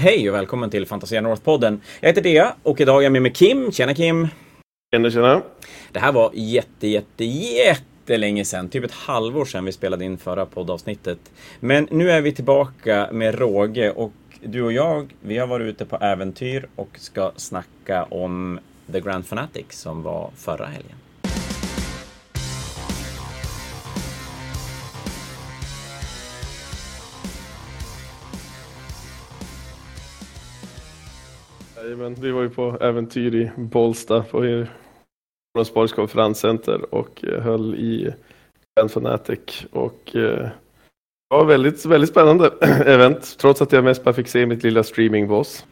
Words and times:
Hej 0.00 0.30
och 0.30 0.34
välkommen 0.34 0.70
till 0.70 0.86
Fantasia 0.86 1.20
North-podden. 1.20 1.80
Jag 2.00 2.08
heter 2.08 2.22
Dea 2.22 2.54
och 2.62 2.80
idag 2.80 2.98
är 2.98 3.02
jag 3.02 3.12
med 3.12 3.22
mig 3.22 3.32
Kim. 3.32 3.72
Tjena 3.72 3.94
Kim! 3.94 4.28
Tjena, 4.94 5.10
tjena! 5.10 5.42
Det 5.92 5.98
här 5.98 6.12
var 6.12 6.30
jätte, 6.34 6.86
jätte, 6.88 7.24
jättelänge 7.24 8.44
sedan. 8.44 8.68
Typ 8.68 8.84
ett 8.84 8.92
halvår 8.92 9.44
sedan 9.44 9.64
vi 9.64 9.72
spelade 9.72 10.04
in 10.04 10.18
förra 10.18 10.46
poddavsnittet. 10.46 11.18
Men 11.60 11.88
nu 11.90 12.10
är 12.10 12.20
vi 12.20 12.32
tillbaka 12.32 13.08
med 13.12 13.34
råge 13.34 13.90
och 13.90 14.12
du 14.42 14.62
och 14.62 14.72
jag, 14.72 15.14
vi 15.20 15.38
har 15.38 15.46
varit 15.46 15.64
ute 15.64 15.84
på 15.84 15.96
äventyr 15.96 16.68
och 16.76 16.90
ska 16.94 17.32
snacka 17.36 18.04
om 18.04 18.60
The 18.92 19.00
Grand 19.00 19.26
Fanatic 19.26 19.66
som 19.68 20.02
var 20.02 20.30
förra 20.36 20.66
helgen. 20.66 20.96
Jajamän, 31.90 32.14
vi 32.14 32.30
var 32.30 32.42
ju 32.42 32.50
på 32.50 32.78
äventyr 32.80 33.34
i 33.34 33.50
Bålsta 33.56 34.22
på 35.52 35.64
Sports 35.64 35.92
konferenscenter 35.92 36.94
och 36.94 37.24
eh, 37.24 37.42
höll 37.42 37.74
i 37.74 38.14
Grand 38.76 38.90
Fanatic 38.90 39.66
och 39.72 40.16
eh, 40.16 40.48
det 40.50 40.52
var 41.28 41.44
väldigt, 41.44 41.86
väldigt 41.86 42.10
spännande 42.10 42.50
event 42.86 43.38
trots 43.38 43.62
att 43.62 43.72
jag 43.72 43.84
mest 43.84 44.04
bara 44.04 44.14
fick 44.14 44.28
se 44.28 44.46
mitt 44.46 44.62
lilla 44.62 44.82
streamingboss. 44.82 45.66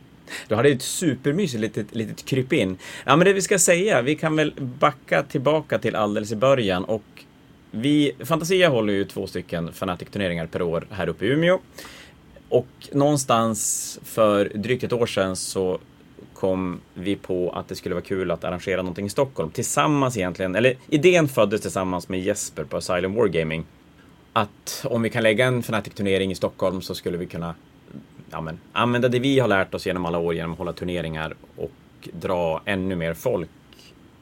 Du 0.48 0.54
hade 0.54 0.68
ett 0.68 0.82
supermysigt 0.82 1.60
litet, 1.60 1.94
litet 1.94 2.24
krypin. 2.24 2.78
Ja, 3.06 3.16
men 3.16 3.24
det 3.24 3.32
vi 3.32 3.42
ska 3.42 3.58
säga, 3.58 4.02
vi 4.02 4.14
kan 4.14 4.36
väl 4.36 4.54
backa 4.78 5.22
tillbaka 5.22 5.78
till 5.78 5.96
alldeles 5.96 6.32
i 6.32 6.36
början 6.36 6.84
och 6.84 7.24
vi, 7.70 8.12
Fantasia 8.24 8.68
håller 8.68 8.92
ju 8.92 9.04
två 9.04 9.26
stycken 9.26 9.72
Fanatic-turneringar 9.72 10.46
per 10.46 10.62
år 10.62 10.86
här 10.90 11.08
uppe 11.08 11.24
i 11.24 11.28
Umeå. 11.28 11.58
Och 12.48 12.68
någonstans 12.92 14.00
för 14.04 14.52
drygt 14.54 14.84
ett 14.84 14.92
år 14.92 15.06
sedan 15.06 15.36
så 15.36 15.78
kom 16.40 16.80
vi 16.94 17.16
på 17.16 17.50
att 17.50 17.68
det 17.68 17.74
skulle 17.74 17.94
vara 17.94 18.04
kul 18.04 18.30
att 18.30 18.44
arrangera 18.44 18.76
någonting 18.82 19.06
i 19.06 19.10
Stockholm 19.10 19.50
tillsammans 19.50 20.16
egentligen. 20.16 20.54
Eller 20.54 20.74
idén 20.88 21.28
föddes 21.28 21.60
tillsammans 21.60 22.08
med 22.08 22.20
Jesper 22.20 22.64
på 22.64 22.76
Asylum 22.76 23.14
Wargaming. 23.14 23.64
Att 24.32 24.86
om 24.88 25.02
vi 25.02 25.10
kan 25.10 25.22
lägga 25.22 25.46
en 25.46 25.62
Fnatic-turnering 25.62 26.30
i 26.30 26.34
Stockholm 26.34 26.80
så 26.80 26.94
skulle 26.94 27.18
vi 27.18 27.26
kunna 27.26 27.54
ja, 28.30 28.40
men, 28.40 28.58
använda 28.72 29.08
det 29.08 29.18
vi 29.18 29.38
har 29.38 29.48
lärt 29.48 29.74
oss 29.74 29.86
genom 29.86 30.06
alla 30.06 30.18
år 30.18 30.34
genom 30.34 30.52
att 30.52 30.58
hålla 30.58 30.72
turneringar 30.72 31.34
och 31.56 32.08
dra 32.12 32.62
ännu 32.64 32.96
mer 32.96 33.14
folk 33.14 33.48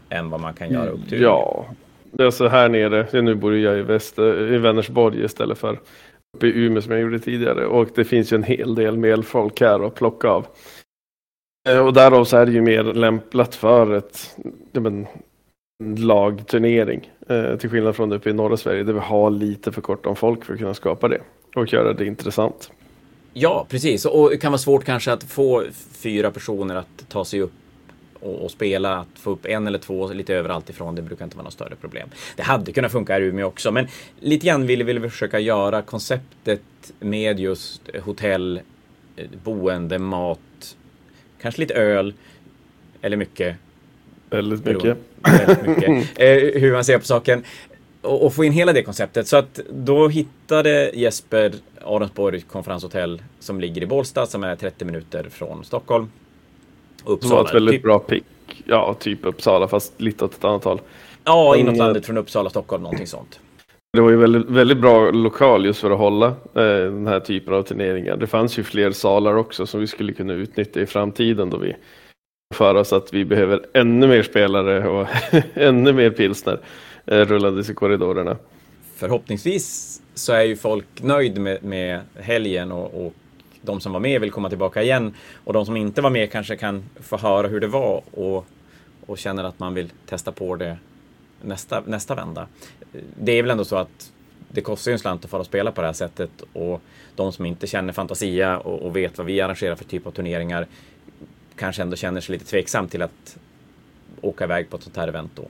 än 0.08 0.30
vad 0.30 0.40
man 0.40 0.54
kan 0.54 0.70
göra 0.70 0.88
upp 0.88 1.08
till. 1.08 1.22
Ja, 1.22 1.66
det 2.12 2.24
är 2.24 2.30
så 2.30 2.48
här 2.48 2.68
nere. 2.68 3.22
Nu 3.22 3.34
bor 3.34 3.56
jag 3.56 3.78
i, 3.78 3.82
väst, 3.82 4.18
i 4.18 4.58
Vänersborg 4.58 5.24
istället 5.24 5.58
för 5.58 5.78
uppe 6.36 6.46
i 6.46 6.64
Umeå 6.66 6.82
som 6.82 6.92
jag 6.92 7.00
gjorde 7.00 7.18
tidigare 7.18 7.66
och 7.66 7.88
det 7.94 8.04
finns 8.04 8.32
ju 8.32 8.34
en 8.34 8.42
hel 8.42 8.74
del 8.74 8.96
mer 8.96 9.22
folk 9.22 9.60
här 9.60 9.86
att 9.86 9.94
plocka 9.94 10.28
av. 10.28 10.46
Eh, 11.66 11.86
och 11.86 11.92
därav 11.92 12.24
så 12.24 12.36
är 12.36 12.46
det 12.46 12.52
ju 12.52 12.60
mer 12.60 12.82
lämplat 12.82 13.54
för 13.54 13.94
ett, 13.94 14.36
men, 14.72 15.06
en 15.84 15.96
lagturnering. 15.96 17.10
Eh, 17.28 17.56
till 17.56 17.70
skillnad 17.70 17.96
från 17.96 18.12
uppe 18.12 18.30
i 18.30 18.32
norra 18.32 18.56
Sverige 18.56 18.82
där 18.82 18.92
vi 18.92 19.00
har 19.00 19.30
lite 19.30 19.72
för 19.72 19.80
kort 19.80 20.06
om 20.06 20.16
folk 20.16 20.44
för 20.44 20.52
att 20.52 20.58
kunna 20.58 20.74
skapa 20.74 21.08
det 21.08 21.20
och 21.54 21.72
göra 21.72 21.92
det 21.92 22.06
intressant. 22.06 22.70
Ja, 23.32 23.66
precis. 23.68 24.04
Och 24.04 24.30
det 24.30 24.36
kan 24.36 24.52
vara 24.52 24.58
svårt 24.58 24.84
kanske 24.84 25.12
att 25.12 25.24
få 25.24 25.64
fyra 25.92 26.30
personer 26.30 26.74
att 26.74 27.08
ta 27.08 27.24
sig 27.24 27.40
upp 27.40 27.52
och, 28.20 28.44
och, 28.44 28.50
spela, 28.50 28.96
att 28.96 29.18
få 29.18 29.30
upp 29.30 29.46
en 29.46 29.66
eller 29.66 29.78
två 29.78 30.08
lite 30.08 30.34
överallt 30.34 30.70
ifrån, 30.70 30.94
det 30.94 31.02
brukar 31.02 31.24
inte 31.24 31.36
vara 31.36 31.44
något 31.44 31.52
större 31.52 31.74
problem. 31.80 32.08
Det 32.36 32.42
hade 32.42 32.72
kunnat 32.72 32.92
funka 32.92 33.12
här 33.12 33.20
i 33.20 33.24
Umeå 33.24 33.46
också, 33.46 33.70
men 33.70 33.86
lite 34.20 34.46
grann 34.46 34.66
ville 34.66 34.84
vi 34.84 35.10
försöka 35.10 35.38
göra 35.38 35.82
konceptet 35.82 36.62
med 37.00 37.40
just 37.40 37.82
hotell, 38.04 38.60
eh, 39.16 39.26
boende, 39.44 39.98
mat, 39.98 40.40
kanske 41.40 41.60
lite 41.60 41.74
öl 41.74 42.14
eller 43.02 43.16
mycket. 43.16 43.56
Väldigt 44.30 44.64
mycket. 44.64 44.98
Väldigt 45.46 45.66
mycket. 45.66 46.18
eh, 46.18 46.60
hur 46.60 46.72
man 46.72 46.84
ser 46.84 46.98
på 46.98 47.04
saken. 47.04 47.44
Och, 48.02 48.26
och, 48.26 48.34
få 48.34 48.44
in 48.44 48.52
hela 48.52 48.72
det 48.72 48.82
konceptet. 48.82 49.26
Så 49.26 49.36
att 49.36 49.60
då 49.70 50.08
hittade 50.08 50.90
Jesper 50.94 51.52
Aronsborg 51.84 52.40
konferenshotell 52.40 53.22
som 53.40 53.60
ligger 53.60 53.82
i 53.82 53.86
Bålsta 53.86 54.26
som 54.26 54.44
är 54.44 54.56
30 54.56 54.84
minuter 54.84 55.26
från 55.30 55.64
Stockholm. 55.64 56.10
Uppsala. 57.04 57.34
Det 57.34 57.42
var 57.42 57.48
ett 57.48 57.54
väldigt 57.54 57.74
typ, 57.74 57.82
bra 57.82 57.98
pick. 57.98 58.24
Ja, 58.64 58.96
typ 59.00 59.24
Uppsala 59.24 59.68
fast 59.68 60.00
lite 60.00 60.24
åt 60.24 60.34
ett 60.34 60.44
annat 60.44 60.64
håll. 60.64 60.80
Ja, 61.24 61.56
inåt 61.56 61.76
landet 61.76 62.06
från 62.06 62.18
Uppsala, 62.18 62.50
Stockholm, 62.50 62.82
någonting 62.82 63.06
sånt. 63.06 63.40
Det 63.96 64.02
var 64.02 64.10
ju 64.10 64.16
väldigt, 64.16 64.50
väldigt 64.50 64.78
bra 64.78 65.10
lokal 65.10 65.66
just 65.66 65.80
för 65.80 65.90
att 65.90 65.98
hålla 65.98 66.26
eh, 66.26 66.92
den 66.92 67.06
här 67.06 67.20
typen 67.20 67.54
av 67.54 67.62
turneringar. 67.62 68.16
Det 68.16 68.26
fanns 68.26 68.58
ju 68.58 68.62
fler 68.62 68.90
salar 68.90 69.36
också 69.36 69.66
som 69.66 69.80
vi 69.80 69.86
skulle 69.86 70.12
kunna 70.12 70.32
utnyttja 70.32 70.80
i 70.80 70.86
framtiden 70.86 71.50
då 71.50 71.56
vi 71.56 71.76
för 72.54 72.74
oss 72.74 72.92
att 72.92 73.14
vi 73.14 73.24
behöver 73.24 73.66
ännu 73.72 74.06
mer 74.06 74.22
spelare 74.22 74.88
och 74.88 75.08
ännu 75.54 75.92
mer 75.92 76.10
pilsner 76.10 76.60
eh, 77.06 77.18
rullandes 77.18 77.70
i 77.70 77.74
korridorerna. 77.74 78.36
Förhoppningsvis 78.96 80.00
så 80.14 80.32
är 80.32 80.42
ju 80.42 80.56
folk 80.56 81.02
nöjd 81.02 81.38
med, 81.38 81.64
med 81.64 82.00
helgen 82.14 82.72
och, 82.72 83.06
och 83.06 83.14
de 83.62 83.80
som 83.80 83.92
var 83.92 84.00
med 84.00 84.20
vill 84.20 84.30
komma 84.30 84.48
tillbaka 84.48 84.82
igen. 84.82 85.14
Och 85.44 85.52
de 85.52 85.66
som 85.66 85.76
inte 85.76 86.02
var 86.02 86.10
med 86.10 86.32
kanske 86.32 86.56
kan 86.56 86.84
få 87.00 87.16
höra 87.16 87.48
hur 87.48 87.60
det 87.60 87.66
var 87.66 88.02
och, 88.10 88.46
och 89.06 89.18
känner 89.18 89.44
att 89.44 89.58
man 89.58 89.74
vill 89.74 89.90
testa 90.06 90.32
på 90.32 90.56
det 90.56 90.76
nästa, 91.42 91.82
nästa 91.86 92.14
vända. 92.14 92.46
Det 93.20 93.32
är 93.32 93.42
väl 93.42 93.50
ändå 93.50 93.64
så 93.64 93.76
att 93.76 94.12
det 94.48 94.60
kostar 94.60 94.90
ju 94.90 94.92
en 94.92 94.98
slant 94.98 95.24
att 95.24 95.30
fara 95.30 95.40
och 95.40 95.46
spela 95.46 95.72
på 95.72 95.80
det 95.80 95.86
här 95.86 95.94
sättet 95.94 96.30
och 96.52 96.82
de 97.16 97.32
som 97.32 97.46
inte 97.46 97.66
känner 97.66 97.92
Fantasia 97.92 98.58
och, 98.58 98.82
och, 98.82 98.96
vet 98.96 99.18
vad 99.18 99.26
vi 99.26 99.40
arrangerar 99.40 99.74
för 99.74 99.84
typ 99.84 100.06
av 100.06 100.10
turneringar 100.10 100.66
kanske 101.56 101.82
ändå 101.82 101.96
känner 101.96 102.20
sig 102.20 102.32
lite 102.32 102.44
tveksam 102.44 102.88
till 102.88 103.02
att 103.02 103.38
åka 104.20 104.44
iväg 104.44 104.70
på 104.70 104.76
ett 104.76 104.82
sånt 104.82 104.96
här 104.96 105.08
event 105.08 105.30
då. 105.34 105.42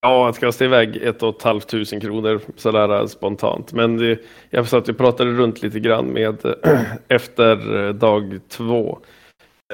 Ja, 0.00 0.28
att 0.28 0.40
kasta 0.40 0.64
iväg 0.64 0.96
ett 0.96 1.22
och 1.22 1.36
ett 1.36 1.42
halvt 1.42 1.68
tusen 1.68 2.00
kronor 2.00 2.40
sådär 2.56 3.00
äh, 3.00 3.06
spontant. 3.06 3.72
Men 3.72 3.96
det, 3.96 4.18
jag 4.50 4.68
satt 4.68 4.88
och 4.88 4.98
pratade 4.98 5.30
runt 5.30 5.62
lite 5.62 5.80
grann 5.80 6.06
med 6.06 6.54
efter 7.08 7.86
äh, 7.86 7.94
dag 7.94 8.40
två 8.48 8.98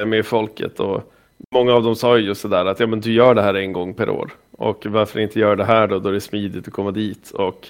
äh, 0.00 0.06
med 0.06 0.26
folket 0.26 0.80
och 0.80 1.12
många 1.54 1.72
av 1.72 1.82
dem 1.82 1.96
sa 1.96 2.18
ju 2.18 2.26
just 2.26 2.40
sådär 2.40 2.66
att 2.66 2.80
ja, 2.80 2.86
men 2.86 3.00
du 3.00 3.12
gör 3.12 3.34
det 3.34 3.42
här 3.42 3.54
en 3.54 3.72
gång 3.72 3.94
per 3.94 4.10
år 4.10 4.30
och 4.60 4.86
varför 4.86 5.20
inte 5.20 5.38
göra 5.38 5.56
det 5.56 5.64
här 5.64 5.86
då, 5.86 5.98
då 5.98 6.08
är 6.08 6.12
det 6.12 6.20
smidigt 6.20 6.68
att 6.68 6.74
komma 6.74 6.90
dit 6.90 7.30
och 7.30 7.68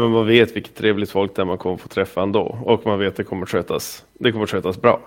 men 0.00 0.10
man 0.10 0.26
vet 0.26 0.56
vilket 0.56 0.74
trevligt 0.74 1.10
folk 1.10 1.36
det 1.36 1.42
är 1.42 1.46
man 1.46 1.58
kommer 1.58 1.76
få 1.76 1.88
träffa 1.88 2.22
ändå 2.22 2.58
och 2.64 2.86
man 2.86 2.98
vet 2.98 3.08
att 3.08 3.16
det 3.16 3.24
kommer 3.24 3.46
skötas, 3.46 4.04
det 4.14 4.32
kommer 4.32 4.46
skötas 4.46 4.80
bra. 4.80 5.00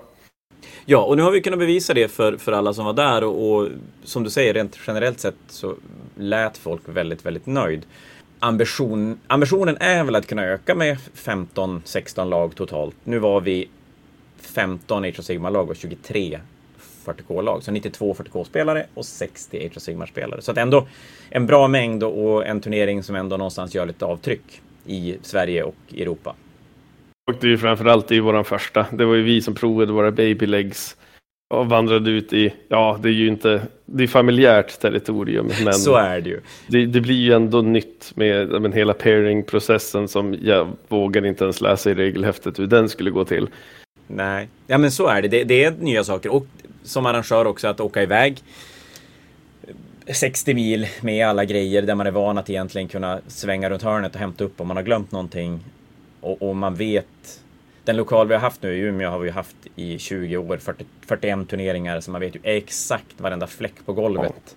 Ja, 0.85 1.03
och 1.03 1.17
nu 1.17 1.23
har 1.23 1.31
vi 1.31 1.41
kunnat 1.41 1.59
bevisa 1.59 1.93
det 1.93 2.11
för, 2.11 2.37
för 2.37 2.51
alla 2.51 2.73
som 2.73 2.85
var 2.85 2.93
där 2.93 3.23
och, 3.23 3.51
och 3.51 3.67
som 4.03 4.23
du 4.23 4.29
säger, 4.29 4.53
rent 4.53 4.79
generellt 4.87 5.19
sett 5.19 5.35
så 5.47 5.75
lät 6.15 6.57
folk 6.57 6.81
väldigt, 6.85 7.25
väldigt 7.25 7.45
nöjd. 7.45 7.85
Ambition, 8.39 9.19
ambitionen 9.27 9.77
är 9.79 10.03
väl 10.03 10.15
att 10.15 10.27
kunna 10.27 10.45
öka 10.45 10.75
med 10.75 10.97
15-16 11.15 12.25
lag 12.25 12.55
totalt. 12.55 12.95
Nu 13.03 13.19
var 13.19 13.41
vi 13.41 13.69
15 14.41 15.03
Age 15.03 15.19
of 15.19 15.25
Sigmar-lag 15.25 15.69
och 15.69 15.75
23 15.75 16.39
40K-lag. 17.05 17.63
Så 17.63 17.71
92 17.71 18.13
40K-spelare 18.13 18.85
och 18.93 19.05
60 19.05 19.65
Age 19.65 19.77
of 19.77 19.83
Sigmar-spelare. 19.83 20.41
Så 20.41 20.51
att 20.51 20.57
ändå 20.57 20.87
en 21.29 21.45
bra 21.45 21.67
mängd 21.67 22.03
och 22.03 22.45
en 22.45 22.61
turnering 22.61 23.03
som 23.03 23.15
ändå 23.15 23.37
någonstans 23.37 23.75
gör 23.75 23.85
lite 23.85 24.05
avtryck 24.05 24.61
i 24.85 25.17
Sverige 25.21 25.63
och 25.63 25.75
Europa. 25.97 26.35
Och 27.31 27.35
det 27.41 27.47
är 27.47 27.51
ju 27.51 27.57
framförallt 27.57 28.11
i 28.11 28.19
våran 28.19 28.45
första. 28.45 28.85
Det 28.91 29.05
var 29.05 29.15
ju 29.15 29.23
vi 29.23 29.41
som 29.41 29.55
provade 29.55 29.93
våra 29.93 30.11
baby 30.11 30.45
legs 30.45 30.95
och 31.53 31.69
vandrade 31.69 32.11
ut 32.11 32.33
i, 32.33 32.53
ja 32.67 32.99
det 33.01 33.09
är 33.09 33.13
ju 33.13 33.27
inte, 33.27 33.61
det 33.85 34.03
är 34.03 34.07
familjärt 34.07 34.79
territorium. 34.79 35.49
Men 35.63 35.73
så 35.73 35.95
är 35.95 36.21
det 36.21 36.29
ju. 36.29 36.39
Det, 36.67 36.85
det 36.85 37.01
blir 37.01 37.15
ju 37.15 37.33
ändå 37.33 37.61
nytt 37.61 38.11
med 38.15 38.61
men, 38.61 38.73
hela 38.73 38.93
pairing-processen 38.93 40.07
som 40.07 40.35
jag 40.41 40.67
vågar 40.87 41.25
inte 41.25 41.43
ens 41.43 41.61
läsa 41.61 41.91
i 41.91 41.93
regelhäftet 41.93 42.59
hur 42.59 42.67
den 42.67 42.89
skulle 42.89 43.11
gå 43.11 43.25
till. 43.25 43.49
Nej, 44.11 44.49
ja 44.67 44.77
men 44.77 44.91
så 44.91 45.07
är 45.07 45.21
det. 45.21 45.27
det. 45.27 45.43
Det 45.43 45.63
är 45.63 45.71
nya 45.71 46.03
saker. 46.03 46.33
Och 46.33 46.45
som 46.83 47.05
arrangör 47.05 47.47
också 47.47 47.67
att 47.67 47.79
åka 47.79 48.03
iväg 48.03 48.43
60 50.07 50.53
mil 50.53 50.87
med 51.01 51.27
alla 51.27 51.45
grejer 51.45 51.81
där 51.81 51.95
man 51.95 52.07
är 52.07 52.11
van 52.11 52.37
att 52.37 52.49
egentligen 52.49 52.87
kunna 52.87 53.19
svänga 53.27 53.69
runt 53.69 53.81
hörnet 53.81 54.13
och 54.13 54.19
hämta 54.19 54.43
upp 54.43 54.61
om 54.61 54.67
man 54.67 54.77
har 54.77 54.83
glömt 54.83 55.11
någonting. 55.11 55.59
Och, 56.21 56.41
och 56.41 56.55
man 56.55 56.75
vet 56.75 57.41
den 57.83 57.97
lokal 57.97 58.27
vi 58.27 58.33
har 58.33 58.41
haft 58.41 58.63
nu 58.63 58.73
i 58.73 58.79
Umeå 58.79 59.09
har 59.09 59.19
vi 59.19 59.29
haft 59.29 59.55
i 59.75 59.99
20 59.99 60.37
år, 60.37 60.57
40, 60.57 60.85
41 61.07 61.49
turneringar, 61.49 61.99
så 61.99 62.11
man 62.11 62.21
vet 62.21 62.35
ju 62.35 62.39
exakt 62.43 63.21
varenda 63.21 63.47
fläck 63.47 63.85
på 63.85 63.93
golvet. 63.93 64.33
Ja. 64.45 64.53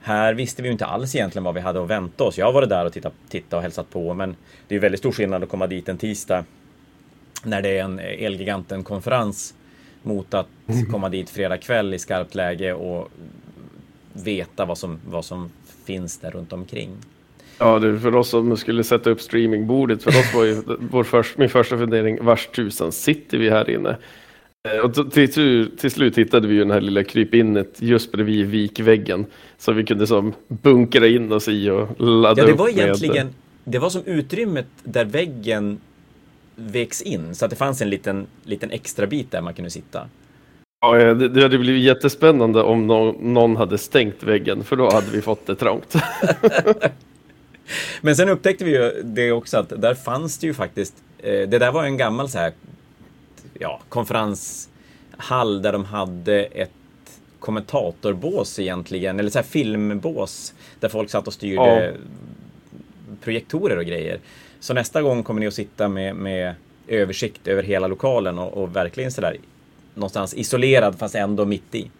Här 0.00 0.34
visste 0.34 0.62
vi 0.62 0.68
ju 0.68 0.72
inte 0.72 0.86
alls 0.86 1.14
egentligen 1.14 1.44
vad 1.44 1.54
vi 1.54 1.60
hade 1.60 1.82
att 1.82 1.90
vänta 1.90 2.24
oss. 2.24 2.38
Jag 2.38 2.46
har 2.46 2.52
varit 2.52 2.68
där 2.68 2.86
och 2.86 2.92
tittat, 2.92 3.12
titta 3.28 3.56
och 3.56 3.62
hälsat 3.62 3.90
på, 3.90 4.14
men 4.14 4.36
det 4.68 4.74
är 4.74 4.78
väldigt 4.78 4.98
stor 4.98 5.12
skillnad 5.12 5.42
att 5.42 5.48
komma 5.48 5.66
dit 5.66 5.88
en 5.88 5.98
tisdag 5.98 6.44
när 7.46 7.62
det 7.62 7.78
är 7.78 7.84
en 7.84 7.98
Elgiganten-konferens 7.98 9.54
mot 10.02 10.34
att 10.34 10.46
komma 10.90 11.08
dit 11.08 11.30
fredag 11.30 11.58
kväll 11.58 11.94
i 11.94 11.98
skarpt 11.98 12.34
läge 12.34 12.72
och 12.72 13.08
veta 14.12 14.64
vad 14.64 14.78
som, 14.78 14.98
vad 15.08 15.24
som 15.24 15.50
finns 15.84 16.18
där 16.18 16.30
runt 16.30 16.52
omkring. 16.52 16.90
Ja, 17.58 17.78
det 17.78 17.98
för 17.98 18.16
oss 18.16 18.28
som 18.28 18.56
skulle 18.56 18.84
sätta 18.84 19.10
upp 19.10 19.20
streamingbordet, 19.20 20.02
för 20.02 20.10
oss 20.10 20.34
var 20.34 20.44
ju 20.44 20.62
vår 20.90 21.04
först, 21.04 21.38
min 21.38 21.48
första 21.48 21.78
fundering, 21.78 22.24
vars 22.24 22.46
tusan 22.46 22.92
sitter 22.92 23.38
vi 23.38 23.50
här 23.50 23.70
inne? 23.70 23.96
Eh, 24.68 24.80
och 24.80 25.12
till, 25.12 25.32
till, 25.78 25.90
slut 25.90 26.18
hittade 26.18 26.48
vi 26.48 26.54
ju 26.54 26.60
den 26.60 26.70
här 26.70 26.80
lilla 26.80 27.04
krypinnet 27.04 27.76
just 27.78 28.12
bredvid 28.12 28.46
vikväggen. 28.46 29.26
Så 29.58 29.72
vi 29.72 29.84
kunde 29.84 30.06
som 30.06 30.32
bunkra 30.48 31.06
in 31.06 31.32
oss 31.32 31.48
i 31.48 31.70
och 31.70 32.00
ladda 32.00 32.42
Ja, 32.42 32.46
det 32.46 32.52
var 32.52 32.68
upp 32.68 32.78
egentligen, 32.78 33.26
med... 33.26 33.34
det 33.64 33.78
var 33.78 33.90
som 33.90 34.02
utrymmet 34.04 34.66
där 34.82 35.04
väggen 35.04 35.78
veks 36.56 37.02
in. 37.02 37.34
Så 37.34 37.44
att 37.44 37.50
det 37.50 37.56
fanns 37.56 37.82
en 37.82 37.90
liten, 37.90 38.26
liten 38.44 38.70
extra 38.70 39.06
bit 39.06 39.30
där 39.30 39.40
man 39.40 39.54
kunde 39.54 39.70
sitta. 39.70 40.08
Ja, 40.80 41.14
det, 41.14 41.28
det 41.28 41.42
hade 41.42 41.58
blivit 41.58 41.84
jättespännande 41.84 42.62
om 42.62 42.86
någon, 42.86 43.34
någon 43.34 43.56
hade 43.56 43.78
stängt 43.78 44.22
väggen, 44.22 44.64
för 44.64 44.76
då 44.76 44.90
hade 44.90 45.10
vi 45.10 45.22
fått 45.22 45.46
det 45.46 45.54
trångt. 45.54 45.94
Men 48.00 48.16
sen 48.16 48.28
upptäckte 48.28 48.64
vi 48.64 48.70
ju 48.70 49.02
det 49.02 49.32
också 49.32 49.58
att 49.58 49.68
där 49.68 49.94
fanns 49.94 50.38
det 50.38 50.46
ju 50.46 50.54
faktiskt, 50.54 50.94
eh, 51.18 51.48
det 51.48 51.58
där 51.58 51.72
var 51.72 51.84
en 51.84 51.96
gammal 51.96 52.28
så 52.28 52.38
här, 52.38 52.52
ja, 53.58 53.80
konferenshall 53.88 55.62
där 55.62 55.72
de 55.72 55.84
hade 55.84 56.44
ett 56.44 56.70
kommentatorbås 57.40 58.58
egentligen, 58.58 59.20
eller 59.20 59.30
så 59.30 59.38
här 59.38 59.46
filmbås 59.46 60.54
där 60.80 60.88
folk 60.88 61.10
satt 61.10 61.26
och 61.26 61.32
styrde 61.32 61.86
ja. 61.86 61.92
projektorer 63.20 63.76
och 63.76 63.84
grejer. 63.84 64.20
Så 64.60 64.74
nästa 64.74 65.02
gång 65.02 65.22
kommer 65.22 65.40
ni 65.40 65.46
att 65.46 65.54
sitta 65.54 65.88
med, 65.88 66.16
med 66.16 66.54
översikt 66.88 67.48
över 67.48 67.62
hela 67.62 67.86
lokalen 67.86 68.38
och, 68.38 68.62
och 68.62 68.76
verkligen 68.76 69.12
sådär 69.12 69.36
någonstans 69.94 70.34
isolerad 70.34 70.98
fast 70.98 71.14
ändå 71.14 71.44
mitt 71.44 71.74
i. 71.74 71.90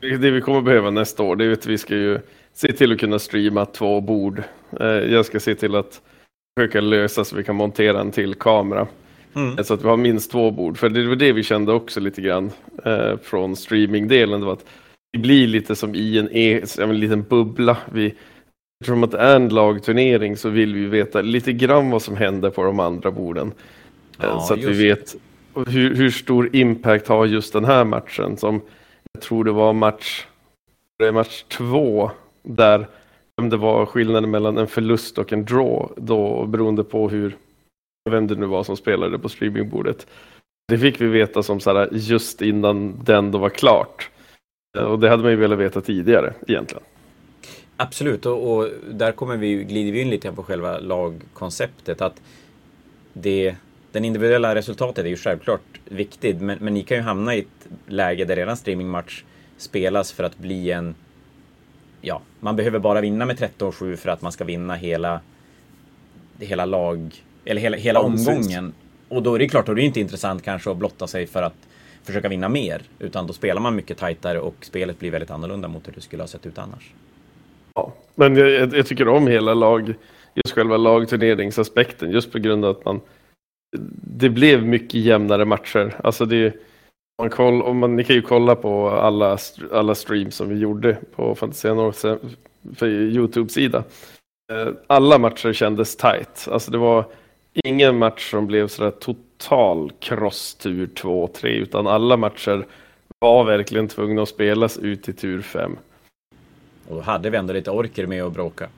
Det 0.00 0.30
vi 0.30 0.40
kommer 0.40 0.60
behöva 0.60 0.90
nästa 0.90 1.22
år 1.22 1.36
det 1.36 1.44
är 1.44 1.52
att 1.52 1.66
vi 1.66 1.78
ska 1.78 1.94
ju 1.94 2.18
se 2.54 2.72
till 2.72 2.92
att 2.92 2.98
kunna 2.98 3.18
streama 3.18 3.66
två 3.66 4.00
bord. 4.00 4.42
Eh, 4.80 4.86
jag 4.86 5.26
ska 5.26 5.40
se 5.40 5.54
till 5.54 5.74
att 5.74 6.00
försöka 6.58 6.80
lösa 6.80 7.24
så 7.24 7.36
vi 7.36 7.44
kan 7.44 7.56
montera 7.56 8.00
en 8.00 8.10
till 8.10 8.34
kamera. 8.34 8.86
Mm. 9.34 9.64
Så 9.64 9.74
att 9.74 9.84
vi 9.84 9.88
har 9.88 9.96
minst 9.96 10.30
två 10.30 10.50
bord. 10.50 10.78
För 10.78 10.88
det 10.88 11.08
var 11.08 11.16
det 11.16 11.32
vi 11.32 11.42
kände 11.42 11.72
också 11.72 12.00
lite 12.00 12.20
grann 12.20 12.50
eh, 12.84 13.16
från 13.22 13.56
streamingdelen. 13.56 14.40
Det 14.40 14.46
var 14.46 14.52
att 14.52 14.66
vi 15.12 15.18
blir 15.18 15.46
lite 15.46 15.76
som 15.76 15.94
i 15.94 16.18
en, 16.18 16.28
e 16.32 16.62
en 16.78 17.00
liten 17.00 17.22
bubbla. 17.22 17.76
Vi, 17.92 18.14
eftersom 18.80 19.04
att 19.04 19.10
det 19.10 19.18
är 19.18 19.36
en 19.36 19.48
lagturnering 19.48 20.36
så 20.36 20.48
vill 20.48 20.74
vi 20.74 20.86
veta 20.86 21.22
lite 21.22 21.52
grann 21.52 21.90
vad 21.90 22.02
som 22.02 22.16
händer 22.16 22.50
på 22.50 22.64
de 22.64 22.80
andra 22.80 23.10
borden. 23.10 23.52
Eh, 24.18 24.26
ja, 24.26 24.40
så 24.40 24.54
att 24.54 24.60
vi 24.60 24.88
vet 24.88 25.16
hur, 25.66 25.94
hur, 25.94 26.10
stor 26.10 26.56
impact 26.56 27.08
har 27.08 27.26
just 27.26 27.52
den 27.52 27.64
här 27.64 27.84
matchen. 27.84 28.36
Som 28.36 28.60
jag 29.12 29.22
tror 29.22 29.44
det 29.44 29.52
var 29.52 29.72
match, 29.72 30.26
match 31.12 31.42
två 31.48 32.10
där 32.42 32.86
det 33.50 33.56
var 33.56 33.86
skillnaden 33.86 34.30
mellan 34.30 34.58
en 34.58 34.66
förlust 34.66 35.18
och 35.18 35.32
en 35.32 35.44
draw 35.44 35.88
då 35.96 36.46
beroende 36.46 36.84
på 36.84 37.08
hur 37.08 37.36
vem 38.10 38.26
det 38.26 38.34
nu 38.34 38.46
var 38.46 38.62
som 38.62 38.76
spelade 38.76 39.18
på 39.18 39.28
streamingbordet. 39.28 40.06
Det 40.68 40.78
fick 40.78 41.00
vi 41.00 41.06
veta 41.06 41.42
som 41.42 41.60
så 41.60 41.74
här, 41.74 41.88
just 41.92 42.42
innan 42.42 43.04
den 43.04 43.30
då 43.30 43.38
var 43.38 43.48
klart. 43.48 44.10
Och 44.78 44.98
det 44.98 45.08
hade 45.08 45.22
man 45.22 45.32
ju 45.32 45.36
velat 45.36 45.58
veta 45.58 45.80
tidigare 45.80 46.34
egentligen. 46.48 46.84
Absolut, 47.82 48.26
och, 48.26 48.56
och 48.56 48.68
där 48.90 49.12
kommer 49.12 49.36
vi, 49.36 49.64
glider 49.64 49.92
vi 49.92 50.00
in 50.00 50.10
lite 50.10 50.32
på 50.32 50.42
själva 50.42 50.78
lagkonceptet. 50.78 52.00
Att 52.00 52.22
det, 53.12 53.56
den 53.92 54.04
individuella 54.04 54.54
resultatet 54.54 55.04
är 55.04 55.08
ju 55.08 55.16
självklart 55.16 55.80
viktigt, 55.84 56.40
men, 56.40 56.58
men 56.60 56.74
ni 56.74 56.82
kan 56.82 56.96
ju 56.96 57.02
hamna 57.02 57.34
i 57.34 57.38
ett 57.38 57.68
läge 57.86 58.24
där 58.24 58.36
redan 58.36 58.56
streamingmatch 58.56 59.22
spelas 59.56 60.12
för 60.12 60.24
att 60.24 60.38
bli 60.38 60.70
en... 60.70 60.94
Ja, 62.00 62.22
man 62.40 62.56
behöver 62.56 62.78
bara 62.78 63.00
vinna 63.00 63.26
med 63.26 63.38
13-7 63.38 63.96
för 63.96 64.08
att 64.08 64.22
man 64.22 64.32
ska 64.32 64.44
vinna 64.44 64.74
hela, 64.74 65.20
hela 66.38 66.64
lag... 66.64 67.24
Eller 67.44 67.60
hela, 67.60 67.76
hela 67.76 68.00
ja, 68.00 68.04
omgången. 68.04 68.72
Och 69.08 69.22
då 69.22 69.34
är 69.34 69.38
det 69.38 69.48
klart, 69.48 69.66
då 69.66 69.72
är 69.72 69.76
det 69.76 69.82
inte 69.82 70.00
intressant 70.00 70.42
kanske 70.42 70.70
att 70.70 70.76
blotta 70.76 71.06
sig 71.06 71.26
för 71.26 71.42
att 71.42 71.68
försöka 72.02 72.28
vinna 72.28 72.48
mer. 72.48 72.82
Utan 72.98 73.26
då 73.26 73.32
spelar 73.32 73.60
man 73.60 73.76
mycket 73.76 73.98
tajtare 73.98 74.40
och 74.40 74.56
spelet 74.60 74.98
blir 74.98 75.10
väldigt 75.10 75.30
annorlunda 75.30 75.68
mot 75.68 75.88
hur 75.88 75.92
det 75.92 76.00
skulle 76.00 76.22
ha 76.22 76.28
sett 76.28 76.46
ut 76.46 76.58
annars. 76.58 76.92
Ja, 77.74 77.92
men 78.14 78.36
jag, 78.36 78.74
jag 78.74 78.86
tycker 78.86 79.08
om 79.08 79.26
hela 79.26 79.54
lag, 79.54 79.94
just 80.34 80.54
själva 80.54 80.76
lagturneringsaspekten, 80.76 82.10
just 82.10 82.32
på 82.32 82.38
grund 82.38 82.64
av 82.64 82.70
att 82.70 82.84
man 82.84 83.00
det 84.02 84.28
blev 84.28 84.66
mycket 84.66 85.00
jämnare 85.00 85.44
matcher. 85.44 85.94
Alltså 86.04 86.26
det, 86.26 86.54
man 87.18 87.30
koll, 87.30 87.62
om 87.62 87.78
man, 87.78 87.96
ni 87.96 88.04
kan 88.04 88.16
ju 88.16 88.22
kolla 88.22 88.56
på 88.56 88.90
alla, 88.90 89.38
alla 89.72 89.94
streams 89.94 90.34
som 90.34 90.48
vi 90.48 90.58
gjorde 90.58 90.98
på 91.14 91.34
Fantasia 91.34 91.74
North 91.74 92.14
för 92.74 92.86
Youtube-sida. 92.88 93.84
Eh, 94.52 94.68
alla 94.86 95.18
matcher 95.18 95.52
kändes 95.52 95.96
tight. 95.96 96.48
Alltså 96.50 96.70
det 96.70 96.78
var 96.78 97.04
ingen 97.64 97.98
match 97.98 98.30
som 98.30 98.46
blev 98.46 98.68
sådär 98.68 98.90
total 98.90 99.92
kross 100.00 100.54
tur 100.54 100.86
2-3 100.86 101.46
utan 101.46 101.86
alla 101.86 102.16
matcher 102.16 102.66
var 103.18 103.44
verkligen 103.44 103.88
tvungna 103.88 104.22
att 104.22 104.28
spelas 104.28 104.78
ut 104.78 105.08
i 105.08 105.12
tur 105.12 105.42
5. 105.42 105.76
Och 106.90 106.96
då 106.96 107.02
hade 107.02 107.30
vi 107.30 107.36
ändå 107.36 107.52
lite 107.52 107.70
orker 107.70 108.06
med 108.06 108.24
att 108.24 108.32
bråka. 108.32 108.68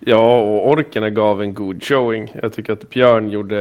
Ja, 0.00 0.40
och 0.40 0.68
orkerna 0.68 1.10
gav 1.10 1.42
en 1.42 1.54
god 1.54 1.84
showing. 1.84 2.32
Jag 2.42 2.52
tycker 2.52 2.72
att 2.72 2.90
Björn 2.90 3.30
gjorde 3.30 3.60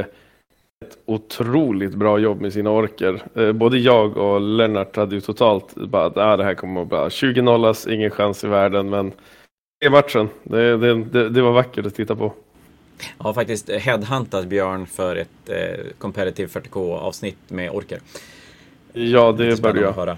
ett 0.85 0.97
otroligt 1.06 1.95
bra 1.95 2.19
jobb 2.19 2.41
med 2.41 2.53
sina 2.53 2.69
orker. 2.69 3.21
Eh, 3.35 3.51
både 3.51 3.77
jag 3.77 4.17
och 4.17 4.41
Lennart 4.41 4.95
hade 4.95 5.15
ju 5.15 5.21
totalt 5.21 5.75
bara 5.75 6.06
att 6.06 6.17
ah, 6.17 6.38
det 6.38 6.44
här 6.44 6.53
kommer 6.53 6.81
att 6.81 6.88
bli 6.88 7.07
20 7.09 7.41
nollas, 7.41 7.88
ingen 7.88 8.11
chans 8.11 8.44
i 8.44 8.47
världen. 8.47 8.89
Men 8.89 9.11
i 9.85 9.89
matchen, 9.89 10.29
det, 10.44 10.77
det, 10.77 11.03
det, 11.03 11.29
det 11.29 11.41
var 11.41 11.51
vackert 11.51 11.85
att 11.85 11.95
titta 11.95 12.15
på. 12.15 12.33
Jag 13.17 13.23
har 13.23 13.33
faktiskt 13.33 13.69
headhuntat 13.69 14.47
Björn 14.47 14.85
för 14.85 15.15
ett 15.15 15.50
eh, 15.50 15.85
Competitive 15.97 16.59
40K 16.59 16.97
avsnitt 16.97 17.38
med 17.47 17.71
orker. 17.71 18.00
Ja, 19.00 19.31
det 19.31 19.62
bör 19.62 19.75
jag. 19.75 19.94
höra 19.94 20.18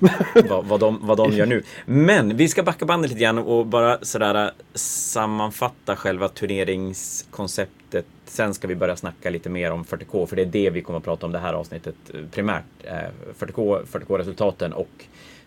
vad, 0.50 0.66
vad, 0.66 0.80
de, 0.80 1.00
vad 1.02 1.18
de 1.18 1.32
gör 1.32 1.46
nu. 1.46 1.64
Men 1.86 2.38
vi 2.38 2.48
ska 2.48 2.64
backa 2.64 2.86
bandet 2.86 3.12
lite 3.12 3.22
grann 3.22 3.38
och 3.38 3.66
bara 3.66 3.98
sådär 4.02 4.46
äh, 4.46 4.52
sammanfatta 4.74 5.96
själva 5.96 6.28
turneringskonceptet. 6.28 8.06
Sen 8.26 8.54
ska 8.54 8.68
vi 8.68 8.76
börja 8.76 8.96
snacka 8.96 9.30
lite 9.30 9.50
mer 9.50 9.72
om 9.72 9.84
40K, 9.84 10.26
för 10.26 10.36
det 10.36 10.42
är 10.42 10.46
det 10.46 10.70
vi 10.70 10.82
kommer 10.82 10.98
att 10.98 11.06
prata 11.06 11.26
om 11.26 11.32
det 11.32 11.40
här 11.40 11.54
avsnittet 11.54 11.96
äh, 12.14 12.20
primärt. 12.32 12.64
40K, 13.40 13.80
äh, 13.80 13.86
40K-resultaten 13.86 14.74
och 14.74 15.06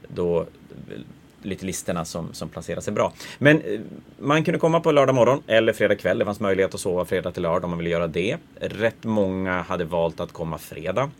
då 0.08 0.46
lite 1.42 1.66
listorna 1.66 2.04
som, 2.04 2.32
som 2.32 2.48
placerar 2.48 2.80
sig 2.80 2.92
bra. 2.92 3.12
Men 3.38 3.62
man 4.18 4.44
kunde 4.44 4.60
komma 4.60 4.80
på 4.80 4.92
lördag 4.92 5.14
morgon 5.14 5.42
eller 5.46 5.72
fredag 5.72 5.96
kväll. 5.96 6.18
Det 6.18 6.24
fanns 6.24 6.40
möjlighet 6.40 6.74
att 6.74 6.80
sova 6.80 7.04
fredag 7.04 7.32
till 7.32 7.42
lördag 7.42 7.64
om 7.64 7.70
man 7.70 7.78
ville 7.78 7.90
göra 7.90 8.06
det. 8.06 8.36
Rätt 8.60 9.04
många 9.04 9.62
hade 9.62 9.84
valt 9.84 10.20
att 10.20 10.32
komma 10.32 10.58
fredag. 10.58 11.10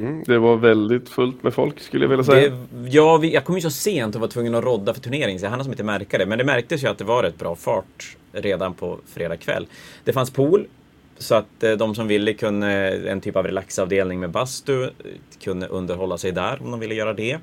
Mm, 0.00 0.24
det 0.26 0.38
var 0.38 0.56
väldigt 0.56 1.08
fullt 1.08 1.42
med 1.42 1.54
folk 1.54 1.80
skulle 1.80 2.04
jag 2.04 2.08
vilja 2.08 2.24
säga. 2.24 2.50
Det, 2.50 2.88
ja, 2.88 3.16
vi, 3.16 3.34
jag 3.34 3.44
kom 3.44 3.54
ju 3.54 3.60
så 3.60 3.70
sent 3.70 4.14
och 4.14 4.20
var 4.20 4.28
tvungen 4.28 4.54
att 4.54 4.64
rodda 4.64 4.94
för 4.94 5.00
turnering 5.00 5.38
så 5.38 5.44
jag 5.44 5.50
hann 5.50 5.64
som 5.64 5.72
inte 5.72 5.84
märka 5.84 6.18
det. 6.18 6.26
Men 6.26 6.38
det 6.38 6.44
märktes 6.44 6.84
ju 6.84 6.88
att 6.88 6.98
det 6.98 7.04
var 7.04 7.22
rätt 7.22 7.38
bra 7.38 7.56
fart 7.56 8.16
redan 8.32 8.74
på 8.74 8.98
fredag 9.06 9.36
kväll. 9.36 9.66
Det 10.04 10.12
fanns 10.12 10.30
pool 10.30 10.66
så 11.18 11.34
att 11.34 11.62
eh, 11.62 11.72
de 11.72 11.94
som 11.94 12.08
ville 12.08 12.32
kunde, 12.34 12.68
en 13.08 13.20
typ 13.20 13.36
av 13.36 13.44
relaxavdelning 13.44 14.20
med 14.20 14.30
bastu, 14.30 14.90
kunde 15.40 15.66
underhålla 15.66 16.18
sig 16.18 16.32
där 16.32 16.62
om 16.62 16.70
de 16.70 16.80
ville 16.80 16.94
göra 16.94 17.12
det. 17.12 17.38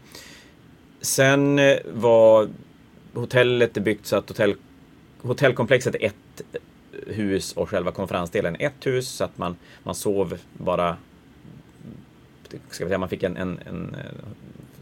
Sen 1.01 1.60
eh, 1.60 1.77
var 1.93 2.48
hotellet 3.13 3.74
byggt 3.74 4.05
så 4.05 4.15
att 4.15 4.29
hotell, 4.29 4.55
hotellkomplexet 5.22 5.95
är 5.95 6.05
ett 6.05 6.41
hus 7.07 7.53
och 7.53 7.69
själva 7.69 7.91
konferensdelen 7.91 8.55
ett 8.60 8.86
hus 8.86 9.10
så 9.10 9.24
att 9.24 9.38
man, 9.38 9.55
man 9.83 9.95
sov 9.95 10.38
bara 10.53 10.98
Typ, 12.53 12.62
ska 12.69 12.86
vi 12.86 12.89
säga, 12.89 12.98
man 12.98 13.10
fick 13.10 13.24
en, 13.24 13.38
en, 13.38 13.60
en 13.67 13.95
eh, 13.95 14.27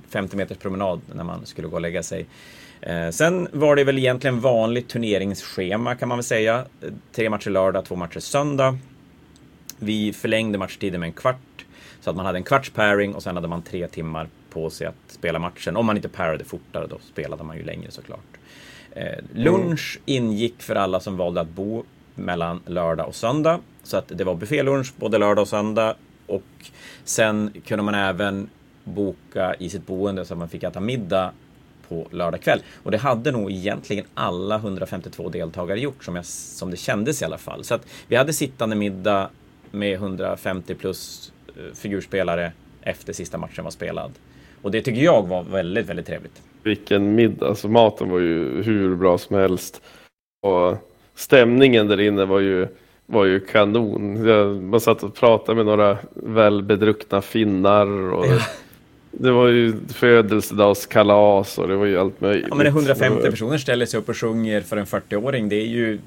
50 0.09 0.37
meters 0.37 0.57
promenad 0.57 1.01
när 1.15 1.23
man 1.23 1.45
skulle 1.45 1.67
gå 1.67 1.75
och 1.75 1.81
lägga 1.81 2.03
sig. 2.03 2.25
Eh, 2.81 3.09
sen 3.09 3.47
var 3.51 3.75
det 3.75 3.83
väl 3.83 3.97
egentligen 3.97 4.39
vanligt 4.39 4.89
turneringsschema 4.89 5.95
kan 5.95 6.09
man 6.09 6.17
väl 6.17 6.23
säga. 6.23 6.65
Tre 7.11 7.29
matcher 7.29 7.49
lördag, 7.49 7.85
två 7.85 7.95
matcher 7.95 8.19
söndag. 8.19 8.77
Vi 9.79 10.13
förlängde 10.13 10.57
matchtiden 10.57 10.99
med 10.99 11.07
en 11.07 11.13
kvart 11.13 11.65
så 12.01 12.09
att 12.09 12.15
man 12.15 12.25
hade 12.25 12.37
en 12.37 12.43
kvarts 12.43 12.69
pairing 12.69 13.15
och 13.15 13.23
sen 13.23 13.35
hade 13.35 13.47
man 13.47 13.61
tre 13.61 13.87
timmar 13.87 14.27
på 14.49 14.69
sig 14.69 14.87
att 14.87 14.95
spela 15.07 15.39
matchen. 15.39 15.77
Om 15.77 15.85
man 15.85 15.95
inte 15.95 16.09
parade 16.09 16.43
fortare 16.43 16.87
då 16.87 16.99
spelade 17.11 17.43
man 17.43 17.57
ju 17.57 17.63
längre 17.63 17.91
såklart. 17.91 18.37
Eh, 18.91 19.19
lunch 19.33 19.99
ingick 20.05 20.61
för 20.61 20.75
alla 20.75 20.99
som 20.99 21.17
valde 21.17 21.41
att 21.41 21.49
bo 21.49 21.83
mellan 22.15 22.61
lördag 22.65 23.07
och 23.07 23.15
söndag. 23.15 23.59
Så 23.83 23.97
att 23.97 24.07
det 24.07 24.23
var 24.23 24.35
buffélunch 24.35 24.93
både 24.95 25.17
lördag 25.17 25.41
och 25.41 25.47
söndag 25.47 25.95
och 26.31 26.43
sen 27.03 27.51
kunde 27.65 27.83
man 27.83 27.95
även 27.95 28.49
boka 28.83 29.55
i 29.59 29.69
sitt 29.69 29.85
boende 29.85 30.25
så 30.25 30.33
att 30.33 30.39
man 30.39 30.49
fick 30.49 30.63
äta 30.63 30.79
middag 30.79 31.31
på 31.87 32.07
lördag 32.11 32.41
kväll. 32.41 32.61
Och 32.83 32.91
det 32.91 32.97
hade 32.97 33.31
nog 33.31 33.51
egentligen 33.51 34.05
alla 34.13 34.55
152 34.55 35.29
deltagare 35.29 35.79
gjort 35.79 36.03
som, 36.03 36.15
jag, 36.15 36.25
som 36.25 36.71
det 36.71 36.77
kändes 36.77 37.21
i 37.21 37.25
alla 37.25 37.37
fall. 37.37 37.63
Så 37.63 37.73
att 37.73 37.87
vi 38.07 38.15
hade 38.15 38.33
sittande 38.33 38.75
middag 38.75 39.29
med 39.71 39.93
150 39.93 40.75
plus 40.75 41.31
eh, 41.47 41.75
figurspelare 41.75 42.51
efter 42.81 43.13
sista 43.13 43.37
matchen 43.37 43.63
var 43.63 43.71
spelad. 43.71 44.11
Och 44.61 44.71
det 44.71 44.81
tycker 44.81 45.01
jag 45.01 45.27
var 45.27 45.43
väldigt, 45.43 45.89
väldigt 45.89 46.05
trevligt. 46.05 46.41
Vilken 46.63 47.15
middag, 47.15 47.47
alltså 47.47 47.67
maten 47.67 48.09
var 48.09 48.19
ju 48.19 48.63
hur 48.63 48.95
bra 48.95 49.17
som 49.17 49.35
helst. 49.35 49.81
Och 50.41 50.77
stämningen 51.15 51.87
där 51.87 51.99
inne 51.99 52.25
var 52.25 52.39
ju 52.39 52.67
var 53.11 53.25
ju 53.25 53.39
kanon. 53.39 54.25
Jag, 54.25 54.63
man 54.63 54.81
satt 54.81 55.03
och 55.03 55.15
pratade 55.15 55.55
med 55.55 55.65
några 55.65 55.97
välbedruckna 56.13 57.21
finnar 57.21 57.87
och 58.13 58.25
Det 59.11 59.31
var 59.31 59.47
ju 59.47 59.73
födelsedagskalas 59.93 61.57
och 61.57 61.67
det 61.67 61.75
var 61.75 61.85
ju 61.85 61.99
allt 61.99 62.21
möjligt. 62.21 62.45
Ja, 62.49 62.55
men 62.55 62.67
150 62.67 63.29
personer 63.29 63.57
ställer 63.57 63.85
sig 63.85 63.99
upp 63.99 64.09
och 64.09 64.17
sjunger 64.17 64.61
för 64.61 64.77
en 64.77 64.85
40-åring. 64.85 65.49
Det 65.49 65.55
är 65.55 65.67
ju 65.67 65.99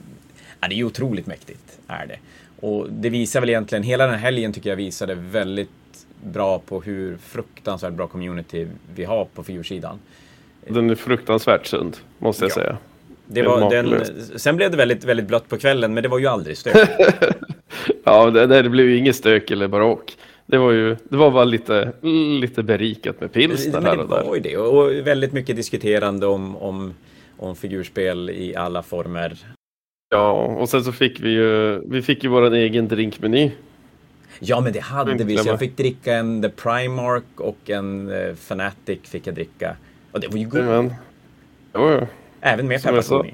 ja, 0.61 0.69
det 0.69 0.81
är 0.81 0.85
otroligt 0.85 1.27
mäktigt. 1.27 1.79
Är 1.87 2.07
det. 2.07 2.19
Och 2.67 2.87
det 2.91 3.11
visar 3.11 3.41
väl 3.41 3.51
egentligen, 3.51 3.85
hela 3.85 4.05
den 4.05 4.15
här 4.15 4.21
helgen 4.21 4.53
tycker 4.53 4.71
jag 4.71 4.77
visade 4.77 5.15
väldigt 5.15 5.71
bra 6.23 6.59
på 6.59 6.81
hur 6.81 7.17
fruktansvärt 7.17 7.93
bra 7.93 8.07
community 8.07 8.69
vi 8.95 9.05
har 9.05 9.25
på 9.25 9.43
figursidan. 9.43 9.99
Den 10.69 10.91
är 10.91 10.95
fruktansvärt 10.95 11.67
sund, 11.67 11.97
måste 12.19 12.45
jag 12.45 12.51
ja. 12.51 12.55
säga. 12.55 12.77
Det 13.27 13.43
var 13.43 13.71
den, 13.71 14.05
sen 14.39 14.57
blev 14.57 14.71
det 14.71 14.77
väldigt, 14.77 15.05
väldigt 15.05 15.27
blött 15.27 15.49
på 15.49 15.59
kvällen, 15.59 15.95
men 15.95 16.03
det 16.03 16.09
var 16.09 16.19
ju 16.19 16.27
aldrig 16.27 16.57
stök. 16.57 16.77
ja, 18.05 18.31
det, 18.31 18.63
det 18.63 18.69
blev 18.69 18.87
ju 18.87 18.97
inget 18.97 19.17
stök 19.17 19.51
eller 19.51 19.69
barock. 19.69 20.17
Det 20.47 20.59
var 20.59 20.73
ju, 20.73 20.97
det 21.09 21.17
var 21.17 21.31
bara 21.31 21.45
lite, 21.45 21.93
lite 22.41 22.63
berikat 22.63 23.21
med 23.21 23.33
pilsner 23.33 23.81
här 23.81 23.99
och 23.99 24.09
där. 24.09 24.19
Det 24.19 24.25
var 24.25 24.35
ju 24.35 24.41
det, 24.41 24.57
och 24.57 25.07
väldigt 25.07 25.33
mycket 25.33 25.57
diskuterande 25.57 26.27
om, 26.27 26.57
om, 26.57 26.95
om 27.37 27.57
figurspel 27.57 28.31
i 28.31 28.57
alla 28.57 28.83
former. 28.83 29.37
Ja, 30.11 30.33
och 30.33 30.69
sen 30.69 30.85
så 30.85 30.93
fick 30.93 31.21
vi 31.21 31.31
ju, 31.31 31.81
vi 31.89 32.03
fick 32.03 32.25
ju 32.25 32.31
vår 32.31 32.55
egen 32.55 32.89
drinkmeny. 32.89 33.51
Ja, 34.41 34.61
men 34.61 34.73
det 34.73 34.81
hade 34.81 35.25
vi. 35.25 35.39
Så 35.39 35.49
jag 35.49 35.59
fick 35.59 35.77
dricka 35.77 36.15
en 36.15 36.43
The 36.43 36.49
Primark 36.49 37.41
och 37.41 37.71
en 37.71 38.09
uh, 38.09 38.35
Fanatic 38.35 39.01
fick 39.03 39.27
jag 39.27 39.35
dricka. 39.35 39.77
Och 40.13 40.21
det 40.21 40.29
var 40.29 40.39
ju 40.39 40.45
gott. 40.45 40.65
Men, 40.65 40.95
ja, 41.73 42.07
Även 42.47 42.69
med 42.69 42.83
pepparkorn 42.83 43.31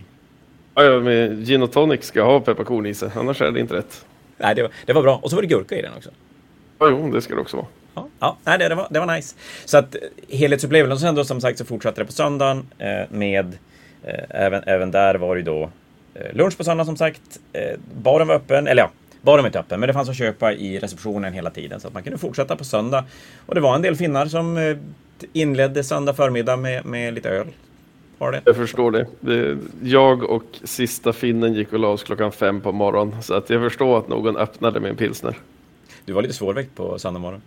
Ja, 0.75 0.85
ja, 0.85 1.01
med 1.01 1.47
gin 1.47 1.63
och 1.63 1.73
tonic 1.73 2.05
ska 2.05 2.23
ha 2.23 2.41
pepparkorn 2.41 2.87
i 2.87 2.95
sig, 2.95 3.11
annars 3.15 3.43
är 3.43 3.51
det 3.51 3.61
inte 3.61 3.75
rätt. 3.75 4.05
Nej, 4.39 4.55
det 4.55 4.63
var, 4.63 4.71
det 4.87 4.93
var 4.93 5.03
bra. 5.03 5.21
Och 5.23 5.31
så 5.31 5.37
var 5.37 5.43
det 5.43 5.49
gurka 5.49 5.77
i 5.77 5.83
den 5.83 5.93
också. 5.97 6.11
Ja, 6.79 6.89
jo, 6.91 7.11
det 7.13 7.23
ska 7.23 7.35
det 7.35 7.41
också 7.41 7.57
vara. 7.57 7.67
Ja, 7.95 8.09
ja 8.19 8.37
nej, 8.45 8.59
det, 8.59 8.69
det, 8.69 8.75
var, 8.75 8.87
det 8.91 9.01
var 9.01 9.17
nice. 9.17 9.37
Så 9.65 9.79
att 9.79 9.97
helhetsupplevelsen, 10.29 10.93
och 10.93 11.01
sen 11.01 11.15
då 11.15 11.25
som 11.25 11.41
sagt 11.41 11.59
så 11.59 11.65
fortsatte 11.65 12.01
det 12.01 12.05
på 12.05 12.13
söndagen 12.13 12.67
eh, 12.79 12.89
med 13.11 13.59
eh, 14.05 14.25
även, 14.29 14.63
även 14.67 14.91
där 14.91 15.15
var 15.15 15.37
det 15.37 15.43
då 15.43 15.71
eh, 16.15 16.33
lunch 16.33 16.57
på 16.57 16.65
söndag 16.65 16.85
som 16.85 16.97
sagt. 16.97 17.41
Eh, 17.53 17.79
baren 18.03 18.29
var 18.29 18.35
öppen, 18.35 18.67
eller 18.67 18.83
ja, 18.83 18.91
baren 19.23 19.43
var 19.43 19.49
inte 19.49 19.61
öppen, 19.61 19.81
men 19.81 19.87
det 19.87 19.93
fanns 19.93 20.09
att 20.09 20.17
köpa 20.17 20.53
i 20.53 20.79
receptionen 20.79 21.33
hela 21.33 21.51
tiden 21.51 21.81
så 21.81 21.89
att 21.89 21.95
man 21.95 22.03
kunde 22.03 22.19
fortsätta 22.19 22.57
på 22.57 22.65
söndag. 22.65 23.05
Och 23.47 23.55
det 23.55 23.61
var 23.61 23.75
en 23.75 23.83
del 23.83 23.97
finnar 23.97 24.27
som 24.27 24.57
eh, 24.57 24.77
inledde 25.33 25.85
söndag 25.85 26.15
förmiddag 26.15 26.57
med, 26.57 26.85
med 26.85 27.15
lite 27.15 27.29
öl. 27.31 27.47
Var 28.21 28.33
det? 28.33 28.43
Jag 28.45 28.57
förstår 28.57 28.91
det. 28.91 29.07
det. 29.21 29.59
Jag 29.83 30.23
och 30.23 30.45
sista 30.65 31.13
finnen 31.13 31.55
gick 31.55 31.73
och 31.73 31.79
la 31.79 31.89
oss 31.89 32.05
klockan 32.05 32.33
fem 32.33 32.61
på 32.61 32.73
morgonen. 32.73 33.23
Så 33.23 33.35
att 33.35 33.51
jag 33.51 33.63
förstår 33.63 33.99
att 33.99 34.09
någon 34.09 34.37
öppnade 34.37 34.81
med 34.81 34.91
en 34.91 34.97
pilsner. 34.97 35.35
Du 36.05 36.13
var 36.13 36.23
lite 36.23 36.35
svårväckt 36.35 36.75
på 36.75 36.99
söndag 36.99 37.21
morgon. 37.21 37.43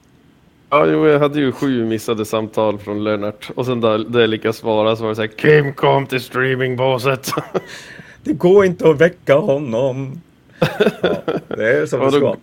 Ja, 0.69 0.85
jo, 0.87 1.07
jag 1.07 1.19
hade 1.19 1.39
ju 1.39 1.51
sju 1.51 1.85
missade 1.85 2.25
samtal 2.25 2.79
från 2.79 3.03
Lennart. 3.03 3.51
Och 3.55 3.65
sen 3.65 3.81
där, 3.81 3.97
där 3.97 4.19
jag 4.19 4.29
lyckades 4.29 4.57
svara 4.57 4.95
så 4.95 5.03
var 5.03 5.09
det 5.09 5.15
så 5.15 5.21
här, 5.21 5.27
Kim 5.27 5.73
kom 5.73 6.07
till 6.07 6.21
streamingbåset. 6.21 7.31
det 8.23 8.33
går 8.33 8.65
inte 8.65 8.89
att 8.89 9.01
väcka 9.01 9.35
honom. 9.35 10.21
Ja, 11.01 11.15
det 11.47 11.77
är 11.77 11.85
som 11.85 11.99
det 11.99 12.11
ska 12.11 12.35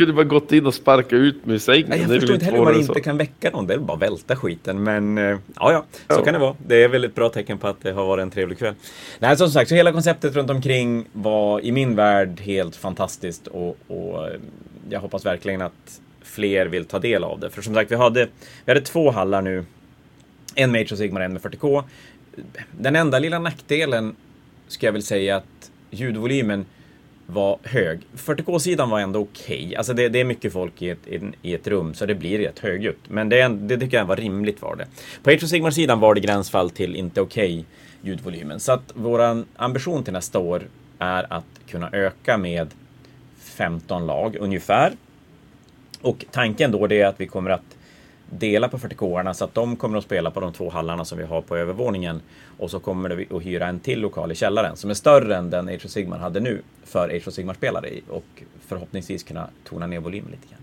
kunde 0.00 0.14
bara 0.14 0.24
gått 0.24 0.52
in 0.52 0.66
och 0.66 0.74
sparka 0.74 1.16
ut 1.16 1.46
mig 1.46 1.54
ur 1.54 1.58
sängen. 1.58 1.86
Nej, 1.88 2.00
jag 2.00 2.08
förstår 2.10 2.34
inte 2.34 2.44
heller 2.44 2.58
hur 2.58 2.64
man 2.64 2.80
inte 2.80 3.00
kan 3.00 3.16
väcka 3.16 3.50
någon. 3.50 3.66
Det 3.66 3.74
är 3.74 3.78
bara 3.78 3.92
att 3.92 4.02
välta 4.02 4.36
skiten. 4.36 4.82
Men 4.82 5.18
eh, 5.18 5.24
ja, 5.24 5.38
ja, 5.72 5.84
så 5.92 6.04
ja. 6.08 6.24
kan 6.24 6.34
det 6.34 6.40
vara. 6.40 6.56
Det 6.66 6.82
är 6.82 6.88
väl 6.88 7.04
ett 7.04 7.14
bra 7.14 7.28
tecken 7.28 7.58
på 7.58 7.68
att 7.68 7.82
det 7.82 7.92
har 7.92 8.06
varit 8.06 8.22
en 8.22 8.30
trevlig 8.30 8.58
kväll. 8.58 8.74
Nej, 9.18 9.36
som 9.36 9.50
sagt, 9.50 9.68
så 9.68 9.74
hela 9.74 9.92
konceptet 9.92 10.34
runt 10.34 10.50
omkring 10.50 11.04
var 11.12 11.60
i 11.60 11.72
min 11.72 11.96
värld 11.96 12.40
helt 12.40 12.76
fantastiskt 12.76 13.46
och, 13.46 13.76
och 13.86 14.28
eh, 14.28 14.40
jag 14.90 15.00
hoppas 15.00 15.26
verkligen 15.26 15.62
att 15.62 16.00
fler 16.22 16.66
vill 16.66 16.84
ta 16.84 16.98
del 16.98 17.24
av 17.24 17.40
det. 17.40 17.50
För 17.50 17.62
som 17.62 17.74
sagt, 17.74 17.90
vi 17.90 17.96
hade, 17.96 18.28
vi 18.64 18.72
hade 18.72 18.80
två 18.80 19.10
hallar 19.10 19.42
nu. 19.42 19.64
En 20.54 20.76
of 20.76 20.98
Sigmar, 20.98 21.20
en 21.20 21.32
med 21.32 21.42
40K. 21.42 21.82
Den 22.78 22.96
enda 22.96 23.18
lilla 23.18 23.38
nackdelen 23.38 24.16
ska 24.68 24.86
jag 24.86 24.92
väl 24.92 25.02
säga 25.02 25.36
att 25.36 25.70
ljudvolymen 25.90 26.66
var 27.32 27.58
hög. 27.62 28.00
40K-sidan 28.16 28.90
var 28.90 29.00
ändå 29.00 29.20
okej. 29.20 29.64
Okay. 29.64 29.74
Alltså 29.74 29.92
det, 29.92 30.08
det, 30.08 30.20
är 30.20 30.24
mycket 30.24 30.52
folk 30.52 30.82
i 30.82 30.90
ett, 30.90 31.08
i 31.42 31.54
ett 31.54 31.66
rum 31.66 31.94
så 31.94 32.06
det 32.06 32.14
blir 32.14 32.38
rätt 32.38 32.58
högljutt. 32.58 33.00
Men 33.08 33.28
det, 33.28 33.48
det 33.48 33.78
tycker 33.78 33.96
jag 33.96 34.04
var 34.04 34.16
rimligt 34.16 34.62
var 34.62 34.76
det. 34.76 34.86
På 35.22 35.30
Age 35.30 35.44
of 35.44 35.50
Sigmar-sidan 35.50 36.00
var 36.00 36.14
det 36.14 36.20
gränsfall 36.20 36.70
till 36.70 36.96
inte 36.96 37.20
okej 37.20 37.52
okay 37.52 37.64
ljudvolymen. 38.02 38.60
Så 38.60 38.72
att 38.72 38.92
våran 38.94 39.44
ambition 39.56 40.04
till 40.04 40.12
nästa 40.12 40.38
år 40.38 40.62
är 40.98 41.32
att 41.32 41.44
kunna 41.68 41.90
öka 41.92 42.38
med 42.38 42.68
15 43.38 44.06
lag 44.06 44.36
ungefär. 44.40 44.92
Och 46.02 46.24
tanken 46.30 46.70
då 46.72 46.86
det 46.86 47.00
är 47.00 47.06
att 47.06 47.20
vi 47.20 47.26
kommer 47.26 47.50
att 47.50 47.76
dela 48.30 48.68
på 48.68 48.78
40K-arna 48.78 49.34
så 49.34 49.44
att 49.44 49.54
de 49.54 49.76
kommer 49.76 49.98
att 49.98 50.04
spela 50.04 50.30
på 50.30 50.40
de 50.40 50.52
två 50.52 50.70
hallarna 50.70 51.04
som 51.04 51.18
vi 51.18 51.24
har 51.24 51.40
på 51.40 51.56
övervåningen. 51.56 52.20
Och 52.58 52.70
så 52.70 52.80
kommer 52.80 53.10
vi 53.10 53.26
att 53.30 53.42
hyra 53.42 53.66
en 53.66 53.80
till 53.80 54.00
lokal 54.00 54.32
i 54.32 54.34
källaren 54.34 54.76
som 54.76 54.90
är 54.90 54.94
större 54.94 55.36
än 55.36 55.50
den 55.50 55.68
Age 55.68 55.84
of 55.84 55.90
Sigmar 55.90 56.18
hade 56.18 56.40
nu 56.40 56.62
för 56.84 57.08
Age 57.08 57.28
of 57.28 57.34
Sigmar-spelare 57.34 57.88
i 57.88 58.02
och 58.08 58.42
förhoppningsvis 58.68 59.22
kunna 59.22 59.48
tona 59.64 59.86
ner 59.86 60.00
volymen 60.00 60.30
lite 60.30 60.48
grann. 60.48 60.60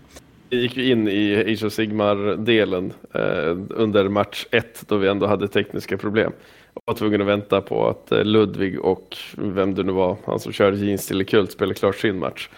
Vi 0.50 0.60
gick 0.60 0.76
ju 0.76 0.90
in 0.90 1.08
i 1.08 1.36
Age 1.36 1.64
of 1.64 1.72
Sigmar-delen 1.72 2.92
eh, 3.14 3.56
under 3.70 4.08
match 4.08 4.46
1 4.50 4.84
då 4.88 4.96
vi 4.96 5.08
ändå 5.08 5.26
hade 5.26 5.48
tekniska 5.48 5.96
problem. 5.96 6.32
Jag 6.74 6.82
var 6.84 6.94
tvungen 6.94 7.20
att 7.20 7.26
vänta 7.26 7.60
på 7.60 7.88
att 7.88 8.12
eh, 8.12 8.24
Ludvig 8.24 8.80
och 8.80 9.16
vem 9.36 9.74
det 9.74 9.82
nu 9.82 9.92
var, 9.92 10.16
han 10.24 10.40
som 10.40 10.52
körde 10.52 10.76
Jeans 10.76 11.06
till 11.06 11.26
Kult, 11.26 11.52
spelade 11.52 11.74
klart 11.74 11.96
sin 11.96 12.18
match. 12.18 12.48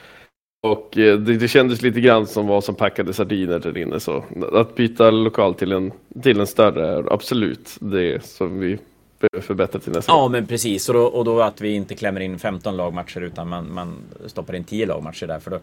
Och 0.63 0.99
eh, 0.99 1.19
det, 1.19 1.37
det, 1.37 1.49
kändes 1.49 1.83
lite 1.83 2.01
grann 2.01 2.27
som 2.27 2.47
vad 2.47 2.65
som 2.65 2.75
packade 2.75 3.13
sardiner 3.13 3.59
där 3.59 3.79
inne. 3.79 4.01
Så 4.01 4.25
att 4.53 4.75
byta 4.75 5.11
lokal 5.11 5.55
till 5.55 5.73
en, 5.73 5.93
till 6.23 6.41
en 6.41 6.47
större 6.47 6.89
är 6.89 7.13
absolut 7.13 7.77
det 7.81 8.25
som 8.25 8.61
vi 8.61 8.79
behöver 9.21 9.47
förbättra 9.47 9.81
till 9.81 9.93
nästa 9.93 10.13
Ja, 10.13 10.29
men 10.29 10.47
precis. 10.47 10.89
Och 10.89 10.95
då, 10.95 11.03
och 11.03 11.25
då 11.25 11.41
att 11.41 11.61
vi 11.61 11.75
inte 11.75 11.95
klämmer 11.95 12.21
in 12.21 12.39
15 12.39 12.77
lagmatcher 12.77 13.21
utan 13.21 13.49
man, 13.49 13.75
man 13.75 13.97
stoppar 14.27 14.57
in 14.57 14.65
10 14.65 14.87
lagmatcher 14.87 15.27
där. 15.27 15.39
För 15.39 15.51
då 15.51 15.61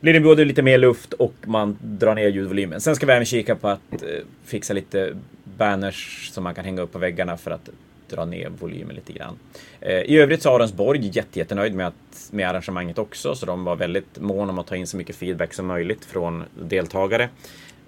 blir 0.00 0.12
det 0.12 0.20
både 0.20 0.44
lite 0.44 0.62
mer 0.62 0.78
luft 0.78 1.12
och 1.12 1.34
man 1.44 1.78
drar 1.80 2.14
ner 2.14 2.28
ljudvolymen. 2.28 2.80
Sen 2.80 2.96
ska 2.96 3.06
vi 3.06 3.12
även 3.12 3.26
kika 3.26 3.54
på 3.54 3.68
att 3.68 3.92
eh, 3.92 3.98
fixa 4.44 4.74
lite 4.74 5.16
banners 5.44 6.30
som 6.32 6.44
man 6.44 6.54
kan 6.54 6.64
hänga 6.64 6.82
upp 6.82 6.92
på 6.92 6.98
väggarna 6.98 7.36
för 7.36 7.50
att 7.50 7.68
dra 8.08 8.24
ner 8.24 8.48
volymen 8.48 8.94
lite 8.94 9.12
grann. 9.12 9.38
Eh, 9.80 10.00
I 10.00 10.18
övrigt 10.18 10.42
så 10.42 10.50
har 10.50 10.60
Aronsborg 10.60 11.10
jättenöjd 11.32 11.74
med, 11.74 11.86
att, 11.86 12.28
med 12.30 12.48
arrangemanget 12.48 12.98
också, 12.98 13.34
så 13.34 13.46
de 13.46 13.64
var 13.64 13.76
väldigt 13.76 14.20
måna 14.20 14.52
om 14.52 14.58
att 14.58 14.66
ta 14.66 14.76
in 14.76 14.86
så 14.86 14.96
mycket 14.96 15.16
feedback 15.16 15.54
som 15.54 15.66
möjligt 15.66 16.04
från 16.04 16.44
deltagare 16.60 17.28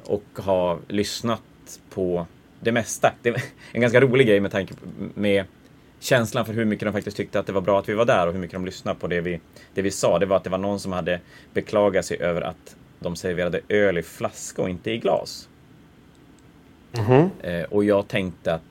och 0.04 0.24
har 0.34 0.78
lyssnat 0.88 1.42
på 1.90 2.26
det 2.60 2.72
mesta. 2.72 3.12
Det 3.22 3.28
är 3.28 3.42
en 3.72 3.80
ganska 3.80 4.00
rolig 4.00 4.26
grej 4.26 4.40
med 4.40 4.50
tanke 4.50 4.74
på 4.74 4.80
med 5.14 5.44
känslan 6.00 6.46
för 6.46 6.52
hur 6.52 6.64
mycket 6.64 6.86
de 6.86 6.92
faktiskt 6.92 7.16
tyckte 7.16 7.40
att 7.40 7.46
det 7.46 7.52
var 7.52 7.60
bra 7.60 7.78
att 7.78 7.88
vi 7.88 7.94
var 7.94 8.04
där 8.04 8.26
och 8.26 8.32
hur 8.32 8.40
mycket 8.40 8.54
de 8.54 8.64
lyssnade 8.64 9.00
på 9.00 9.06
det 9.06 9.20
vi, 9.20 9.40
det 9.74 9.82
vi 9.82 9.90
sa. 9.90 10.18
Det 10.18 10.26
var 10.26 10.36
att 10.36 10.44
det 10.44 10.50
var 10.50 10.58
någon 10.58 10.80
som 10.80 10.92
hade 10.92 11.20
beklagat 11.52 12.04
sig 12.04 12.20
över 12.20 12.42
att 12.42 12.76
de 12.98 13.16
serverade 13.16 13.60
öl 13.68 13.98
i 13.98 14.02
flaska 14.02 14.62
och 14.62 14.70
inte 14.70 14.90
i 14.90 14.98
glas. 14.98 15.48
Mm 16.92 17.06
-hmm. 17.06 17.64
och 17.64 17.84
jag 17.84 18.08
tänkte 18.08 18.54
att 18.54 18.62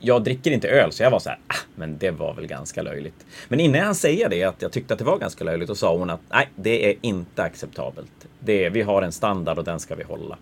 jag 0.00 0.24
dricker 0.24 0.50
inte 0.50 0.68
öl, 0.68 0.92
så 0.92 1.02
jag 1.02 1.10
var 1.10 1.18
så 1.18 1.28
här, 1.28 1.38
ah, 1.46 1.56
men 1.74 1.98
det 1.98 2.10
var 2.10 2.34
väl 2.34 2.46
ganska 2.46 2.82
löjligt. 2.82 3.26
Men 3.48 3.60
innan 3.60 3.80
han 3.80 3.94
säger 3.94 4.28
det, 4.28 4.44
att 4.44 4.62
jag 4.62 4.72
tyckte 4.72 4.94
att 4.94 4.98
det 4.98 5.04
var 5.04 5.18
ganska 5.18 5.44
löjligt, 5.44 5.70
och 5.70 5.76
sa 5.76 5.96
hon 5.96 6.10
att 6.10 6.20
nej, 6.28 6.48
det 6.56 6.90
är 6.90 6.94
inte 7.00 7.42
acceptabelt. 7.42 8.28
Det 8.40 8.64
är, 8.64 8.70
vi 8.70 8.82
har 8.82 9.02
en 9.02 9.12
standard 9.12 9.58
och 9.58 9.64
den 9.64 9.80
ska 9.80 9.94
vi 9.94 10.02
hålla. 10.02 10.38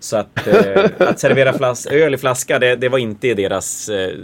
Så 0.00 0.16
att, 0.16 0.46
eh, 0.46 0.84
att 0.98 1.18
servera 1.18 1.52
flas 1.52 1.86
öl 1.86 2.14
i 2.14 2.18
flaska, 2.18 2.58
det, 2.58 2.76
det 2.76 2.88
var 2.88 2.98
inte 2.98 3.28
i 3.28 3.34
deras 3.34 3.88
eh, 3.88 4.18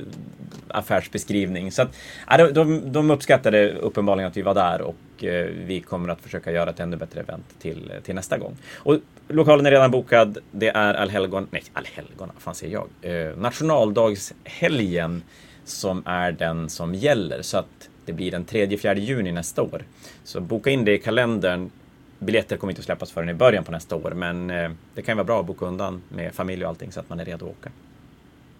affärsbeskrivning. 0.68 1.72
Så 1.72 1.82
att, 1.82 1.96
ja, 2.28 2.50
de, 2.50 2.92
de 2.92 3.10
uppskattade 3.10 3.72
uppenbarligen 3.72 4.30
att 4.30 4.36
vi 4.36 4.42
var 4.42 4.54
där 4.54 4.80
och 4.80 5.24
eh, 5.24 5.46
vi 5.66 5.80
kommer 5.80 6.08
att 6.08 6.20
försöka 6.20 6.52
göra 6.52 6.70
ett 6.70 6.80
ännu 6.80 6.96
bättre 6.96 7.20
event 7.20 7.46
till, 7.58 7.92
till 8.02 8.14
nästa 8.14 8.38
gång. 8.38 8.56
Och 8.74 8.96
lokalen 9.28 9.66
är 9.66 9.70
redan 9.70 9.90
bokad. 9.90 10.38
Det 10.50 10.68
är 10.68 10.94
allhelgon, 10.94 11.46
nej 11.50 11.62
allhelgona, 11.72 12.32
vad 12.34 12.42
fan 12.42 12.54
säger 12.54 12.72
jag? 12.72 12.86
Eh, 13.02 13.36
nationaldagshelgen 13.36 15.22
som 15.64 16.02
är 16.06 16.32
den 16.32 16.68
som 16.68 16.94
gäller. 16.94 17.42
Så 17.42 17.58
att 17.58 17.88
det 18.04 18.12
blir 18.12 18.30
den 18.30 18.44
3-4 18.44 18.98
juni 18.98 19.32
nästa 19.32 19.62
år. 19.62 19.82
Så 20.24 20.40
boka 20.40 20.70
in 20.70 20.84
det 20.84 20.94
i 20.94 20.98
kalendern. 20.98 21.70
Biljetter 22.18 22.56
kommer 22.56 22.70
inte 22.70 22.80
att 22.80 22.84
släppas 22.84 23.12
förrän 23.12 23.28
i 23.28 23.34
början 23.34 23.64
på 23.64 23.72
nästa 23.72 23.96
år, 23.96 24.12
men 24.16 24.50
eh, 24.50 24.70
det 24.94 25.02
kan 25.02 25.16
vara 25.16 25.24
bra 25.24 25.40
att 25.40 25.46
boka 25.46 25.66
undan 25.66 26.02
med 26.08 26.34
familj 26.34 26.64
och 26.64 26.68
allting 26.68 26.92
så 26.92 27.00
att 27.00 27.08
man 27.08 27.20
är 27.20 27.24
redo 27.24 27.44
att 27.44 27.50
åka. 27.50 27.70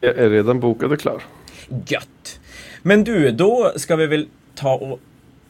Jag 0.00 0.18
är 0.18 0.30
redan 0.30 0.60
bokad 0.60 0.92
och 0.92 1.00
klar. 1.00 1.22
Gött! 1.86 2.40
Men 2.82 3.04
du, 3.04 3.30
då 3.30 3.72
ska 3.76 3.96
vi 3.96 4.06
väl 4.06 4.26
ta 4.54 4.74
och 4.74 5.00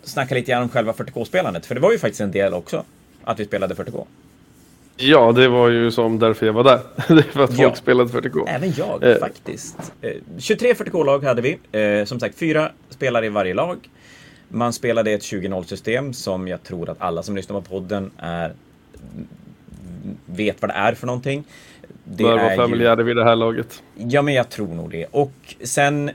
snacka 0.02 0.34
lite 0.34 0.52
grann 0.52 0.62
om 0.62 0.68
själva 0.68 0.92
40K-spelandet, 0.92 1.66
för 1.66 1.74
det 1.74 1.80
var 1.80 1.92
ju 1.92 1.98
faktiskt 1.98 2.20
en 2.20 2.30
del 2.30 2.54
också, 2.54 2.84
att 3.24 3.40
vi 3.40 3.44
spelade 3.44 3.74
40K. 3.74 4.06
Ja, 4.96 5.32
det 5.32 5.48
var 5.48 5.68
ju 5.68 5.90
som 5.90 6.18
därför 6.18 6.46
jag 6.46 6.52
var 6.52 6.64
där. 6.64 6.80
det 7.14 7.36
var 7.36 7.44
att 7.44 7.56
folk 7.56 7.76
spelade 7.76 8.10
40K. 8.10 8.44
Även 8.48 8.72
jag 8.76 9.04
eh. 9.04 9.18
faktiskt. 9.18 9.92
Eh, 10.00 10.12
23 10.38 10.72
40K-lag 10.72 11.24
hade 11.24 11.42
vi. 11.42 11.78
Eh, 11.80 12.04
som 12.04 12.20
sagt, 12.20 12.38
fyra 12.38 12.70
spelare 12.90 13.26
i 13.26 13.28
varje 13.28 13.54
lag. 13.54 13.88
Man 14.48 14.72
spelade 14.72 15.10
ett 15.10 15.22
20-0-system 15.22 16.12
som 16.12 16.48
jag 16.48 16.62
tror 16.62 16.90
att 16.90 17.00
alla 17.00 17.22
som 17.22 17.36
lyssnar 17.36 17.60
på 17.60 17.68
podden 17.68 18.10
är, 18.18 18.52
vet 20.26 20.62
vad 20.62 20.70
det 20.70 20.74
är 20.74 20.94
för 20.94 21.06
någonting. 21.06 21.44
Det 22.08 22.24
Bör 22.24 22.38
vara 22.38 22.56
familjära 22.56 23.00
ju... 23.00 23.04
vid 23.04 23.16
det 23.16 23.24
här 23.24 23.36
laget. 23.36 23.82
Ja, 23.94 24.22
men 24.22 24.34
jag 24.34 24.48
tror 24.48 24.68
nog 24.68 24.90
det. 24.90 25.06
Och 25.10 25.54
sen 25.64 26.10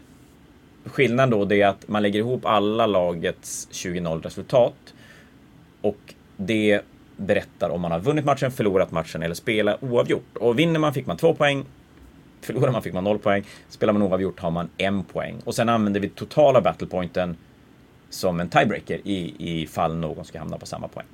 skillnaden 0.85 1.29
då 1.29 1.45
det 1.45 1.61
är 1.61 1.67
att 1.67 1.87
man 1.87 2.01
lägger 2.01 2.19
ihop 2.19 2.45
alla 2.45 2.85
lagets 2.85 3.67
20-0 3.71 4.21
resultat. 4.21 4.93
Och 5.81 6.13
det 6.37 6.81
berättar 7.17 7.69
om 7.69 7.81
man 7.81 7.91
har 7.91 7.99
vunnit 7.99 8.25
matchen, 8.25 8.51
förlorat 8.51 8.91
matchen 8.91 9.23
eller 9.23 9.35
spelat 9.35 9.83
oavgjort. 9.83 10.37
Och 10.37 10.59
vinner 10.59 10.79
man 10.79 10.93
fick 10.93 11.05
man 11.05 11.17
två 11.17 11.33
poäng. 11.33 11.65
Förlorar 12.41 12.71
man 12.71 12.81
fick 12.81 12.93
man 12.93 13.03
noll 13.03 13.19
poäng. 13.19 13.43
Spelar 13.69 13.93
man 13.93 14.01
oavgjort 14.01 14.39
har 14.39 14.51
man 14.51 14.69
en 14.77 15.03
poäng. 15.03 15.35
Och 15.45 15.55
sen 15.55 15.69
använder 15.69 15.99
vi 15.99 16.09
totala 16.09 16.61
battlepointen 16.61 17.37
som 18.09 18.39
en 18.39 18.49
tiebreaker 18.49 18.99
i, 19.03 19.35
i 19.37 19.67
fall 19.67 19.95
någon 19.95 20.25
ska 20.25 20.39
hamna 20.39 20.57
på 20.57 20.65
samma 20.65 20.87
poäng. 20.87 21.05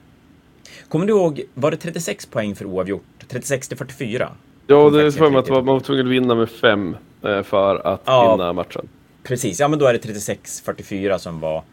Kommer 0.89 1.05
du 1.05 1.13
ihåg, 1.13 1.41
var 1.53 1.71
det 1.71 1.77
36 1.77 2.25
poäng 2.25 2.55
för 2.55 2.65
oavgjort? 2.65 3.03
36 3.27 3.67
till 3.67 3.77
44? 3.77 4.31
Ja, 4.67 4.89
det 4.89 5.01
är 5.01 5.11
för 5.11 5.29
mig 5.29 5.39
att 5.39 5.49
man 5.49 5.65
var 5.65 5.79
tvungen 5.79 6.05
att 6.05 6.11
vinna 6.11 6.35
med 6.35 6.49
fem 6.49 6.97
eh, 7.23 7.43
för 7.43 7.87
att 7.87 8.01
ja, 8.05 8.35
vinna 8.35 8.53
matchen. 8.53 8.87
Precis, 9.23 9.59
ja 9.59 9.67
men 9.67 9.79
då 9.79 9.85
är 9.85 9.93
det 9.93 9.99
36-44 9.99 11.17
som 11.17 11.39
var 11.39 11.63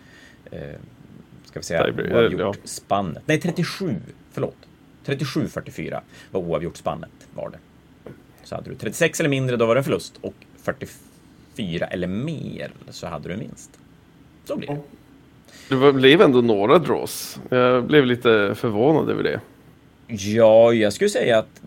eh, 0.50 0.58
ska 1.44 1.60
vi 1.60 1.64
säga 1.64 1.86
oavgjort 2.14 2.40
ja. 2.40 2.54
spannet. 2.64 3.22
Nej, 3.26 3.40
37, 3.40 3.94
förlåt. 4.32 4.56
37-44 5.06 6.00
var 6.30 6.40
oavgjort 6.40 6.76
spannet 6.76 7.10
var 7.34 7.50
det. 7.50 7.58
Så 8.44 8.54
hade 8.54 8.70
du 8.70 8.76
36 8.76 9.20
eller 9.20 9.30
mindre, 9.30 9.56
då 9.56 9.66
var 9.66 9.74
det 9.74 9.78
en 9.78 9.84
förlust. 9.84 10.18
Och 10.20 10.34
44 10.62 11.86
eller 11.86 12.06
mer 12.06 12.70
så 12.90 13.06
hade 13.06 13.28
du 13.28 13.36
minst. 13.36 13.70
Så 14.44 14.56
blir 14.56 14.68
det. 14.68 14.80
Det 15.68 15.92
blev 15.92 16.20
ändå 16.20 16.40
några 16.40 16.78
draws. 16.78 17.40
Jag 17.48 17.84
blev 17.84 18.06
lite 18.06 18.54
förvånad 18.54 19.10
över 19.10 19.22
det. 19.22 19.40
Ja, 20.06 20.72
jag 20.72 20.92
skulle 20.92 21.10
säga 21.10 21.38
att 21.38 21.60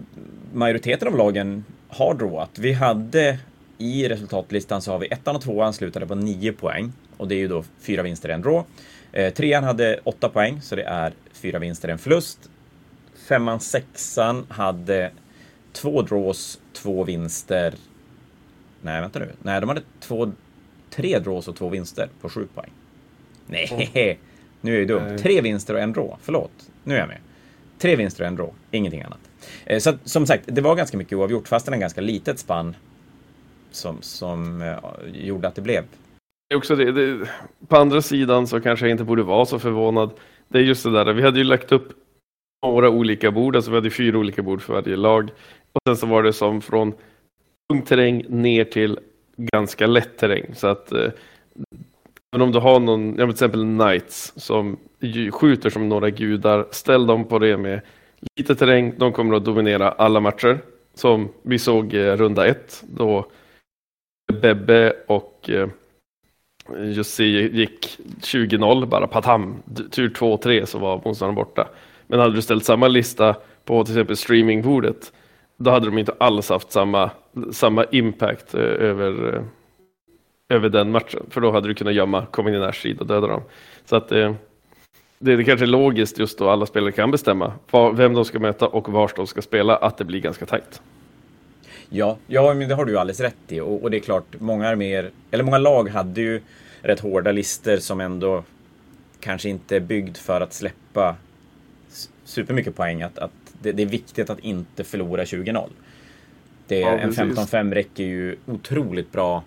majoriteten 0.53 1.07
av 1.07 1.17
lagen 1.17 1.65
har 1.87 2.13
drawat. 2.13 2.59
Vi 2.59 2.73
hade 2.73 3.39
i 3.77 4.09
resultatlistan 4.09 4.81
så 4.81 4.91
har 4.91 4.99
vi 4.99 5.07
ettan 5.07 5.35
och 5.35 5.41
tvåan 5.41 5.73
slutade 5.73 6.07
på 6.07 6.15
nio 6.15 6.53
poäng 6.53 6.93
och 7.17 7.27
det 7.27 7.35
är 7.35 7.39
ju 7.39 7.47
då 7.47 7.63
fyra 7.79 8.03
vinster, 8.03 8.29
en 8.29 8.41
draw. 8.41 8.63
Eh, 9.11 9.33
trean 9.33 9.63
hade 9.63 9.99
åtta 10.03 10.29
poäng, 10.29 10.61
så 10.61 10.75
det 10.75 10.83
är 10.83 11.13
fyra 11.33 11.59
vinster, 11.59 11.89
en 11.89 11.97
förlust. 11.97 12.49
Femman, 13.29 13.59
sexan 13.59 14.45
hade 14.49 15.11
två 15.73 16.01
draws, 16.01 16.59
två 16.73 17.03
vinster. 17.03 17.73
Nej, 18.81 19.01
vänta 19.01 19.19
nu. 19.19 19.31
Nej, 19.41 19.61
de 19.61 19.69
hade 19.69 19.81
två, 19.99 20.31
tre 20.89 21.19
draws 21.19 21.47
och 21.47 21.55
två 21.55 21.69
vinster 21.69 22.09
på 22.21 22.29
sju 22.29 22.47
poäng. 22.55 22.71
Nej, 23.47 24.19
nu 24.61 24.75
är 24.75 24.79
jag 24.79 24.87
dum. 24.87 25.17
Tre 25.17 25.41
vinster 25.41 25.73
och 25.73 25.79
en 25.79 25.93
draw. 25.93 26.17
Förlåt, 26.21 26.51
nu 26.83 26.95
är 26.95 26.99
jag 26.99 27.07
med. 27.07 27.19
Tre 27.79 27.95
vinster 27.95 28.23
och 28.23 28.27
en 28.27 28.35
draw, 28.35 28.53
ingenting 28.71 29.01
annat. 29.01 29.26
Eh, 29.65 29.79
så 29.79 29.93
som 30.03 30.25
sagt, 30.25 30.43
det 30.45 30.61
var 30.61 30.75
ganska 30.75 30.97
mycket 30.97 31.17
oavgjort, 31.17 31.47
fastän 31.47 31.73
en 31.73 31.79
ganska 31.79 32.01
litet 32.01 32.39
spann 32.39 32.75
som, 33.71 34.01
som 34.01 34.61
uh, 34.61 34.77
gjorde 35.13 35.47
att 35.47 35.55
det 35.55 35.61
blev. 35.61 35.83
Det 36.49 36.53
är 36.53 36.57
också 36.57 36.75
det, 36.75 36.91
det, 36.91 37.27
på 37.67 37.77
andra 37.77 38.01
sidan 38.01 38.47
så 38.47 38.61
kanske 38.61 38.85
jag 38.85 38.91
inte 38.91 39.03
borde 39.03 39.23
vara 39.23 39.45
så 39.45 39.59
förvånad. 39.59 40.11
Det 40.47 40.57
är 40.57 40.61
just 40.61 40.83
det 40.83 40.91
där, 40.91 41.13
vi 41.13 41.21
hade 41.21 41.37
ju 41.37 41.43
lagt 41.43 41.71
upp 41.71 41.93
några 42.65 42.89
olika 42.89 43.31
bord, 43.31 43.55
alltså 43.55 43.71
vi 43.71 43.77
hade 43.77 43.89
fyra 43.89 44.17
olika 44.17 44.41
bord 44.41 44.61
för 44.61 44.73
varje 44.73 44.95
lag. 44.95 45.29
Och 45.73 45.81
sen 45.87 45.97
så 45.97 46.05
var 46.07 46.23
det 46.23 46.33
som 46.33 46.61
från 46.61 46.93
tung 47.69 47.81
terräng 47.81 48.25
ner 48.29 48.63
till 48.63 48.99
ganska 49.37 49.87
lätt 49.87 50.17
terräng. 50.17 50.55
Så 50.55 50.67
att 50.67 50.91
eh, 50.91 51.11
även 52.35 52.41
om 52.41 52.51
du 52.51 52.59
har 52.59 52.79
någon, 52.79 53.09
ja, 53.09 53.25
till 53.25 53.29
exempel 53.29 53.63
Knights 53.63 54.33
som 54.35 54.77
skjuter 55.31 55.69
som 55.69 55.89
några 55.89 56.09
gudar, 56.09 56.67
ställ 56.71 57.07
dem 57.07 57.25
på 57.25 57.39
det 57.39 57.57
med 57.57 57.81
lite 58.35 58.55
terräng, 58.55 58.93
de 58.97 59.13
kommer 59.13 59.35
att 59.35 59.45
dominera 59.45 59.91
alla 59.91 60.19
matcher. 60.19 60.59
Som 60.93 61.29
vi 61.41 61.59
såg 61.59 61.93
eh, 61.93 62.17
runda 62.17 62.45
ett 62.45 62.83
då 62.87 63.25
Bebbe 64.41 64.93
och 65.07 65.49
eh, 65.49 65.69
Jussi 66.83 67.23
gick 67.53 67.99
20-0 68.21 68.85
bara 68.85 69.07
patam, 69.07 69.55
tur 69.91 70.09
2-3 70.09 70.65
så 70.65 70.79
var 70.79 71.01
motståndaren 71.05 71.35
borta. 71.35 71.67
Men 72.07 72.19
hade 72.19 72.35
du 72.35 72.41
ställt 72.41 72.65
samma 72.65 72.87
lista 72.87 73.35
på 73.65 73.83
till 73.83 73.93
exempel 73.93 74.17
streamingbordet 74.17 75.11
då 75.57 75.71
hade 75.71 75.85
de 75.85 75.97
inte 75.97 76.13
alls 76.17 76.49
haft 76.49 76.71
samma, 76.71 77.11
samma 77.51 77.83
impact 77.83 78.53
eh, 78.53 78.61
över, 78.61 79.35
eh, 79.35 79.43
över 80.49 80.69
den 80.69 80.91
matchen. 80.91 81.25
För 81.29 81.41
då 81.41 81.51
hade 81.51 81.67
du 81.67 81.73
kunnat 81.73 81.93
gömma, 81.93 82.25
komma 82.25 82.49
in 82.49 82.55
i 82.55 82.59
närstrid 82.59 82.99
och 82.99 83.07
döda 83.07 83.27
dem. 83.27 83.41
Så 83.85 83.95
att 83.95 84.11
eh, 84.11 84.33
det, 85.19 85.35
det 85.35 85.43
kanske 85.43 85.65
är 85.65 85.67
logiskt 85.67 86.19
just 86.19 86.37
då 86.37 86.49
alla 86.49 86.65
spelare 86.65 86.91
kan 86.91 87.11
bestämma 87.11 87.53
var, 87.71 87.93
vem 87.93 88.13
de 88.13 88.25
ska 88.25 88.39
möta 88.39 88.67
och 88.67 88.89
var 88.89 89.11
de 89.15 89.27
ska 89.27 89.41
spela, 89.41 89.75
att 89.75 89.97
det 89.97 90.05
blir 90.05 90.21
ganska 90.21 90.45
tajt. 90.45 90.81
Ja, 91.89 92.17
ja 92.27 92.53
men 92.53 92.69
det 92.69 92.75
har 92.75 92.85
du 92.85 92.91
ju 92.91 92.97
alldeles 92.97 93.19
rätt 93.19 93.35
i. 93.47 93.59
Och, 93.59 93.83
och 93.83 93.91
det 93.91 93.97
är 93.97 94.01
klart, 94.01 94.25
många 94.39 94.67
arméer, 94.67 95.11
eller 95.31 95.43
många 95.43 95.57
lag 95.57 95.89
hade 95.89 96.21
ju 96.21 96.41
rätt 96.81 96.99
hårda 96.99 97.31
lister 97.31 97.77
som 97.77 98.01
ändå 98.01 98.43
kanske 99.19 99.49
inte 99.49 99.75
är 99.75 99.79
byggd 99.79 100.17
för 100.17 100.41
att 100.41 100.53
släppa 100.53 101.15
supermycket 102.23 102.75
poäng. 102.75 103.01
Att, 103.01 103.19
att 103.19 103.31
det, 103.61 103.71
det 103.71 103.83
är 103.83 103.87
viktigt 103.87 104.29
att 104.29 104.39
inte 104.39 104.83
förlora 104.83 105.23
20-0. 105.23 105.69
Ja, 106.67 106.89
en 106.89 107.11
15-5 107.11 107.73
räcker 107.73 108.03
ju 108.03 108.37
otroligt 108.45 109.11
bra 109.11 109.43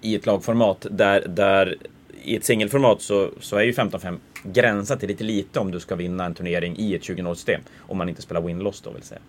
i 0.00 0.14
ett 0.14 0.26
lagformat 0.26 0.86
där, 0.90 1.24
där 1.28 1.76
i 2.22 2.36
ett 2.36 2.44
singelformat 2.44 3.02
så, 3.02 3.30
så 3.40 3.56
är 3.56 3.62
ju 3.62 3.72
15-5 3.72 4.16
gränsat 4.42 5.00
till 5.00 5.08
lite 5.08 5.24
lite 5.24 5.60
om 5.60 5.70
du 5.70 5.80
ska 5.80 5.94
vinna 5.94 6.24
en 6.24 6.34
turnering 6.34 6.76
i 6.78 6.94
ett 6.94 7.02
20-0-system. 7.02 7.60
Om 7.78 7.98
man 7.98 8.08
inte 8.08 8.22
spelar 8.22 8.40
win-loss 8.40 8.80
då 8.84 8.90
vill 8.90 9.02
säga. 9.02 9.20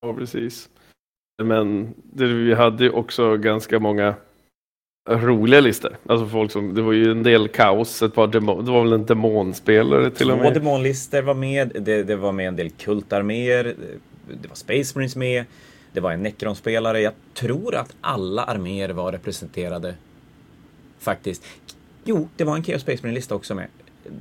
Ja, 0.00 0.14
precis. 0.14 0.68
Men 1.42 1.94
det, 2.12 2.26
vi 2.26 2.54
hade 2.54 2.84
ju 2.84 2.90
också 2.90 3.36
ganska 3.36 3.78
många 3.78 4.14
roliga 5.08 5.60
listor. 5.60 5.96
Alltså 6.06 6.26
folk 6.26 6.52
som, 6.52 6.74
det 6.74 6.82
var 6.82 6.92
ju 6.92 7.10
en 7.10 7.22
del 7.22 7.48
kaos, 7.48 8.02
ett 8.02 8.14
par 8.14 8.26
demon, 8.26 8.64
det 8.64 8.70
var 8.70 8.82
väl 8.82 8.92
en 8.92 9.06
demonspelare 9.06 10.10
till 10.10 10.26
Två 10.26 10.32
och 10.32 10.38
med. 10.38 10.54
Två 10.54 10.60
demonlistor 10.60 11.22
var 11.22 11.34
med, 11.34 11.72
det, 11.80 12.02
det 12.02 12.16
var 12.16 12.32
med 12.32 12.48
en 12.48 12.56
del 12.56 12.70
kultarméer, 12.70 13.74
det 14.42 14.48
var 14.48 14.56
Space 14.56 14.98
Marines 14.98 15.16
med, 15.16 15.44
det 15.92 16.00
var 16.00 16.12
en 16.12 16.22
Necron-spelare. 16.22 17.00
Jag 17.00 17.12
tror 17.34 17.74
att 17.74 17.96
alla 18.00 18.44
arméer 18.44 18.88
var 18.88 19.12
representerade. 19.12 19.94
Faktiskt. 20.98 21.44
Jo, 22.04 22.28
det 22.36 22.44
var 22.44 22.56
en 22.56 22.64
Chaos 22.64 22.82
Space 22.82 23.02
Marine-lista 23.02 23.34
också 23.34 23.54
med. 23.54 23.66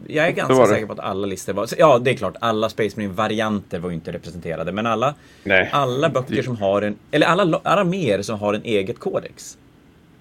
Jag 0.07 0.27
är 0.27 0.31
ganska 0.31 0.65
säker 0.65 0.85
på 0.85 0.93
att 0.93 0.99
alla 0.99 1.27
listor 1.27 1.53
var... 1.53 1.67
Ja, 1.77 1.99
det 1.99 2.11
är 2.11 2.15
klart, 2.15 2.35
alla 2.39 2.69
Space 2.69 2.99
Marine-varianter 2.99 3.79
var 3.79 3.89
ju 3.89 3.95
inte 3.95 4.11
representerade, 4.11 4.71
men 4.71 4.85
alla, 4.85 5.15
Nej. 5.43 5.69
alla 5.73 6.09
böcker 6.09 6.43
som 6.43 6.57
har 6.57 6.81
en... 6.81 6.95
Eller 7.11 7.27
alla 7.27 7.61
arméer 7.63 8.21
som 8.21 8.39
har 8.39 8.53
en 8.53 8.63
eget 8.63 8.99
kodex 8.99 9.57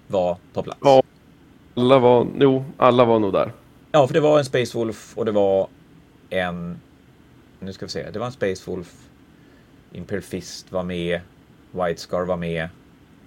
var 0.07 0.37
på 0.53 0.63
plats. 0.63 0.79
Ja, 0.83 1.03
alla 1.75 1.99
var... 1.99 2.27
Jo, 2.39 2.65
alla 2.77 3.05
var 3.05 3.19
nog 3.19 3.33
där. 3.33 3.51
Ja, 3.91 4.07
för 4.07 4.13
det 4.13 4.19
var 4.19 4.39
en 4.39 4.45
Space 4.45 4.77
Wolf 4.77 5.17
och 5.17 5.25
det 5.25 5.31
var 5.31 5.67
en... 6.29 6.79
Nu 7.59 7.73
ska 7.73 7.85
vi 7.85 7.89
se. 7.91 8.09
Det 8.11 8.19
var 8.19 8.25
en 8.25 8.31
Space 8.31 8.71
Wolf. 8.71 8.93
Imperial 9.91 10.23
Fist 10.23 10.71
var 10.71 10.83
med. 10.83 11.19
White 11.71 12.01
Scar 12.01 12.21
var 12.25 12.37
med. 12.37 12.69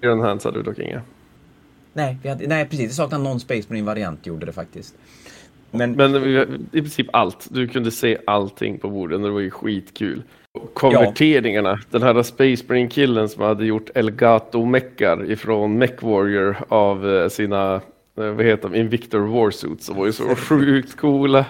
Iron 0.03 0.21
Hands 0.21 0.45
hade 0.45 0.59
du 0.59 0.62
dock 0.62 0.79
inga. 0.79 1.03
Nej, 1.92 2.18
vi 2.22 2.29
hade, 2.29 2.46
nej 2.46 2.68
precis. 2.68 2.88
Det 2.88 2.94
saknade 2.94 3.24
någon 3.24 3.40
Space 3.40 3.66
Marine-variant 3.68 4.26
gjorde 4.26 4.46
det 4.46 4.53
faktiskt. 4.53 4.94
Men, 5.70 5.92
men 5.92 6.16
i 6.72 6.81
princip 6.81 7.07
allt. 7.12 7.46
Du 7.50 7.68
kunde 7.68 7.90
se 7.90 8.18
allting 8.26 8.79
på 8.79 8.90
borden 8.90 9.20
och 9.22 9.29
det 9.29 9.35
var 9.35 9.40
ju 9.40 9.50
skitkul. 9.50 10.22
Konverteringarna. 10.74 11.68
Ja. 11.68 11.79
Den 11.98 12.03
här 12.03 12.22
Space 12.22 12.64
Marine 12.68 12.88
killen 12.88 13.29
som 13.29 13.42
hade 13.42 13.66
gjort 13.66 13.90
Elgato 13.94 14.64
Meckar 14.64 15.31
ifrån 15.31 15.79
Mech 15.79 16.03
Warrior 16.03 16.57
av 16.68 17.11
eh, 17.11 17.29
sina 17.29 17.74
Eh, 17.74 17.81
vad 18.20 18.46
heter 18.46 18.68
de, 18.68 18.78
Invictor 18.78 19.20
Warsuits 19.20 19.87
som 19.87 19.96
var 19.96 20.06
ju 20.06 20.12
så 20.12 20.37
sjukt 20.37 20.96
coola. 20.96 21.46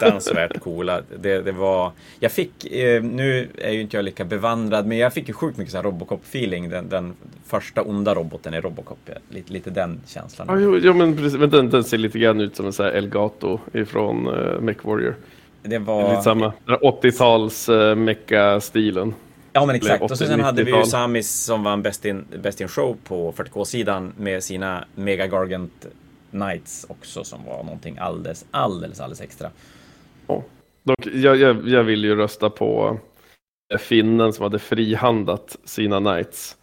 Dansvärt 0.00 0.60
coola. 0.60 1.02
Det, 1.20 1.40
det 1.42 1.52
var, 1.52 1.92
jag 2.20 2.32
fick, 2.32 2.72
eh, 2.72 3.02
nu 3.02 3.48
är 3.58 3.70
ju 3.70 3.80
inte 3.80 3.96
jag 3.96 4.04
lika 4.04 4.24
bevandrad, 4.24 4.86
men 4.86 4.98
jag 4.98 5.12
fick 5.12 5.28
ju 5.28 5.34
sjukt 5.34 5.58
mycket 5.58 5.74
Robocop-feeling. 5.74 6.70
Den, 6.70 6.88
den, 6.88 7.14
första 7.46 7.82
onda 7.82 8.14
roboten 8.14 8.54
i 8.54 8.60
Robocop, 8.60 8.98
lite, 9.28 9.52
lite 9.52 9.70
den 9.70 10.00
känslan. 10.06 10.46
Ja, 10.50 10.58
jo, 10.58 10.78
jo 10.78 10.94
men, 10.94 11.16
precis, 11.16 11.38
men 11.38 11.50
den, 11.50 11.70
den, 11.70 11.84
ser 11.84 11.98
lite 11.98 12.18
grann 12.18 12.40
ut 12.40 12.56
som 12.56 12.66
en 12.66 12.72
sån 12.72 12.86
här 12.86 12.92
Elgato 12.92 13.58
ifrån 13.72 14.28
uh, 14.28 14.60
Mech 14.60 14.84
Warrior. 14.84 15.14
Det 15.62 15.78
var... 15.78 16.10
Lite 16.10 16.22
samma, 16.22 16.52
80-tals 16.66 17.68
uh, 17.68 17.94
Mecha-stilen. 17.94 19.14
Ja 19.52 19.66
men 19.66 19.76
exakt. 19.76 20.02
Och 20.02 20.18
sen 20.18 20.40
hade 20.40 20.64
vi 20.64 20.76
ju 20.76 20.84
Samis 20.84 21.44
som 21.44 21.62
vann 21.62 21.82
Best 21.82 22.04
in, 22.04 22.24
Best 22.42 22.60
in 22.60 22.68
Show 22.68 22.96
på 23.04 23.32
40K-sidan 23.32 24.12
med 24.16 24.44
sina 24.44 24.84
Mega 24.94 25.26
Gargant 25.26 25.86
Knights 26.30 26.86
också 26.88 27.24
som 27.24 27.44
var 27.44 27.64
någonting 27.64 27.98
alldeles, 27.98 28.46
alldeles, 28.50 29.00
alldeles 29.00 29.20
extra. 29.20 29.50
Ja. 30.26 30.44
Dock, 30.82 31.06
jag, 31.06 31.36
jag, 31.36 31.68
jag 31.68 31.84
vill 31.84 32.04
ju 32.04 32.16
rösta 32.16 32.50
på 32.50 32.98
eh, 33.72 33.78
finnen 33.78 34.32
som 34.32 34.42
hade 34.42 34.58
frihandat 34.58 35.56
sina 35.64 35.98
Knights. 36.00 36.56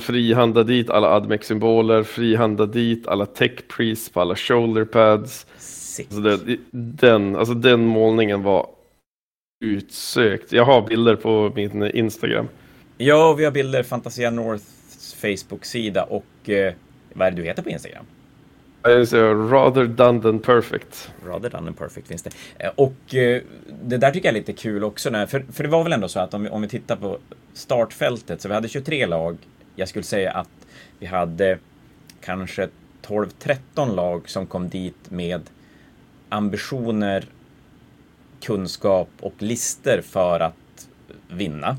Frihanda 0.00 0.62
dit 0.62 0.90
alla 0.90 1.08
Admec-symboler, 1.08 2.02
frihanda 2.02 2.66
dit 2.66 3.08
alla 3.08 3.26
tech 3.26 3.68
priests 3.68 4.10
på 4.10 4.20
alla 4.20 4.36
shoulder 4.36 4.84
pads. 4.84 5.46
Alltså 5.98 6.20
det, 6.20 6.58
den, 6.70 7.36
alltså 7.36 7.54
den 7.54 7.84
målningen 7.84 8.42
var 8.42 8.66
utsökt. 9.64 10.52
Jag 10.52 10.64
har 10.64 10.82
bilder 10.82 11.16
på 11.16 11.52
min 11.54 11.82
Instagram. 11.82 12.48
Ja, 12.96 13.32
vi 13.32 13.44
har 13.44 13.52
bilder 13.52 13.82
Fantasia 13.82 14.30
Norths 14.30 15.14
Facebook-sida 15.14 16.02
och 16.02 16.50
eh, 16.50 16.74
vad 17.12 17.26
är 17.26 17.30
det 17.30 17.36
du 17.36 17.44
heter 17.44 17.62
på 17.62 17.70
Instagram? 17.70 18.04
Rather 18.82 19.86
done 19.86 20.20
than 20.20 20.38
perfect. 20.38 21.10
Rather 21.26 21.50
done 21.50 21.64
than 21.64 21.74
perfect 21.74 22.08
finns 22.08 22.22
det. 22.22 22.30
Eh, 22.58 22.70
och 22.74 23.14
eh, 23.14 23.42
det 23.82 23.96
där 23.96 24.10
tycker 24.10 24.28
jag 24.28 24.34
är 24.34 24.38
lite 24.38 24.52
kul 24.52 24.84
också. 24.84 25.10
När, 25.10 25.26
för, 25.26 25.44
för 25.52 25.64
det 25.64 25.70
var 25.70 25.82
väl 25.82 25.92
ändå 25.92 26.08
så 26.08 26.20
att 26.20 26.34
om 26.34 26.42
vi, 26.42 26.48
om 26.48 26.62
vi 26.62 26.68
tittar 26.68 26.96
på 26.96 27.18
startfältet 27.52 28.40
så 28.40 28.48
vi 28.48 28.54
hade 28.54 28.68
23 28.68 29.06
lag. 29.06 29.36
Jag 29.76 29.88
skulle 29.88 30.02
säga 30.02 30.32
att 30.32 30.48
vi 30.98 31.06
hade 31.06 31.58
kanske 32.20 32.68
12-13 33.06 33.94
lag 33.94 34.28
som 34.28 34.46
kom 34.46 34.68
dit 34.68 35.10
med 35.10 35.42
ambitioner, 36.28 37.24
kunskap 38.40 39.08
och 39.20 39.34
lister 39.38 40.00
för 40.02 40.40
att 40.40 40.88
vinna. 41.28 41.76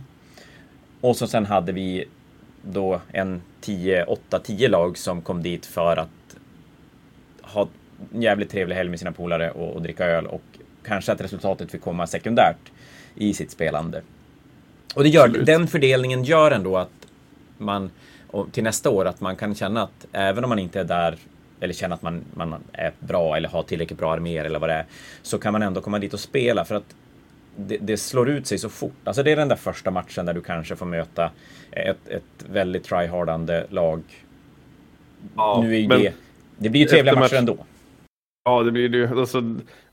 Och 1.02 1.16
så 1.16 1.28
sen 1.28 1.46
hade 1.46 1.72
vi 1.72 2.06
då 2.62 3.02
en 3.12 3.42
10, 3.62 4.04
8, 4.04 4.40
10 4.40 4.68
lag 4.68 4.98
som 4.98 5.22
kom 5.22 5.44
dit 5.44 5.66
för 5.66 5.98
att 5.98 6.10
ha 7.54 7.68
en 8.14 8.22
jävligt 8.22 8.50
trevlig 8.50 8.76
helg 8.76 8.90
med 8.90 9.00
sina 9.00 9.12
polare 9.12 9.52
och, 9.52 9.74
och 9.74 9.82
dricka 9.82 10.06
öl 10.06 10.28
och 10.28 10.42
kanske 10.84 11.12
att 11.12 11.22
resultatet 11.22 11.72
fick 11.72 11.82
komma 11.82 12.08
sekundärt 12.08 12.72
i 13.16 13.34
sitt 13.34 13.52
spelande. 13.52 14.02
Och 14.96 15.04
det 15.04 15.10
gör, 15.10 15.28
den 15.28 15.68
fördelningen 15.68 16.24
gör 16.24 16.52
ändå 16.52 16.78
att 16.78 17.08
man 17.58 17.92
till 18.52 18.64
nästa 18.64 18.90
år 18.90 19.06
att 19.06 19.22
man 19.22 19.36
kan 19.36 19.56
känna 19.56 19.84
att 19.84 20.08
även 20.12 20.44
om 20.44 20.50
man 20.50 20.60
inte 20.60 20.80
är 20.80 20.84
där 20.84 21.18
eller 21.60 21.74
känner 21.74 21.96
att 21.96 22.02
man, 22.02 22.24
man 22.34 22.56
är 22.74 22.92
bra 23.00 23.38
eller 23.38 23.50
har 23.50 23.64
tillräckligt 23.64 24.00
bra 24.00 24.14
arméer 24.14 24.46
eller 24.46 24.60
vad 24.60 24.70
det 24.70 24.74
är 24.74 24.86
så 25.22 25.38
kan 25.38 25.54
man 25.54 25.62
ändå 25.62 25.82
komma 25.82 26.00
dit 26.00 26.14
och 26.14 26.20
spela 26.20 26.66
för 26.66 26.76
att 26.76 26.96
det, 27.56 27.78
det, 27.78 27.98
slår 27.98 28.30
ut 28.30 28.48
sig 28.48 28.58
så 28.58 28.70
fort. 28.70 28.94
Alltså 29.04 29.24
det 29.24 29.32
är 29.32 29.36
den 29.36 29.48
där 29.48 29.56
första 29.56 29.92
matchen 29.92 30.26
där 30.26 30.34
du 30.34 30.42
kanske 30.42 30.76
får 30.76 30.86
möta 30.86 31.32
ett, 31.72 32.08
ett 32.08 32.46
väldigt 32.50 32.84
tryhardande 32.84 33.66
lag. 33.70 34.02
Ja, 35.36 35.62
nu 35.64 35.80
är 35.80 35.88
det, 35.88 36.14
det 36.62 36.70
blir 36.70 36.82
ju 36.82 36.88
trevliga 36.88 37.20
matcher 37.20 37.36
ändå. 37.36 37.58
Ja, 38.44 38.64
det 38.64 38.72
blir 38.72 38.90
det 38.90 38.98
ju. 38.98 39.20
Alltså, 39.20 39.38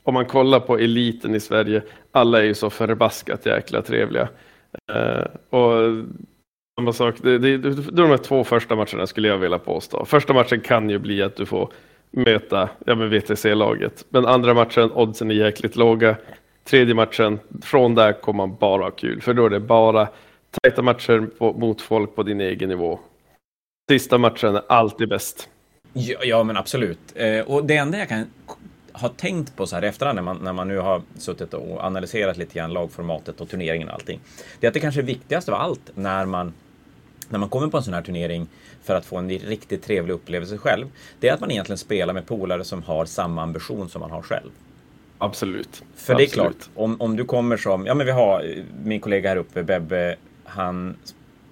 om 0.03 0.13
man 0.13 0.25
kollar 0.25 0.59
på 0.59 0.77
eliten 0.77 1.35
i 1.35 1.39
Sverige, 1.39 1.81
alla 2.11 2.39
är 2.39 2.43
ju 2.43 2.53
så 2.53 2.69
förbaskat 2.69 3.45
jäkla 3.45 3.81
trevliga. 3.81 4.29
Uh, 4.91 5.59
och 5.59 6.05
samma 6.79 6.93
sak, 6.93 7.15
det, 7.21 7.37
det, 7.37 7.57
det, 7.57 7.71
de 7.91 8.09
här 8.09 8.17
två 8.17 8.43
första 8.43 8.75
matcherna 8.75 9.07
skulle 9.07 9.27
jag 9.27 9.37
vilja 9.37 9.59
påstå. 9.59 10.05
Första 10.05 10.33
matchen 10.33 10.61
kan 10.61 10.89
ju 10.89 10.99
bli 10.99 11.21
att 11.21 11.35
du 11.35 11.45
får 11.45 11.71
möta 12.11 12.69
ja, 12.85 12.95
VTC-laget, 12.95 14.05
men 14.09 14.25
andra 14.25 14.53
matchen, 14.53 14.91
oddsen 14.91 15.31
är 15.31 15.35
jäkligt 15.35 15.75
låga. 15.75 16.15
Tredje 16.63 16.95
matchen, 16.95 17.39
från 17.61 17.95
där 17.95 18.13
kommer 18.13 18.47
man 18.47 18.57
bara 18.59 18.83
ha 18.83 18.91
kul, 18.91 19.21
för 19.21 19.33
då 19.33 19.45
är 19.45 19.49
det 19.49 19.59
bara 19.59 20.07
tajta 20.61 20.81
matcher 20.81 21.29
på, 21.37 21.53
mot 21.53 21.81
folk 21.81 22.15
på 22.15 22.23
din 22.23 22.41
egen 22.41 22.69
nivå. 22.69 22.99
Sista 23.91 24.17
matchen 24.17 24.55
är 24.55 24.63
alltid 24.67 25.09
bäst. 25.09 25.49
Ja, 25.99 26.19
ja 26.23 26.43
men 26.43 26.57
absolut. 26.57 26.99
Eh, 27.15 27.39
och 27.39 27.65
det 27.65 27.75
enda 27.75 27.97
jag 27.97 28.09
kan 28.09 28.25
ha 28.91 29.09
tänkt 29.09 29.55
på 29.55 29.67
så 29.67 29.75
här 29.75 29.83
i 29.83 29.87
efterhand 29.87 30.15
när 30.15 30.23
man, 30.23 30.37
när 30.37 30.53
man 30.53 30.67
nu 30.67 30.77
har 30.77 31.01
suttit 31.17 31.53
och 31.53 31.83
analyserat 31.83 32.37
lite 32.37 32.53
grann 32.53 32.73
lagformatet 32.73 33.41
och 33.41 33.49
turneringen 33.49 33.87
och 33.87 33.93
allting. 33.93 34.19
Det 34.59 34.67
är 34.67 34.67
att 34.67 34.73
det 34.73 34.79
kanske 34.79 35.01
är 35.01 35.05
viktigast 35.05 35.49
av 35.49 35.55
allt 35.55 35.91
när 35.95 36.25
man 36.25 36.53
när 37.29 37.39
man 37.39 37.49
kommer 37.49 37.67
på 37.67 37.77
en 37.77 37.83
sån 37.83 37.93
här 37.93 38.01
turnering 38.01 38.47
för 38.83 38.95
att 38.95 39.05
få 39.05 39.17
en 39.17 39.29
riktigt 39.29 39.83
trevlig 39.83 40.13
upplevelse 40.13 40.57
själv, 40.57 40.87
det 41.19 41.29
är 41.29 41.33
att 41.33 41.39
man 41.39 41.51
egentligen 41.51 41.77
spelar 41.77 42.13
med 42.13 42.27
polare 42.27 42.63
som 42.63 42.83
har 42.83 43.05
samma 43.05 43.43
ambition 43.43 43.89
som 43.89 44.01
man 44.01 44.11
har 44.11 44.21
själv. 44.21 44.49
Absolut. 45.17 45.83
För 45.95 46.15
det 46.15 46.23
är 46.23 46.27
klart, 46.27 46.69
om, 46.75 47.01
om 47.01 47.15
du 47.15 47.25
kommer 47.25 47.57
som, 47.57 47.85
ja 47.85 47.93
men 47.93 48.05
vi 48.05 48.11
har 48.11 48.55
min 48.83 48.99
kollega 48.99 49.29
här 49.29 49.37
uppe, 49.37 49.63
Bebbe, 49.63 50.15
han 50.43 50.95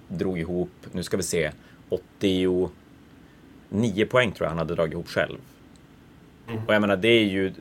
drog 0.08 0.38
ihop, 0.38 0.70
nu 0.92 1.02
ska 1.02 1.16
vi 1.16 1.22
se, 1.22 1.50
89 3.70 4.06
poäng 4.06 4.32
tror 4.32 4.44
jag 4.44 4.48
han 4.48 4.58
hade 4.58 4.74
dragit 4.74 4.92
ihop 4.92 5.08
själv. 5.08 5.38
Mm. 6.48 6.60
Och 6.66 6.74
jag 6.74 6.80
menar, 6.80 6.96
det 6.96 7.08
är 7.08 7.24
ju, 7.24 7.52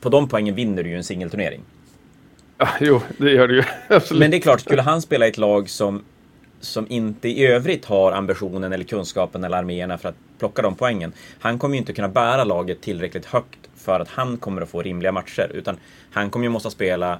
på 0.00 0.08
de 0.08 0.28
poängen 0.28 0.54
vinner 0.54 0.82
du 0.82 0.90
ju 0.90 0.96
en 0.96 1.04
singelturnering. 1.04 1.60
Ja, 2.58 2.68
jo, 2.80 3.00
det 3.18 3.30
gör 3.30 3.48
du 3.48 3.56
ju. 3.56 3.62
Absolut. 3.88 4.20
Men 4.20 4.30
det 4.30 4.36
är 4.36 4.40
klart, 4.40 4.60
skulle 4.60 4.82
han 4.82 5.02
spela 5.02 5.26
i 5.26 5.28
ett 5.28 5.38
lag 5.38 5.70
som 5.70 6.04
som 6.60 6.86
inte 6.88 7.28
i 7.28 7.46
övrigt 7.46 7.84
har 7.84 8.12
ambitionen 8.12 8.72
eller 8.72 8.84
kunskapen 8.84 9.44
eller 9.44 9.56
arméerna 9.56 9.98
för 9.98 10.08
att 10.08 10.14
plocka 10.38 10.62
de 10.62 10.74
poängen. 10.74 11.12
Han 11.40 11.58
kommer 11.58 11.74
ju 11.74 11.78
inte 11.78 11.92
kunna 11.92 12.08
bära 12.08 12.44
laget 12.44 12.80
tillräckligt 12.80 13.26
högt 13.26 13.58
för 13.76 14.00
att 14.00 14.08
han 14.08 14.36
kommer 14.36 14.62
att 14.62 14.68
få 14.68 14.82
rimliga 14.82 15.12
matcher. 15.12 15.50
Utan 15.54 15.76
han 16.10 16.30
kommer 16.30 16.46
ju 16.46 16.50
måste 16.50 16.70
spela 16.70 17.18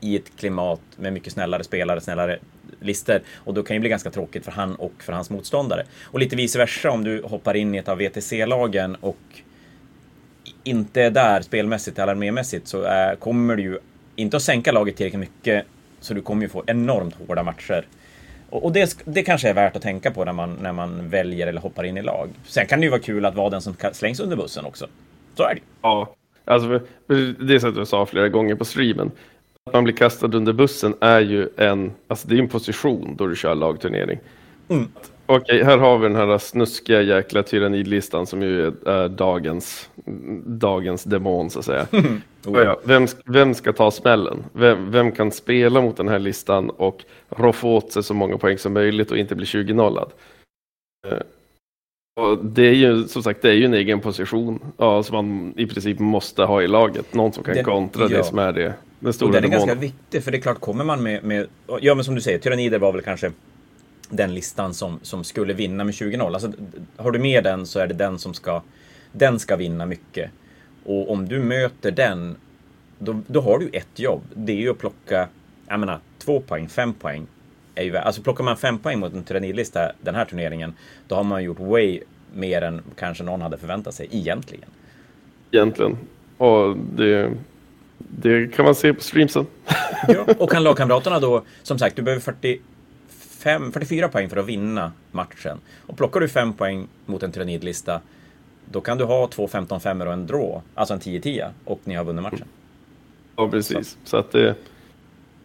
i 0.00 0.16
ett 0.16 0.36
klimat 0.36 0.80
med 0.96 1.12
mycket 1.12 1.32
snällare 1.32 1.64
spelare, 1.64 2.00
snällare 2.00 2.38
lister. 2.80 3.22
Och 3.34 3.54
då 3.54 3.62
kan 3.62 3.74
det 3.74 3.80
bli 3.80 3.88
ganska 3.88 4.10
tråkigt 4.10 4.44
för 4.44 4.52
han 4.52 4.74
och 4.74 4.92
för 4.98 5.12
hans 5.12 5.30
motståndare. 5.30 5.84
Och 6.04 6.18
lite 6.18 6.36
vice 6.36 6.58
versa 6.58 6.90
om 6.90 7.04
du 7.04 7.22
hoppar 7.22 7.54
in 7.54 7.74
i 7.74 7.78
ett 7.78 7.88
av 7.88 7.98
VTC-lagen 7.98 8.94
och 8.94 9.18
inte 10.64 11.02
är 11.02 11.10
där 11.10 11.40
spelmässigt 11.40 11.98
eller 11.98 12.12
armémässigt 12.12 12.68
så 12.68 12.82
är, 12.82 13.16
kommer 13.16 13.56
du 13.56 13.62
ju 13.62 13.78
inte 14.16 14.36
att 14.36 14.42
sänka 14.42 14.72
laget 14.72 14.96
tillräckligt 14.96 15.20
mycket. 15.20 15.64
Så 16.00 16.14
du 16.14 16.22
kommer 16.22 16.42
ju 16.42 16.48
få 16.48 16.64
enormt 16.66 17.14
hårda 17.14 17.42
matcher 17.42 17.86
och, 18.50 18.64
och 18.64 18.72
det, 18.72 18.98
det 19.04 19.22
kanske 19.22 19.48
är 19.48 19.54
värt 19.54 19.76
att 19.76 19.82
tänka 19.82 20.10
på 20.10 20.24
när 20.24 20.32
man, 20.32 20.58
när 20.62 20.72
man 20.72 21.08
väljer 21.08 21.46
eller 21.46 21.60
hoppar 21.60 21.84
in 21.84 21.96
i 21.96 22.02
lag. 22.02 22.28
Sen 22.44 22.66
kan 22.66 22.80
det 22.80 22.84
ju 22.84 22.90
vara 22.90 23.00
kul 23.00 23.24
att 23.24 23.34
vara 23.34 23.50
den 23.50 23.60
som 23.60 23.74
slängs 23.92 24.20
under 24.20 24.36
bussen 24.36 24.64
också. 24.64 24.86
Så 25.36 25.42
är 25.42 25.54
det 25.54 25.60
Ja, 25.82 26.14
alltså 26.44 26.80
det 27.38 27.54
är 27.54 27.58
så 27.58 27.80
att 27.80 27.88
sa 27.88 28.06
flera 28.06 28.28
gånger 28.28 28.54
på 28.54 28.64
streamen. 28.64 29.10
Att 29.68 29.74
man 29.74 29.84
blir 29.84 29.94
kastad 29.94 30.36
under 30.36 30.52
bussen 30.52 30.94
är 31.00 31.20
ju 31.20 31.48
en, 31.56 31.92
alltså 32.06 32.28
det 32.28 32.34
är 32.34 32.38
en 32.38 32.48
position 32.48 33.14
då 33.16 33.26
du 33.26 33.36
kör 33.36 33.54
lagturnering. 33.54 34.18
Mm. 34.68 34.88
Okej, 35.26 35.64
här 35.64 35.78
har 35.78 35.98
vi 35.98 36.08
den 36.08 36.16
här 36.16 36.38
snuskiga 36.38 37.02
jäkla 37.02 37.42
tyrannidlistan 37.42 38.26
som 38.26 38.42
ju 38.42 38.66
är 38.66 39.08
dagens, 39.08 39.90
dagens 40.46 41.04
demon 41.04 41.50
så 41.50 41.58
att 41.58 41.64
säga. 41.64 41.86
oh 42.46 42.60
ja. 42.60 42.80
vem, 42.84 43.06
vem 43.24 43.54
ska 43.54 43.72
ta 43.72 43.90
smällen? 43.90 44.44
Vem, 44.52 44.90
vem 44.90 45.12
kan 45.12 45.30
spela 45.30 45.80
mot 45.80 45.96
den 45.96 46.08
här 46.08 46.18
listan 46.18 46.70
och 46.70 47.04
roffa 47.28 47.66
åt 47.66 47.92
sig 47.92 48.02
så 48.02 48.14
många 48.14 48.38
poäng 48.38 48.58
som 48.58 48.72
möjligt 48.72 49.10
och 49.10 49.18
inte 49.18 49.34
bli 49.34 49.44
20-nollad? 49.44 50.10
Eh, 51.06 51.18
och 52.20 52.44
det 52.44 52.66
är 52.66 52.74
ju 52.74 53.04
som 53.04 53.22
sagt 53.22 53.42
det 53.42 53.50
är 53.50 53.54
ju 53.54 53.64
en 53.64 53.74
egen 53.74 54.00
position 54.00 54.60
ja, 54.76 55.02
som 55.02 55.16
man 55.16 55.54
i 55.56 55.66
princip 55.66 55.98
måste 55.98 56.44
ha 56.44 56.62
i 56.62 56.68
laget. 56.68 57.14
Någon 57.14 57.32
som 57.32 57.44
kan 57.44 57.54
den, 57.54 57.64
kontra 57.64 58.02
ja. 58.02 58.18
det 58.18 58.24
som 58.24 58.38
är 58.38 58.52
det. 58.52 58.74
Den 59.00 59.12
stora 59.12 59.28
och 59.28 59.32
den 59.32 59.44
är 59.44 59.48
demonen. 59.48 59.66
ganska 59.66 59.80
viktig 59.80 60.24
för 60.24 60.30
det 60.30 60.38
är 60.38 60.40
klart 60.40 60.60
kommer 60.60 60.84
man 60.84 61.02
med, 61.02 61.24
med 61.24 61.46
ja 61.80 61.94
men 61.94 62.04
som 62.04 62.14
du 62.14 62.20
säger, 62.20 62.38
tyrannider 62.38 62.78
var 62.78 62.92
väl 62.92 63.02
kanske 63.02 63.32
den 64.10 64.34
listan 64.34 64.74
som, 64.74 64.98
som 65.02 65.24
skulle 65.24 65.52
vinna 65.52 65.84
med 65.84 65.94
20-0. 65.94 66.34
Alltså, 66.34 66.52
har 66.96 67.10
du 67.10 67.18
med 67.18 67.44
den 67.44 67.66
så 67.66 67.78
är 67.78 67.86
det 67.86 67.94
den 67.94 68.18
som 68.18 68.34
ska, 68.34 68.62
den 69.12 69.38
ska 69.38 69.56
vinna 69.56 69.86
mycket. 69.86 70.30
Och 70.84 71.10
om 71.10 71.28
du 71.28 71.38
möter 71.38 71.90
den, 71.90 72.36
då, 72.98 73.20
då 73.26 73.40
har 73.40 73.58
du 73.58 73.68
ett 73.72 73.98
jobb. 73.98 74.22
Det 74.34 74.52
är 74.52 74.56
ju 74.56 74.70
att 74.70 74.78
plocka, 74.78 75.28
jag 75.68 75.80
menar, 75.80 76.00
två 76.18 76.40
poäng, 76.40 76.68
fem 76.68 76.94
poäng. 76.94 77.26
Är 77.74 77.84
ju, 77.84 77.96
alltså 77.96 78.22
plockar 78.22 78.44
man 78.44 78.56
fem 78.56 78.78
poäng 78.78 78.98
mot 78.98 79.12
en 79.12 79.24
tyrannilista 79.24 79.92
den 80.00 80.14
här 80.14 80.24
turneringen, 80.24 80.74
då 81.08 81.14
har 81.14 81.24
man 81.24 81.44
gjort 81.44 81.60
way 81.60 82.00
mer 82.34 82.62
än 82.62 82.82
kanske 82.96 83.24
någon 83.24 83.42
hade 83.42 83.56
förväntat 83.56 83.94
sig 83.94 84.08
egentligen. 84.10 84.68
Egentligen. 85.50 85.98
Och 86.36 86.76
det, 86.76 87.32
det 88.10 88.54
kan 88.54 88.64
man 88.64 88.74
se 88.74 88.94
på 88.94 89.00
streamsen. 89.00 89.46
ja, 90.08 90.26
och 90.38 90.50
kan 90.50 90.62
lagkamraterna 90.62 91.20
då, 91.20 91.42
som 91.62 91.78
sagt, 91.78 91.96
du 91.96 92.02
behöver 92.02 92.22
40 92.22 92.60
fem, 93.38 93.72
44 93.72 94.08
poäng 94.08 94.28
för 94.28 94.36
att 94.36 94.46
vinna 94.46 94.92
matchen. 95.10 95.58
Och 95.86 95.96
plockar 95.96 96.20
du 96.20 96.28
5 96.28 96.52
poäng 96.52 96.88
mot 97.06 97.22
en 97.22 97.32
tyrannidlista, 97.32 98.00
då 98.64 98.80
kan 98.80 98.98
du 98.98 99.04
ha 99.04 99.28
två 99.28 99.48
15 99.48 99.80
5 99.80 100.00
och 100.00 100.12
en 100.12 100.26
draw, 100.26 100.60
alltså 100.74 100.94
en 100.94 101.00
10-10, 101.00 101.50
och 101.64 101.80
ni 101.84 101.94
har 101.94 102.04
vunnit 102.04 102.22
matchen. 102.22 102.46
Ja, 103.36 103.48
precis. 103.48 103.88
Så, 103.88 103.96
Så 104.04 104.16
att 104.16 104.32
det 104.32 104.54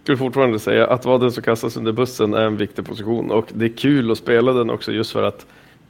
skulle 0.03 0.17
fortfarande 0.17 0.59
säga 0.59 0.87
att 0.87 1.05
vara 1.05 1.17
den 1.17 1.31
som 1.31 1.43
kastas 1.43 1.77
under 1.77 1.91
bussen 1.91 2.33
är 2.33 2.41
en 2.41 2.57
viktig 2.57 2.85
position 2.85 3.31
och 3.31 3.45
det 3.53 3.65
är 3.65 3.77
kul 3.77 4.11
att 4.11 4.17
spela 4.17 4.53
den 4.53 4.69
också 4.69 4.91
just 4.91 5.11
för 5.11 5.23
att 5.23 5.45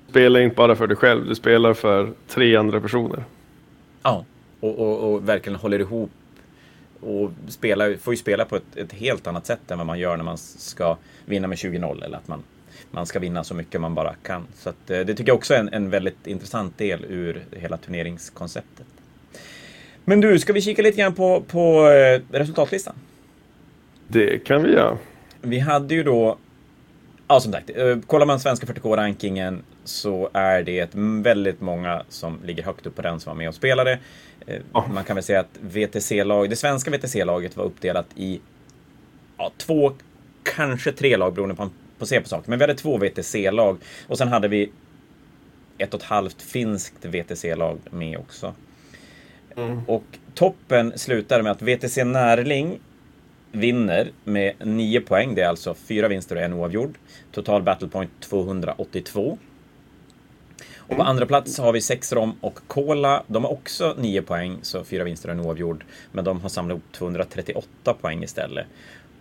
spela 0.09 0.41
inte 0.41 0.55
bara 0.55 0.75
för 0.75 0.87
dig 0.87 0.97
själv, 0.97 1.27
du 1.27 1.35
spelar 1.35 1.73
för 1.73 2.11
tre 2.27 2.55
andra 2.55 2.81
personer. 2.81 3.23
Ja, 4.03 4.25
och, 4.59 4.79
och, 4.79 5.13
och 5.13 5.29
verkligen 5.29 5.59
håller 5.59 5.79
ihop 5.79 6.11
och 7.05 7.31
spela, 7.47 7.97
får 7.97 8.13
ju 8.13 8.17
spela 8.17 8.45
på 8.45 8.55
ett, 8.55 8.75
ett, 8.75 8.93
helt 8.93 9.27
annat 9.27 9.45
sätt 9.45 9.71
än 9.71 9.77
vad 9.77 9.87
man 9.87 9.99
gör 9.99 10.17
när 10.17 10.23
man 10.23 10.37
ska 10.37 10.97
vinna 11.25 11.47
med 11.47 11.57
20-0 11.57 12.05
eller 12.05 12.17
att 12.17 12.27
man, 12.27 12.43
man 12.91 13.05
ska 13.05 13.19
vinna 13.19 13.43
så 13.43 13.55
mycket 13.55 13.81
man 13.81 13.95
bara 13.95 14.13
kan. 14.13 14.47
Så 14.55 14.69
att, 14.69 14.89
eh, 14.89 14.99
det 14.99 15.15
tycker 15.15 15.29
jag 15.29 15.35
också 15.35 15.53
är 15.53 15.59
en, 15.59 15.73
en 15.73 15.89
väldigt 15.89 16.27
intressant 16.27 16.77
del 16.77 17.05
ur 17.09 17.43
hela 17.51 17.77
turneringskonceptet. 17.77 18.87
Men 20.05 20.21
du, 20.21 20.39
ska 20.39 20.53
vi 20.53 20.61
kika 20.61 20.81
lite 20.81 20.97
grann 20.97 21.13
på, 21.13 21.41
på 21.41 21.89
eh, 21.89 22.21
resultatlistan? 22.31 22.95
Det 24.07 24.39
kan 24.39 24.63
vi 24.63 24.71
göra. 24.71 24.97
Vi 25.41 25.59
hade 25.59 25.95
ju 25.95 26.03
då, 26.03 26.37
ja 27.27 27.39
som 27.39 27.51
sagt, 27.51 27.69
eh, 27.75 27.99
kollar 28.07 28.25
man 28.25 28.39
svenska 28.39 28.65
40K-rankingen 28.65 29.63
så 29.83 30.29
är 30.33 30.63
det 30.63 30.89
väldigt 31.23 31.61
många 31.61 32.03
som 32.09 32.39
ligger 32.43 32.63
högt 32.63 32.85
upp 32.85 32.95
på 32.95 33.01
den 33.01 33.19
som 33.19 33.29
var 33.29 33.37
med 33.37 33.47
och 33.47 33.55
spelade. 33.55 33.99
Oh. 34.73 34.93
Man 34.93 35.03
kan 35.03 35.15
väl 35.15 35.23
säga 35.23 35.39
att 35.39 35.59
VTC-lag, 35.61 36.49
det 36.49 36.55
svenska 36.55 36.91
VTC-laget 36.91 37.57
var 37.57 37.65
uppdelat 37.65 38.05
i 38.15 38.41
ja, 39.37 39.51
två, 39.57 39.91
kanske 40.43 40.91
tre 40.91 41.17
lag 41.17 41.33
beroende 41.33 41.55
på, 41.55 41.69
på 41.97 42.05
se 42.05 42.21
på 42.21 42.29
saker. 42.29 42.49
Men 42.49 42.59
vi 42.59 42.63
hade 42.63 42.75
två 42.75 42.97
VTC-lag 42.97 43.77
och 44.07 44.17
sen 44.17 44.27
hade 44.27 44.47
vi 44.47 44.71
ett 45.77 45.93
och 45.93 45.99
ett 45.99 46.05
halvt 46.05 46.41
finskt 46.41 47.05
VTC-lag 47.05 47.79
med 47.89 48.17
också. 48.17 48.53
Mm. 49.55 49.81
Och 49.87 50.03
toppen 50.33 50.93
slutade 50.95 51.43
med 51.43 51.51
att 51.51 51.61
VTC 51.61 52.03
Närling 52.03 52.79
vinner 53.53 54.11
med 54.23 54.53
9 54.59 55.01
poäng. 55.01 55.35
Det 55.35 55.41
är 55.41 55.47
alltså 55.47 55.73
fyra 55.73 56.07
vinster 56.07 56.35
och 56.35 56.41
en 56.41 56.53
oavgjord. 56.53 56.97
Total 57.31 57.63
battle 57.63 57.87
point 57.87 58.11
282. 58.19 59.37
Och 60.77 60.87
på 60.87 60.93
mm. 60.93 61.07
andra 61.07 61.25
plats 61.25 61.57
har 61.59 61.73
vi 61.73 61.81
Sexrom 61.81 62.33
och 62.41 62.59
Kola. 62.67 63.23
De 63.27 63.43
har 63.43 63.51
också 63.51 63.95
9 63.97 64.21
poäng, 64.21 64.57
så 64.61 64.83
fyra 64.83 65.03
vinster 65.03 65.29
och 65.29 65.35
en 65.35 65.41
oavgjord. 65.41 65.85
Men 66.11 66.25
de 66.25 66.41
har 66.41 66.49
samlat 66.49 66.75
ihop 66.75 66.91
238 66.91 67.93
poäng 68.01 68.23
istället. 68.23 68.65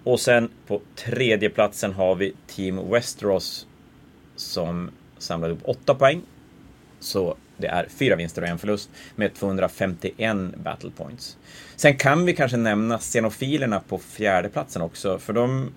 Och 0.04 0.20
sen 0.20 0.48
på 0.66 0.80
tredje 0.96 1.50
platsen 1.50 1.92
har 1.92 2.14
vi 2.14 2.32
Team 2.46 2.90
Westeros 2.90 3.66
som 4.36 4.90
samlade 5.18 5.52
upp 5.52 5.62
8 5.64 5.94
poäng. 5.94 6.22
Så 7.00 7.36
det 7.62 7.68
är 7.68 7.86
fyra 7.98 8.16
vinster 8.16 8.42
och 8.42 8.48
en 8.48 8.58
förlust 8.58 8.90
med 9.16 9.34
251 9.34 10.36
battle 10.64 10.90
points. 10.96 11.38
Sen 11.76 11.96
kan 11.96 12.26
vi 12.26 12.34
kanske 12.34 12.56
nämna 12.56 12.98
Xenofilerna 12.98 13.80
på 13.80 13.98
fjärde 13.98 14.48
platsen 14.48 14.82
också, 14.82 15.18
för 15.18 15.32
de 15.32 15.70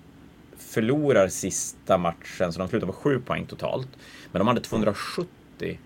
förlorar 0.58 1.28
sista 1.28 1.98
matchen, 1.98 2.52
så 2.52 2.58
de 2.58 2.68
slutar 2.68 2.86
på 2.86 2.92
sju 2.92 3.20
poäng 3.20 3.46
totalt. 3.46 3.88
Men 4.32 4.40
de 4.40 4.48
hade 4.48 4.60
270 4.60 5.78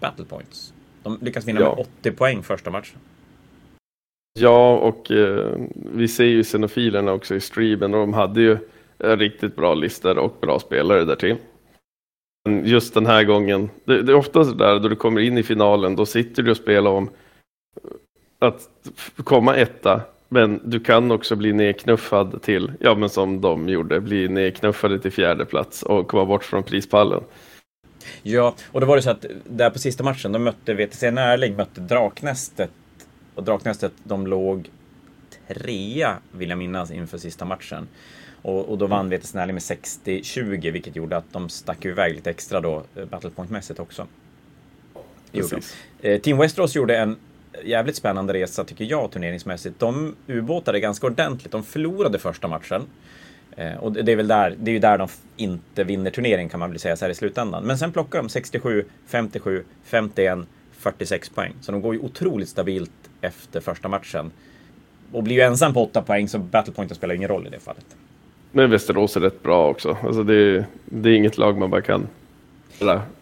battle 0.00 0.24
points. 0.24 0.72
De 1.02 1.18
lyckas 1.22 1.44
vinna 1.44 1.60
ja. 1.60 1.74
med 1.76 1.86
80 2.00 2.10
poäng 2.10 2.42
första 2.42 2.70
matchen. 2.70 2.98
Ja, 4.38 4.76
och 4.76 5.10
eh, 5.10 5.58
vi 5.74 6.08
ser 6.08 6.24
ju 6.24 6.42
Xenofilerna 6.42 7.12
också 7.12 7.34
i 7.34 7.40
streamen 7.40 7.94
och 7.94 8.00
de 8.00 8.14
hade 8.14 8.40
ju 8.40 8.58
riktigt 8.98 9.56
bra 9.56 9.74
listor 9.74 10.18
och 10.18 10.36
bra 10.40 10.58
spelare 10.58 11.04
där 11.04 11.16
till. 11.16 11.28
Men 11.30 11.38
just 12.46 12.94
den 12.94 13.06
här 13.06 13.24
gången, 13.24 13.70
det, 13.84 14.02
det 14.02 14.12
är 14.12 14.16
ofta 14.16 14.44
så 14.44 14.50
där 14.50 14.80
då 14.80 14.88
du 14.88 14.96
kommer 14.96 15.20
in 15.20 15.38
i 15.38 15.42
finalen, 15.42 15.96
då 15.96 16.06
sitter 16.06 16.42
du 16.42 16.50
och 16.50 16.56
spelar 16.56 16.90
om 16.90 17.10
att 18.38 18.68
komma 19.24 19.56
etta, 19.56 20.00
men 20.28 20.60
du 20.64 20.80
kan 20.80 21.10
också 21.10 21.36
bli 21.36 21.52
nedknuffad 21.52 22.42
till, 22.42 22.72
ja 22.80 22.94
men 22.94 23.08
som 23.08 23.40
de 23.40 23.68
gjorde, 23.68 24.00
bli 24.00 24.28
nedknuffade 24.28 24.98
till 24.98 25.12
fjärde 25.12 25.44
plats 25.44 25.82
och 25.82 26.08
komma 26.08 26.24
bort 26.24 26.44
från 26.44 26.62
prispallen. 26.62 27.22
Ja, 28.22 28.54
och 28.72 28.80
då 28.80 28.86
var 28.86 28.96
det 28.96 29.02
så 29.02 29.10
att 29.10 29.24
där 29.44 29.70
på 29.70 29.78
sista 29.78 30.04
matchen, 30.04 30.32
då 30.32 30.38
mötte 30.38 30.74
VTC 30.74 31.10
Närling, 31.10 31.56
mötte 31.56 31.80
Draknästet. 31.80 32.70
Och 33.34 33.42
Draknästet, 33.42 33.92
de 34.04 34.26
låg 34.26 34.70
trea, 35.48 36.16
vill 36.32 36.48
jag 36.48 36.58
minnas, 36.58 36.90
inför 36.90 37.18
sista 37.18 37.44
matchen. 37.44 37.88
Och, 38.46 38.68
och 38.68 38.78
då 38.78 38.86
vann 38.86 39.10
VTC 39.10 39.38
Närling 39.38 39.54
med 39.54 39.62
60-20, 39.62 40.70
vilket 40.70 40.96
gjorde 40.96 41.16
att 41.16 41.32
de 41.32 41.48
stack 41.48 41.84
iväg 41.84 42.14
lite 42.14 42.30
extra 42.30 42.60
då, 42.60 42.82
eh, 42.96 43.04
Battlepoint-mässigt 43.04 43.80
också. 43.80 44.06
Eh, 46.02 46.20
Team 46.20 46.38
Westeros 46.38 46.74
gjorde 46.74 46.96
en 46.96 47.16
jävligt 47.64 47.96
spännande 47.96 48.32
resa 48.32 48.64
tycker 48.64 48.84
jag 48.84 49.10
turneringsmässigt. 49.10 49.78
De 49.78 50.16
ubåtade 50.26 50.80
ganska 50.80 51.06
ordentligt. 51.06 51.52
De 51.52 51.64
förlorade 51.64 52.18
första 52.18 52.48
matchen. 52.48 52.82
Eh, 53.56 53.76
och 53.76 53.92
det 53.92 54.12
är 54.12 54.16
väl 54.16 54.28
där, 54.28 54.54
det 54.58 54.70
är 54.70 54.72
ju 54.72 54.78
där 54.78 54.98
de 54.98 55.08
inte 55.36 55.84
vinner 55.84 56.10
turneringen 56.10 56.48
kan 56.48 56.60
man 56.60 56.70
väl 56.70 56.78
säga 56.78 56.96
så 56.96 57.04
här 57.04 57.12
i 57.12 57.14
slutändan. 57.14 57.64
Men 57.64 57.78
sen 57.78 57.92
plockar 57.92 58.18
de 58.18 58.28
67, 58.28 58.84
57, 59.06 59.64
51, 59.84 60.38
46 60.72 61.28
poäng. 61.28 61.52
Så 61.60 61.72
de 61.72 61.80
går 61.80 61.94
ju 61.94 62.00
otroligt 62.00 62.48
stabilt 62.48 63.10
efter 63.20 63.60
första 63.60 63.88
matchen. 63.88 64.30
Och 65.12 65.22
blir 65.22 65.36
ju 65.36 65.42
ensam 65.42 65.74
på 65.74 65.84
8 65.84 66.02
poäng 66.02 66.28
så 66.28 66.38
battlepointen 66.38 66.96
spelar 66.96 67.14
ingen 67.14 67.28
roll 67.28 67.46
i 67.46 67.50
det 67.50 67.60
fallet. 67.60 67.96
Men 68.52 68.70
Västerås 68.70 69.16
är 69.16 69.20
rätt 69.20 69.42
bra 69.42 69.68
också. 69.68 69.96
Alltså 70.02 70.22
det, 70.22 70.34
är, 70.34 70.66
det 70.84 71.10
är 71.10 71.14
inget 71.14 71.38
lag 71.38 71.58
man 71.58 71.70
bara 71.70 71.82
kan 71.82 72.08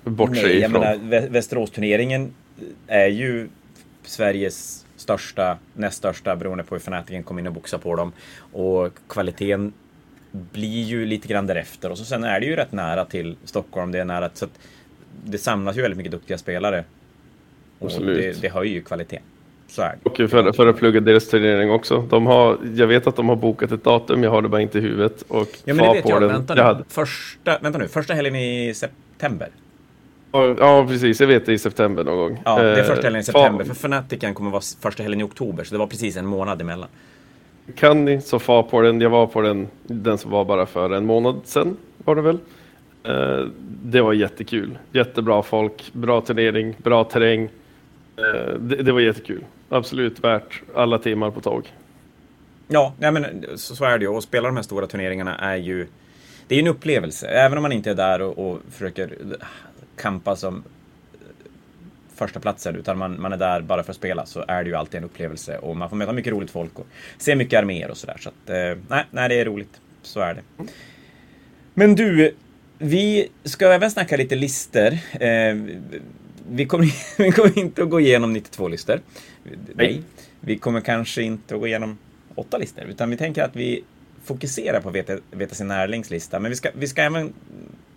bortse 0.04 0.58
ifrån. 0.58 0.72
Menar, 0.72 1.28
Västerås-turneringen 1.28 2.34
är 2.86 3.06
ju 3.06 3.48
Sveriges 4.02 4.86
största, 4.96 5.58
näst 5.74 5.98
största, 5.98 6.36
beroende 6.36 6.64
på 6.64 6.74
hur 6.74 6.80
fanatiken 6.80 7.22
kommer 7.22 7.40
in 7.40 7.46
och 7.46 7.52
boxar 7.52 7.78
på 7.78 7.96
dem. 7.96 8.12
Och 8.52 8.92
kvaliteten 9.08 9.72
blir 10.32 10.82
ju 10.82 11.06
lite 11.06 11.28
grann 11.28 11.46
därefter. 11.46 11.90
Och 11.90 11.98
så 11.98 12.04
sen 12.04 12.24
är 12.24 12.40
det 12.40 12.46
ju 12.46 12.56
rätt 12.56 12.72
nära 12.72 13.04
till 13.04 13.36
Stockholm. 13.44 13.92
Det 13.92 13.98
är 13.98 14.04
nära, 14.04 14.30
så 14.34 14.44
att 14.44 14.58
det 15.24 15.38
samlas 15.38 15.76
ju 15.76 15.82
väldigt 15.82 15.98
mycket 15.98 16.12
duktiga 16.12 16.38
spelare. 16.38 16.84
Och 17.78 17.90
det, 17.90 18.40
det 18.42 18.48
höjer 18.48 18.72
ju 18.72 18.82
kvaliteten. 18.82 19.24
Det. 19.76 19.98
Och 20.02 20.16
för, 20.16 20.52
för 20.52 20.66
att 20.66 20.76
plugga 20.76 21.00
deras 21.00 21.28
turnering 21.28 21.70
också. 21.70 22.00
De 22.10 22.26
har, 22.26 22.58
jag 22.74 22.86
vet 22.86 23.06
att 23.06 23.16
de 23.16 23.28
har 23.28 23.36
bokat 23.36 23.72
ett 23.72 23.84
datum, 23.84 24.22
jag 24.22 24.30
har 24.30 24.42
det 24.42 24.48
bara 24.48 24.60
inte 24.60 24.78
i 24.78 24.80
huvudet. 24.80 25.24
Och 25.28 25.48
ja, 25.64 25.74
men 25.74 25.88
det 25.88 25.92
vet 25.92 26.08
jag. 26.08 26.22
Den. 26.22 26.30
Vänta, 26.30 26.54
nu. 26.54 26.62
Hade... 26.62 26.84
första, 26.88 27.58
vänta 27.58 27.78
nu, 27.78 27.88
första 27.88 28.14
helgen 28.14 28.36
i 28.36 28.74
september. 28.74 29.48
Ja, 30.32 30.86
precis. 30.88 31.20
Jag 31.20 31.28
vet 31.28 31.46
det 31.46 31.52
i 31.52 31.58
september 31.58 32.04
någon 32.04 32.16
gång. 32.16 32.42
Ja, 32.44 32.62
det 32.62 32.80
är 32.80 32.84
första 32.84 33.02
helgen 33.02 33.16
i 33.16 33.18
eh, 33.18 33.24
september. 33.24 33.64
För 33.64 33.74
Fanatican 33.74 34.34
kommer 34.34 34.50
vara 34.50 34.62
första 34.80 35.02
helgen 35.02 35.20
i 35.20 35.24
oktober, 35.24 35.64
så 35.64 35.74
det 35.74 35.78
var 35.78 35.86
precis 35.86 36.16
en 36.16 36.26
månad 36.26 36.60
emellan. 36.60 36.88
Kan 37.76 38.04
ni 38.04 38.20
så 38.20 38.38
far 38.38 38.62
på 38.62 38.80
den. 38.80 39.00
Jag 39.00 39.10
var 39.10 39.26
på 39.26 39.40
den, 39.40 39.68
den 39.82 40.18
som 40.18 40.30
var 40.30 40.44
bara 40.44 40.66
för 40.66 40.90
en 40.90 41.06
månad 41.06 41.40
sedan, 41.44 41.76
var 42.04 42.14
det 42.14 42.22
väl. 42.22 42.38
Eh, 43.04 43.46
det 43.82 44.00
var 44.00 44.12
jättekul. 44.12 44.78
Jättebra 44.92 45.42
folk, 45.42 45.92
bra 45.92 46.20
turnering, 46.20 46.74
bra 46.78 47.04
terräng. 47.04 47.48
Eh, 48.16 48.54
det, 48.58 48.82
det 48.82 48.92
var 48.92 49.00
jättekul. 49.00 49.44
Absolut 49.68 50.24
värt 50.24 50.62
alla 50.74 50.98
timmar 50.98 51.30
på 51.30 51.40
tåg. 51.40 51.72
Ja, 52.68 52.94
nej 52.98 53.12
men 53.12 53.44
så, 53.56 53.76
så 53.76 53.84
är 53.84 53.98
det 53.98 54.04
ju. 54.04 54.08
Och 54.08 54.22
spela 54.22 54.48
de 54.48 54.56
här 54.56 54.62
stora 54.62 54.86
turneringarna 54.86 55.38
är 55.38 55.56
ju... 55.56 55.86
Det 56.48 56.54
är 56.54 56.58
en 56.58 56.66
upplevelse. 56.66 57.26
Även 57.26 57.58
om 57.58 57.62
man 57.62 57.72
inte 57.72 57.90
är 57.90 57.94
där 57.94 58.22
och, 58.22 58.50
och 58.50 58.60
försöker 58.70 59.16
kampa 59.96 60.36
som 60.36 60.56
eh, 60.56 60.62
första 62.14 62.40
platsen 62.40 62.76
utan 62.76 62.98
man, 62.98 63.20
man 63.20 63.32
är 63.32 63.36
där 63.36 63.60
bara 63.60 63.82
för 63.82 63.90
att 63.90 63.96
spela 63.96 64.26
så 64.26 64.44
är 64.48 64.64
det 64.64 64.70
ju 64.70 64.76
alltid 64.76 64.98
en 64.98 65.04
upplevelse 65.04 65.58
och 65.58 65.76
man 65.76 65.88
får 65.88 65.96
möta 65.96 66.12
mycket 66.12 66.32
roligt 66.32 66.50
folk 66.50 66.78
och 66.78 66.86
se 67.18 67.36
mycket 67.36 67.58
arméer 67.58 67.90
och 67.90 67.96
sådär. 67.96 68.16
Så 68.20 68.28
att, 68.28 68.50
eh, 68.50 68.78
nej, 68.88 69.04
nej, 69.10 69.28
det 69.28 69.40
är 69.40 69.44
roligt. 69.44 69.80
Så 70.02 70.20
är 70.20 70.34
det. 70.34 70.66
Men 71.74 71.94
du, 71.94 72.34
vi 72.78 73.28
ska 73.44 73.72
även 73.72 73.90
snacka 73.90 74.16
lite 74.16 74.34
lister. 74.34 74.98
Eh, 75.12 75.56
vi, 76.48 76.66
kommer, 76.66 76.86
vi 77.22 77.32
kommer 77.32 77.58
inte 77.58 77.82
att 77.82 77.90
gå 77.90 78.00
igenom 78.00 78.32
92 78.32 78.68
listor. 78.68 79.00
Nej. 79.74 80.02
Vi 80.40 80.58
kommer 80.58 80.80
kanske 80.80 81.22
inte 81.22 81.54
att 81.54 81.60
gå 81.60 81.66
igenom 81.66 81.98
åtta 82.34 82.58
listor, 82.58 82.84
utan 82.84 83.10
vi 83.10 83.16
tänker 83.16 83.42
att 83.42 83.56
vi 83.56 83.84
fokuserar 84.24 84.80
på 84.80 84.90
VTC 85.30 85.64
Närlings 85.64 86.10
lista. 86.10 86.40
Men 86.40 86.50
vi 86.50 86.56
ska, 86.56 86.70
vi 86.74 86.88
ska 86.88 87.02
även 87.02 87.32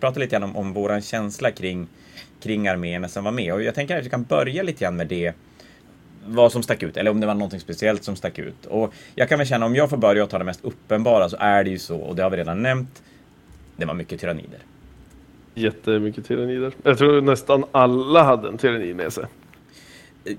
prata 0.00 0.20
lite 0.20 0.30
grann 0.30 0.42
om, 0.42 0.56
om 0.56 0.72
våran 0.72 1.02
känsla 1.02 1.50
kring, 1.50 1.86
kring 2.40 2.68
arméerna 2.68 3.08
som 3.08 3.24
var 3.24 3.32
med. 3.32 3.52
Och 3.54 3.62
jag 3.62 3.74
tänker 3.74 3.98
att 3.98 4.04
vi 4.04 4.10
kan 4.10 4.22
börja 4.22 4.62
lite 4.62 4.84
grann 4.84 4.96
med 4.96 5.06
det 5.06 5.34
vad 6.26 6.52
som 6.52 6.62
stack 6.62 6.82
ut, 6.82 6.96
eller 6.96 7.10
om 7.10 7.20
det 7.20 7.26
var 7.26 7.34
någonting 7.34 7.60
speciellt 7.60 8.04
som 8.04 8.16
stack 8.16 8.38
ut. 8.38 8.66
Och 8.66 8.94
jag 9.14 9.28
kan 9.28 9.38
väl 9.38 9.46
känna, 9.46 9.66
om 9.66 9.76
jag 9.76 9.90
får 9.90 9.96
börja 9.96 10.24
och 10.24 10.30
ta 10.30 10.38
det 10.38 10.44
mest 10.44 10.64
uppenbara 10.64 11.28
så 11.28 11.36
är 11.40 11.64
det 11.64 11.70
ju 11.70 11.78
så, 11.78 11.98
och 11.98 12.16
det 12.16 12.22
har 12.22 12.30
vi 12.30 12.36
redan 12.36 12.62
nämnt, 12.62 13.02
det 13.76 13.84
var 13.84 13.94
mycket 13.94 14.20
tyrannider. 14.20 14.58
Jättemycket 15.58 16.26
tyrannider. 16.26 16.72
Jag 16.82 16.98
tror 16.98 17.20
nästan 17.20 17.64
alla 17.72 18.22
hade 18.22 18.48
en 18.48 18.58
tyranni 18.58 18.94
med 18.94 19.12
sig. 19.12 19.24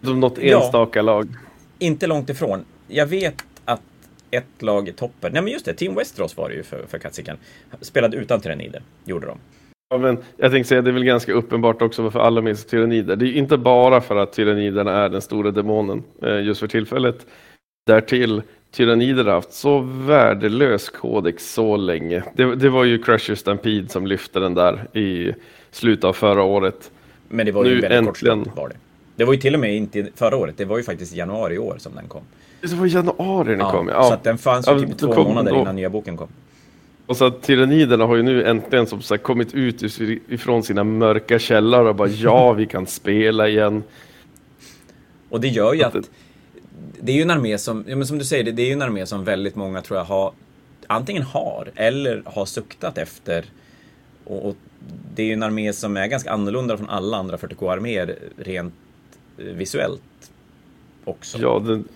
Som 0.03 0.19
något 0.19 0.37
enstaka 0.37 0.99
ja, 0.99 1.03
lag. 1.03 1.27
Inte 1.79 2.07
långt 2.07 2.29
ifrån. 2.29 2.65
Jag 2.87 3.05
vet 3.05 3.43
ett 4.31 4.61
lag 4.61 4.89
i 4.89 4.91
toppen. 4.91 5.33
Nej 5.33 5.41
men 5.41 5.53
just 5.53 5.65
det, 5.65 5.73
Team 5.73 5.95
Westeros 5.95 6.37
var 6.37 6.49
det 6.49 6.55
ju 6.55 6.63
för, 6.63 6.85
för 6.87 6.97
Katsikan. 6.97 7.37
Spelade 7.81 8.17
utan 8.17 8.41
tyrannider, 8.41 8.81
gjorde 9.05 9.27
de. 9.27 9.37
Ja, 9.89 9.97
men 9.97 10.17
jag 10.37 10.51
tänkte 10.51 10.69
säga, 10.69 10.81
det 10.81 10.89
är 10.89 10.93
väl 10.93 11.03
ganska 11.03 11.33
uppenbart 11.33 11.81
också 11.81 12.01
varför 12.01 12.19
alla 12.19 12.41
minns 12.41 12.65
tyrannider. 12.65 13.15
Det 13.15 13.25
är 13.25 13.33
inte 13.33 13.57
bara 13.57 14.01
för 14.01 14.15
att 14.15 14.33
tyranniderna 14.33 14.91
är 14.91 15.09
den 15.09 15.21
stora 15.21 15.51
demonen 15.51 16.03
eh, 16.23 16.41
just 16.41 16.59
för 16.59 16.67
tillfället. 16.67 17.25
Därtill, 17.87 18.41
tyrannider 18.71 19.25
har 19.25 19.33
haft 19.33 19.53
så 19.53 19.79
värdelös 19.79 20.89
kodex 20.89 21.53
så 21.53 21.77
länge. 21.77 22.23
Det, 22.33 22.55
det 22.55 22.69
var 22.69 22.83
ju 22.83 22.97
Crusher 22.97 23.35
Stampede 23.35 23.89
som 23.89 24.07
lyfte 24.07 24.39
den 24.39 24.53
där 24.53 24.97
i 24.97 25.33
slutet 25.71 26.03
av 26.03 26.13
förra 26.13 26.43
året. 26.43 26.91
Men 27.27 27.45
det 27.45 27.51
var 27.51 27.65
ju 27.65 27.75
nu 27.75 27.81
väldigt 27.81 28.07
äntligen... 28.07 28.43
kort 28.43 28.57
var 28.57 28.69
det. 28.69 28.75
Det 29.15 29.25
var 29.25 29.33
ju 29.33 29.39
till 29.39 29.53
och 29.53 29.59
med 29.59 29.75
inte 29.75 30.07
förra 30.15 30.37
året, 30.37 30.57
det 30.57 30.65
var 30.65 30.77
ju 30.77 30.83
faktiskt 30.83 31.15
januari 31.15 31.55
i 31.55 31.57
år 31.57 31.75
som 31.79 31.95
den 31.95 32.07
kom. 32.07 32.21
Det 32.61 32.73
var 32.73 32.85
i 32.85 32.89
januari 32.89 33.49
den 33.49 33.59
ja, 33.59 33.71
kom. 33.71 33.87
Ja. 33.87 34.03
Så 34.03 34.13
att 34.13 34.23
den 34.23 34.37
fanns 34.37 34.67
ju 34.67 34.79
typ 34.79 34.97
två 34.97 35.23
månader 35.23 35.61
innan 35.61 35.75
nya 35.75 35.89
boken 35.89 36.17
kom. 36.17 36.27
Och 37.05 37.17
så 37.17 37.25
att 37.25 37.41
tyranniderna 37.41 38.05
har 38.05 38.15
ju 38.15 38.23
nu 38.23 38.43
äntligen 38.43 38.87
som 38.87 39.01
sagt 39.01 39.23
kommit 39.23 39.53
ut 39.53 39.99
ifrån 40.29 40.63
sina 40.63 40.83
mörka 40.83 41.39
källare 41.39 41.89
och 41.89 41.95
bara 41.95 42.07
ja, 42.07 42.53
vi 42.53 42.65
kan 42.65 42.87
spela 42.87 43.47
igen. 43.47 43.83
Och 45.29 45.41
det 45.41 45.47
gör 45.47 45.73
ju 45.73 45.83
att, 45.83 45.95
att 45.95 46.09
det 47.01 47.11
är 47.11 47.15
ju 47.15 47.21
en 47.21 47.31
armé 47.31 47.57
som, 47.57 47.85
ja, 47.87 47.95
men 47.95 48.07
som 48.07 48.17
du 48.17 48.25
säger, 48.25 48.51
det 48.51 48.61
är 48.61 48.65
ju 48.65 48.73
en 48.73 48.81
armé 48.81 49.05
som 49.05 49.23
väldigt 49.23 49.55
många 49.55 49.81
tror 49.81 49.97
jag 49.99 50.05
har 50.05 50.33
antingen 50.87 51.23
har 51.23 51.71
eller 51.75 52.21
har 52.25 52.45
suktat 52.45 52.97
efter. 52.97 53.45
Och, 54.23 54.45
och 54.45 54.55
det 55.15 55.23
är 55.23 55.27
ju 55.27 55.33
en 55.33 55.43
armé 55.43 55.73
som 55.73 55.97
är 55.97 56.07
ganska 56.07 56.31
annorlunda 56.31 56.77
från 56.77 56.89
alla 56.89 57.17
andra 57.17 57.37
40K-arméer 57.37 58.15
rent 58.37 58.73
eh, 59.37 59.45
visuellt 59.45 60.31
också. 61.03 61.37
Ja, 61.37 61.59
den, 61.59 61.87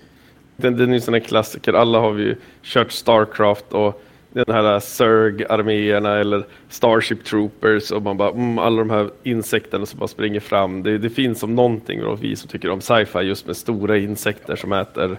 den, 0.55 0.77
den 0.77 0.87
är 0.87 0.93
ju 0.93 0.95
en 0.95 1.01
sån 1.01 1.13
här 1.13 1.21
klassiker. 1.21 1.73
Alla 1.73 1.99
har 1.99 2.11
vi 2.11 2.23
ju 2.23 2.35
kört 2.63 2.91
Starcraft 2.91 3.73
och 3.73 4.01
den 4.33 4.55
här 4.55 4.79
Zerg-arméerna 4.79 6.19
eller 6.19 6.45
Starship 6.69 7.23
Troopers 7.23 7.91
och 7.91 8.01
man 8.01 8.17
bara, 8.17 8.29
mm, 8.29 8.59
alla 8.59 8.77
de 8.77 8.89
här 8.89 9.09
insekterna 9.23 9.85
som 9.85 9.99
bara 9.99 10.07
springer 10.07 10.39
fram. 10.39 10.83
Det, 10.83 10.97
det 10.97 11.09
finns 11.09 11.39
som 11.39 11.55
någonting, 11.55 12.01
då, 12.01 12.15
vi 12.15 12.35
som 12.35 12.49
tycker 12.49 12.69
om 12.69 12.81
sci-fi, 12.81 13.19
just 13.19 13.47
med 13.47 13.57
stora 13.57 13.97
insekter 13.97 14.55
som 14.55 14.73
äter 14.73 15.17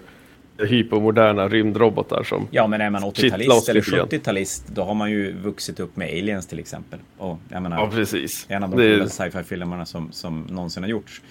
hypermoderna 0.57 1.47
rymdrobotar 1.47 2.23
som 2.23 2.47
Ja, 2.51 2.67
men 2.67 2.81
är 2.81 2.89
man 2.89 3.03
80-talist 3.03 3.69
eller 3.69 3.81
70-talist, 3.81 4.63
då 4.67 4.83
har 4.83 4.93
man 4.93 5.11
ju 5.11 5.33
vuxit 5.33 5.79
upp 5.79 5.95
med 5.95 6.07
Aliens 6.07 6.47
till 6.47 6.59
exempel. 6.59 6.99
Och 7.17 7.39
jag 7.49 7.63
menar, 7.63 7.77
ja, 7.77 7.89
precis. 7.91 8.45
En 8.49 8.63
av 8.63 8.69
de 8.69 8.77
det... 8.77 9.09
sci-fi-filmerna 9.09 9.85
som, 9.85 10.11
som 10.11 10.41
någonsin 10.41 10.83
har 10.83 10.89
gjorts. 10.89 11.21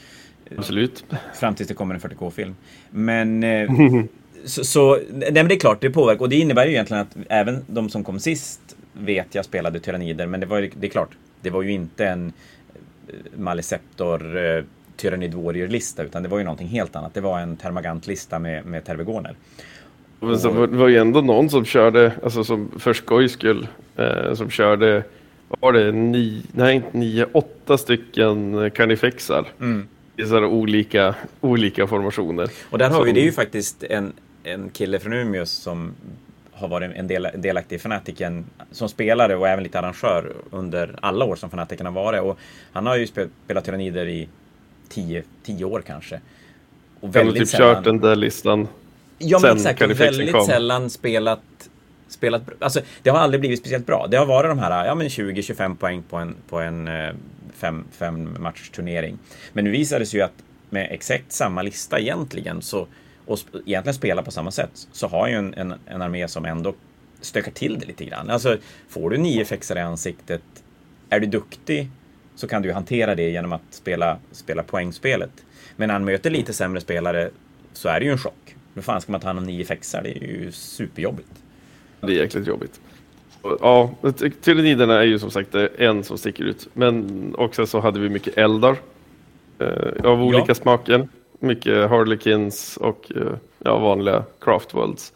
Absolut. 0.57 1.05
Fram 1.35 1.55
tills 1.55 1.69
det 1.69 1.75
kommer 1.75 1.95
en 1.95 2.01
40K-film. 2.01 2.55
Men 2.91 3.43
eh, 3.43 3.71
så, 4.45 4.65
så 4.65 4.99
nej, 5.11 5.33
men 5.33 5.49
det 5.49 5.55
är 5.55 5.59
klart, 5.59 5.81
det 5.81 5.91
påverkar. 5.91 6.21
Och 6.21 6.29
det 6.29 6.37
innebär 6.37 6.65
ju 6.67 6.71
egentligen 6.71 7.03
att 7.03 7.17
även 7.29 7.65
de 7.67 7.89
som 7.89 8.05
kom 8.05 8.19
sist 8.19 8.61
vet 8.93 9.35
jag 9.35 9.45
spelade 9.45 9.81
Tyrannider. 9.81 10.27
Men 10.27 10.41
det, 10.41 10.47
var, 10.47 10.71
det 10.75 10.87
är 10.87 10.91
klart, 10.91 11.11
det 11.41 11.51
var 11.51 11.63
ju 11.63 11.73
inte 11.73 12.07
en 12.07 12.33
eh, 13.09 13.15
Maleceptor 13.39 14.37
eh, 14.37 14.65
Tyrannid 14.97 15.35
Warrior-lista, 15.35 16.03
utan 16.03 16.23
det 16.23 16.29
var 16.29 16.39
ju 16.39 16.45
någonting 16.45 16.69
helt 16.69 16.97
annat. 16.97 17.15
Det 17.15 17.21
var 17.21 17.41
en 17.41 17.57
Termagant-lista 17.57 18.39
med, 18.39 18.67
med 18.67 18.85
Tervegoner. 18.85 19.35
Men 20.21 20.39
så 20.39 20.51
var 20.51 20.89
ju 20.89 20.97
ändå 20.97 21.21
någon 21.21 21.51
som 21.51 21.65
körde, 21.65 22.13
alltså 22.23 22.45
som 22.45 22.71
för 22.79 22.93
skojs 22.93 23.33
skull, 23.33 23.69
eh, 23.97 24.35
som 24.35 24.51
körde, 24.51 25.03
var 25.49 25.73
det 25.73 25.93
nio, 25.93 26.43
nej 26.53 26.77
inte 26.77 26.99
nio, 26.99 27.27
åtta 27.33 27.79
stycken 27.79 28.71
Carnifexar. 28.71 29.47
Mm 29.61 29.89
i 30.17 30.25
sådana 30.25 30.47
olika, 30.47 31.15
olika 31.41 31.87
formationer. 31.87 32.51
Och 32.71 32.79
där 32.79 32.91
har 32.91 32.97
som... 32.97 33.05
vi, 33.05 33.13
det 33.13 33.21
är 33.21 33.25
ju 33.25 33.33
faktiskt 33.33 33.83
en, 33.83 34.13
en 34.45 34.71
kille 34.71 35.01
från 35.01 35.13
Umeå 35.13 35.47
som 35.47 35.95
har 36.53 36.69
varit 36.69 36.97
en 36.97 37.07
del, 37.07 37.29
delaktig 37.37 37.77
i 37.77 37.79
Fanatiken 37.79 38.45
som 38.71 38.89
spelare 38.89 39.37
och 39.37 39.49
även 39.49 39.65
lite 39.65 39.79
arrangör 39.79 40.33
under 40.51 40.99
alla 41.03 41.25
år 41.25 41.37
som 41.37 41.51
Fanatiken 41.51 41.87
har 41.87 41.93
varit. 41.93 42.23
Och 42.23 42.39
han 42.73 42.87
har 42.87 42.97
ju 42.97 43.07
spelat 43.07 43.65
Tyrannider 43.65 44.07
i 44.07 44.29
tio, 44.89 45.23
tio 45.43 45.65
år 45.65 45.83
kanske. 45.87 46.21
Och 47.01 47.17
väldigt 47.17 47.43
typ 47.43 47.49
sällan... 47.49 47.75
kört 47.75 47.85
den 47.85 48.01
där 48.01 48.17
listan 48.17 48.69
Ja 49.19 49.39
men 49.43 49.57
exakt, 49.57 49.83
väldigt 49.83 50.33
kom. 50.33 50.47
sällan 50.47 50.91
spelat 50.91 51.41
spelat, 52.09 52.43
alltså 52.59 52.81
det 53.03 53.11
har 53.11 53.19
aldrig 53.19 53.41
blivit 53.41 53.59
speciellt 53.59 53.87
bra. 53.87 54.07
Det 54.11 54.17
har 54.17 54.27
varit 54.27 54.51
de 54.51 54.59
här, 54.59 54.87
ja 54.87 54.95
men 54.95 55.09
20-25 55.09 55.77
poäng 55.77 56.03
på 56.03 56.17
en, 56.17 56.37
på 56.49 56.61
en 56.61 56.89
eh, 56.89 57.15
fem, 57.55 57.85
fem 57.93 58.37
matchers 58.41 58.71
turnering. 58.71 59.19
Men 59.53 59.65
nu 59.65 59.71
visade 59.71 59.99
det 59.99 60.07
sig 60.07 60.21
ju 60.21 60.25
att 60.25 60.33
med 60.71 60.89
exakt 60.91 61.33
samma 61.33 61.63
lista 61.63 62.01
egentligen 62.01 62.63
så 62.63 62.87
och 63.27 63.39
egentligen 63.67 63.95
spela 63.95 64.23
på 64.23 64.31
samma 64.31 64.51
sätt 64.51 64.89
så 64.93 65.09
har 65.09 65.29
ju 65.29 65.35
en, 65.35 65.55
en, 65.55 65.75
en 65.87 66.03
armé 66.03 66.29
som 66.29 66.45
ändå 66.45 66.75
stökar 67.21 67.53
till 67.53 67.79
det 67.79 67.87
lite 67.87 68.05
grann. 68.05 68.31
Alltså 68.31 68.57
får 68.89 69.11
du 69.11 69.17
nio 69.17 69.45
fexar 69.45 69.77
i 69.77 69.81
ansiktet, 69.81 70.43
är 71.09 71.21
du 71.21 71.27
duktig 71.27 71.91
så 72.35 72.49
kan 72.49 72.63
du 72.63 72.73
hantera 72.73 73.15
det 73.15 73.31
genom 73.31 73.53
att 73.53 73.63
spela, 73.71 74.19
spela 74.33 74.63
poängspelet. 74.63 75.45
Men 75.77 75.87
när 75.87 75.93
han 75.95 76.05
möter 76.05 76.31
lite 76.31 76.53
sämre 76.53 76.81
spelare 76.81 77.31
så 77.73 77.89
är 77.89 78.01
det 78.01 78.07
ju 78.07 78.13
en 78.13 78.19
chock. 78.19 78.57
Hur 78.75 78.83
fan 78.83 79.01
ska 79.01 79.13
man 79.13 79.21
ta 79.21 79.27
hand 79.27 79.39
om 79.39 79.45
nio 79.45 79.65
fexar? 79.65 80.03
Det 80.03 80.11
är 80.11 80.23
ju 80.23 80.53
superjobbigt. 80.53 81.29
Det 82.01 82.07
är 82.07 82.23
jäkligt 82.23 82.47
jobbigt. 82.47 82.81
Ja, 83.43 83.95
tyranniderna 84.41 84.99
är 84.99 85.05
ju 85.05 85.19
som 85.19 85.31
sagt 85.31 85.55
en 85.55 86.05
som 86.05 86.19
sticker 86.19 86.45
ut. 86.45 86.69
Men 86.73 87.35
också 87.39 87.67
så 87.67 87.81
hade 87.81 88.01
vi 88.01 88.09
mycket 88.09 88.39
eldar. 88.39 88.77
Eh, 89.59 90.05
av 90.05 90.23
olika 90.23 90.45
ja. 90.49 90.55
smaken. 90.55 91.09
Mycket 91.39 91.91
Harlequins 91.91 92.77
och 92.77 93.13
eh, 93.17 93.37
ja, 93.59 93.79
vanliga 93.79 94.25
Craftworlds. 94.41 95.13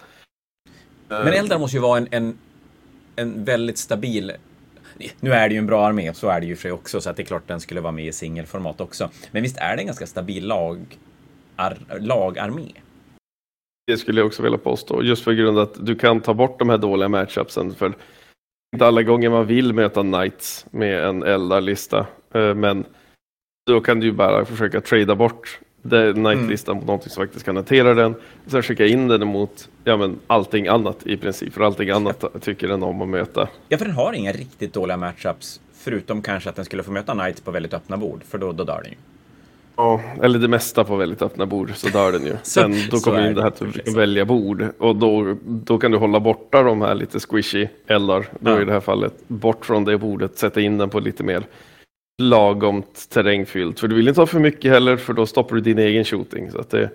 Men 1.09 1.33
eldar 1.33 1.59
måste 1.59 1.77
ju 1.77 1.81
vara 1.83 1.99
en, 1.99 2.09
en, 2.11 2.39
en 3.17 3.45
väldigt 3.45 3.79
stabil 3.79 4.33
nu 5.21 5.33
är 5.33 5.49
det 5.49 5.55
ju 5.55 5.59
en 5.59 5.67
bra 5.67 5.87
armé, 5.87 6.15
så 6.15 6.29
är 6.29 6.41
det 6.41 6.47
ju 6.47 6.57
för 6.57 6.63
sig 6.63 6.73
också, 6.73 7.01
så 7.01 7.11
att 7.11 7.17
det 7.17 7.23
är 7.23 7.25
klart 7.25 7.47
den 7.47 7.61
skulle 7.61 7.81
vara 7.81 7.93
med 7.93 8.07
i 8.07 8.13
singelformat 8.13 8.81
också. 8.81 9.11
Men 9.31 9.43
visst 9.43 9.57
är 9.59 9.77
det 9.77 9.83
en 9.83 9.87
ganska 9.87 10.07
stabil 10.07 10.47
lag, 10.47 10.99
ar, 11.57 11.79
lagarmé? 12.01 12.73
Det 13.87 13.97
skulle 13.97 14.21
jag 14.21 14.27
också 14.27 14.43
vilja 14.43 14.59
påstå, 14.59 15.03
just 15.03 15.25
för 15.25 15.33
grund 15.33 15.59
att 15.59 15.87
du 15.87 15.97
kan 15.97 16.21
ta 16.21 16.35
bort 16.35 16.59
de 16.59 16.69
här 16.69 16.79
dåliga 16.79 17.09
matchupsen. 17.09 17.75
För 17.75 17.93
inte 18.75 18.87
alla 18.87 19.03
gånger 19.03 19.31
man 19.31 19.47
vill 19.47 19.73
möta 19.73 20.03
Knights 20.03 20.67
med 20.71 21.05
en 21.05 21.23
eldarlista, 21.23 22.07
eh, 22.35 22.55
men 22.55 22.85
då 23.67 23.81
kan 23.81 24.01
du 24.01 24.07
ju 24.07 24.13
bara 24.13 24.45
försöka 24.45 24.81
trada 24.81 25.15
bort 25.15 25.61
Knight-listan 25.83 26.73
mm. 26.73 26.81
mot 26.81 26.87
någonting 26.87 27.11
som 27.11 27.25
faktiskt 27.25 27.45
kan 27.45 27.57
hantera 27.57 27.95
den. 27.95 28.15
Sen 28.47 28.63
skicka 28.63 28.87
in 28.87 29.09
den 29.09 29.27
mot 29.27 29.69
ja, 29.85 29.97
men 29.97 30.19
allting 30.27 30.69
annat 30.69 31.07
i 31.07 31.17
princip, 31.17 31.53
för 31.53 31.61
allting 31.61 31.91
annat 31.91 32.25
tycker 32.41 32.69
den 32.69 32.83
om 32.83 33.03
att 33.03 33.09
möta. 33.09 33.49
Ja, 33.69 33.79
för 33.79 33.85
den 33.85 33.95
har 33.95 34.13
inga 34.13 34.33
riktigt 34.33 34.73
dåliga 34.73 34.97
matchups, 34.97 35.61
förutom 35.75 36.23
kanske 36.23 36.51
att 36.51 36.57
den 36.57 36.65
skulle 36.65 36.83
få 36.83 36.91
möta 36.91 37.13
Knights 37.13 37.41
på 37.41 37.51
väldigt 37.51 37.75
öppna 37.75 37.97
bord, 37.97 38.21
för 38.29 38.39
då, 38.39 38.53
då 38.53 38.65
dör 38.65 38.81
den 38.83 38.91
ju. 38.91 38.97
Ja, 39.77 40.01
eller 40.23 40.39
det 40.39 40.49
mesta 40.49 40.85
på 40.85 40.97
väldigt 40.97 41.23
öppna 41.23 41.47
bord 41.47 41.73
så 41.75 41.89
dör 41.89 42.13
den 42.13 42.27
ju. 42.27 42.37
Sen 42.43 42.75
då 42.91 42.97
kommer 42.99 43.29
in 43.29 43.35
det 43.35 43.41
här 43.41 43.49
att 43.49 43.63
du 43.85 43.93
välja 43.93 44.25
bord 44.25 44.67
och 44.79 44.97
då, 44.97 45.37
då 45.45 45.79
kan 45.79 45.91
du 45.91 45.99
hålla 45.99 46.21
borta 46.21 46.63
de 46.63 46.83
här 46.83 46.95
lite 46.95 47.21
squishy 47.21 47.69
eldar. 47.87 48.27
Då 48.41 48.51
ja. 48.51 48.63
i 48.63 48.65
det 48.65 48.73
här 48.73 48.81
fallet 48.81 49.15
bort 49.29 49.67
från 49.67 49.85
det 49.85 49.99
bordet, 49.99 50.39
sätta 50.39 50.61
in 50.61 50.79
den 50.79 50.91
på 50.91 51.01
lite 51.01 51.23
mer 51.23 51.43
lagomt 52.19 53.09
terrängfyllt. 53.11 53.81
För 53.81 53.89
du 53.89 53.97
vill 53.97 54.09
inte 54.09 54.21
ha 54.21 54.27
för 54.27 54.41
mycket 54.41 54.71
heller 54.71 54.97
för 54.97 55.13
då 55.13 55.27
stoppar 55.27 55.55
du 55.55 55.61
din 55.61 55.79
egen 55.79 56.05
shooting. 56.05 56.51
Så 56.51 56.59
att 56.59 56.71
det 56.71 56.79
är 56.79 56.91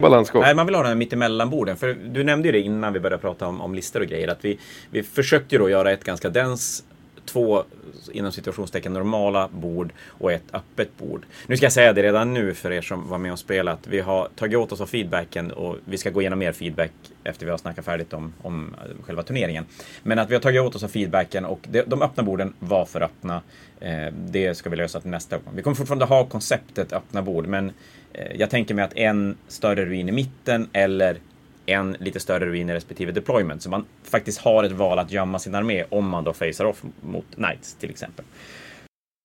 balansgång. 0.00 0.42
Nej, 0.42 0.54
man 0.54 0.66
vill 0.66 0.74
ha 0.74 0.82
den 0.82 0.88
här 0.88 0.96
mittemellan-borden. 0.96 1.76
För 1.76 1.94
du 1.94 2.24
nämnde 2.24 2.48
ju 2.48 2.52
det 2.52 2.60
innan 2.60 2.92
vi 2.92 3.00
började 3.00 3.20
prata 3.20 3.46
om, 3.46 3.60
om 3.60 3.74
listor 3.74 4.00
och 4.00 4.06
grejer. 4.06 4.28
Att 4.28 4.44
vi, 4.44 4.58
vi 4.90 5.02
försökte 5.02 5.54
ju 5.54 5.58
då 5.58 5.70
göra 5.70 5.92
ett 5.92 6.04
ganska 6.04 6.28
dens 6.28 6.84
två 7.26 7.64
inom 8.12 8.32
situationstecken 8.32 8.92
normala 8.92 9.48
bord 9.48 9.92
och 10.06 10.32
ett 10.32 10.42
öppet 10.52 10.98
bord. 10.98 11.26
Nu 11.46 11.56
ska 11.56 11.66
jag 11.66 11.72
säga 11.72 11.92
det 11.92 12.02
redan 12.02 12.34
nu 12.34 12.54
för 12.54 12.72
er 12.72 12.82
som 12.82 13.08
var 13.08 13.18
med 13.18 13.32
och 13.32 13.38
spelat. 13.38 13.86
Vi 13.86 14.00
har 14.00 14.28
tagit 14.36 14.58
åt 14.58 14.72
oss 14.72 14.80
av 14.80 14.86
feedbacken 14.86 15.50
och 15.50 15.76
vi 15.84 15.98
ska 15.98 16.10
gå 16.10 16.20
igenom 16.20 16.38
mer 16.38 16.52
feedback 16.52 16.92
efter 17.24 17.46
vi 17.46 17.50
har 17.50 17.58
snackat 17.58 17.84
färdigt 17.84 18.12
om, 18.12 18.32
om 18.42 18.74
eh, 18.74 19.04
själva 19.04 19.22
turneringen. 19.22 19.66
Men 20.02 20.18
att 20.18 20.30
vi 20.30 20.34
har 20.34 20.40
tagit 20.40 20.60
åt 20.60 20.74
oss 20.74 20.84
av 20.84 20.88
feedbacken 20.88 21.44
och 21.44 21.60
de, 21.70 21.82
de 21.82 22.02
öppna 22.02 22.22
borden 22.22 22.54
var 22.58 22.84
för 22.84 23.00
öppna. 23.00 23.42
Eh, 23.80 24.06
det 24.12 24.54
ska 24.54 24.70
vi 24.70 24.76
lösa 24.76 25.00
till 25.00 25.10
nästa 25.10 25.38
gång. 25.38 25.52
Vi 25.54 25.62
kommer 25.62 25.74
fortfarande 25.74 26.04
ha 26.04 26.26
konceptet 26.26 26.92
öppna 26.92 27.22
bord, 27.22 27.46
men 27.46 27.72
eh, 28.12 28.36
jag 28.36 28.50
tänker 28.50 28.74
mig 28.74 28.84
att 28.84 28.96
en 28.96 29.36
större 29.48 29.84
ruin 29.84 30.08
i 30.08 30.12
mitten 30.12 30.68
eller 30.72 31.18
en 31.66 31.96
lite 32.00 32.20
större 32.20 32.46
ruin 32.46 32.70
i 32.70 32.74
respektive 32.74 33.12
deployment. 33.12 33.62
Så 33.62 33.70
man 33.70 33.84
faktiskt 34.02 34.40
har 34.40 34.64
ett 34.64 34.72
val 34.72 34.98
att 34.98 35.10
gömma 35.10 35.38
sin 35.38 35.54
armé 35.54 35.84
om 35.88 36.08
man 36.08 36.24
då 36.24 36.32
facear 36.32 36.64
off 36.64 36.82
mot 37.00 37.24
Knights 37.34 37.74
till 37.74 37.90
exempel. 37.90 38.24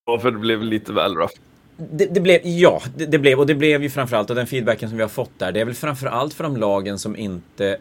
Ja, 0.06 0.20
för 0.20 0.32
det 0.32 0.38
blev 0.38 0.64
lite 0.64 0.94
väl 0.94 1.16
rough. 1.16 1.34
Det, 1.78 2.06
det, 2.06 2.20
blev, 2.20 2.42
ja, 2.44 2.82
det, 2.96 3.06
det, 3.06 3.20
blev, 3.20 3.40
och 3.40 3.48
det 3.48 3.56
blev 3.56 3.84
ju 3.84 3.90
framförallt, 3.90 4.30
och 4.30 4.36
den 4.36 4.48
feedbacken 4.48 4.90
som 4.90 4.98
vi 4.98 5.02
har 5.02 5.10
fått 5.10 5.40
där, 5.40 5.52
det 5.52 5.62
är 5.62 5.66
väl 5.66 5.76
framförallt 5.76 6.34
för 6.34 6.44
de 6.44 6.58
lagen 6.58 7.00
som 7.00 7.16
inte 7.16 7.78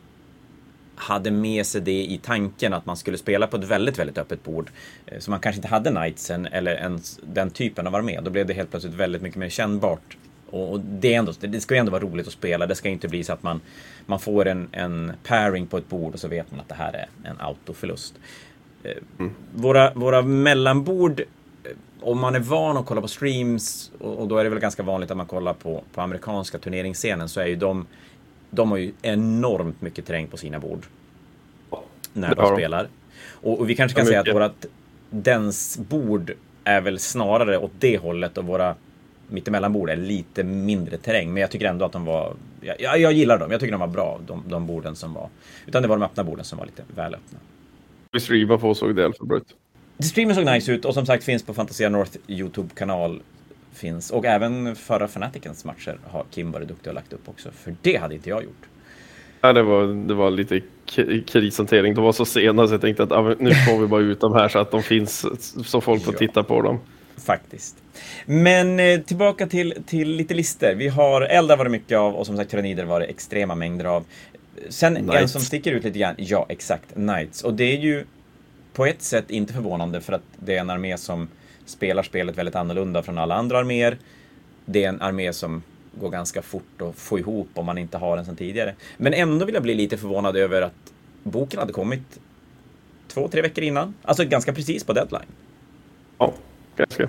hade 0.94 1.30
med 1.30 1.66
sig 1.66 1.80
det 1.80 2.02
i 2.02 2.20
tanken 2.22 2.72
att 2.72 2.86
man 2.86 2.96
skulle 2.96 3.18
spela 3.18 3.46
på 3.46 3.56
ett 3.56 3.64
väldigt, 3.64 3.98
väldigt 3.98 4.18
öppet 4.18 4.44
bord. 4.44 4.70
Eh, 5.06 5.18
så 5.18 5.30
man 5.30 5.40
kanske 5.40 5.58
inte 5.58 5.68
hade 5.68 5.90
Knightsen 5.90 6.46
eller 6.46 6.74
ens 6.74 7.20
den 7.22 7.50
typen 7.50 7.86
av 7.86 7.94
armé. 7.94 8.20
Då 8.20 8.30
blev 8.30 8.46
det 8.46 8.54
helt 8.54 8.70
plötsligt 8.70 8.94
väldigt 8.94 9.22
mycket 9.22 9.38
mer 9.38 9.48
kännbart 9.48 10.16
och 10.50 10.80
det, 10.80 11.14
är 11.14 11.18
ändå, 11.18 11.32
det 11.40 11.61
ska 11.61 11.74
ju 11.74 11.78
ändå 11.78 11.92
vara 11.92 12.02
roligt 12.02 12.26
att 12.26 12.32
spela. 12.32 12.66
Det 12.66 12.74
ska 12.74 12.88
inte 12.88 13.08
bli 13.08 13.24
så 13.24 13.32
att 13.32 13.42
man, 13.42 13.61
man 14.06 14.20
får 14.20 14.46
en, 14.46 14.68
en 14.72 15.12
pairing 15.24 15.66
på 15.66 15.78
ett 15.78 15.88
bord 15.88 16.14
och 16.14 16.20
så 16.20 16.28
vet 16.28 16.50
man 16.50 16.61
att 16.61 16.68
det 16.68 16.74
här 16.74 16.92
är 16.92 17.30
en 17.30 17.40
autoförlust. 17.40 18.14
Eh, 18.82 18.92
mm. 19.18 19.34
Våra, 19.54 19.92
våra 19.94 20.22
mellanbord, 20.22 21.20
eh, 21.20 21.26
om 22.00 22.20
man 22.20 22.34
är 22.34 22.40
van 22.40 22.76
att 22.76 22.87
kolla 22.87 23.00
på 23.00 23.08
streams, 23.08 23.90
och, 23.98 24.18
och, 24.18 24.28
då 24.28 24.37
är 24.37 24.44
det 24.44 24.50
väl 24.50 24.58
ganska 24.58 24.82
vanligt 24.82 25.11
att 25.11 25.16
man 25.16 25.26
kollar 25.26 25.54
på, 25.54 25.84
på 25.94 26.00
amerikanska 26.00 26.58
turneringsscenen, 26.58 27.28
så 27.28 27.40
är 27.40 27.46
ju 27.46 27.56
de, 27.56 27.87
de 28.50 28.70
har 28.70 28.78
ju 28.78 28.92
enormt 29.02 29.80
mycket 29.80 30.06
terräng 30.06 30.26
på 30.26 30.37
sina 30.37 30.58
bord. 30.58 30.87
När 32.12 32.34
de 32.34 32.57
spelar. 32.57 32.88
Och, 33.20 33.61
och, 33.61 33.70
vi 33.70 33.76
kanske 33.76 33.96
kan 33.96 34.07
säga 34.07 34.20
att 34.20 34.34
vårat 34.34 34.66
dens 35.11 35.78
bord 35.78 36.32
är 36.64 36.80
väl 36.80 36.99
snarare 36.99 37.59
åt 37.59 37.70
det 37.78 37.99
hållet 37.99 38.38
och 38.38 38.44
våra 38.44 38.74
mittemellanbord 39.29 39.91
är 39.91 39.97
lite 39.97 40.45
mindre 40.45 40.97
terräng. 40.97 41.33
Men 41.33 41.41
jag 41.41 41.51
tycker 41.51 41.66
ändå 41.66 41.85
att 41.85 41.93
de 41.93 42.05
var... 42.05 42.35
Jag, 42.61 43.01
jag 43.01 43.12
gillar 43.12 43.39
dem. 43.39 43.51
Jag 43.51 43.61
tycker 43.61 43.72
de 43.72 43.81
var 43.81 43.87
bra, 43.87 44.20
de, 44.26 44.43
de 44.47 44.66
borden 44.66 44.97
som 44.97 45.14
var. 45.14 45.29
Utan 45.66 45.83
det 45.83 45.89
var 45.89 45.97
de 45.97 46.05
öppna 46.05 46.24
borden 46.24 46.45
som 46.45 46.59
var 46.59 46.66
lite 46.66 46.83
väl 46.95 47.14
öppna. 47.14 47.39
Streamar 48.20 48.59
på 48.59 48.74
såg 48.74 48.97
det 48.97 49.05
alfabet. 49.05 49.43
Streamen 49.99 50.35
såg 50.35 50.45
nice 50.45 50.72
ut 50.72 50.85
och 50.85 50.95
som 50.95 51.07
sagt 51.07 51.24
finns 51.24 51.43
på 51.43 51.55
Fantasia 51.55 51.89
North 51.89 52.16
YouTube-kanal. 52.29 53.22
Finns. 53.72 54.11
Och 54.11 54.24
även 54.24 54.76
förra 54.76 55.09
Fanaticens 55.09 55.64
matcher 55.64 55.99
har 56.05 56.24
Kim 56.31 56.53
varit 56.53 56.68
duktig 56.68 56.89
och 56.89 56.95
lagt 56.95 57.12
upp 57.12 57.29
också. 57.29 57.51
För 57.51 57.74
det 57.83 57.97
hade 57.97 58.14
inte 58.14 58.29
jag 58.29 58.45
gjort. 58.45 58.68
Ja, 59.41 59.53
det 59.53 59.62
var, 59.62 60.07
det 60.09 60.14
var 60.14 60.31
lite 60.31 60.61
krishantering. 61.26 61.95
De 61.95 62.05
var 62.05 62.12
så 62.12 62.24
sena 62.24 62.66
så 62.66 62.74
jag 62.74 62.81
tänkte 62.81 63.03
att 63.03 63.41
nu 63.41 63.51
får 63.51 63.81
vi 63.81 63.87
bara 63.87 64.01
ut 64.01 64.20
dem 64.20 64.33
här 64.33 64.49
så 64.49 64.59
att 64.59 64.70
de 64.70 64.83
finns 64.83 65.26
så 65.68 65.81
folk 65.81 66.05
får 66.05 66.12
titta 66.12 66.43
på 66.43 66.62
dem. 66.62 66.81
Faktiskt. 67.16 67.76
Men 68.26 68.80
eh, 68.80 69.01
tillbaka 69.01 69.46
till, 69.46 69.74
till 69.86 70.11
lite 70.11 70.34
lister. 70.34 70.74
Vi 70.74 70.88
har 70.88 71.20
eldar 71.20 71.57
var 71.57 71.64
det 71.64 71.70
mycket 71.70 71.99
av 71.99 72.14
och 72.14 72.26
som 72.26 72.36
sagt 72.36 72.51
tyrannider 72.51 72.84
var 72.84 73.01
det 73.01 73.07
extrema 73.07 73.55
mängder 73.55 73.84
av. 73.84 74.05
Sen 74.68 74.94
Knights. 74.94 75.22
en 75.22 75.28
som 75.28 75.40
sticker 75.40 75.72
ut 75.72 75.84
lite 75.84 75.99
grann, 75.99 76.14
ja 76.18 76.46
exakt, 76.49 76.94
Knights. 76.94 77.44
Och 77.44 77.55
det 77.55 77.64
är 77.64 77.78
ju 77.78 78.05
på 78.72 78.86
ett 78.86 79.03
sätt 79.03 79.30
inte 79.30 79.53
förvånande 79.53 80.01
för 80.01 80.12
att 80.12 80.22
det 80.38 80.57
är 80.57 80.61
en 80.61 80.70
armé 80.70 80.99
som 80.99 81.28
spelar 81.66 82.03
spelet 82.03 82.38
väldigt 82.38 82.55
annorlunda 82.57 83.03
från 83.03 83.18
alla 83.18 83.34
andra 83.34 83.59
arméer. 83.59 83.99
Det 84.64 84.84
är 84.84 84.88
en 84.88 85.03
armé 85.03 85.32
som 85.32 85.62
går 86.01 86.11
ganska 86.11 86.42
fort 86.42 86.82
att 86.82 86.96
få 86.96 87.18
ihop 87.18 87.49
om 87.55 87.66
man 87.66 87.78
inte 87.78 87.99
har 87.99 88.16
den 88.16 88.24
sedan 88.24 88.36
tidigare. 88.36 88.74
Men 88.96 89.14
ändå 89.14 89.44
vill 89.44 89.55
jag 89.55 89.62
bli 89.62 89.74
lite 89.74 89.96
förvånad 89.96 90.36
över 90.36 90.62
att 90.62 90.92
boken 91.22 91.61
hade 91.61 91.72
kommit 91.72 92.20
två, 93.09 93.28
tre 93.28 93.42
veckor 93.42 93.64
innan. 93.64 93.94
Alltså 94.03 94.24
ganska 94.24 94.53
precis 94.53 94.84
på 94.84 94.92
deadline. 94.92 95.26
Ja, 96.18 96.32
ganska. 96.76 97.09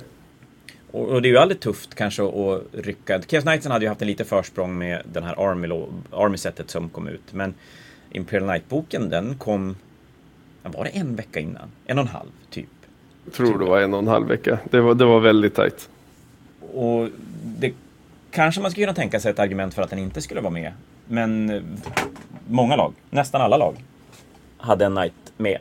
Och, 0.92 1.22
det 1.22 1.28
är 1.28 1.32
ju 1.32 1.38
aldrig 1.38 1.60
tufft 1.60 1.96
kanske 1.96 2.24
att 2.24 2.64
rycka. 2.72 3.22
Chaos 3.22 3.44
Knightsen 3.44 3.72
hade 3.72 3.86
ju 3.86 3.90
haft 3.90 4.02
en 4.02 4.08
lite 4.08 4.26
försprång 4.26 4.78
med 4.78 5.02
den 5.14 5.24
här 5.24 5.50
Army, 5.50 5.68
Army-setet 6.12 6.70
som 6.70 6.90
kom 6.90 7.08
ut. 7.08 7.34
Men 7.34 7.54
Imperial 8.12 8.50
Knight-boken 8.50 9.10
den 9.10 9.36
kom, 9.36 9.76
var 10.64 10.84
det 10.84 10.90
en 10.90 11.16
vecka 11.16 11.40
innan? 11.40 11.72
En 11.86 11.98
och 11.98 12.02
en 12.02 12.08
halv, 12.08 12.30
typ. 12.50 12.68
Jag 13.26 13.34
tror 13.34 13.60
det 13.60 13.66
var 13.66 13.82
en 13.82 13.94
och 13.94 14.00
en 14.00 14.08
halv 14.08 14.28
vecka. 14.28 14.60
Det 14.72 14.82
var, 14.82 14.96
det 14.96 15.06
var 15.06 15.20
väldigt 15.20 15.56
tajt. 15.56 15.90
Och 16.74 17.10
det 17.44 17.74
kanske 18.32 18.62
man 18.62 18.72
skulle 18.72 18.86
kunna 18.86 18.96
tänka 18.96 19.20
sig 19.20 19.32
ett 19.32 19.40
argument 19.40 19.74
för 19.74 19.82
att 19.82 19.90
den 19.90 20.00
inte 20.00 20.22
skulle 20.22 20.42
vara 20.42 20.54
med. 20.54 20.74
Men 21.08 21.50
eh, 21.50 21.62
många 22.48 22.76
lag, 22.76 22.94
nästan 23.10 23.42
alla 23.42 23.58
lag, 23.58 23.76
hade 24.58 24.86
en 24.86 24.96
Knight 24.96 25.14
med. 25.38 25.58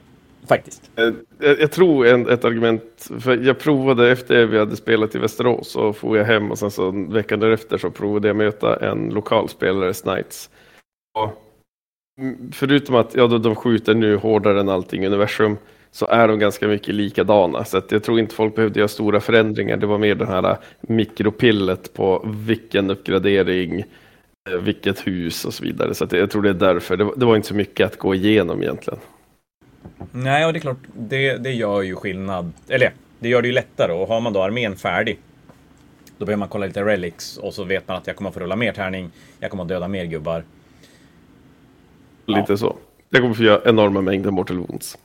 Faktiskt. 0.47 0.91
Jag, 0.95 1.14
jag 1.61 1.70
tror 1.70 2.07
en, 2.07 2.28
ett 2.28 2.45
argument, 2.45 3.11
för 3.20 3.36
jag 3.36 3.59
provade 3.59 4.11
efter 4.11 4.47
vi 4.47 4.59
hade 4.59 4.76
spelat 4.76 5.14
i 5.14 5.18
Västerås 5.18 5.70
så 5.70 5.93
får 5.93 6.16
jag 6.16 6.24
hem 6.24 6.51
och 6.51 6.59
sen 6.59 6.70
så 6.70 6.91
veckan 6.91 7.41
därefter 7.41 7.78
så 7.78 7.91
provade 7.91 8.28
jag 8.28 8.36
möta 8.36 8.91
en 8.91 9.11
lokalspelare, 9.11 9.93
Knights. 9.93 10.51
Och 11.18 11.43
mm, 12.20 12.53
förutom 12.53 12.95
att 12.95 13.14
ja, 13.14 13.26
de, 13.26 13.43
de 13.43 13.55
skjuter 13.55 13.95
nu 13.95 14.16
hårdare 14.16 14.61
än 14.61 14.68
allting 14.68 15.05
i 15.05 15.07
universum 15.07 15.57
så 15.91 16.07
är 16.07 16.28
de 16.28 16.39
ganska 16.39 16.68
mycket 16.68 16.95
likadana. 16.95 17.64
Så 17.64 17.78
att 17.78 17.93
jag 17.93 18.03
tror 18.03 18.18
inte 18.18 18.34
folk 18.34 18.55
behövde 18.55 18.80
göra 18.80 18.89
stora 18.89 19.20
förändringar. 19.20 19.76
Det 19.76 19.86
var 19.86 19.99
mer 19.99 20.14
det 20.14 20.26
här 20.26 20.51
äh, 20.51 20.57
mikropillet 20.80 21.95
på 21.95 22.26
vilken 22.47 22.91
uppgradering, 22.91 23.78
eh, 24.51 24.59
vilket 24.61 25.07
hus 25.07 25.45
och 25.45 25.55
så 25.55 25.64
vidare. 25.64 25.95
Så 25.95 26.05
att 26.05 26.12
jag 26.12 26.30
tror 26.30 26.43
det 26.43 26.51
är 26.51 26.55
därför. 26.55 26.97
Det 26.97 27.05
var, 27.05 27.14
det 27.16 27.26
var 27.26 27.36
inte 27.36 27.49
så 27.49 27.55
mycket 27.55 27.86
att 27.86 27.99
gå 27.99 28.14
igenom 28.14 28.62
egentligen. 28.62 29.01
Nej, 30.12 30.47
och 30.47 30.53
det 30.53 30.59
är 30.59 30.61
klart, 30.61 30.76
det, 30.97 31.37
det 31.37 31.53
gör 31.53 31.83
ju 31.83 31.97
skillnad. 31.97 32.53
Eller 32.68 32.93
det 33.18 33.29
gör 33.29 33.43
det 33.43 33.49
ju 33.49 33.55
lättare. 33.55 33.93
Och 33.93 34.09
har 34.09 34.20
man 34.20 34.33
då 34.33 34.43
armén 34.43 34.76
färdig, 34.76 35.18
då 36.18 36.24
behöver 36.24 36.39
man 36.39 36.49
kolla 36.49 36.66
lite 36.66 36.85
relics 36.85 37.37
och 37.37 37.55
så 37.55 37.64
vet 37.64 37.89
man 37.89 37.97
att 37.97 38.07
jag 38.07 38.16
kommer 38.16 38.31
att 38.31 38.35
få 38.35 38.41
rulla 38.41 38.57
mer 38.57 38.72
tärning, 38.72 39.11
jag 39.41 39.51
kommer 39.51 39.62
att 39.62 39.68
döda 39.68 39.89
mer 39.89 40.05
gubbar. 40.05 40.45
Lite 42.26 42.59
så. 42.59 42.76
Jag 43.11 43.22
kommer 43.22 43.35
få 43.35 43.43
göra 43.43 43.62
enorma 43.70 44.01
mängder 44.01 44.31
mortal 44.31 44.59
wounds. 44.59 44.99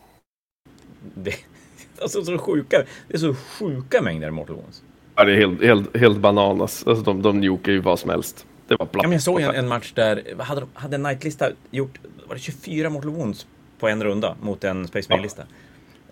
Det, 1.16 1.34
alltså, 2.02 2.24
så 2.24 2.38
sjuka, 2.38 2.84
det 3.08 3.14
är 3.14 3.18
så 3.18 3.36
sjuka 3.36 4.02
mängder 4.02 4.32
Mortal 4.32 4.56
Wounds. 4.56 4.84
Ja, 5.16 5.24
det 5.24 5.32
är 5.32 5.36
helt, 5.38 5.64
helt, 5.64 5.98
helt 5.98 6.18
bananas. 6.18 6.88
Alltså, 6.88 7.04
de, 7.04 7.22
de 7.22 7.40
nukar 7.40 7.72
ju 7.72 7.80
vad 7.80 8.00
som 8.00 8.10
helst. 8.10 8.46
Det 8.68 8.74
var 8.80 8.86
Ja, 8.86 8.90
platt. 8.92 9.04
men 9.06 9.12
jag 9.12 9.22
såg 9.22 9.42
en, 9.42 9.56
en 9.56 9.68
match 9.68 9.92
där, 9.96 10.24
hade, 10.40 10.62
de- 10.62 10.70
hade 10.74 10.96
en 10.96 11.04
Knight-lista 11.04 11.50
gjort, 11.72 12.00
var 12.28 12.36
det 12.36 12.42
24 12.42 12.90
Mortal 12.90 13.12
Wounds 13.12 13.48
på 13.84 13.90
en 13.90 14.04
runda 14.04 14.36
mot 14.42 14.64
en 14.64 14.88
Space 14.88 15.10
Marine-lista? 15.10 15.44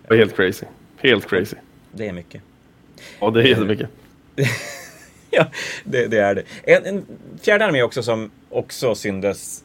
Var 0.08 0.16
helt 0.16 0.36
crazy. 0.36 0.66
Helt 0.96 1.28
crazy. 1.28 1.56
Det 1.92 2.08
är 2.08 2.12
mycket. 2.12 2.42
Ja, 3.20 3.30
det 3.30 3.40
är 3.40 3.44
jättemycket. 3.44 3.90
ja, 5.30 5.46
det, 5.84 6.06
det 6.06 6.18
är 6.18 6.34
det. 6.34 6.42
En, 6.62 6.86
en 6.86 7.06
fjärde 7.42 7.64
armé 7.64 7.82
också 7.82 8.02
som 8.02 8.30
också 8.50 8.94
syndes 8.94 9.64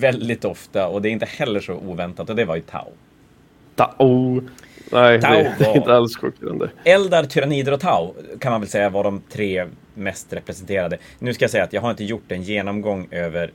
väldigt 0.00 0.44
ofta 0.44 0.88
och 0.88 1.02
det 1.02 1.08
är 1.08 1.10
inte 1.10 1.26
heller 1.26 1.60
så 1.60 1.74
oväntat 1.74 2.30
och 2.30 2.36
det 2.36 2.44
var 2.44 2.56
ju 2.56 2.62
Tau. 2.62 2.92
Tao. 3.74 4.42
Nej, 4.92 5.20
Tao 5.20 5.32
det, 5.32 5.54
det 5.58 5.64
är 5.64 5.76
inte 5.76 5.94
alls 5.94 6.16
chockerande. 6.16 6.70
Eldar, 6.84 7.24
Tyrannider 7.24 7.72
och 7.72 7.80
Tau 7.80 8.14
kan 8.38 8.52
man 8.52 8.60
väl 8.60 8.70
säga 8.70 8.90
var 8.90 9.04
de 9.04 9.22
tre 9.30 9.66
mest 9.94 10.32
representerade. 10.32 10.98
Nu 11.18 11.34
ska 11.34 11.44
jag 11.44 11.50
säga 11.50 11.64
att 11.64 11.72
jag 11.72 11.80
har 11.80 11.90
inte 11.90 12.04
gjort 12.04 12.32
en 12.32 12.42
genomgång 12.42 13.08
över 13.10 13.52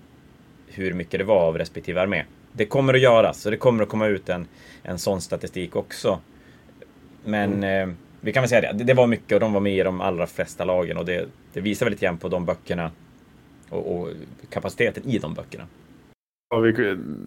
hur 0.68 0.93
mycket 0.93 1.20
det 1.20 1.24
var 1.24 1.41
av 1.47 1.57
respektive 1.57 2.01
armé. 2.01 2.24
Det 2.58 2.66
kommer 2.66 2.93
att 2.93 3.01
göras, 3.01 3.41
så 3.41 3.49
det 3.49 3.58
kommer 3.58 3.84
att 3.84 3.89
komma 3.89 4.08
ut 4.08 4.30
en, 4.30 4.47
en 4.84 4.99
sån 4.99 5.22
statistik 5.22 5.76
också. 5.76 6.20
Men 7.24 7.64
eh, 7.64 7.88
vi 8.22 8.34
kan 8.34 8.41
väl 8.41 8.49
säga 8.49 8.74
det, 8.74 8.84
det, 8.84 8.93
var 8.93 9.08
mycket 9.08 9.32
och 9.32 9.39
de 9.39 9.53
var 9.53 9.60
med 9.60 9.78
i 9.78 9.84
de 9.84 10.01
allra 10.01 10.28
flesta 10.28 10.66
lagen 10.66 10.97
och 10.97 11.05
det, 11.05 11.26
det 11.53 11.62
visar 11.62 11.86
väl 11.86 11.91
lite 11.91 12.05
grann 12.05 12.18
på 12.18 12.28
de 12.28 12.45
böckerna 12.45 12.91
och, 13.70 13.95
och 13.95 14.10
kapaciteten 14.49 15.03
i 15.05 15.18
de 15.18 15.34
böckerna. 15.34 15.64
Ja, 16.49 16.60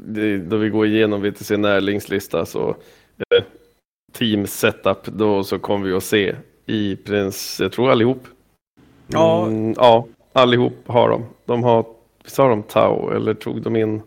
vi, 0.07 0.39
då 0.39 0.57
vi 0.57 0.69
går 0.69 0.87
igenom 0.87 1.23
VTC 1.23 1.57
närlingslista 1.57 2.47
så 2.47 2.69
eh, 3.35 3.45
team 4.13 4.47
setup 4.47 5.07
då 5.07 5.45
så 5.45 5.59
kommer 5.59 5.87
vi 5.87 5.93
att 5.93 6.05
se 6.05 6.35
i 6.67 6.97
prins, 6.97 7.61
jag 7.61 7.73
tror 7.73 7.91
allihop. 7.91 8.23
Ja. 9.07 9.47
Mm, 9.47 9.75
ja, 9.77 10.07
allihop 10.33 10.79
har 10.87 11.09
de. 11.09 11.25
De 11.45 11.65
har, 11.65 11.87
visst 12.25 12.39
har 12.39 12.49
de 12.49 12.63
Tau 12.63 13.11
eller 13.17 13.35
tog 13.35 13.63
de 13.63 13.77
in? 13.77 14.03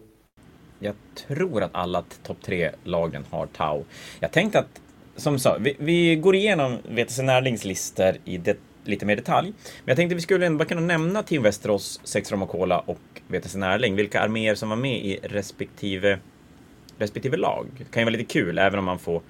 Jag 0.84 0.96
tror 1.16 1.64
att 1.64 1.76
alla 1.76 2.04
topp 2.24 2.38
tre-lagen 2.42 3.26
har 3.30 3.46
Tau. 3.46 3.84
Jag 4.20 4.32
tänkte 4.32 4.60
att, 4.60 4.82
som 5.16 5.40
sa, 5.40 5.58
vi, 5.60 5.76
vi 5.80 6.16
går 6.16 6.36
igenom 6.36 6.78
VTC 6.90 7.22
Närlings 7.22 7.66
listor 7.66 8.14
i 8.26 8.38
det, 8.38 8.58
lite 8.84 9.06
mer 9.06 9.16
detalj. 9.16 9.48
Men 9.48 9.86
jag 9.86 9.98
tänkte 9.98 10.16
vi 10.16 10.22
skulle 10.22 10.46
ändå 10.46 10.66
kunna 10.66 10.82
nämna 10.82 11.24
Team 11.24 11.44
Västerås, 11.44 12.02
Sex 12.04 12.32
Rom 12.32 12.44
och 12.44 12.50
Cola 12.50 12.80
och 12.80 13.22
VTC 13.28 13.58
Närling. 13.58 13.96
Vilka 13.96 14.22
arméer 14.22 14.56
som 14.56 14.70
var 14.70 14.76
med 14.76 15.06
i 15.06 15.20
respektive, 15.24 16.20
respektive 16.98 17.38
lag. 17.38 17.68
Det 17.78 17.92
kan 17.92 18.02
ju 18.02 18.06
vara 18.06 18.12
lite 18.12 18.34
kul, 18.34 18.58
även 18.58 18.80
om 18.80 18.86
man 18.86 19.00
får, 19.00 19.22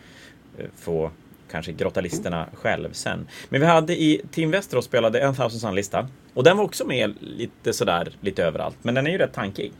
eh, 0.57 0.65
får 0.75 1.11
kanske 1.51 1.71
grotta 1.71 2.01
listorna 2.01 2.47
själv 2.53 2.91
sen. 2.91 3.27
Men 3.49 3.61
vi 3.61 3.67
hade 3.67 4.01
i 4.01 4.21
Team 4.31 4.51
Västerås 4.51 4.85
spelade 4.85 5.19
en 5.19 5.35
Thousand 5.35 5.61
Sun-lista. 5.61 6.07
Och 6.33 6.43
den 6.43 6.57
var 6.57 6.63
också 6.63 6.85
med 6.85 7.13
lite 7.19 7.73
sådär, 7.73 8.11
lite 8.21 8.43
överallt. 8.43 8.77
Men 8.81 8.95
den 8.95 9.07
är 9.07 9.11
ju 9.11 9.17
rätt 9.17 9.33
tankig. 9.33 9.71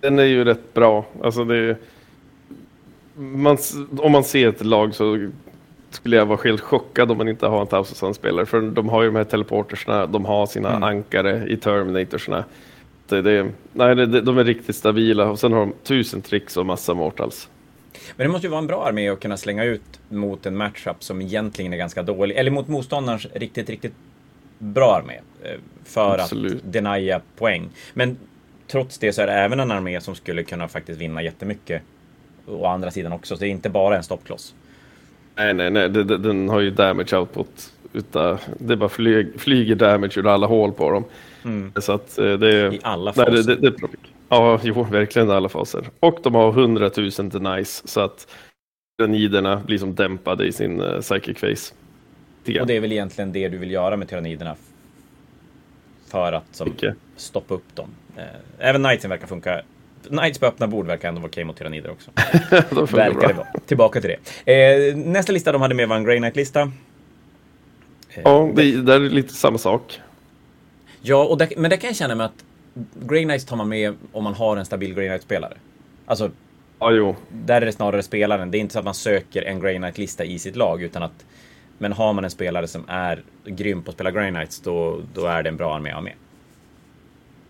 Den 0.00 0.18
är 0.18 0.24
ju 0.24 0.44
rätt 0.44 0.74
bra. 0.74 1.06
Alltså 1.22 1.44
det, 1.44 1.76
man, 3.14 3.58
om 3.98 4.12
man 4.12 4.24
ser 4.24 4.48
ett 4.48 4.64
lag 4.64 4.94
så 4.94 5.30
skulle 5.90 6.16
jag 6.16 6.26
vara 6.26 6.38
helt 6.44 6.60
chockad 6.60 7.10
om 7.10 7.18
man 7.18 7.28
inte 7.28 7.46
har 7.46 7.60
en 7.60 7.66
Thousand 7.66 7.96
Sun-spelare. 7.96 8.46
För 8.46 8.60
de 8.60 8.88
har 8.88 9.02
ju 9.02 9.08
de 9.08 9.16
här 9.16 9.24
teleportersna, 9.24 10.06
de 10.06 10.24
har 10.24 10.46
sina 10.46 10.68
Mm. 10.70 10.82
ankare 10.82 11.46
i 11.48 11.56
Terminatorsna. 11.56 12.44
Det, 13.08 13.22
det, 13.22 13.46
nej, 13.72 13.94
det, 13.94 14.06
det, 14.06 14.20
de 14.20 14.38
är 14.38 14.44
riktigt 14.44 14.76
stabila 14.76 15.30
och 15.30 15.38
sen 15.38 15.52
har 15.52 15.60
de 15.60 15.72
tusen 15.82 16.22
tricks 16.22 16.56
och 16.56 16.66
massa 16.66 16.94
mortals. 16.94 17.48
Men 18.16 18.26
det 18.26 18.32
måste 18.32 18.46
ju 18.46 18.50
vara 18.50 18.58
en 18.58 18.66
bra 18.66 18.86
armé 18.86 19.08
att 19.08 19.20
kunna 19.20 19.36
slänga 19.36 19.64
ut 19.64 20.00
mot 20.08 20.46
en 20.46 20.56
matchup 20.56 20.96
som 21.02 21.20
egentligen 21.22 21.72
är 21.72 21.76
ganska 21.76 22.02
dålig. 22.02 22.36
Eller 22.36 22.50
mot 22.50 22.68
motståndarens 22.68 23.26
riktigt, 23.34 23.70
riktigt 23.70 23.92
bra 24.58 24.94
armé. 25.02 25.14
eh, 25.42 25.60
För 25.84 26.18
Absolut. 26.18 26.54
att 26.54 26.72
denia 26.72 27.20
poäng. 27.38 27.68
Men 27.94 28.16
trots 28.66 28.98
det 28.98 29.12
så 29.12 29.22
är 29.22 29.26
det 29.26 29.32
även 29.32 29.60
en 29.60 29.70
armé 29.70 30.00
som 30.00 30.14
skulle 30.14 30.42
kunna 30.42 30.68
faktiskt 30.68 31.00
vinna 31.00 31.22
jättemycket. 31.22 31.82
Å 32.46 32.66
andra 32.66 32.90
sidan 32.90 33.12
också, 33.12 33.36
så 33.36 33.40
det 33.40 33.46
är 33.46 33.50
inte 33.50 33.70
bara 33.70 33.96
en 33.96 34.02
stoppkloss. 34.02 34.54
Nej, 35.34 35.54
nej, 35.54 35.70
nej, 35.70 35.88
det, 35.88 36.04
det, 36.04 36.18
den 36.18 36.48
har 36.48 36.60
ju 36.60 36.70
damage 36.70 37.16
output. 37.16 37.72
Utan, 37.92 38.38
det 38.58 38.76
bara 38.76 38.88
flyg, 38.88 39.40
flyger 39.40 39.74
damage 39.74 40.18
ur 40.18 40.26
alla 40.26 40.46
hål 40.46 40.72
på 40.72 40.90
dem. 40.90 41.04
Mm. 41.44 41.72
Så 41.76 41.92
att 41.92 42.18
eh, 42.18 42.32
det 42.32 42.54
är... 42.54 42.74
I 42.74 42.80
alla 42.82 43.12
Nej, 43.16 43.26
faser. 43.26 43.42
det, 43.42 43.54
det, 43.54 43.70
det 43.70 43.88
pick. 43.88 44.12
Ja, 44.28 44.60
jo, 44.62 44.82
verkligen 44.82 45.28
i 45.28 45.32
alla 45.32 45.48
faser. 45.48 45.88
Och 46.00 46.18
de 46.22 46.34
har 46.34 46.48
100 46.48 46.90
000 46.96 47.10
till 47.10 47.42
nice 47.42 47.88
så 47.88 48.00
att 48.00 48.28
tyranniderna 48.98 49.62
blir 49.66 49.78
som 49.78 49.94
dämpade 49.94 50.46
i 50.46 50.52
sin 50.52 50.80
uh, 50.80 51.00
psychic 51.00 51.38
face. 51.38 51.74
Lite 52.44 52.60
Och 52.60 52.66
det 52.66 52.76
är 52.76 52.80
väl 52.80 52.92
egentligen 52.92 53.32
det 53.32 53.48
du 53.48 53.58
vill 53.58 53.70
göra 53.70 53.96
med 53.96 54.08
tyranniderna. 54.08 54.56
För 56.08 56.32
att 56.32 56.56
som, 56.56 56.72
stoppa 57.16 57.54
upp 57.54 57.76
dem. 57.76 57.88
Eh, 58.16 58.22
Även 58.58 58.82
Knightsen 58.84 59.10
verkar 59.10 59.26
funka. 59.26 59.62
Knights 60.08 60.38
på 60.38 60.46
öppna 60.46 60.66
bord 60.66 60.86
verkar 60.86 61.08
ändå 61.08 61.20
vara 61.20 61.28
okej 61.28 61.44
mot 61.44 61.56
tyrannider 61.56 61.90
också. 61.90 62.10
de 62.70 62.86
Verkar 62.86 63.28
det 63.28 63.34
vara. 63.34 63.46
Tillbaka 63.66 64.00
till 64.00 64.10
det. 64.44 64.52
Eh, 64.90 64.96
nästa 64.96 65.32
lista 65.32 65.52
de 65.52 65.62
hade 65.62 65.74
med 65.74 65.88
var 65.88 65.96
en 65.96 66.04
Grey 66.04 66.18
Knight-lista. 66.18 66.60
Eh, 68.10 68.20
Ja, 68.24 68.50
det, 68.54 68.82
där 68.82 68.94
är 68.96 69.00
det 69.00 69.08
lite 69.08 69.34
samma 69.34 69.58
sak. 69.58 70.00
ja 71.02 71.24
och 71.24 71.38
där, 71.38 71.48
men 71.56 71.70
det 71.70 71.76
kan 71.76 71.88
jag 71.88 71.96
känna 71.96 72.14
med 72.14 72.26
att 72.26 72.44
Grey 73.08 73.24
Knights 73.24 73.44
tar 73.44 73.56
man 73.56 73.68
med 73.68 73.94
om 74.12 74.24
man 74.24 74.34
har 74.34 74.56
en 74.56 74.64
stabil 74.66 74.94
Grey 74.94 75.08
Knight-spelare. 75.08 75.56
Alltså, 76.06 76.30
Ja, 76.78 76.90
jo. 76.90 77.16
där 77.32 77.62
är 77.62 77.66
det 77.66 77.72
snarare 77.72 78.02
spelaren. 78.02 78.50
Det 78.50 78.58
är 78.58 78.60
inte 78.60 78.72
så 78.72 78.78
att 78.78 78.84
man 78.84 78.94
söker 78.94 79.42
en 79.42 79.60
Grey 79.60 79.76
Knight-lista 79.76 80.24
i 80.24 80.38
sitt 80.38 80.56
lag, 80.56 80.82
utan 80.82 81.02
att 81.02 81.24
men 81.78 81.92
har 81.92 82.12
man 82.12 82.24
en 82.24 82.30
spelare 82.30 82.66
som 82.68 82.84
är 82.88 83.22
grym 83.44 83.82
på 83.82 83.90
att 83.90 83.94
spela 83.94 84.10
Grey 84.10 84.30
Knights, 84.30 84.60
då, 84.60 85.00
då 85.14 85.26
är 85.26 85.42
det 85.42 85.48
en 85.48 85.56
bra 85.56 85.74
armé 85.74 85.90
att 85.90 85.94
ha 85.94 86.02
med. 86.02 86.12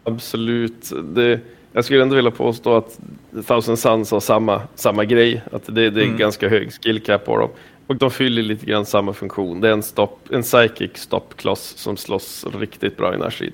Absolut. 0.06 0.92
Det, 1.04 1.40
jag 1.72 1.84
skulle 1.84 2.02
ändå 2.02 2.16
vilja 2.16 2.30
påstå 2.30 2.76
att 2.76 2.98
Thousand 3.46 3.78
Suns 3.78 4.10
har 4.10 4.20
samma, 4.20 4.62
samma 4.74 5.04
grej. 5.04 5.42
Att 5.52 5.64
det, 5.66 5.90
det 5.90 6.00
är 6.00 6.04
Mm. 6.04 6.16
ganska 6.16 6.48
hög 6.48 6.72
skill 6.72 7.00
cap 7.02 7.24
på 7.24 7.36
dem. 7.38 7.50
Och 7.86 7.96
de 7.96 8.10
fyller 8.10 8.42
lite 8.42 8.66
grann 8.66 8.86
samma 8.86 9.12
funktion. 9.12 9.60
Det 9.60 9.68
är 9.68 9.72
en, 9.72 9.82
stopp, 9.82 10.32
en 10.32 10.42
psychic 10.42 10.90
stoppkloss 10.94 11.60
som 11.76 11.96
slåss 11.96 12.46
riktigt 12.58 12.96
bra 12.96 13.14
i 13.14 13.18
närstrid. 13.18 13.52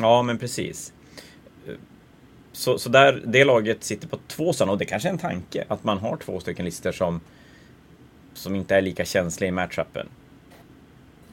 Ja, 0.00 0.22
men 0.22 0.38
precis. 0.38 0.92
Så, 2.52 2.78
så 2.78 2.88
där, 2.88 3.22
det 3.26 3.44
laget 3.44 3.84
sitter 3.84 4.08
på 4.08 4.18
två 4.26 4.52
sådana 4.52 4.72
och 4.72 4.78
det 4.78 4.84
kanske 4.84 5.08
är 5.08 5.12
en 5.12 5.18
tanke 5.18 5.64
att 5.68 5.84
man 5.84 5.98
har 5.98 6.16
två 6.16 6.40
stycken 6.40 6.64
listor 6.64 6.92
som, 6.92 7.20
som 8.34 8.54
inte 8.54 8.76
är 8.76 8.82
lika 8.82 9.04
känsliga 9.04 9.48
i 9.48 9.52
matchupen. 9.52 10.06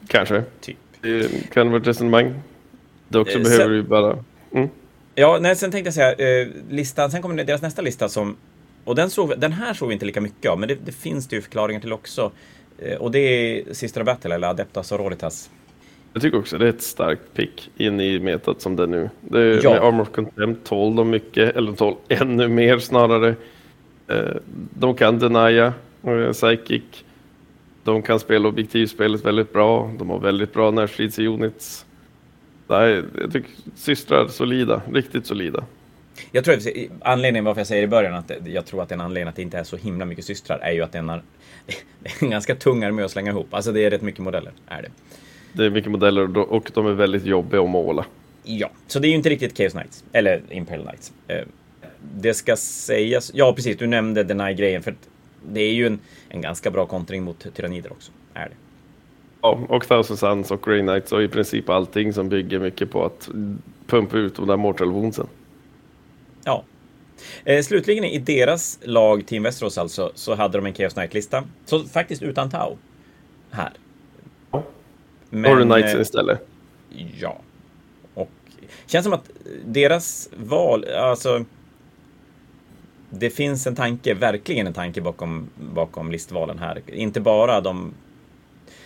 Kanske. 0.08 0.42
Typ. 0.60 0.76
Det 1.00 1.50
kan 1.52 1.70
vara 1.70 1.80
ett 1.80 1.86
resonemang. 1.86 2.34
Dock 3.08 3.30
så 3.30 3.38
eh, 3.38 3.44
behöver 3.44 3.68
du 3.68 3.76
ju 3.76 3.82
bara... 3.82 4.24
Mm. 4.54 4.68
Ja, 5.14 5.38
nej, 5.40 5.56
sen 5.56 5.70
tänkte 5.70 5.86
jag 5.86 5.94
säga, 5.94 6.42
eh, 6.42 6.48
listan, 6.68 7.10
sen 7.10 7.22
kommer 7.22 7.44
deras 7.44 7.62
nästa 7.62 7.82
lista 7.82 8.08
som... 8.08 8.36
Och 8.84 8.94
den, 8.94 9.10
såg, 9.10 9.34
den 9.38 9.52
här 9.52 9.74
såg 9.74 9.88
vi 9.88 9.94
inte 9.94 10.06
lika 10.06 10.20
mycket 10.20 10.50
av, 10.50 10.58
men 10.58 10.68
det, 10.68 10.78
det 10.84 10.92
finns 10.92 11.28
det 11.28 11.36
ju 11.36 11.42
förklaringar 11.42 11.80
till 11.80 11.92
också. 11.92 12.32
Eh, 12.78 12.96
och 12.96 13.10
det 13.10 13.18
är 13.18 13.74
Sister 13.74 14.02
Battle, 14.02 14.34
eller 14.34 14.48
Adeptas 14.48 14.88
Sororitas. 14.88 15.50
Jag 16.12 16.22
tycker 16.22 16.38
också 16.38 16.58
det 16.58 16.64
är 16.64 16.68
ett 16.68 16.82
starkt 16.82 17.34
pick 17.34 17.70
in 17.76 18.00
i 18.00 18.18
metat 18.18 18.60
som 18.60 18.76
det 18.76 18.82
är 18.82 18.86
nu. 18.86 19.10
Det 19.20 19.40
är, 19.40 19.60
ja. 19.62 19.70
Med 19.70 19.82
Armor 19.82 20.02
of 20.02 20.10
Contempt 20.10 20.66
tål 20.66 20.96
de 20.96 21.10
mycket, 21.10 21.56
eller 21.56 21.72
tål 21.72 21.96
ännu 22.08 22.48
mer 22.48 22.78
snarare. 22.78 23.34
Eh, 24.08 24.36
de 24.78 24.94
kan 24.94 25.18
denia, 25.18 25.72
eh, 26.02 26.32
psychic. 26.32 26.82
De 27.84 28.02
kan 28.02 28.20
spela 28.20 28.48
objektivspelet 28.48 29.24
väldigt 29.24 29.52
bra. 29.52 29.92
De 29.98 30.10
har 30.10 30.18
väldigt 30.18 30.52
bra 30.52 30.70
närstridsunits. 30.70 31.86
Nej, 32.68 33.02
jag 33.20 33.32
tycker 33.32 33.50
systrar 33.76 34.28
solida, 34.28 34.82
riktigt 34.92 35.26
solida. 35.26 35.64
Jag 36.32 36.44
tror 36.44 36.54
att 36.54 36.66
anledningen 37.00 37.44
varför 37.44 37.60
jag 37.60 37.66
säger 37.66 37.82
i 37.82 37.86
början 37.86 38.14
att 38.14 38.32
jag 38.46 38.66
tror 38.66 38.82
att 38.82 38.92
en 38.92 39.00
anledning 39.00 39.28
att 39.28 39.36
det 39.36 39.42
inte 39.42 39.58
är 39.58 39.64
så 39.64 39.76
himla 39.76 40.04
mycket 40.04 40.24
systrar 40.24 40.58
är 40.58 40.72
ju 40.72 40.82
att 40.82 40.92
den 40.92 41.06
det 41.06 41.18
är 42.02 42.24
en 42.24 42.30
ganska 42.30 42.54
tung 42.54 42.84
armé 42.84 43.02
att 43.02 43.10
slänga 43.10 43.30
ihop. 43.30 43.54
Alltså 43.54 43.72
det 43.72 43.84
är 43.84 43.90
rätt 43.90 44.02
mycket 44.02 44.20
modeller, 44.20 44.52
är 44.66 44.82
det. 44.82 44.88
Det 45.52 45.64
är 45.64 45.70
mycket 45.70 45.90
modeller 45.90 46.38
och 46.38 46.70
de 46.74 46.86
är 46.86 46.92
väldigt 46.92 47.24
jobbiga 47.24 47.62
att 47.62 47.70
måla. 47.70 48.04
Ja, 48.42 48.70
så 48.86 48.98
det 48.98 49.06
är 49.06 49.10
ju 49.10 49.16
inte 49.16 49.28
riktigt 49.28 49.56
Chaos 49.56 49.72
Knights, 49.72 50.04
eller 50.12 50.42
Imperial 50.50 50.86
Knights. 50.86 51.12
Eh, 51.28 51.44
det 52.14 52.34
ska 52.34 52.56
sägas, 52.56 53.30
ja 53.34 53.52
precis, 53.52 53.76
du 53.76 53.86
nämnde 53.86 54.24
Deny-grejen, 54.24 54.82
för 54.82 54.94
det 55.48 55.60
är 55.60 55.72
ju 55.72 55.86
en, 55.86 55.98
en 56.28 56.40
ganska 56.40 56.70
bra 56.70 56.86
kontring 56.86 57.22
mot 57.22 57.54
tyrannider 57.54 57.92
också, 57.92 58.12
är 58.34 58.48
det. 58.48 58.54
Ja, 59.44 59.58
och 59.68 59.88
Thousand 59.88 60.18
Suns 60.18 60.50
och 60.50 60.62
Grey 60.62 60.80
Knights 60.80 61.12
och 61.12 61.22
i 61.22 61.28
princip 61.28 61.68
allting 61.68 62.12
som 62.12 62.28
bygger 62.28 62.58
mycket 62.58 62.90
på 62.90 63.04
att 63.04 63.28
pumpa 63.86 64.16
ut 64.16 64.36
de 64.36 64.46
där 64.46 64.56
Mortal 64.56 64.90
Woundsen. 64.90 65.26
Ja. 66.44 66.64
Eh, 67.44 67.62
slutligen 67.62 68.04
i 68.04 68.18
deras 68.18 68.78
lag, 68.82 69.26
Team 69.26 69.42
Västerås 69.42 69.78
alltså, 69.78 70.12
så 70.14 70.34
hade 70.34 70.58
de 70.58 70.66
en 70.66 70.74
Chaos 70.74 70.94
Knight-lista. 70.94 71.44
Så 71.64 71.84
faktiskt 71.84 72.22
utan 72.22 72.50
Tau. 72.50 72.76
Här. 73.50 73.72
Men, 75.30 75.44
Horror 75.44 75.64
Knights 75.64 75.94
eh, 75.94 76.00
istället. 76.00 76.46
Ja. 77.20 77.40
Och 78.14 78.30
känns 78.86 79.04
som 79.04 79.12
att 79.12 79.30
deras 79.64 80.28
val, 80.36 80.84
alltså. 80.84 81.44
Det 83.10 83.30
finns 83.30 83.66
en 83.66 83.76
tanke, 83.76 84.14
verkligen 84.14 84.66
en 84.66 84.72
tanke 84.72 85.00
bakom, 85.00 85.48
bakom 85.74 86.10
listvalen 86.10 86.58
här. 86.58 86.82
Inte 86.86 87.20
bara 87.20 87.60
de 87.60 87.94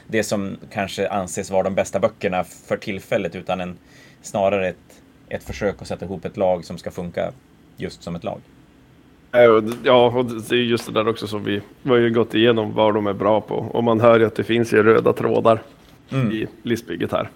det 0.08 0.22
som 0.22 0.56
kanske 0.72 1.08
anses 1.08 1.50
vara 1.50 1.62
de 1.62 1.74
bästa 1.74 2.00
böckerna 2.00 2.44
för 2.44 2.76
tillfället, 2.76 3.36
utan 3.36 3.60
en, 3.60 3.78
snarare 4.22 4.68
ett, 4.68 5.02
ett 5.28 5.44
försök 5.44 5.82
att 5.82 5.88
sätta 5.88 6.04
ihop 6.04 6.24
ett 6.24 6.36
lag 6.36 6.64
som 6.64 6.78
ska 6.78 6.90
funka 6.90 7.32
just 7.76 8.02
som 8.02 8.16
ett 8.16 8.24
lag. 8.24 8.40
Ja, 9.84 10.06
och 10.06 10.24
det 10.24 10.50
är 10.50 10.54
just 10.54 10.86
det 10.86 10.92
där 10.92 11.08
också 11.08 11.26
som 11.26 11.44
vi, 11.44 11.60
vi 11.82 11.90
har 11.90 11.96
ju 11.96 12.10
gått 12.10 12.34
igenom 12.34 12.74
vad 12.74 12.94
de 12.94 13.06
är 13.06 13.12
bra 13.12 13.40
på. 13.40 13.54
Och 13.54 13.84
man 13.84 14.00
hör 14.00 14.20
ju 14.20 14.26
att 14.26 14.34
det 14.34 14.44
finns 14.44 14.72
ju 14.72 14.82
röda 14.82 15.12
trådar 15.12 15.62
mm. 16.12 16.32
i 16.32 16.46
listbygget 16.62 17.12
här. 17.12 17.30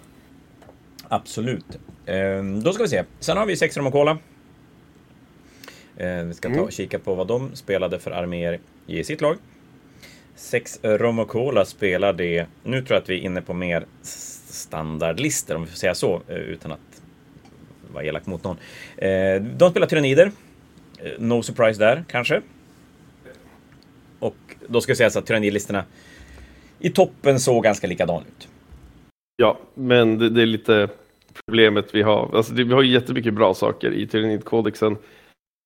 Absolut. 1.07 1.79
Ehm, 2.05 2.63
då 2.63 2.73
ska 2.73 2.83
vi 2.83 2.89
se. 2.89 3.03
Sen 3.19 3.37
har 3.37 3.45
vi 3.45 3.55
sex 3.55 3.77
rum 3.77 3.87
och 3.87 3.93
cola. 3.93 4.17
Ehm, 5.97 6.27
vi 6.27 6.33
ska 6.33 6.49
ta 6.49 6.53
och 6.53 6.59
mm. 6.59 6.71
kika 6.71 6.99
på 6.99 7.15
vad 7.15 7.27
de 7.27 7.55
spelade 7.55 7.99
för 7.99 8.11
arméer 8.11 8.59
i 8.87 9.03
sitt 9.03 9.21
lag. 9.21 9.37
Sex 10.35 10.79
Rom 10.83 11.19
och 11.19 11.27
cola 11.27 11.65
spelar 11.65 12.13
det. 12.13 12.45
Nu 12.63 12.81
tror 12.81 12.95
jag 12.95 13.01
att 13.01 13.09
vi 13.09 13.19
är 13.19 13.21
inne 13.21 13.41
på 13.41 13.53
mer 13.53 13.85
standardlistor, 14.01 15.55
om 15.55 15.63
vi 15.63 15.69
får 15.69 15.77
säga 15.77 15.95
så, 15.95 16.21
eh, 16.27 16.35
utan 16.35 16.71
att 16.71 17.01
vara 17.93 18.03
elak 18.03 18.25
mot 18.25 18.43
någon. 18.43 18.57
Eh, 18.97 19.41
de 19.41 19.71
spelar 19.71 19.87
tyrannider. 19.87 20.31
Eh, 20.99 21.11
no 21.19 21.41
surprise 21.41 21.79
där, 21.79 22.03
kanske. 22.07 22.41
Och 24.19 24.35
då 24.67 24.81
ska 24.81 24.95
sägas 24.95 25.15
att 25.15 25.25
tyrannidlistorna 25.25 25.85
i 26.79 26.89
toppen 26.89 27.39
såg 27.39 27.63
ganska 27.63 27.87
likadan 27.87 28.21
ut. 28.21 28.47
Ja, 29.35 29.59
men 29.73 30.17
det, 30.17 30.29
det, 30.29 30.41
är 30.41 30.45
lite 30.45 30.89
problemet 31.45 31.95
vi 31.95 32.01
har. 32.01 32.35
Alltså 32.35 32.53
det, 32.53 32.63
vi 32.63 32.73
har 32.73 32.83
jättemycket 32.83 33.33
bra 33.33 33.53
saker 33.53 33.91
i 33.91 34.07
Tyrannidkodexen. 34.07 34.97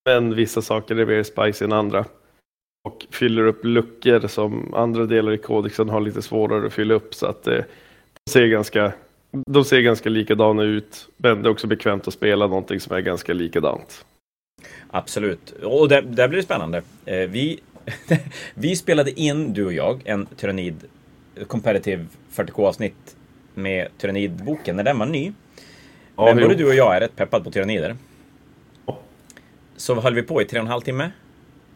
Men 0.04 0.34
vissa 0.34 0.62
saker 0.62 0.96
är 0.96 1.06
mer 1.06 1.22
spicy 1.22 1.64
än 1.64 1.72
andra. 1.72 2.04
Och 2.84 3.06
fyller 3.10 3.46
upp 3.46 3.64
luckor 3.64 4.26
som 4.26 4.74
andra 4.74 5.06
delar 5.06 5.32
i 5.32 5.38
kodexen 5.38 5.88
har 5.88 6.00
lite 6.00 6.22
svårare 6.22 6.66
att 6.66 6.72
fylla 6.72 6.94
upp. 6.94 7.14
Så 7.14 7.26
att 7.26 7.42
det, 7.42 7.64
de, 8.24 8.30
ser 8.32 8.46
ganska, 8.46 8.92
de 9.46 9.64
ser 9.64 9.80
ganska 9.80 10.08
likadana 10.08 10.62
ut. 10.62 11.08
Men 11.16 11.42
det 11.42 11.48
är 11.48 11.50
också 11.50 11.66
bekvämt 11.66 12.08
att 12.08 12.14
spela 12.14 12.46
någonting 12.46 12.80
som 12.80 12.96
är 12.96 13.00
ganska 13.00 13.34
likadant. 13.34 14.04
Absolut, 14.90 15.50
och 15.50 15.88
där, 15.88 16.02
där 16.02 16.28
blir 16.28 16.36
det 16.36 16.42
spännande. 16.42 16.82
Eh, 17.04 17.28
vi, 17.28 17.60
vi 18.54 18.76
spelade 18.76 19.20
in, 19.20 19.52
du 19.52 19.66
och 19.66 19.72
jag, 19.72 20.02
en 20.04 20.26
Tyrannid 20.26 20.84
Competitive 21.46 22.06
40K-avsnitt 22.34 23.16
med 23.54 23.88
Tyrannidboken 23.98 24.76
när 24.76 24.84
den 24.84 24.98
var 24.98 25.06
ny. 25.06 25.32
Ja, 26.16 26.24
Men 26.24 26.42
både 26.42 26.54
du 26.54 26.66
och 26.68 26.74
jag 26.74 26.96
är 26.96 27.00
rätt 27.00 27.16
peppad 27.16 27.44
på 27.44 27.50
tyrannider. 27.50 27.96
Ja. 28.86 28.98
Så 29.76 30.00
höll 30.00 30.14
vi 30.14 30.22
på 30.22 30.42
i 30.42 30.44
tre 30.44 30.58
och 30.58 30.64
en 30.64 30.70
halv 30.70 30.80
timme. 30.80 31.10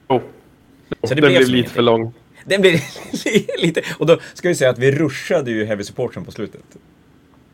Oh. 0.09 0.20
Så 1.03 1.14
det 1.14 1.20
den 1.20 1.30
blev 1.30 1.49
lite 1.49 1.70
för 1.70 1.82
lång. 1.82 2.12
Den 2.45 2.61
blev 2.61 2.74
lite... 3.59 3.82
Och 3.99 4.07
då 4.07 4.18
ska 4.34 4.49
vi 4.49 4.55
säga 4.55 4.70
att 4.70 4.78
vi 4.78 4.93
rushade 4.93 5.51
ju 5.51 5.64
Heavy 5.64 5.84
Supporten 5.84 6.24
på 6.24 6.30
slutet. 6.30 6.62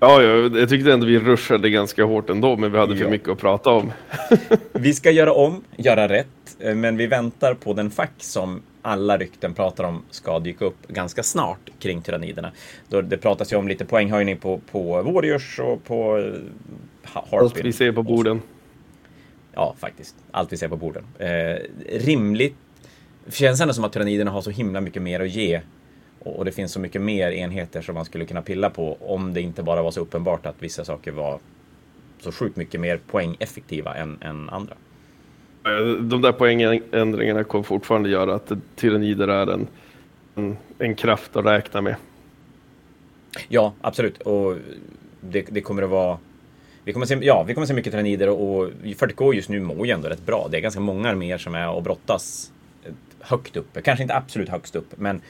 Ja, 0.00 0.22
jag 0.22 0.68
tyckte 0.68 0.92
ändå 0.92 1.06
vi 1.06 1.18
rushade 1.18 1.70
ganska 1.70 2.04
hårt 2.04 2.30
ändå, 2.30 2.56
men 2.56 2.72
vi 2.72 2.78
hade 2.78 2.96
för 2.96 3.10
mycket 3.10 3.28
att 3.28 3.38
prata 3.38 3.70
om. 3.70 3.92
vi 4.72 4.94
ska 4.94 5.10
göra 5.10 5.32
om, 5.32 5.64
göra 5.76 6.08
rätt, 6.08 6.56
eh, 6.58 6.74
men 6.74 6.96
vi 6.96 7.06
väntar 7.06 7.54
på 7.54 7.72
den 7.72 7.90
fack 7.90 8.12
som 8.18 8.62
alla 8.82 9.16
rykten 9.16 9.54
pratar 9.54 9.84
om 9.84 10.02
ska 10.10 10.38
dyka 10.38 10.64
upp 10.64 10.88
ganska 10.88 11.22
snart 11.22 11.70
kring 11.78 12.02
tyranniderna. 12.02 12.52
Då 12.88 13.00
det 13.00 13.16
pratas 13.16 13.52
ju 13.52 13.56
om 13.56 13.68
lite 13.68 13.84
poänghöjning 13.84 14.36
på, 14.36 14.60
på 14.70 15.02
Warriors 15.02 15.60
och 15.60 15.84
på 15.84 16.16
uh, 16.16 16.34
Allt 17.30 17.64
vi 17.64 17.72
ser 17.72 17.92
på 17.92 18.02
borden. 18.02 18.42
Ja, 19.52 19.74
faktiskt. 19.78 20.16
Allt 20.30 20.52
vi 20.52 20.56
ser 20.56 20.68
på 20.68 20.76
borden. 20.76 21.04
Eh, 21.18 21.56
rimligt. 21.98 22.56
Det 23.28 23.34
känns 23.34 23.60
ändå 23.60 23.74
som 23.74 23.84
att 23.84 23.92
tyranniderna 23.92 24.30
har 24.30 24.42
så 24.42 24.50
himla 24.50 24.80
mycket 24.80 25.02
mer 25.02 25.20
att 25.20 25.30
ge. 25.30 25.60
Och, 26.18 26.36
och 26.36 26.44
det 26.44 26.52
finns 26.52 26.72
så 26.72 26.80
mycket 26.80 27.02
mer 27.02 27.30
enheter 27.30 27.82
som 27.82 27.94
man 27.94 28.04
skulle 28.04 28.24
kunna 28.24 28.42
pilla 28.42 28.70
på 28.70 28.96
om 29.00 29.34
det 29.34 29.40
inte 29.40 29.62
bara 29.62 29.82
var 29.82 29.90
så 29.90 30.00
uppenbart 30.00 30.46
att 30.46 30.54
vissa 30.58 30.84
saker 30.84 31.12
var 31.12 31.38
så 32.20 32.32
sjukt 32.32 32.56
mycket 32.56 32.80
mer 32.80 33.00
poängeffektiva 33.10 33.94
än, 33.94 34.18
än 34.22 34.48
andra. 34.48 34.74
De 36.00 36.22
där 36.22 36.32
poängändringarna 36.32 37.44
kommer 37.44 37.62
fortfarande 37.62 38.08
göra 38.08 38.34
att 38.34 38.52
tyrannider 38.76 39.28
är 39.28 39.46
en, 39.46 39.66
en, 40.34 40.56
en 40.78 40.94
kraft 40.94 41.36
att 41.36 41.44
räkna 41.44 41.80
med. 41.80 41.96
Ja, 43.48 43.72
absolut. 43.80 44.22
Och 44.22 44.56
det, 45.20 45.46
det 45.50 45.60
kommer 45.60 45.82
att 45.82 45.90
vara 45.90 46.18
vi 46.84 46.92
kommer 46.92 47.06
se, 47.06 47.18
ja, 47.22 47.44
vi 47.48 47.54
kommer 47.54 47.66
se 47.66 47.74
mycket 47.74 47.92
tyrannider 47.92 48.28
och, 48.28 48.58
och 48.58 48.68
40K 48.82 49.34
just 49.34 49.48
nu 49.48 49.60
mår 49.60 49.86
ju 49.86 49.92
ändå 49.92 50.08
rätt 50.08 50.26
bra. 50.26 50.48
Det 50.50 50.56
är 50.56 50.60
ganska 50.60 50.80
många 50.80 51.08
arméer 51.08 51.38
som 51.38 51.54
är 51.54 51.70
och 51.70 51.82
brottas 51.82 52.52
högt 53.20 53.56
uppe. 53.56 53.82
Kanske 53.82 54.02
inte 54.02 54.14
absolut 54.14 54.48
högst 54.48 54.76
upp, 54.76 54.94
men 54.96 55.22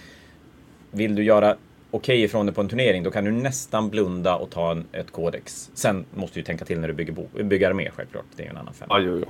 vill 0.91 1.15
du 1.15 1.23
göra 1.23 1.57
okej 1.91 2.15
okay 2.15 2.25
ifrån 2.25 2.47
det 2.47 2.53
på 2.53 2.61
en 2.61 2.69
turnering, 2.69 3.03
då 3.03 3.11
kan 3.11 3.25
du 3.25 3.31
nästan 3.31 3.91
blunda 3.91 4.37
och 4.37 4.51
ta 4.51 4.71
en, 4.71 4.87
ett 4.93 5.11
kodex. 5.11 5.71
Sen 5.75 6.05
måste 6.15 6.39
du 6.39 6.43
tänka 6.43 6.65
till 6.65 6.81
när 6.81 6.89
du 6.89 6.95
bygger, 6.95 7.13
bo, 7.13 7.27
bygger 7.43 7.71
armé 7.71 7.91
självklart. 7.91 8.25
Det 8.37 8.43
är 8.43 8.45
ju 8.45 8.51
en 8.51 8.57
annan 8.57 8.75
femma. 8.75 9.01
Jo, 9.01 9.19
jo. 9.19 9.27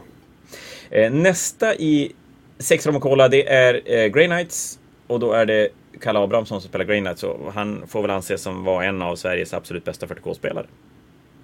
Eh, 0.90 1.12
nästa 1.12 1.74
i 1.74 2.12
sex 2.59 2.86
rom 2.86 2.96
och 2.96 3.02
cola, 3.02 3.28
det 3.28 3.48
är 3.48 3.74
eh, 3.84 4.06
Grey 4.06 4.26
Knights. 4.26 4.78
Och 5.06 5.20
då 5.20 5.32
är 5.32 5.46
det 5.46 5.68
Kalle 6.00 6.18
Abrahamsson 6.18 6.61
som 6.61 6.68
spelar 6.68 6.84
Grey 6.84 7.00
Knights. 7.00 7.22
Och 7.22 7.52
han 7.52 7.86
får 7.86 8.02
väl 8.02 8.11
anses 8.11 8.42
som 8.42 8.64
vara 8.64 8.84
en 8.84 9.02
av 9.02 9.16
Sveriges 9.16 9.54
absolut 9.54 9.84
bästa 9.84 10.06
40K-spelare. 10.06 10.66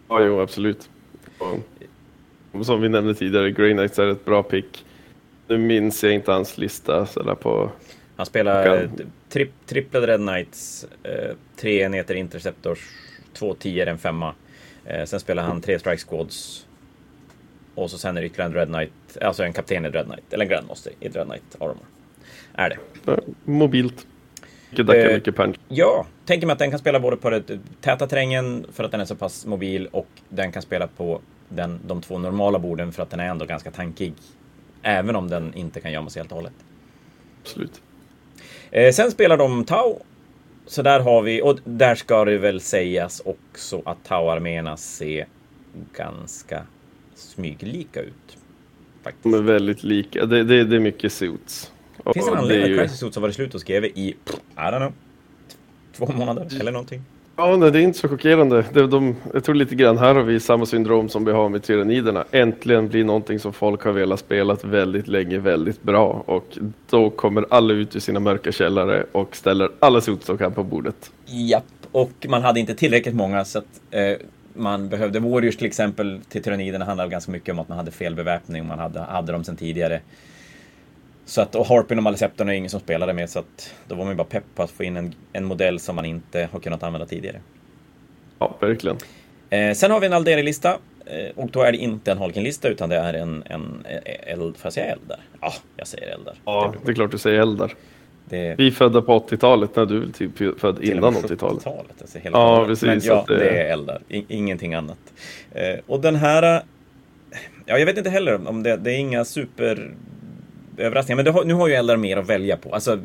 Ja, 0.08 0.24
jo, 0.24 0.40
absolut. 0.40 0.90
Och, 2.52 2.66
som 2.66 2.80
vi 2.80 2.88
nämnde 2.88 3.14
tidigare, 3.14 3.50
Grey 3.50 3.72
Knights 3.72 3.98
är 3.98 4.06
ett 4.06 4.24
bra 4.24 4.42
pick. 4.42 4.84
Nu 5.48 5.58
minns 5.58 6.04
jag 6.04 6.12
inte 6.12 6.32
hans 6.32 6.58
lista 6.58 7.06
sådär 7.06 7.34
på... 7.34 7.70
Han 8.16 8.26
spelar 8.26 8.90
tri 9.28 9.50
triplade 9.66 10.06
Red 10.06 10.20
Knights, 10.20 10.86
eh, 11.02 11.36
tre 11.56 11.82
enheter 11.82 12.14
Interceptors, 12.14 12.78
två 13.32 13.54
tior, 13.54 13.88
en 13.88 13.98
femma. 13.98 14.34
Eh, 14.84 15.04
sen 15.04 15.20
spelar 15.20 15.42
han 15.42 15.60
tre 15.60 15.78
Strike 15.78 16.02
Squads, 16.08 16.66
och 17.74 17.90
så 17.90 17.98
sen 17.98 18.16
är 18.16 18.20
det 18.20 18.26
ytterligare 18.26 18.50
en 18.50 18.54
Red 18.54 18.68
Knight, 18.68 19.18
alltså 19.20 19.42
en 19.42 19.52
kapten 19.52 19.86
i 19.86 19.88
Red 19.88 20.06
Knight, 20.06 20.32
eller 20.32 20.44
en 20.44 20.50
Grandmaster 20.50 20.92
i 21.00 21.08
Red 21.08 21.26
Knight 21.26 21.56
Armor. 21.58 21.86
Är 22.54 22.70
det. 22.70 23.18
Mobilt. 23.44 24.06
Mycket 24.70 24.88
eh, 24.88 25.12
mycket 25.14 25.36
punch. 25.36 25.56
Ja, 25.68 26.06
tänker 26.26 26.46
mig 26.46 26.52
att 26.52 26.58
den 26.58 26.70
kan 26.70 26.78
spela 26.78 27.00
både 27.00 27.16
på 27.16 27.30
den 27.30 27.44
täta 27.80 28.06
terrängen 28.06 28.66
för 28.72 28.84
att 28.84 28.90
den 28.90 29.00
är 29.00 29.04
så 29.04 29.16
pass 29.16 29.46
mobil 29.46 29.88
och 29.92 30.08
den 30.28 30.52
kan 30.52 30.62
spela 30.62 30.86
på 30.86 31.20
den, 31.48 31.80
de 31.86 32.02
två 32.02 32.18
normala 32.18 32.58
borden 32.58 32.92
för 32.92 33.02
att 33.02 33.10
den 33.10 33.20
är 33.20 33.28
ändå 33.28 33.44
ganska 33.44 33.70
tankig. 33.70 34.14
Även 34.86 35.16
om 35.16 35.28
den 35.28 35.54
inte 35.54 35.80
kan 35.80 35.92
gömma 35.92 36.10
sig 36.10 36.20
helt 36.20 36.32
och 36.32 36.36
hållet. 36.36 36.52
Absolut. 37.42 37.82
Eh, 38.70 38.92
sen 38.92 39.10
spelar 39.10 39.36
de 39.36 39.64
Tau. 39.64 39.98
Så 40.66 40.82
där 40.82 41.00
har 41.00 41.22
vi, 41.22 41.42
och 41.42 41.58
där 41.64 41.94
ska 41.94 42.24
det 42.24 42.38
väl 42.38 42.60
sägas 42.60 43.22
också 43.24 43.82
att 43.84 43.98
Tau-arméerna 44.04 44.76
ser 44.76 45.26
ganska 45.96 46.66
smyglika 47.14 48.00
ut. 48.00 48.38
Faktiskt. 49.02 49.22
De 49.22 49.34
är 49.34 49.42
väldigt 49.42 49.82
lika. 49.82 50.26
Det, 50.26 50.44
det, 50.44 50.64
det 50.64 50.76
är 50.76 50.80
mycket 50.80 51.12
suits. 51.12 51.72
Finns 52.14 52.26
det 52.26 52.32
en 52.32 52.38
anledning 52.38 52.72
att 52.72 52.78
Crisis 52.78 52.98
Suits 52.98 53.16
har 53.16 53.22
varit 53.22 53.34
slut 53.34 53.54
och 53.54 53.60
skrev 53.60 53.84
i, 53.84 53.90
I 53.90 54.16
don't 54.56 54.76
know, 54.76 54.92
två 55.92 56.06
månader 56.06 56.60
eller 56.60 56.72
någonting? 56.72 57.02
Ja, 57.36 57.56
nej, 57.56 57.70
det 57.70 57.78
är 57.78 57.82
inte 57.82 57.98
så 57.98 58.08
chockerande. 58.08 58.64
De, 58.72 58.90
de, 58.90 59.16
jag 59.32 59.44
tror 59.44 59.54
lite 59.54 59.74
grann 59.74 59.98
här 59.98 60.14
har 60.14 60.22
vi 60.22 60.40
samma 60.40 60.66
syndrom 60.66 61.08
som 61.08 61.24
vi 61.24 61.32
har 61.32 61.48
med 61.48 61.62
Tyraniderna. 61.62 62.24
Äntligen 62.30 62.88
blir 62.88 63.04
någonting 63.04 63.38
som 63.38 63.52
folk 63.52 63.84
har 63.84 63.92
velat 63.92 64.20
spela 64.20 64.56
väldigt 64.62 65.08
länge 65.08 65.38
väldigt 65.38 65.82
bra 65.82 66.22
och 66.26 66.58
då 66.90 67.10
kommer 67.10 67.46
alla 67.50 67.74
ut 67.74 67.96
ur 67.96 68.00
sina 68.00 68.20
mörka 68.20 68.52
källare 68.52 69.06
och 69.12 69.36
ställer 69.36 69.70
alla 69.78 70.00
sot 70.00 70.24
som 70.24 70.38
kan 70.38 70.52
på 70.52 70.62
bordet. 70.62 71.10
Japp, 71.26 71.64
och 71.92 72.26
man 72.28 72.42
hade 72.42 72.60
inte 72.60 72.74
tillräckligt 72.74 73.14
många 73.14 73.44
så 73.44 73.58
att 73.58 73.80
eh, 73.90 74.16
man 74.54 74.88
behövde 74.88 75.20
Warriors 75.20 75.56
till 75.56 75.66
exempel 75.66 76.20
till 76.28 76.42
Tyraniderna 76.42 76.84
handlade 76.84 77.10
ganska 77.10 77.32
mycket 77.32 77.52
om 77.52 77.58
att 77.58 77.68
man 77.68 77.78
hade 77.78 77.90
fel 77.90 78.14
beväpning 78.14 78.62
och 78.62 78.68
man 78.68 78.78
hade, 78.78 79.00
hade 79.00 79.32
dem 79.32 79.44
sedan 79.44 79.56
tidigare. 79.56 80.00
Så 81.24 81.40
att, 81.40 81.54
och 81.54 81.66
Harpin 81.66 81.98
och 81.98 82.04
Maleceptorn 82.04 82.48
är 82.48 82.52
ingen 82.52 82.70
som 82.70 82.80
spelade 82.80 83.12
med 83.12 83.30
så 83.30 83.38
att 83.38 83.74
då 83.88 83.94
var 83.94 84.04
man 84.04 84.16
bara 84.16 84.24
pepp 84.24 84.44
på 84.54 84.62
att 84.62 84.70
få 84.70 84.84
in 84.84 84.96
en, 84.96 85.14
en 85.32 85.44
modell 85.44 85.80
som 85.80 85.96
man 85.96 86.04
inte 86.04 86.48
har 86.52 86.60
kunnat 86.60 86.82
använda 86.82 87.06
tidigare. 87.06 87.40
Ja, 88.38 88.56
verkligen. 88.60 88.96
Eh, 89.50 89.74
sen 89.74 89.90
har 89.90 90.00
vi 90.00 90.06
en 90.06 90.12
Alderi-lista 90.12 90.78
eh, 91.06 91.36
och 91.36 91.50
då 91.50 91.62
är 91.62 91.72
det 91.72 91.78
inte 91.78 92.12
en 92.12 92.18
Holkin-lista 92.18 92.68
utan 92.68 92.88
det 92.88 92.96
är 92.96 93.14
en, 93.14 93.42
en 93.46 93.86
eld, 94.26 94.56
får 94.56 94.66
jag 94.66 94.72
säga 94.72 94.86
eldar? 94.86 95.20
Ja, 95.40 95.52
jag 95.76 95.86
säger 95.86 96.06
eldar. 96.06 96.34
Ja, 96.44 96.74
det 96.84 96.90
är 96.90 96.94
klart 96.94 97.10
du 97.10 97.18
säger 97.18 97.40
eldar. 97.40 97.74
Det... 98.28 98.54
Vi 98.58 98.66
är 98.66 98.70
födda 98.70 99.02
på 99.02 99.18
80-talet 99.18 99.76
när 99.76 99.86
du 99.86 100.02
är 100.02 100.06
typ 100.06 100.60
född 100.60 100.84
innan 100.84 101.14
80-talet. 101.14 101.66
Alltså 101.66 102.18
ja, 102.22 102.64
precis. 102.66 102.86
Men, 102.86 103.00
ja, 103.04 103.24
det... 103.28 103.36
det... 103.36 103.48
är 103.48 103.72
eldar, 103.72 104.02
I, 104.08 104.24
ingenting 104.28 104.74
annat. 104.74 104.98
Eh, 105.52 105.78
och 105.86 106.00
den 106.00 106.16
här, 106.16 106.62
ja, 107.66 107.78
jag 107.78 107.86
vet 107.86 107.98
inte 107.98 108.10
heller 108.10 108.48
om 108.48 108.62
det, 108.62 108.76
det 108.76 108.92
är 108.92 108.96
inga 108.96 109.24
super 109.24 109.94
överraskningar. 110.78 111.24
Men 111.24 111.34
har, 111.34 111.44
nu 111.44 111.54
har 111.54 111.68
ju 111.68 111.74
Eldar 111.74 111.96
mer 111.96 112.16
att 112.16 112.28
välja 112.28 112.56
på. 112.56 112.74
Alltså, 112.74 113.00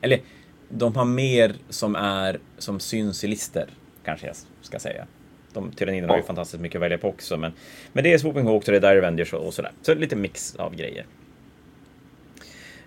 eller, 0.00 0.20
de 0.68 0.96
har 0.96 1.04
mer 1.04 1.54
som 1.68 1.94
är 1.94 2.38
som 2.58 2.80
syns 2.80 3.24
i 3.24 3.26
lister, 3.26 3.66
kanske 4.04 4.26
jag 4.26 4.36
ska 4.62 4.78
säga. 4.78 5.06
De 5.52 5.72
tyranniderna 5.72 6.08
ja. 6.08 6.12
har 6.12 6.18
ju 6.18 6.26
fantastiskt 6.26 6.60
mycket 6.60 6.76
att 6.76 6.82
välja 6.82 6.98
på 6.98 7.08
också, 7.08 7.36
men, 7.36 7.52
men 7.92 8.04
det 8.04 8.12
är 8.12 8.18
Swooping 8.18 8.46
Hawks 8.46 8.68
och 8.68 8.72
det 8.72 8.78
är 8.86 8.94
Dire 8.94 8.98
Avengers 8.98 9.32
och, 9.32 9.46
och 9.46 9.54
sådär. 9.54 9.72
Så 9.82 9.94
lite 9.94 10.16
mix 10.16 10.56
av 10.56 10.74
grejer. 10.74 11.06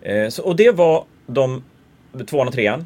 Eh, 0.02 0.30
så, 0.30 0.44
och 0.44 0.56
det 0.56 0.72
var 0.72 1.06
de 1.28 1.64
tvåan 2.28 2.48
och 2.48 2.54
trean. 2.54 2.86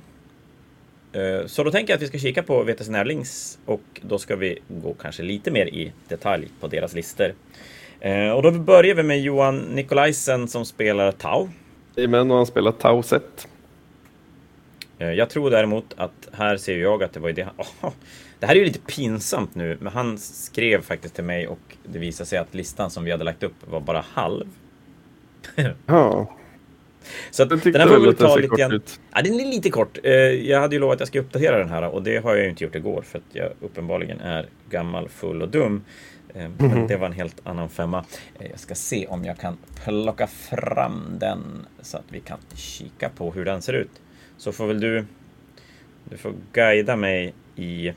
Eh, 1.14 1.45
så 1.45 1.64
då 1.64 1.72
tänker 1.72 1.93
jag 1.93 1.97
att 1.97 2.03
vi 2.03 2.07
ska 2.07 2.18
kika 2.18 2.43
på 2.43 2.64
VTC 2.64 2.91
Närlings 2.91 3.60
och 3.66 3.82
då 4.01 4.18
ska 4.18 4.36
vi 4.36 4.60
gå 4.68 4.93
kanske 4.93 5.24
lite 5.24 5.51
mer 5.51 5.66
i 5.66 5.91
detalj 6.07 6.47
på 6.60 6.68
deras 6.68 6.93
listor. 6.93 7.34
Eh, 8.00 8.32
och 8.32 8.43
då 8.43 8.52
börjar 8.52 8.95
vi 8.95 9.04
med 9.04 9.22
Johan 9.22 9.58
Nikolajsen 9.58 10.47
som 10.47 10.66
spelar 10.66 11.12
Tau. 11.12 11.50
Jajamän, 11.95 12.32
och 12.32 12.38
han 12.38 12.45
spelar 12.45 12.72
Tau 12.72 13.04
set. 13.04 13.47
Eh, 15.00 15.12
jag 15.12 15.30
tror 15.30 15.50
däremot 15.50 15.93
att 15.97 16.30
här 16.32 16.58
ser 16.58 16.78
jag 16.78 17.04
att 17.04 17.14
det 17.14 17.20
var 17.20 17.32
det 17.32 17.43
oh, 17.82 17.91
Det 18.39 18.45
här 18.45 18.56
är 18.56 18.60
ju 18.60 18.66
lite 18.66 18.80
pinsamt 18.80 19.56
nu, 19.56 19.78
men 19.82 19.93
han 19.93 20.18
skrev 20.18 20.82
faktiskt 20.82 21.16
till 21.16 21.24
mig 21.24 21.47
och 21.47 21.60
det 21.84 22.00
visade 22.00 22.28
sig 22.28 22.39
att 22.39 22.54
listan 22.54 22.89
som 22.89 23.04
vi 23.04 23.12
hade 23.12 23.24
lagt 23.24 23.43
upp 23.43 23.70
var 23.70 23.80
bara 23.80 24.04
halv. 24.14 24.47
ja. 25.86 26.36
Så 27.32 27.43
att, 27.43 27.50
den 27.50 27.76
här 27.76 27.88
får 27.88 28.00
vi 28.00 28.16
ta 28.16 28.36
lite 28.36 28.56
grann. 28.56 28.82
Ja, 29.14 29.22
den 29.22 29.39
är 29.39 29.45
lite 29.45 29.70
kort. 29.70 29.97
Eh, 30.04 30.14
jag 30.14 30.60
hade 30.60 30.76
ju 30.76 30.80
lovat 30.80 30.93
att 30.93 31.00
jag 31.00 31.08
ska 31.08 31.20
uppdatera 31.20 31.58
den 31.58 31.70
här 31.70 31.89
och 31.89 32.04
det 32.04 32.18
har 32.18 32.36
jag 32.36 32.43
ju 32.43 32.50
inte 32.50 32.64
gjort 32.64 32.76
igår 32.76 33.02
för 33.02 33.18
att 33.18 33.24
jag 33.32 33.50
uppenbarligen 33.62 34.20
är 34.20 34.45
gammal, 34.70 35.10
full 35.10 35.41
och 35.41 35.50
dum. 35.50 35.84
Eh, 36.34 36.50
men 36.58 36.72
mm. 36.72 36.88
det 36.88 36.98
var 36.98 37.08
en 37.08 37.14
helt 37.14 37.42
annan 37.44 37.70
femma. 37.70 38.06
Eh, 38.40 38.48
jag 38.50 38.60
ska 38.60 38.76
se 38.76 39.08
om 39.08 39.26
jag 39.26 39.38
kan 39.38 39.58
plocka 39.84 40.28
fram 40.28 41.04
den 41.20 41.66
så 41.82 41.98
att 41.98 42.06
vi 42.10 42.20
kan 42.20 42.38
kika 42.56 43.10
på 43.10 43.32
hur 43.32 43.46
den 43.46 43.62
ser 43.62 43.74
ut. 43.74 44.02
Så 44.38 44.52
får 44.52 44.68
väl 44.68 44.80
du, 44.80 45.06
du 46.04 46.18
får 46.18 46.34
guida 46.54 46.96
mig 46.96 47.34
i, 47.56 47.94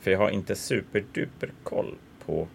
för 0.00 0.10
jag 0.10 0.18
har 0.18 0.30
inte 0.30 0.54
superduper 0.54 1.52
koll 1.62 1.94
på. 2.26 2.48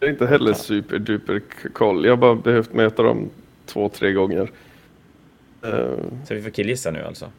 Jag 0.00 0.06
har 0.06 0.12
inte 0.12 0.26
heller 0.26 0.52
superduper 0.52 1.42
koll. 1.72 2.04
Jag 2.04 2.12
har 2.12 2.16
bara 2.16 2.34
behövt 2.34 2.72
möta 2.72 3.02
dem 3.02 3.30
två, 3.66 3.88
tre 3.88 4.12
gånger. 4.12 4.50
Så 6.24 6.34
vi 6.34 6.42
får 6.42 6.50
killgissa 6.50 6.90
nu 6.90 7.04
alltså? 7.04 7.30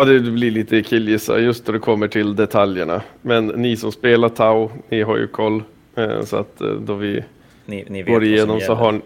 Ja, 0.00 0.06
det 0.06 0.20
blir 0.20 0.50
lite 0.50 0.82
killgissa 0.82 1.38
just 1.38 1.66
när 1.66 1.72
det 1.72 1.78
kommer 1.78 2.08
till 2.08 2.36
detaljerna. 2.36 3.02
Men 3.22 3.46
ni 3.46 3.76
som 3.76 3.92
spelar 3.92 4.28
Tau, 4.28 4.70
ni 4.88 5.02
har 5.02 5.16
ju 5.16 5.26
koll. 5.26 5.62
Eh, 5.94 6.22
så 6.22 6.36
att 6.36 6.60
eh, 6.60 6.68
då 6.68 6.94
vi 6.94 7.24
ni, 7.64 7.84
ni 7.88 8.02
går 8.02 8.24
igenom 8.24 8.60
så 8.60 8.74
har 8.74 9.00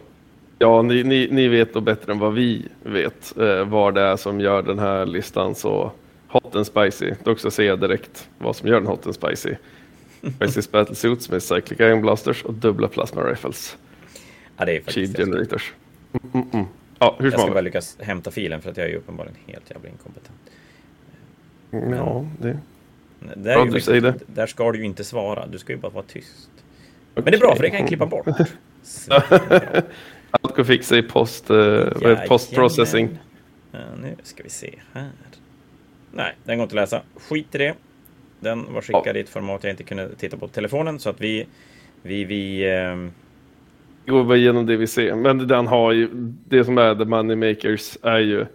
Ja, 0.59 0.83
ni, 0.83 1.03
ni, 1.03 1.29
ni 1.31 1.49
vet 1.49 1.75
då 1.75 1.81
bättre 1.81 2.13
än 2.13 2.19
vad 2.19 2.35
vi 2.35 2.69
vet 2.83 3.39
eh, 3.39 3.65
vad 3.65 3.95
det 3.95 4.01
är 4.01 4.17
som 4.17 4.41
gör 4.41 4.63
den 4.63 4.79
här 4.79 5.07
listan 5.07 5.55
så 5.55 5.93
hot 6.29 6.57
and 6.57 6.67
spicy. 6.67 7.13
Dock 7.25 7.39
så 7.39 7.51
ser 7.51 7.65
jag 7.65 7.81
direkt 7.81 8.29
vad 8.39 8.57
som 8.57 8.69
gör 8.69 8.81
den 8.81 8.87
hot 8.87 9.07
and 9.07 9.15
spicy. 9.15 9.55
Crisis 10.39 10.71
Battlesuits 10.71 11.31
med 11.31 11.43
Cyclic 11.43 11.81
Iron 11.81 12.01
Blasters 12.03 12.45
och 12.45 12.55
dubbla 12.55 12.89
Plasma 12.89 13.23
Rifles. 13.23 13.77
Ja, 14.57 14.65
det 14.65 14.73
är 14.73 14.81
faktiskt 14.81 14.95
Shield 14.95 15.17
Generators. 15.17 15.73
Mm, 16.13 16.31
mm, 16.35 16.49
mm. 16.53 16.67
Ja, 16.99 17.17
hur 17.19 17.31
jag 17.31 17.41
ska 17.41 17.51
bara 17.51 17.61
lyckas 17.61 17.97
hämta 18.01 18.31
filen 18.31 18.63
för 18.63 18.71
att 18.71 18.77
jag 18.77 18.87
är 18.87 18.91
ju 18.91 18.97
uppenbarligen 18.97 19.37
helt 19.47 19.71
jävla 19.71 19.89
inkompetent. 19.89 20.39
Men, 21.75 21.99
ja, 21.99 22.27
det... 22.41 22.59
Där, 23.37 23.53
ja, 23.53 23.65
du 23.65 23.81
säger 23.81 24.01
det. 24.01 24.15
där 24.27 24.47
ska 24.47 24.73
du 24.73 24.79
ju 24.79 24.85
inte 24.85 25.05
svara, 25.05 25.47
du 25.47 25.59
ska 25.59 25.73
ju 25.73 25.79
bara 25.79 25.93
vara 25.93 26.05
tyst. 26.05 26.51
Okay. 27.13 27.25
Men 27.25 27.25
det 27.25 27.37
är 27.37 27.41
bra, 27.41 27.57
för 27.57 27.63
det 27.63 27.71
kan 27.71 27.79
jag 27.79 27.89
klippa 27.89 28.07
bort. 28.07 28.27
Allt 30.31 30.57
går 30.57 30.65
fixa 30.65 30.99
i 30.99 31.03
post, 31.03 31.51
uh, 31.51 32.27
postprocessing. 32.29 33.19
Ja, 33.73 33.79
nu 34.03 34.15
ska 34.23 34.43
vi 34.43 34.51
se 34.51 34.75
här. 34.93 35.11
Nej, 36.13 36.35
den 36.45 36.59
går 36.59 36.63
inte 36.63 36.73
att 36.73 36.91
läsa. 36.91 37.03
Skit 37.17 37.55
i 37.55 37.59
det. 37.59 37.75
Den 38.41 38.73
var 38.75 38.81
skickad 38.81 39.03
ja. 39.07 39.15
i 39.15 39.21
ett 39.21 39.29
format 39.29 39.65
jag 39.65 39.71
inte 39.71 39.83
kunde 39.83 40.15
titta 40.15 40.37
på 40.37 40.49
telefonen, 40.49 40.99
så 40.99 41.11
att 41.11 41.21
vi... 41.21 41.47
Vi... 42.03 42.25
vi 42.25 42.71
um... 42.73 43.13
går 44.07 44.25
bara 44.25 44.37
igenom 44.37 44.67
det 44.67 44.77
vi 44.77 44.87
ser. 44.87 45.15
Men 45.15 45.49
den 45.49 45.67
har 45.67 45.93
ju... 45.93 46.09
Det 46.49 46.65
som 46.65 46.79
är 46.79 46.95
The 46.95 47.05
Money 47.05 47.37
Makers 47.37 47.99
är 48.03 48.19
ju... 48.19 48.47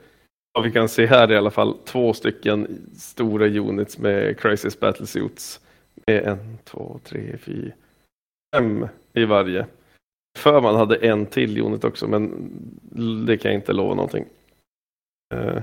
Vad 0.53 0.63
vi 0.63 0.71
kan 0.71 0.89
se 0.89 1.05
här 1.05 1.31
i 1.31 1.37
alla 1.37 1.51
fall, 1.51 1.77
två 1.85 2.13
stycken 2.13 2.89
stora 2.97 3.47
units 3.47 3.97
med 3.97 4.39
Crisis 4.39 4.79
Battlesuits. 4.79 5.59
Med 6.07 6.23
en, 6.23 6.57
två, 6.63 6.99
tre, 7.03 7.37
fyra, 7.37 7.71
fem 8.55 8.87
i 9.13 9.25
varje. 9.25 9.65
För 10.37 10.61
man 10.61 10.75
hade 10.75 10.95
en 10.95 11.25
till 11.25 11.61
unit 11.61 11.83
också, 11.83 12.07
men 12.07 12.51
det 13.25 13.37
kan 13.37 13.51
jag 13.51 13.59
inte 13.59 13.73
lova 13.73 13.95
någonting. 13.95 14.25
Uh, 15.33 15.61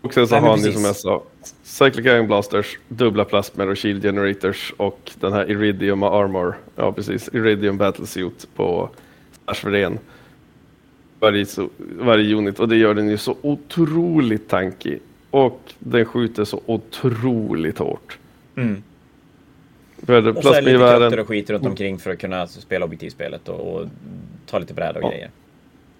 och 0.00 0.14
sen 0.14 0.28
så 0.28 0.34
Nej, 0.34 0.50
har 0.50 0.56
ni 0.56 0.72
som 0.72 0.84
jag 0.84 0.96
sa, 0.96 1.22
Cyclic 1.62 2.06
Iron 2.06 2.26
Blasters, 2.26 2.78
dubbla 2.88 3.24
plasmer 3.24 3.68
och 3.68 3.78
Shield 3.78 4.02
Generators 4.02 4.74
och 4.76 5.12
den 5.20 5.32
här 5.32 5.50
Iridium 5.50 6.02
Armor, 6.02 6.56
ja 6.76 6.92
precis, 6.92 7.28
Iridium 7.32 7.78
Battlesuit 7.78 8.48
på 8.54 8.90
Stash 9.32 9.66
varje, 11.24 11.46
varje 11.78 12.34
unit 12.34 12.60
och 12.60 12.68
det 12.68 12.76
gör 12.76 12.94
den 12.94 13.08
ju 13.08 13.18
så 13.18 13.36
otroligt 13.42 14.48
tankig 14.48 15.00
och 15.30 15.60
den 15.78 16.04
skjuter 16.04 16.44
så 16.44 16.60
otroligt 16.66 17.78
hårt. 17.78 18.18
Mm. 18.56 18.82
Och 19.96 20.06
så 20.06 20.12
är 20.12 20.22
det 20.22 20.60
lite 20.60 20.78
krafter 20.78 21.20
och 21.20 21.28
skit 21.28 21.50
runt 21.50 21.66
omkring 21.66 21.98
för 21.98 22.10
att 22.10 22.18
kunna 22.18 22.46
spela 22.46 22.84
objektivspelet 22.84 23.48
och, 23.48 23.74
och 23.74 23.86
ta 24.46 24.58
lite 24.58 24.74
bräda 24.74 24.98
och 24.98 25.04
ja. 25.04 25.10
grejer. 25.10 25.30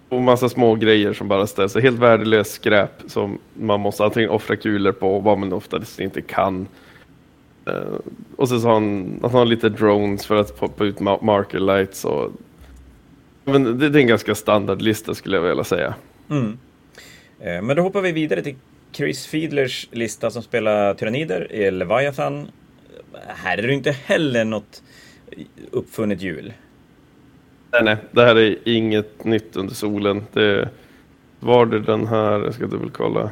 Och 0.09 0.21
massa 0.21 0.49
små 0.49 0.75
grejer 0.75 1.13
som 1.13 1.27
bara 1.27 1.47
ställs. 1.47 1.75
Helt 1.75 1.99
värdelöst 1.99 2.51
skräp 2.51 2.91
som 3.07 3.39
man 3.53 3.79
måste 3.79 4.05
antingen 4.05 4.29
offra 4.29 4.55
kulor 4.55 4.91
på, 4.91 5.19
vad 5.19 5.37
man 5.37 5.53
oftast 5.53 5.99
inte 5.99 6.21
kan. 6.21 6.67
Uh, 7.69 7.99
och 8.35 8.49
så 8.49 8.55
har 8.59 8.73
han, 8.73 9.19
han 9.21 9.31
har 9.31 9.45
lite 9.45 9.69
drones 9.69 10.25
för 10.25 10.35
att 10.35 10.59
poppa 10.59 10.85
ut 10.85 10.99
marker 10.99 11.59
lights. 11.59 12.05
Och... 12.05 12.31
Men 13.45 13.79
det, 13.79 13.85
är 13.85 13.95
en 13.95 14.07
ganska 14.07 14.35
standardlista 14.35 15.15
skulle 15.15 15.37
jag 15.37 15.43
vilja 15.43 15.63
säga. 15.63 15.95
Mm. 16.29 16.57
Eh, 17.39 17.61
men 17.61 17.75
då 17.75 17.81
hoppar 17.81 18.01
vi 18.01 18.11
vidare 18.11 18.41
till 18.41 18.55
Chris 18.91 19.27
Fiedlers 19.27 19.87
lista 19.91 20.31
som 20.31 20.43
spelar 20.43 20.93
Tyrannider 20.93 21.51
i 21.51 21.71
Leviathan 21.71 22.47
här 23.27 23.57
är 23.57 23.67
det 23.67 23.73
inte 23.73 23.91
heller 23.91 24.45
något 24.45 24.83
uppfunnet 25.71 26.21
hjul. 26.21 26.53
Nej, 27.71 27.83
nej, 27.83 27.97
det 28.11 28.25
här 28.25 28.35
är 28.35 28.57
inget 28.63 29.23
nytt 29.23 29.55
under 29.55 29.73
solen. 29.73 30.23
Det 30.33 30.69
var 31.39 31.65
det 31.65 31.79
den 31.79 32.07
här, 32.07 32.39
jag 32.39 32.53
ska 32.53 32.65
dubbelkolla. 32.65 33.31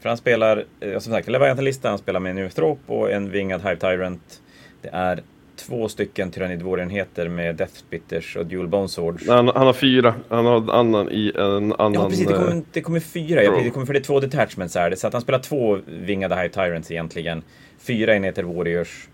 För 0.00 0.08
han 0.08 0.18
spelar, 0.18 0.64
som 0.80 1.12
sagt, 1.12 1.28
Leviathan-lista, 1.28 1.88
han 1.88 1.98
spelar 1.98 2.20
med 2.20 2.30
en 2.30 2.38
Euthrop 2.38 2.78
och 2.86 3.12
en 3.12 3.30
vingad 3.30 3.60
Hive 3.62 3.76
Tyrant. 3.76 4.42
Det 4.82 4.88
är 4.92 5.22
två 5.56 5.88
stycken 5.88 6.30
tyrannidvårenheter 6.30 7.28
med 7.28 7.56
Deathspitters 7.56 8.36
och 8.36 8.46
Dual 8.46 8.68
Bone 8.68 8.88
Swords. 8.88 9.28
Han, 9.28 9.48
han 9.48 9.66
har 9.66 9.72
fyra. 9.72 10.14
Han 10.28 10.46
har 10.46 10.56
en 10.56 10.70
annan 10.70 11.08
i 11.10 11.32
en 11.34 11.72
annan... 11.72 11.92
Ja, 11.94 12.08
precis. 12.08 12.26
Det 12.26 12.34
kommer, 12.34 12.52
eh, 12.52 12.62
det 12.72 12.80
kommer 12.80 13.00
fyra. 13.00 13.42
Ja, 13.42 13.50
Bro. 13.50 13.58
precis, 13.58 13.64
det 13.64 13.70
kommer 13.70 13.86
för 13.86 13.92
det 13.92 13.98
är 13.98 14.04
två 14.04 14.20
detachments 14.20 14.76
är 14.76 14.90
det. 14.90 14.96
Så 14.96 15.06
att 15.06 15.12
han 15.12 15.22
spelar 15.22 15.38
två 15.38 15.78
vingade 15.86 16.34
High 16.36 16.48
Tyrants 16.48 16.90
egentligen. 16.90 17.42
Fyra 17.78 18.16
enheter 18.16 18.42
Warriors 18.42 19.08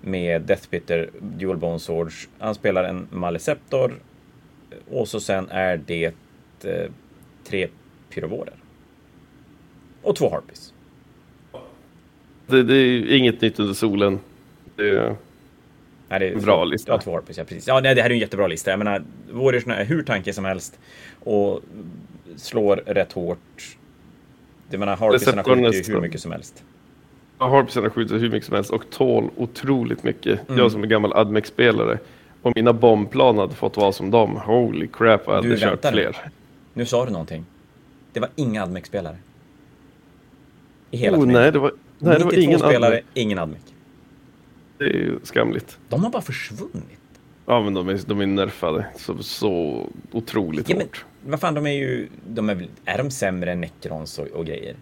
med 0.00 0.42
Deathspitter, 0.42 1.10
Dual 1.20 1.56
Bone 1.56 1.78
Swords. 1.78 2.28
Han 2.38 2.54
spelar 2.54 2.84
en 2.84 3.08
Maleceptor. 3.10 3.94
Och 4.90 5.08
så 5.08 5.20
sen 5.20 5.48
är 5.50 5.80
det 5.86 6.04
eh, 6.64 6.90
tre 7.44 7.68
Pyrovorer. 8.10 8.54
Och 10.02 10.16
två 10.16 10.30
Harpies. 10.30 10.72
det, 12.46 12.62
det 12.62 12.74
är 12.74 13.16
inget 13.16 13.40
nytt 13.40 13.58
under 13.58 13.74
solen. 13.74 14.18
Det, 14.76 15.16
Nej, 16.08 16.20
det 16.20 16.28
är 16.28 16.36
Bra 16.36 16.64
lista. 16.64 16.92
Ja, 16.92 16.98
två 16.98 17.12
Harpies, 17.12 17.38
ja 17.38 17.44
precis. 17.44 17.66
Ja, 17.66 17.80
nej, 17.80 17.94
det 17.94 18.02
här 18.02 18.10
är 18.10 18.14
en 18.14 18.20
jättebra 18.20 18.46
lista. 18.46 18.70
Jag 18.70 18.78
menar, 18.78 19.02
Warriorsna 19.30 19.76
är 19.76 19.84
hur 19.84 20.02
tankiga 20.02 20.34
som 20.34 20.44
helst 20.44 20.78
och 21.20 21.60
slår 22.36 22.76
rätt 22.76 23.12
hårt. 23.12 23.76
Jag 24.70 24.78
menar, 24.78 24.96
Harpiesarna 24.96 25.44
skjuter 25.44 25.72
ju 25.72 25.94
hur 25.94 26.00
mycket 26.00 26.20
som 26.20 26.32
helst. 26.32 26.64
Harpisarna 27.38 27.90
skjuter 27.90 28.18
hur 28.18 28.30
mycket 28.30 28.46
som 28.46 28.54
helst 28.54 28.70
och 28.70 28.90
tål 28.90 29.30
otroligt 29.36 30.02
mycket. 30.02 30.48
Mm. 30.48 30.58
Jag 30.60 30.72
som 30.72 30.82
är 30.82 30.86
gammal 30.86 31.12
Admec-spelare. 31.12 31.98
Om 32.42 32.52
mina 32.56 32.72
bombplan 32.72 33.38
hade 33.38 33.54
fått 33.54 33.76
vara 33.76 33.92
som 33.92 34.10
dem, 34.10 34.36
holy 34.36 34.88
crap, 34.92 35.22
jag 35.26 35.42
Du, 35.42 35.48
hade 35.48 35.60
kört 35.60 35.70
vänta 35.72 35.90
nu. 35.90 35.94
fler. 35.96 36.16
Nu 36.74 36.86
sa 36.86 37.04
du 37.04 37.10
någonting. 37.12 37.44
Det 38.12 38.20
var 38.20 38.28
inga 38.36 38.62
Admec-spelare. 38.62 39.16
I 40.90 40.96
hela 40.96 41.18
Oh, 41.18 41.26
nej, 41.26 41.52
det 41.52 41.58
var, 41.58 41.72
nej, 41.98 42.18
det 42.18 42.24
var 42.24 42.32
92 42.32 42.40
ingen 42.42 42.58
spelare, 42.58 42.86
Admec. 42.90 43.04
ingen 43.14 43.38
Admec. 43.38 43.58
Det 44.78 44.84
är 44.84 44.88
ju 44.92 45.18
skamligt. 45.22 45.78
De 45.88 46.04
har 46.04 46.10
bara 46.10 46.22
försvunnit. 46.22 47.00
Ja, 47.46 47.62
men 47.62 47.74
de 47.74 47.88
är, 47.88 48.00
de 48.06 48.20
är 48.20 48.26
nerfade 48.26 48.86
så, 48.96 49.22
så 49.22 49.86
otroligt 50.12 50.68
Ja, 50.68 50.76
men, 50.76 50.86
hårt. 50.86 51.04
vad 51.26 51.40
fan, 51.40 51.54
de 51.54 51.66
är 51.66 51.70
ju... 51.72 52.08
De 52.28 52.48
är, 52.50 52.68
är 52.84 52.98
de 52.98 53.10
sämre 53.10 53.52
än 53.52 53.60
Necrons 53.60 54.18
och, 54.18 54.26
och 54.26 54.46
grejer? 54.46 54.76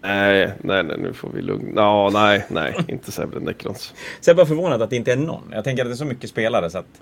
Nej, 0.00 0.52
nej, 0.62 0.82
nej, 0.82 0.96
nu 0.98 1.12
får 1.12 1.30
vi 1.34 1.42
lugna. 1.42 1.80
Ja, 1.80 2.10
nej, 2.12 2.46
nej, 2.50 2.76
inte 2.88 3.12
sämre 3.12 3.36
än 3.36 3.44
Necrons. 3.44 3.94
Så 4.20 4.30
jag 4.30 4.34
är 4.34 4.36
bara 4.36 4.46
förvånad 4.46 4.82
att 4.82 4.90
det 4.90 4.96
inte 4.96 5.12
är 5.12 5.16
någon. 5.16 5.42
Jag 5.52 5.64
tänker 5.64 5.82
att 5.82 5.88
det 5.88 5.94
är 5.94 5.96
så 5.96 6.04
mycket 6.04 6.30
spelare 6.30 6.70
så 6.70 6.78
att... 6.78 7.00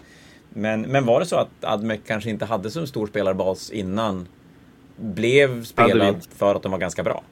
Men, 0.50 0.82
men 0.82 1.04
var 1.06 1.20
det 1.20 1.26
så 1.26 1.36
att 1.36 1.48
Admec 1.60 2.00
kanske 2.06 2.30
inte 2.30 2.44
hade 2.44 2.70
så 2.70 2.86
stor 2.86 3.06
spelarbas 3.06 3.70
innan? 3.70 4.28
Blev 4.96 5.64
spelad 5.64 6.16
för 6.36 6.54
att 6.54 6.62
de 6.62 6.72
var 6.72 6.78
ganska 6.78 7.02
bra? 7.02 7.22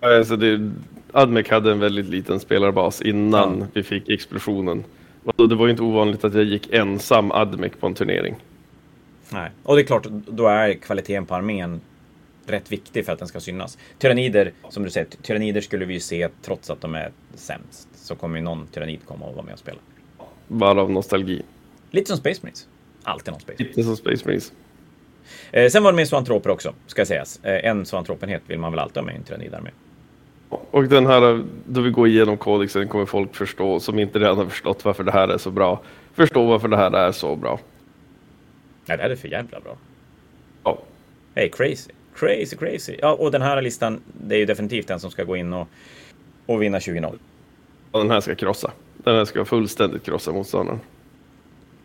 Alltså 0.00 0.36
det, 0.36 0.70
Admec 1.12 1.48
hade 1.48 1.72
en 1.72 1.78
väldigt 1.78 2.06
liten 2.06 2.40
spelarbas 2.40 3.02
innan 3.02 3.58
Ja. 3.60 3.66
vi 3.72 3.82
fick 3.82 4.08
explosionen. 4.08 4.84
Och 5.24 5.48
det 5.48 5.54
var 5.54 5.66
ju 5.66 5.70
inte 5.70 5.82
ovanligt 5.82 6.24
att 6.24 6.34
jag 6.34 6.44
gick 6.44 6.72
ensam 6.72 7.32
Admec 7.32 7.72
på 7.80 7.86
en 7.86 7.94
turnering. 7.94 8.36
Nej. 9.30 9.50
Och 9.62 9.76
det 9.76 9.82
är 9.82 9.86
klart, 9.86 10.06
då 10.10 10.46
är 10.48 10.74
kvaliteten 10.74 11.26
på 11.26 11.34
armén 11.34 11.80
rätt 12.46 12.72
viktig 12.72 13.06
för 13.06 13.12
att 13.12 13.18
den 13.18 13.28
ska 13.28 13.40
synas. 13.40 13.78
Tyrannider, 13.98 14.52
som 14.68 14.82
du 14.82 14.90
säger, 14.90 15.06
tyrannider 15.22 15.60
skulle 15.60 15.84
vi 15.84 15.94
ju 15.94 16.00
se 16.00 16.28
trots 16.42 16.70
att 16.70 16.80
de 16.80 16.94
är 16.94 17.10
sämst. 17.34 17.88
Så 17.94 18.14
kommer 18.14 18.36
ju 18.38 18.44
någon 18.44 18.66
tyrannid 18.66 19.00
komma 19.06 19.26
och 19.26 19.34
vara 19.34 19.44
med 19.44 19.52
och 19.52 19.58
spela. 19.58 19.78
Bara 20.48 20.80
av 20.82 20.90
nostalgi. 20.90 21.42
Lite 21.90 22.08
som 22.08 22.16
Space 22.16 22.40
Marines. 22.42 22.68
Alltid 23.02 23.32
någon 23.32 23.40
Space 23.40 23.56
Marines. 23.62 23.76
Lite 23.76 23.86
som 23.86 23.96
Space 23.96 24.24
Marines. 24.24 24.52
Eh, 25.52 25.68
sen 25.70 25.82
var 25.82 25.92
det 25.92 25.96
med 25.96 26.08
zoantroper 26.08 26.50
också, 26.50 26.74
ska 26.86 27.06
sägas. 27.06 27.40
Eh, 27.44 27.70
en 27.70 27.86
zoantropenhet 27.86 28.42
vill 28.46 28.58
man 28.58 28.72
väl 28.72 28.78
alltid 28.78 28.96
ha 28.96 29.02
med 29.02 29.14
i 29.14 29.18
en 29.18 29.24
tyrannidarmé. 29.24 29.70
Och 30.50 30.84
den 30.84 31.06
här, 31.06 31.44
då 31.66 31.80
vi 31.80 31.90
går 31.90 32.08
igenom 32.08 32.36
kodexen 32.36 32.88
kommer 32.88 33.06
folk 33.06 33.34
förstå, 33.34 33.80
som 33.80 33.98
inte 33.98 34.18
redan 34.18 34.36
har 34.38 34.46
förstått 34.46 34.84
varför 34.84 35.04
det 35.04 35.12
här 35.12 35.28
är 35.28 35.38
så 35.38 35.50
bra, 35.50 35.80
förstå 36.14 36.46
varför 36.46 36.68
det 36.68 36.76
här 36.76 36.92
är 36.92 37.12
så 37.12 37.36
bra. 37.36 37.60
Nej, 38.86 38.96
det 38.96 39.02
här 39.02 39.10
är 39.10 39.16
för 39.16 39.28
jävla 39.28 39.60
bra. 39.60 39.76
Ja, 40.64 40.78
Hey, 41.34 41.48
crazy. 41.48 41.90
Crazy, 42.14 42.56
crazy. 42.56 42.96
Ja, 43.02 43.12
och 43.12 43.30
den 43.30 43.42
här 43.42 43.62
listan, 43.62 44.00
det 44.12 44.34
är 44.34 44.38
ju 44.38 44.46
definitivt 44.46 44.86
den 44.86 45.00
som 45.00 45.10
ska 45.10 45.24
gå 45.24 45.36
in 45.36 45.52
och, 45.52 45.68
och 46.46 46.62
vinna 46.62 46.78
20-0. 46.78 47.18
och 47.90 48.00
den 48.00 48.10
här 48.10 48.20
ska 48.20 48.34
krossa. 48.34 48.70
Den 48.96 49.16
här 49.16 49.24
ska 49.24 49.44
fullständigt 49.44 50.04
krossa 50.04 50.32
motståndaren. 50.32 50.80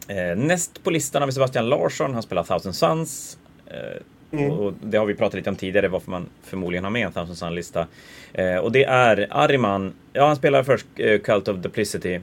Eh, 0.08 0.38
näst 0.38 0.84
på 0.84 0.92
listan 0.92 1.22
har 1.22 1.28
vi 1.28 1.32
Sebastian 1.34 1.70
Larsson. 1.70 2.14
Han 2.14 2.24
spelar 2.24 2.44
Thousand 2.44 2.76
Suns. 2.76 3.38
Eh, 3.66 4.02
Och 4.32 4.74
det 4.82 4.98
har 4.98 5.06
vi 5.06 5.16
pratat 5.16 5.34
lite 5.34 5.50
om 5.50 5.56
tidigare, 5.56 5.88
varför 5.88 6.12
man 6.12 6.26
förmodligen 6.44 6.84
har 6.84 6.92
med 6.92 7.06
en 7.08 7.12
Thousand 7.14 7.38
Sun-lista. 7.38 7.88
Eh, 8.34 8.58
och 8.58 8.72
det 8.72 8.84
är 8.84 9.28
Ariman. 9.30 9.94
Ja, 10.14 10.28
han 10.28 10.36
spelar 10.36 10.64
först 10.64 10.86
eh, 10.96 11.20
Cult 11.20 11.48
of 11.48 11.58
Duplicity. 11.58 12.20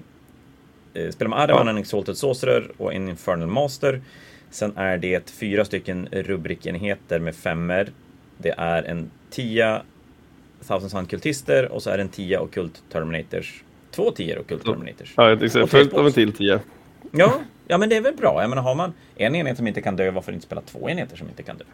Eh, 0.95 1.11
spelar 1.11 1.29
med 1.29 1.39
Ariman, 1.39 1.67
Ja. 1.67 1.71
en 1.71 1.79
Exalted 1.79 2.17
Sorcerer 2.17 2.71
och 2.79 2.95
en 2.95 3.09
Infernal 3.09 3.49
Master. 3.49 4.01
Sen 4.51 4.77
är 4.77 4.99
det 4.99 5.31
fyra 5.31 5.65
stycken 5.65 6.09
rubrikenheter 6.13 7.19
med 7.19 7.35
femmer. 7.35 7.89
Det 8.39 8.55
är 8.59 8.83
en 8.83 9.11
tia 9.31 9.83
Thousand 10.67 10.91
Sun-kultister 10.91 11.73
och 11.73 11.83
så 11.83 11.91
är 11.91 11.97
det 11.97 12.03
en 12.03 12.09
tia 12.09 12.41
Ockult 12.41 12.83
Terminators. 12.93 13.63
Två 13.91 14.11
tior 14.11 14.39
Ockult 14.39 14.65
Terminators. 14.65 15.15
Ja, 15.17 15.29
jag 15.29 15.39
tänkte 15.41 15.63
Och 15.63 15.71
följt 15.71 15.93
av 15.95 16.07
en 16.07 16.13
till 16.13 16.33
10. 16.33 16.61
Ja, 17.13 17.33
ja, 17.69 17.79
men 17.79 17.89
det 17.89 17.97
är 17.97 18.01
väl 18.01 18.15
bra. 18.17 18.41
Jag 18.41 18.51
menar, 18.51 18.63
har 18.63 18.75
man 18.75 18.93
en 19.17 19.35
enhet 19.35 19.57
som 19.57 19.67
inte 19.67 19.81
kan 19.83 19.97
dö, 19.97 20.11
varför 20.11 20.33
inte 20.33 20.47
spela 20.47 20.61
två 20.61 20.91
enheter 20.91 21.17
som 21.17 21.29
inte 21.29 21.43
kan 21.43 21.57
dö? 21.57 21.65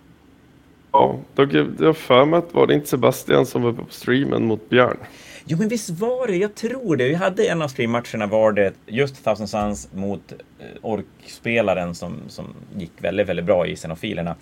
Ja, 0.93 1.19
jag 1.37 1.47
har 1.87 1.93
för 1.93 2.25
mig 2.25 2.39
att 2.39 2.55
var 2.55 2.67
det 2.67 2.75
inte 2.75 2.87
Sebastian 2.89 3.47
som 3.47 3.63
var 3.63 3.73
på 3.73 3.85
streamen 3.89 4.45
mot 4.47 4.69
Björn? 4.69 4.97
Jo, 5.45 5.59
men 5.59 5.69
visst 5.69 5.91
var 5.91 6.27
det? 6.27 6.37
Jag 6.37 6.55
tror 6.55 6.97
det. 6.97 7.09
Vi 7.09 7.15
hade 7.15 7.47
en 7.49 7.63
av 7.63 7.69
streammatcherna 7.69 8.27
var 8.27 8.53
det 8.53 8.73
just 8.87 9.25
Thousand 9.25 9.49
Suns 9.51 9.89
mot 9.93 10.33
eh, 10.33 10.67
orkspelaren 10.83 11.95
som, 11.95 12.15
som 12.29 12.45
gick 12.77 12.93
väldigt, 12.99 13.27
väldigt 13.29 13.45
bra 13.47 13.67
i 13.67 13.77
xenofilerna. 13.77 14.35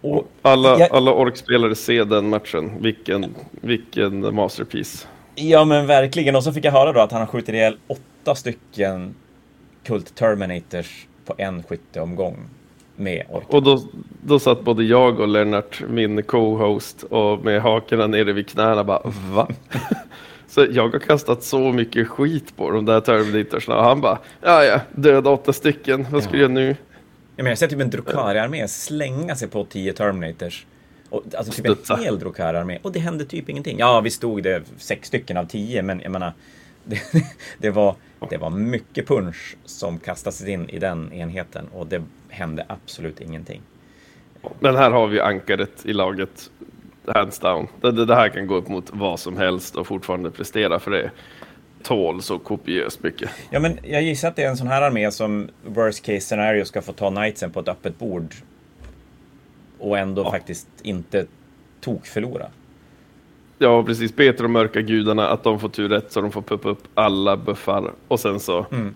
Och 0.00 0.28
Alla, 0.42 0.78
Jag- 0.78 0.92
alla 0.92 1.12
orkspelare 1.14 1.74
ser 1.74 2.04
den 2.04 2.28
matchen. 2.28 2.70
Vilken, 2.82 3.34
vilken 3.50 4.34
masterpiece. 4.34 5.06
Ja, 5.34 5.64
men 5.64 5.86
verkligen. 5.86 6.36
Och 6.36 6.44
så 6.44 6.52
fick 6.52 6.64
jag 6.64 6.72
höra 6.72 6.92
då 6.92 7.00
att 7.00 7.12
han 7.12 7.20
har 7.20 7.26
skjutit 7.26 7.54
ihjäl 7.54 7.76
åtta 7.86 8.34
stycken 8.34 9.14
Kult 9.84 10.14
Terminators 10.14 11.06
på 11.24 11.34
en 11.38 11.62
skytteomgång 11.62 12.36
med. 12.96 13.26
Och 13.48 13.62
då, 13.62 13.82
då 14.24 14.38
satt 14.38 14.60
både 14.64 14.84
jag 14.84 15.20
och 15.20 15.28
Lennart, 15.28 15.82
min 15.88 16.22
co-host, 16.22 17.02
och 17.02 17.44
med 17.44 17.62
hakorna 17.62 18.06
nere 18.06 18.32
vid 18.32 18.48
knäna 18.48 18.84
bara 18.84 19.02
va? 19.32 19.48
Så 20.48 20.66
jag 20.70 20.88
har 20.88 20.98
kastat 20.98 21.42
så 21.44 21.58
mycket 21.72 22.08
skit 22.08 22.56
på 22.56 22.70
de 22.70 22.84
där 22.84 23.00
Terminatorsna 23.00 23.76
och 23.76 23.84
han 23.84 24.00
bara 24.00 24.18
ja 24.40 24.64
ja, 24.64 24.80
döda 24.92 25.30
åtta 25.30 25.52
stycken, 25.52 26.06
vad 26.10 26.22
ska 26.22 26.36
Ja. 26.36 26.42
jag 26.42 26.50
nu? 26.50 26.76
Ja, 27.36 27.42
men 27.42 27.46
jag 27.46 27.58
sett 27.58 27.70
typ 27.70 27.80
en 27.80 27.90
Drukari-armé 27.90 28.68
slänga 28.68 29.36
sig 29.36 29.48
på 29.48 29.64
10 29.64 29.92
Terminators. 29.92 30.66
Och, 31.10 31.22
alltså 31.36 31.52
typ 31.52 31.66
Studsa. 31.66 31.96
en 31.96 32.02
hel 32.02 32.18
Drukari-armé. 32.18 32.78
Och 32.82 32.92
det 32.92 32.98
hände 32.98 33.24
typ 33.24 33.48
ingenting. 33.48 33.78
Ja, 33.78 34.00
vi 34.00 34.10
stod 34.10 34.42
det 34.42 34.62
sex 34.78 35.08
stycken 35.08 35.36
av 35.36 35.44
tio, 35.44 35.82
men 35.82 36.00
jag 36.00 36.12
menar... 36.12 36.32
Det, 36.84 37.00
det, 37.58 37.70
var, 37.70 37.94
det 38.30 38.36
var 38.36 38.50
mycket 38.50 39.08
punch 39.08 39.56
som 39.64 39.98
kastades 39.98 40.46
in 40.48 40.68
i 40.68 40.78
den 40.78 41.12
enheten 41.12 41.68
och 41.74 41.86
det 41.86 42.02
hände 42.28 42.64
absolut 42.68 43.20
ingenting. 43.20 43.60
Men 44.60 44.76
här 44.76 44.90
har 44.90 45.06
vi 45.06 45.20
ankaret 45.20 45.86
i 45.86 45.92
laget, 45.92 46.50
hands 47.06 47.38
down. 47.38 47.68
Det, 47.80 48.04
det, 48.04 48.14
här 48.14 48.28
kan 48.28 48.46
gå 48.46 48.54
upp 48.54 48.68
mot 48.68 48.90
vad 48.92 49.20
som 49.20 49.36
helst 49.36 49.76
och 49.76 49.86
fortfarande 49.86 50.30
prestera 50.30 50.78
för 50.78 50.90
det 50.90 51.10
tål 51.82 52.22
så 52.22 52.38
kopiöst 52.38 53.02
mycket. 53.02 53.30
Ja, 53.50 53.60
men 53.60 53.78
jag 53.82 54.02
gissar 54.02 54.28
att 54.28 54.36
det 54.36 54.42
är 54.42 54.48
en 54.48 54.56
sån 54.56 54.66
här 54.66 54.82
armé 54.82 55.10
som 55.10 55.48
worst 55.64 56.04
case 56.04 56.20
scenario 56.20 56.64
ska 56.64 56.82
få 56.82 56.92
ta 56.92 57.10
knightsen 57.10 57.50
på 57.50 57.60
ett 57.60 57.68
öppet 57.68 57.98
bord. 57.98 58.34
Och 59.78 59.98
ändå 59.98 60.22
Ja. 60.22 60.30
faktiskt 60.30 60.68
inte 60.82 61.26
tok 61.80 62.06
förlora. 62.06 62.46
Ja, 63.62 63.82
precis. 63.84 64.12
Peter 64.12 64.44
och 64.44 64.50
mörka 64.50 64.80
gudarna, 64.80 65.28
att 65.28 65.44
de 65.44 65.60
får 65.60 65.68
tur 65.68 65.88
rätt 65.88 66.12
så 66.12 66.20
de 66.20 66.32
får 66.32 66.42
puppa 66.42 66.68
upp 66.68 66.82
alla 66.94 67.36
buffar 67.36 67.92
och 68.08 68.20
sen 68.20 68.40
så 68.40 68.66
Mm. 68.70 68.94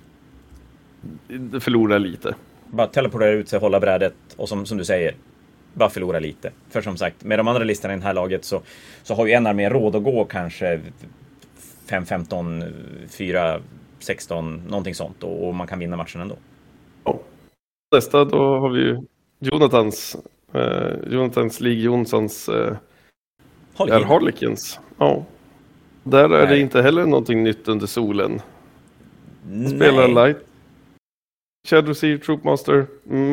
förlora 1.61 1.99
lite. 1.99 2.35
Bara 2.67 2.87
teleportera 2.87 3.31
ut 3.31 3.49
sig, 3.49 3.61
hålla 3.61 3.81
brädet 3.81 4.15
och 4.37 4.49
som, 4.49 4.67
som 4.67 4.79
du 4.79 4.85
säger, 4.85 5.15
bara 5.75 5.89
förlora 5.91 6.19
lite. 6.19 6.53
För 6.71 6.81
som 6.81 6.97
sagt, 6.97 7.25
med 7.25 7.39
de 7.39 7.49
andra 7.49 7.65
listorna 7.65 7.95
i 7.95 7.97
det 7.97 8.03
här 8.03 8.15
laget 8.15 8.45
så, 8.45 8.63
så 9.03 9.15
har 9.15 9.27
ju 9.27 9.33
en 9.33 9.47
armé 9.47 9.71
råd 9.71 9.97
att 9.97 10.05
gå 10.05 10.25
kanske 10.25 10.81
5, 11.91 12.07
15, 12.07 12.65
4, 13.09 13.61
16, 13.99 14.63
någonting 14.69 14.95
sånt 14.95 15.23
och, 15.23 15.49
och 15.49 15.55
man 15.55 15.67
kan 15.67 15.79
vinna 15.79 15.97
matchen 15.97 16.21
ändå. 16.21 16.37
Ja. 17.05 17.19
Nästa 17.95 18.25
då 18.25 18.59
har 18.59 18.69
vi 18.69 18.81
ju 18.81 19.01
Jonathans, 19.39 20.17
eh, 20.53 20.93
Jonathans 21.11 21.61
League 21.61 21.83
Jonssons 21.83 22.49
eh, 22.49 22.77
Håll 23.77 23.91
är 23.91 23.99
in. 24.01 24.05
Harlequins. 24.05 24.81
Ja. 24.99 25.25
Där 26.03 26.25
är 26.25 26.47
det 26.47 26.47
Nej. 26.47 26.61
inte 26.61 26.83
heller 26.83 27.07
någonting 27.07 27.45
nytt 27.45 27.69
under 27.69 27.87
solen. 27.87 28.41
Spelar 29.69 30.09
Nej. 30.09 30.15
light. 30.15 30.45
Shadow 31.69 31.93
Sea 31.95 32.19
Troopmaster. 32.19 32.87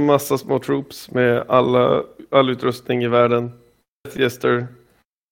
Massa 0.06 0.38
små 0.38 0.60
troops 0.60 1.12
med 1.12 1.44
alla, 1.48 2.04
all 2.30 2.50
utrustning 2.50 3.04
i 3.04 3.08
världen. 3.08 3.52
Gäster. 4.16 4.68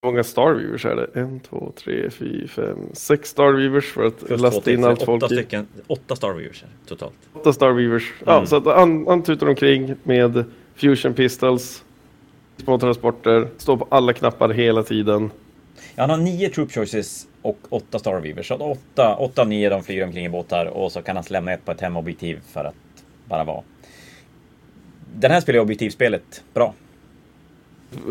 Hur 0.03 0.11
många 0.11 0.23
Starweavers 0.23 0.85
är 0.85 0.95
det? 0.95 1.19
En, 1.19 1.39
två, 1.39 1.73
tre, 1.75 2.09
fyra, 2.09 2.47
fem, 2.47 2.77
sex 2.93 3.29
Starweavers 3.29 3.91
för 3.91 4.05
att 4.05 4.25
Plus 4.27 4.41
lasta 4.41 4.71
in 4.71 4.83
allt 4.83 5.03
folk 5.03 5.23
åtta 5.23 5.35
stycken, 5.35 5.67
Åtta 5.87 6.15
Starweavers 6.15 6.63
totalt. 6.87 7.13
Åtta 7.33 7.53
Starweavers. 7.53 8.13
Mm. 8.21 8.33
Ja, 8.33 8.45
så 8.45 8.55
att 8.55 8.65
han, 8.65 9.07
han 9.07 9.23
tutar 9.23 9.49
omkring 9.49 9.95
med 10.03 10.43
Fusion 10.75 11.13
Pistols, 11.13 11.83
små 12.61 12.77
transporter, 12.79 13.47
står 13.57 13.77
på 13.77 13.87
alla 13.89 14.13
knappar 14.13 14.49
hela 14.49 14.83
tiden. 14.83 15.31
Ja, 15.95 16.03
han 16.03 16.09
har 16.09 16.17
nio 16.17 16.49
Troop 16.49 16.71
Choices 16.71 17.27
och 17.41 17.57
åtta 17.69 17.99
Starweavers. 17.99 18.47
Så 18.47 18.55
åtta, 18.55 19.15
åtta 19.15 19.41
av 19.41 19.47
nio 19.47 19.69
de 19.69 19.83
flyger 19.83 20.05
omkring 20.05 20.25
i 20.25 20.29
båtar 20.29 20.65
och 20.65 20.91
så 20.91 21.01
kan 21.01 21.15
han 21.15 21.25
lämna 21.29 21.53
ett 21.53 21.65
på 21.65 21.71
ett 21.71 21.81
hemobjektiv 21.81 22.39
för 22.53 22.65
att 22.65 23.03
bara 23.25 23.43
vara. 23.43 23.63
Den 25.15 25.31
här 25.31 25.41
spelar 25.41 25.59
objektivspelet 25.59 26.43
bra. 26.53 26.73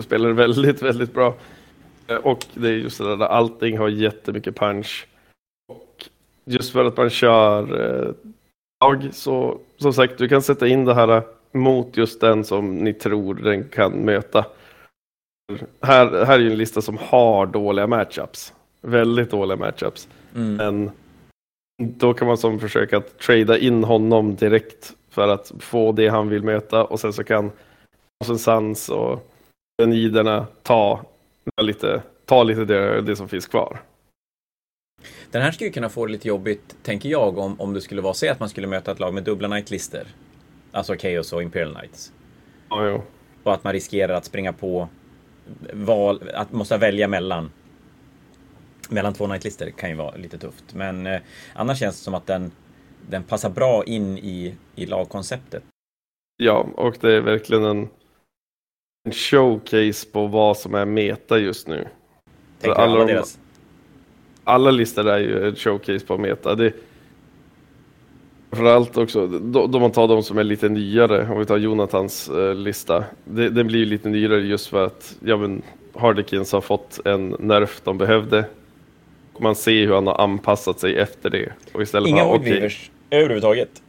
Spelar 0.03 0.30
väldigt, 0.30 0.82
väldigt 0.82 1.14
bra. 1.14 1.34
Eh, 2.09 2.16
och 2.16 2.46
det 2.55 2.68
är 2.68 2.72
just 2.72 2.98
det 2.98 3.16
där, 3.16 3.26
allting 3.26 3.78
har 3.78 3.88
jättemycket 3.88 4.57
punch. 4.57 5.07
Och 5.68 6.09
just 6.44 6.72
för 6.72 6.84
att 6.84 6.96
man 6.96 7.11
kör 7.11 7.62
eh, 8.07 8.14
så 9.12 9.59
som 9.76 9.92
sagt, 9.92 10.18
du 10.18 10.28
kan 10.28 10.42
sätta 10.42 10.68
in 10.68 10.84
det 10.84 10.94
här 10.94 11.22
mot 11.53 11.96
just 11.96 12.20
den 12.20 12.44
som 12.44 12.76
ni 12.76 12.92
tror 12.92 13.34
den 13.34 13.64
kan 13.64 13.92
möta. 13.92 14.46
Här, 15.82 16.24
här 16.24 16.34
är 16.34 16.38
ju 16.38 16.51
en 16.51 16.59
lista 16.59 16.82
som 16.82 16.98
har 17.01 17.46
dåliga 17.46 17.86
matchups. 17.86 18.55
Väldigt 18.80 19.30
dåliga 19.30 19.57
matchups. 19.57 20.09
Mm. 20.34 20.55
Men 20.57 20.90
då 21.82 22.14
kan 22.14 22.28
man 22.28 22.38
som 22.38 22.61
försöka 22.61 22.96
att 22.96 23.18
trada 23.18 23.59
in 23.59 23.84
honom 23.84 24.36
direkt 24.36 24.92
för 25.11 25.28
att 25.28 25.53
få 25.59 25.92
det 25.92 26.09
han 26.09 26.28
vill 26.28 26.42
möta 26.42 26.84
och 26.84 27.01
sen 27.01 27.12
så 27.12 27.24
kan 27.24 27.51
Sans 28.38 28.88
och 28.88 29.30
Niderna 29.86 30.46
ta 30.62 31.05
lite, 31.62 32.03
ta 32.24 32.42
lite 32.42 32.64
det, 32.64 33.01
det 33.01 33.16
som 33.16 33.28
finns 33.28 33.46
kvar. 33.46 33.80
Den 35.30 35.42
här 35.42 35.51
skulle 35.51 35.70
kunna 35.70 35.88
få 35.88 36.07
det 36.07 36.12
lite 36.12 36.28
jobbigt, 36.28 36.76
tänker 36.82 37.09
jag, 37.09 37.38
om, 37.38 37.61
om 37.61 37.74
det 37.74 37.80
skulle 37.80 38.03
vara 38.03 38.14
så 38.14 38.30
att 38.30 38.40
man 38.40 38.48
skulle 38.48 38.66
möta 38.66 38.92
ett 38.92 39.01
lag 39.01 39.14
med 39.14 39.24
dubbla 39.24 39.48
night-lister. 39.48 40.07
Alltså 40.72 40.96
Chaos 40.98 41.32
och 41.32 41.42
Imperial 41.42 41.74
Knights. 41.74 42.12
Ja, 42.68 42.86
jo. 42.86 43.02
Och 43.42 43.54
att 43.54 43.64
man 43.64 43.72
riskerar 43.72 44.14
att 44.14 44.24
springa 44.24 44.52
på 44.52 44.88
val, 45.72 46.30
att 46.34 46.52
måste 46.52 46.76
välja 46.76 47.08
mellan 47.08 47.50
mellan 48.90 49.14
två 49.14 49.26
nightlister 49.26 49.70
kan 49.70 49.90
ju 49.90 49.96
vara 49.96 50.16
lite 50.16 50.38
tufft. 50.38 50.74
Men 50.74 51.06
eh, 51.06 51.20
annars 51.52 51.78
känns 51.78 51.98
det 51.98 52.04
som 52.04 52.14
att 52.14 52.26
den, 52.26 52.52
den 53.08 53.22
passar 53.22 53.50
bra 53.50 53.84
in 53.84 54.18
i, 54.18 54.54
i 54.74 54.86
lagkonceptet. 54.86 55.62
Ja, 56.36 56.66
och 56.74 56.96
det 57.00 57.12
är 57.12 57.20
verkligen 57.20 57.64
en, 57.64 57.88
en 59.08 59.12
showcase 59.12 60.08
på 60.12 60.26
vad 60.26 60.56
som 60.56 60.74
är 60.74 60.84
meta 60.84 61.38
just 61.38 61.68
nu. 61.68 61.88
Tänker 62.60 62.80
alla, 62.80 62.92
alla, 62.92 63.04
deras... 63.04 63.38
alla 64.44 64.70
listor 64.70 65.08
är 65.08 65.18
ju 65.18 65.48
en 65.48 65.56
showcase 65.56 66.06
på 66.06 66.18
meta. 66.18 66.54
Det, 66.54 66.72
Framförallt 68.51 68.96
också, 68.96 69.26
då, 69.26 69.66
då 69.66 69.80
man 69.80 69.90
tar 69.90 70.09
de 70.09 70.22
som 70.22 70.38
är 70.38 70.44
lite 70.44 70.68
nyare, 70.68 71.28
om 71.32 71.38
vi 71.38 71.46
tar 71.46 71.57
Jonathans 71.57 72.28
eh, 72.28 72.55
lista. 72.55 73.05
Det, 73.24 73.51
den 73.51 73.66
blir 73.66 73.86
lite 73.86 74.09
nyare 74.09 74.40
just 74.40 74.66
för 74.66 74.86
att 74.86 75.16
ja, 75.24 75.36
men 75.36 75.62
Hardekins 75.94 76.53
har 76.53 76.61
fått 76.61 77.01
en 77.05 77.36
nerf 77.38 77.80
de 77.84 77.98
behövde. 77.98 78.44
Man 79.38 79.55
ser 79.55 79.86
hur 79.86 79.94
han 79.94 80.07
har 80.07 80.20
anpassat 80.20 80.80
sig 80.80 80.96
efter 80.96 81.30
det. 81.30 81.53
Och 81.72 81.82
istället 81.82 82.09
Inga 82.09 82.24
bara, 82.24 82.34
okay, 82.34 82.70
överhuvudtaget? 83.11 83.82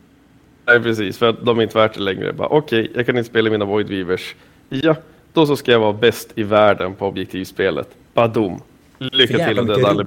Nej, 0.65 0.79
precis, 0.79 1.17
för 1.17 1.29
att 1.29 1.45
de 1.45 1.59
är 1.59 1.63
inte 1.63 1.77
värt 1.77 1.93
det 1.93 1.99
längre. 1.99 2.33
Okej, 2.37 2.81
okay, 2.81 2.91
jag 2.95 3.05
kan 3.05 3.17
inte 3.17 3.29
spela 3.29 3.49
mina 3.49 3.65
Void 3.65 3.89
Weavers. 3.89 4.35
Ja, 4.69 4.95
då 5.33 5.45
så 5.45 5.55
ska 5.55 5.71
jag 5.71 5.79
vara 5.79 5.93
bäst 5.93 6.31
i 6.35 6.43
världen 6.43 6.95
på 6.95 7.07
objektivspelet. 7.07 7.89
Badum. 8.13 8.59
Lycka 8.97 9.47
till 9.47 9.59
och 9.59 9.65
döda 9.65 9.87
alla 9.87 10.05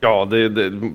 Ja, 0.00 0.24
det, 0.30 0.48
det, 0.48 0.92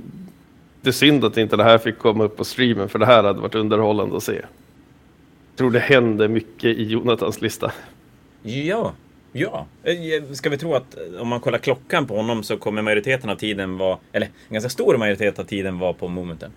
det 0.86 0.90
är 0.90 0.92
synd 0.92 1.26
att 1.26 1.38
inte 1.38 1.56
det 1.56 1.64
här 1.64 1.78
fick 1.78 1.98
komma 1.98 2.24
upp 2.24 2.38
på 2.38 2.44
streamen 2.44 2.90
för 2.90 3.00
det 3.00 3.06
här 3.06 3.24
hade 3.24 3.42
varit 3.42 3.56
underhållande 3.56 4.18
att 4.18 4.24
se. 4.24 4.34
Jag 4.36 5.58
tror 5.58 5.72
det 5.72 5.80
händer 5.80 6.28
mycket 6.28 6.78
i 6.78 6.84
Jonathans 6.84 7.42
lista. 7.42 7.72
Ja, 8.44 8.94
ja. 9.32 9.66
Eh, 9.84 10.34
ska 10.34 10.50
vi 10.50 10.58
tro 10.58 10.76
att 10.76 10.98
eh, 10.98 11.22
om 11.22 11.28
man 11.28 11.40
kollar 11.40 11.58
klockan 11.58 12.08
på 12.08 12.16
honom 12.16 12.44
så 12.44 12.58
kommer 12.58 12.82
majoriteten 12.82 13.30
av 13.30 13.36
tiden 13.36 13.78
vara, 13.78 13.98
eller 14.12 14.26
en 14.28 14.54
ganska 14.54 14.70
stor 14.70 14.98
majoritet 14.98 15.40
av 15.40 15.44
tiden 15.44 15.80
vara 15.80 15.94
på 15.94 16.08
momenten. 16.08 16.52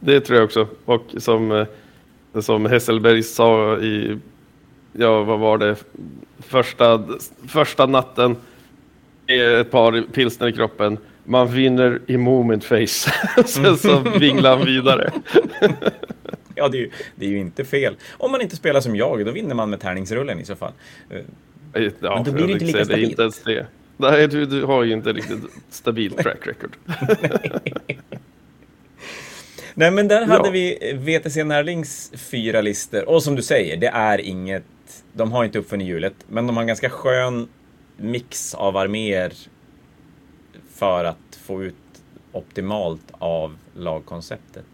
Det 0.00 0.20
tror 0.20 0.38
jag 0.38 0.44
också. 0.44 0.68
Och 0.84 1.04
som, 1.18 1.52
eh, 1.52 2.40
som 2.40 2.66
Hesselberg 2.66 3.22
sa 3.22 3.78
i, 3.78 4.18
ja 4.92 5.22
vad 5.22 5.38
var 5.38 5.58
det, 5.58 5.76
första, 6.38 7.04
första 7.48 7.86
natten, 7.86 8.36
ett 9.26 9.70
par 9.70 10.12
pilsner 10.12 10.48
i 10.48 10.52
kroppen 10.52 10.98
man 11.24 11.52
vinner 11.52 12.00
i 12.06 12.16
moment 12.16 12.64
face. 12.64 12.86
Sen 13.46 13.78
så 13.78 13.98
vinglar 13.98 14.56
han 14.56 14.66
vidare. 14.66 15.12
ja, 16.54 16.68
det 16.68 16.76
är, 16.76 16.80
ju, 16.80 16.90
det 17.16 17.26
är 17.26 17.30
ju 17.30 17.38
inte 17.38 17.64
fel. 17.64 17.96
Om 18.10 18.32
man 18.32 18.40
inte 18.40 18.56
spelar 18.56 18.80
som 18.80 18.96
jag, 18.96 19.26
då 19.26 19.32
vinner 19.32 19.54
man 19.54 19.70
med 19.70 19.80
tärningsrullen 19.80 20.40
i 20.40 20.44
så 20.44 20.56
fall. 20.56 20.72
Ja, 21.72 21.90
Men 22.00 22.24
då 22.24 22.32
blir 22.32 22.46
det 22.46 22.52
inte 22.52 22.64
lika 22.64 22.84
stabilt. 22.84 23.10
Inte 23.10 23.22
ens 23.22 23.42
det. 23.42 23.66
Nej, 23.96 24.28
du, 24.28 24.46
du 24.46 24.64
har 24.64 24.84
ju 24.84 24.92
inte 24.92 25.12
riktigt 25.12 25.38
stabilt 25.70 26.18
track 26.18 26.46
record. 26.46 26.76
Nej, 29.74 29.90
men 29.90 30.08
där 30.08 30.26
hade 30.26 30.48
ja. 30.48 30.50
vi 30.50 30.92
VTC 30.94 31.44
Närlings 31.44 32.12
fyra 32.14 32.60
listor. 32.60 33.08
Och 33.08 33.22
som 33.22 33.34
du 33.34 33.42
säger, 33.42 33.76
det 33.76 33.86
är 33.86 34.20
inget... 34.20 34.64
De 35.12 35.32
har 35.32 35.44
inte 35.44 35.58
uppfunnit 35.58 35.88
hjulet, 35.88 36.14
men 36.28 36.46
de 36.46 36.56
har 36.56 36.62
en 36.62 36.66
ganska 36.66 36.90
skön 36.90 37.48
mix 37.96 38.54
av 38.54 38.76
arméer 38.76 39.32
för 40.74 41.04
att 41.04 41.38
få 41.42 41.64
ut 41.64 41.74
optimalt 42.32 43.12
av 43.12 43.56
lagkonceptet. 43.74 44.64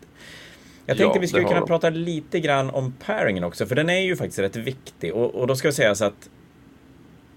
Jag 0.87 0.97
tänkte 0.97 1.19
ja, 1.19 1.21
vi 1.21 1.29
skulle 1.29 1.45
kunna 1.45 1.61
de. 1.61 1.67
prata 1.67 1.91
lite 1.91 2.41
grann 2.41 2.71
om 2.71 2.93
pairingen 3.07 3.45
också, 3.45 3.67
för 3.67 3.75
den 3.75 3.91
är 3.91 4.01
ju 4.01 4.17
faktiskt 4.17 4.39
rätt 4.39 4.57
viktig. 4.57 5.15
Och, 5.15 5.35
och 5.35 5.47
då 5.47 5.57
ska 5.57 5.69
jag 5.69 5.75
säga 5.75 5.95
så 5.95 6.05
att 6.05 6.31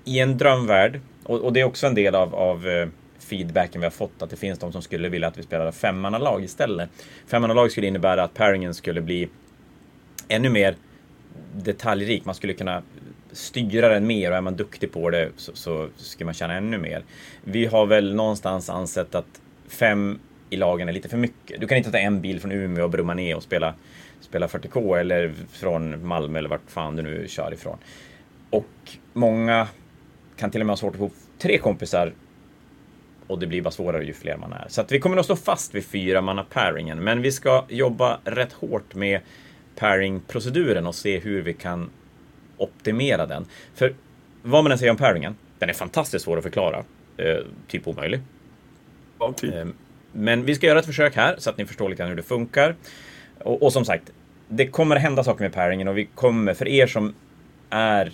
i 0.05 0.19
en 0.19 0.37
drömvärld, 0.37 0.99
och, 1.23 1.39
och 1.39 1.53
det 1.53 1.59
är 1.59 1.63
också 1.63 1.87
en 1.87 1.95
del 1.95 2.15
av, 2.15 2.35
av 2.35 2.67
eh, 2.67 2.87
feedbacken 3.19 3.81
vi 3.81 3.85
har 3.85 3.91
fått, 3.91 4.21
att 4.21 4.29
det 4.29 4.35
finns 4.35 4.59
de 4.59 4.71
som 4.71 4.81
skulle 4.81 5.09
vilja 5.09 5.27
att 5.27 5.37
vi 5.37 5.43
spelade 5.43 5.71
femmannalag 5.71 6.43
istället. 6.43 6.89
Femmannalag 7.27 7.71
skulle 7.71 7.87
innebära 7.87 8.23
att 8.23 8.33
pairingen 8.33 8.73
skulle 8.73 9.01
bli 9.01 9.29
ännu 10.27 10.49
mer 10.49 10.75
detaljrik. 11.55 12.25
Man 12.25 12.35
skulle 12.35 12.53
kunna 12.53 12.83
styra 13.33 13.89
den 13.89 14.07
mer 14.07 14.31
och 14.31 14.37
är 14.37 14.41
man 14.41 14.55
duktig 14.55 14.91
på 14.91 15.09
det 15.09 15.29
så, 15.35 15.51
så 15.55 15.89
ska 15.97 16.25
man 16.25 16.33
tjäna 16.33 16.53
ännu 16.53 16.77
mer. 16.77 17.03
Vi 17.43 17.65
har 17.65 17.85
väl 17.85 18.15
någonstans 18.15 18.69
ansett 18.69 19.15
att 19.15 19.41
fem 19.67 20.19
i 20.49 20.55
lagen 20.55 20.89
är 20.89 20.93
lite 20.93 21.09
för 21.09 21.17
mycket. 21.17 21.61
Du 21.61 21.67
kan 21.67 21.77
inte 21.77 21.91
ta 21.91 21.97
en 21.97 22.21
bil 22.21 22.39
från 22.39 22.51
Umeå 22.51 22.83
och 22.83 22.89
brumma 22.89 23.13
ner 23.13 23.35
och 23.35 23.43
spela, 23.43 23.73
spela 24.21 24.47
40K 24.47 24.99
eller 24.99 25.33
från 25.51 26.07
Malmö 26.07 26.39
eller 26.39 26.49
vart 26.49 26.61
fan 26.71 26.95
du 26.95 27.03
nu 27.03 27.27
kör 27.27 27.53
ifrån. 27.53 27.77
Och 28.49 28.97
många 29.13 29.67
kan 30.35 30.51
till 30.51 30.61
och 30.61 30.67
med 30.67 30.71
ha 30.71 30.77
svårt 30.77 30.93
att 30.93 30.99
få 30.99 31.11
tre 31.39 31.57
kompisar 31.57 32.13
och 33.27 33.39
det 33.39 33.47
blir 33.47 33.61
bara 33.61 33.71
svårare 33.71 34.05
ju 34.05 34.13
fler 34.13 34.37
man 34.37 34.53
är. 34.53 34.65
Så 34.69 34.81
att 34.81 34.91
vi 34.91 34.99
kommer 34.99 35.15
nog 35.15 35.25
stå 35.25 35.35
fast 35.35 35.75
vid 35.75 35.85
fyra 35.85 36.21
manna 36.21 36.43
pairingen, 36.43 37.03
men 37.03 37.21
vi 37.21 37.31
ska 37.31 37.65
jobba 37.69 38.19
rätt 38.23 38.53
hårt 38.53 38.95
med 38.95 39.21
pairing-proceduren 39.75 40.87
och 40.87 40.95
se 40.95 41.19
hur 41.19 41.41
vi 41.41 41.53
kan 41.53 41.89
optimera 42.63 43.25
den. 43.25 43.45
För 43.75 43.95
vad 44.41 44.63
man 44.63 44.71
än 44.71 44.77
säger 44.77 44.91
om 44.91 44.97
pairingen, 44.97 45.35
den 45.59 45.69
är 45.69 45.73
fantastiskt 45.73 46.25
svår 46.25 46.37
att 46.37 46.43
förklara. 46.43 46.83
Eh, 47.17 47.37
typ 47.67 47.87
omöjlig. 47.87 48.19
Ja, 49.19 49.33
typ. 49.33 49.55
Eh, 49.55 49.65
men 50.11 50.45
vi 50.45 50.55
ska 50.55 50.67
göra 50.67 50.79
ett 50.79 50.85
försök 50.85 51.15
här 51.15 51.35
så 51.37 51.49
att 51.49 51.57
ni 51.57 51.65
förstår 51.65 51.89
lite 51.89 51.99
grann 51.99 52.09
hur 52.09 52.17
det 52.17 52.23
funkar. 52.23 52.75
Och, 53.39 53.63
och, 53.63 53.73
som 53.73 53.85
sagt, 53.85 54.11
det 54.47 54.67
kommer 54.67 54.95
hända 54.95 55.23
saker 55.23 55.43
med 55.43 55.53
pairingen 55.53 55.87
och 55.87 55.97
vi 55.97 56.05
kommer, 56.05 56.53
för 56.53 56.67
er 56.67 56.87
som 56.87 57.15
är 57.69 58.11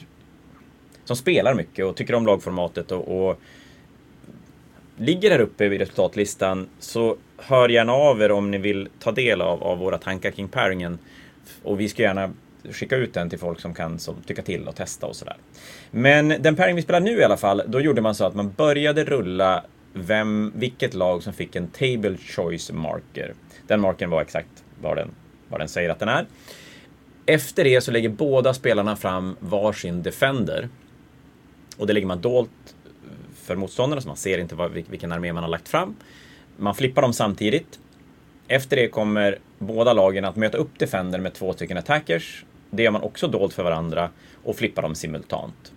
som 1.05 1.15
spelar 1.15 1.53
mycket 1.53 1.85
och 1.85 1.95
tycker 1.95 2.15
om 2.15 2.25
lagformatet 2.25 2.91
och, 2.91 3.29
och 3.29 3.39
ligger 4.97 5.31
här 5.31 5.39
uppe 5.39 5.69
vid 5.69 5.79
resultatlistan 5.79 6.69
så 6.79 7.17
hör 7.37 7.69
gärna 7.69 7.93
av 7.93 8.21
er 8.21 8.31
om 8.31 8.51
ni 8.51 8.57
vill 8.57 8.89
ta 8.99 9.11
del 9.11 9.41
av, 9.41 9.63
av 9.63 9.77
våra 9.77 9.97
tankar 9.97 10.31
kring 10.31 10.47
pairingen. 10.47 10.99
Och 11.63 11.79
vi 11.79 11.89
ska 11.89 12.03
gärna 12.03 12.33
skicka 12.71 12.95
ut 12.95 13.13
den 13.13 13.29
till 13.29 13.39
folk 13.39 13.59
som 13.59 13.73
kan 13.73 13.99
som, 13.99 14.15
tycka 14.21 14.41
till 14.41 14.67
och 14.67 14.75
testa 14.75 15.07
och 15.07 15.15
sådär. 15.15 15.37
Men 15.91 16.27
den 16.27 16.55
pairing 16.55 16.75
vi 16.75 16.81
spelar 16.81 16.99
nu 16.99 17.19
i 17.19 17.23
alla 17.23 17.37
fall, 17.37 17.61
då 17.67 17.81
gjorde 17.81 18.01
man 18.01 18.15
så 18.15 18.25
att 18.25 18.35
man 18.35 18.51
började 18.51 19.03
rulla 19.03 19.63
vem, 19.93 20.53
vilket 20.55 20.93
lag 20.93 21.23
som 21.23 21.33
fick 21.33 21.55
en 21.55 21.67
Table 21.67 22.17
Choice 22.17 22.71
Marker. 22.71 23.33
Den 23.67 23.81
marken 23.81 24.09
var 24.09 24.21
exakt 24.21 24.63
vad 24.81 24.97
den, 24.97 25.11
vad 25.49 25.59
den 25.59 25.67
säger 25.67 25.89
att 25.89 25.99
den 25.99 26.09
är. 26.09 26.25
Efter 27.25 27.63
det 27.63 27.81
så 27.81 27.91
lägger 27.91 28.09
båda 28.09 28.53
spelarna 28.53 28.95
fram 28.95 29.35
varsin 29.39 30.03
Defender. 30.03 30.69
Och 31.77 31.87
det 31.87 31.93
lägger 31.93 32.07
man 32.07 32.21
dolt 32.21 32.75
för 33.35 33.55
motståndarna, 33.55 34.01
så 34.01 34.07
man 34.07 34.17
ser 34.17 34.37
inte 34.37 34.55
vad, 34.55 34.71
vilken 34.71 35.11
armé 35.11 35.33
man 35.33 35.43
har 35.43 35.49
lagt 35.49 35.69
fram. 35.69 35.95
Man 36.57 36.75
flippar 36.75 37.01
dem 37.01 37.13
samtidigt. 37.13 37.79
Efter 38.47 38.75
det 38.75 38.87
kommer 38.87 39.39
båda 39.59 39.93
lagen 39.93 40.25
att 40.25 40.35
möta 40.35 40.57
upp 40.57 40.79
Defender 40.79 41.19
med 41.19 41.33
två 41.33 41.53
stycken 41.53 41.77
attackers 41.77 42.45
det 42.71 42.83
gör 42.83 42.91
man 42.91 43.01
också 43.01 43.27
dolt 43.27 43.53
för 43.53 43.63
varandra 43.63 44.09
och 44.43 44.55
flippar 44.55 44.81
dem 44.81 44.95
simultant. 44.95 45.71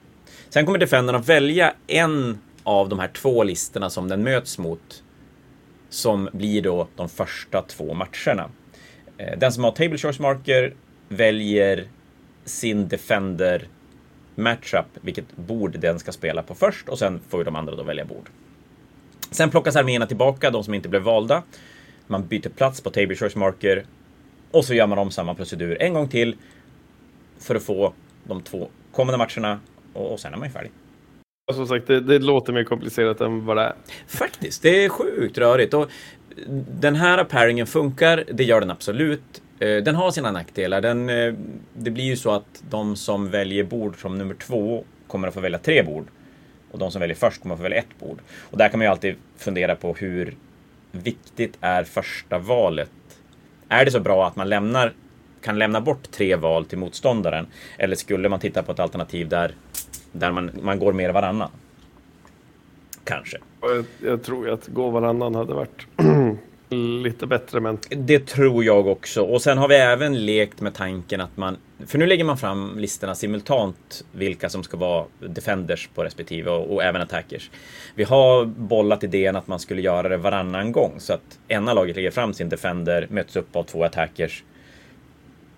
Sen 0.48 0.66
kommer 0.66 0.78
Defendern 0.78 1.16
att 1.16 1.28
välja 1.28 1.74
en 1.86 2.38
av 2.62 2.88
de 2.88 2.98
här 2.98 3.08
två 3.08 3.42
listorna 3.42 3.90
som 3.90 4.08
den 4.08 4.22
möts 4.22 4.58
mot. 4.58 5.02
Som 5.88 6.28
blir 6.32 6.62
då 6.62 6.88
de 6.96 7.08
första 7.08 7.62
två 7.62 7.94
matcherna. 7.94 8.50
Eh, 9.18 9.38
den 9.38 9.52
som 9.52 9.64
har 9.64 9.70
Table 9.70 9.98
Choice 9.98 10.18
Marker 10.18 10.74
väljer 11.08 11.88
sin 12.44 12.88
Defender 12.88 13.68
matchup, 14.34 14.86
vilket 15.00 15.36
bord 15.36 15.78
den 15.78 15.98
ska 15.98 16.12
spela 16.12 16.42
på 16.42 16.54
först 16.54 16.88
och 16.88 16.98
sen 16.98 17.20
får 17.28 17.40
ju 17.40 17.44
de 17.44 17.56
andra 17.56 17.76
då 17.76 17.82
välja 17.82 18.04
bord. 18.04 18.30
Sen 19.30 19.50
plockas 19.50 19.76
arméerna 19.76 20.06
tillbaka, 20.06 20.50
de 20.50 20.64
som 20.64 20.74
inte 20.74 20.88
blev 20.88 21.02
valda. 21.02 21.42
Man 22.06 22.26
byter 22.26 22.48
plats 22.48 22.80
på 22.80 22.90
Table 22.90 23.16
Choice 23.16 23.36
Marker 23.36 23.84
och 24.50 24.64
så 24.64 24.74
gör 24.74 24.86
man 24.86 24.98
om 24.98 25.10
samma 25.10 25.34
procedur 25.34 25.82
en 25.82 25.94
gång 25.94 26.08
till 26.08 26.36
för 27.42 27.54
att 27.54 27.62
få 27.62 27.92
de 28.24 28.42
två 28.42 28.68
kommande 28.92 29.18
matcherna 29.18 29.60
och, 29.92 30.12
och 30.12 30.20
sen 30.20 30.32
är 30.34 30.38
man 30.38 30.48
ju 30.48 30.52
färdig. 30.52 30.70
Som 31.54 31.66
sagt, 31.66 31.86
det, 31.86 32.00
det, 32.00 32.18
låter 32.18 32.52
mer 32.52 32.64
komplicerat 32.64 33.20
än 33.20 33.46
vad 33.46 33.56
det 33.56 33.62
är. 33.62 33.74
Faktiskt, 34.06 34.62
det 34.62 34.84
är 34.84 34.88
sjukt 34.88 35.38
rörigt. 35.38 35.74
Och 35.74 35.90
den 36.80 36.94
här 36.94 37.24
pairingen 37.24 37.66
funkar, 37.66 38.24
det 38.32 38.44
gör 38.44 38.60
den 38.60 38.70
absolut. 38.70 39.42
Eh, 39.58 39.76
den 39.76 39.94
har 39.94 40.10
sina 40.10 40.30
nackdelar. 40.30 40.80
Den, 40.80 41.08
eh, 41.08 41.34
det 41.74 41.90
blir 41.90 42.04
ju 42.04 42.16
så 42.16 42.30
att 42.30 42.62
de 42.70 42.96
som 42.96 43.30
väljer 43.30 43.64
bord 43.64 44.00
som 44.00 44.18
nummer 44.18 44.34
två 44.34 44.84
kommer 45.06 45.28
att 45.28 45.34
få 45.34 45.40
välja 45.40 45.58
tre 45.58 45.82
bord. 45.82 46.06
Och 46.70 46.78
de 46.78 46.90
som 46.90 47.00
väljer 47.00 47.16
först 47.16 47.42
kommer 47.42 47.54
att 47.54 47.58
få 47.58 47.62
välja 47.62 47.78
ett 47.78 47.98
bord. 48.00 48.18
Och 48.50 48.58
där 48.58 48.68
kan 48.68 48.78
man 48.78 48.86
ju 48.86 48.90
alltid 48.90 49.14
fundera 49.36 49.76
på 49.76 49.94
hur 49.94 50.36
viktigt 50.92 51.58
är 51.60 51.84
första 51.84 52.38
valet? 52.38 52.90
Är 53.68 53.84
det 53.84 53.90
så 53.90 54.00
bra 54.00 54.26
att 54.26 54.36
man 54.36 54.48
lämnar, 54.48 54.92
kan 55.42 55.58
lämna 55.58 55.80
bort 55.80 56.10
tre 56.10 56.36
val 56.36 56.64
till 56.64 56.78
motståndaren? 56.78 57.46
Eller 57.78 57.96
skulle 57.96 58.28
man 58.28 58.40
titta 58.40 58.62
på 58.62 58.72
ett 58.72 58.80
alternativ 58.80 59.28
där, 59.28 59.54
där 60.12 60.32
man, 60.32 60.50
man 60.62 60.78
går 60.78 60.92
mer 60.92 61.10
varannan? 61.10 61.50
Kanske. 63.04 63.38
Jag, 63.60 63.84
jag 64.10 64.22
tror 64.22 64.50
att 64.50 64.68
gå 64.68 64.90
varannan 64.90 65.34
hade 65.34 65.54
varit 65.54 65.86
lite 67.02 67.26
bättre. 67.26 67.60
Men... 67.60 67.78
Det 67.88 68.26
tror 68.26 68.64
jag 68.64 68.86
också. 68.86 69.22
Och 69.22 69.42
sen 69.42 69.58
har 69.58 69.68
vi 69.68 69.74
även 69.74 70.26
lekt 70.26 70.60
med 70.60 70.74
tanken 70.74 71.20
att 71.20 71.36
man... 71.36 71.56
För 71.86 71.98
nu 71.98 72.06
lägger 72.06 72.24
man 72.24 72.38
fram 72.38 72.78
listorna 72.78 73.14
simultant, 73.14 74.04
vilka 74.12 74.48
som 74.48 74.62
ska 74.62 74.76
vara 74.76 75.04
defenders 75.18 75.88
på 75.94 76.04
respektive 76.04 76.50
och, 76.50 76.74
och 76.74 76.82
även 76.82 77.02
attackers. 77.02 77.50
Vi 77.94 78.04
har 78.04 78.44
bollat 78.44 79.04
idén 79.04 79.36
att 79.36 79.48
man 79.48 79.58
skulle 79.58 79.82
göra 79.82 80.08
det 80.08 80.16
varannan 80.16 80.72
gång 80.72 80.94
så 80.98 81.12
att 81.12 81.38
ena 81.48 81.74
laget 81.74 81.96
lägger 81.96 82.10
fram 82.10 82.34
sin 82.34 82.48
defender, 82.48 83.06
möts 83.10 83.36
upp 83.36 83.56
av 83.56 83.62
två 83.62 83.84
attackers, 83.84 84.44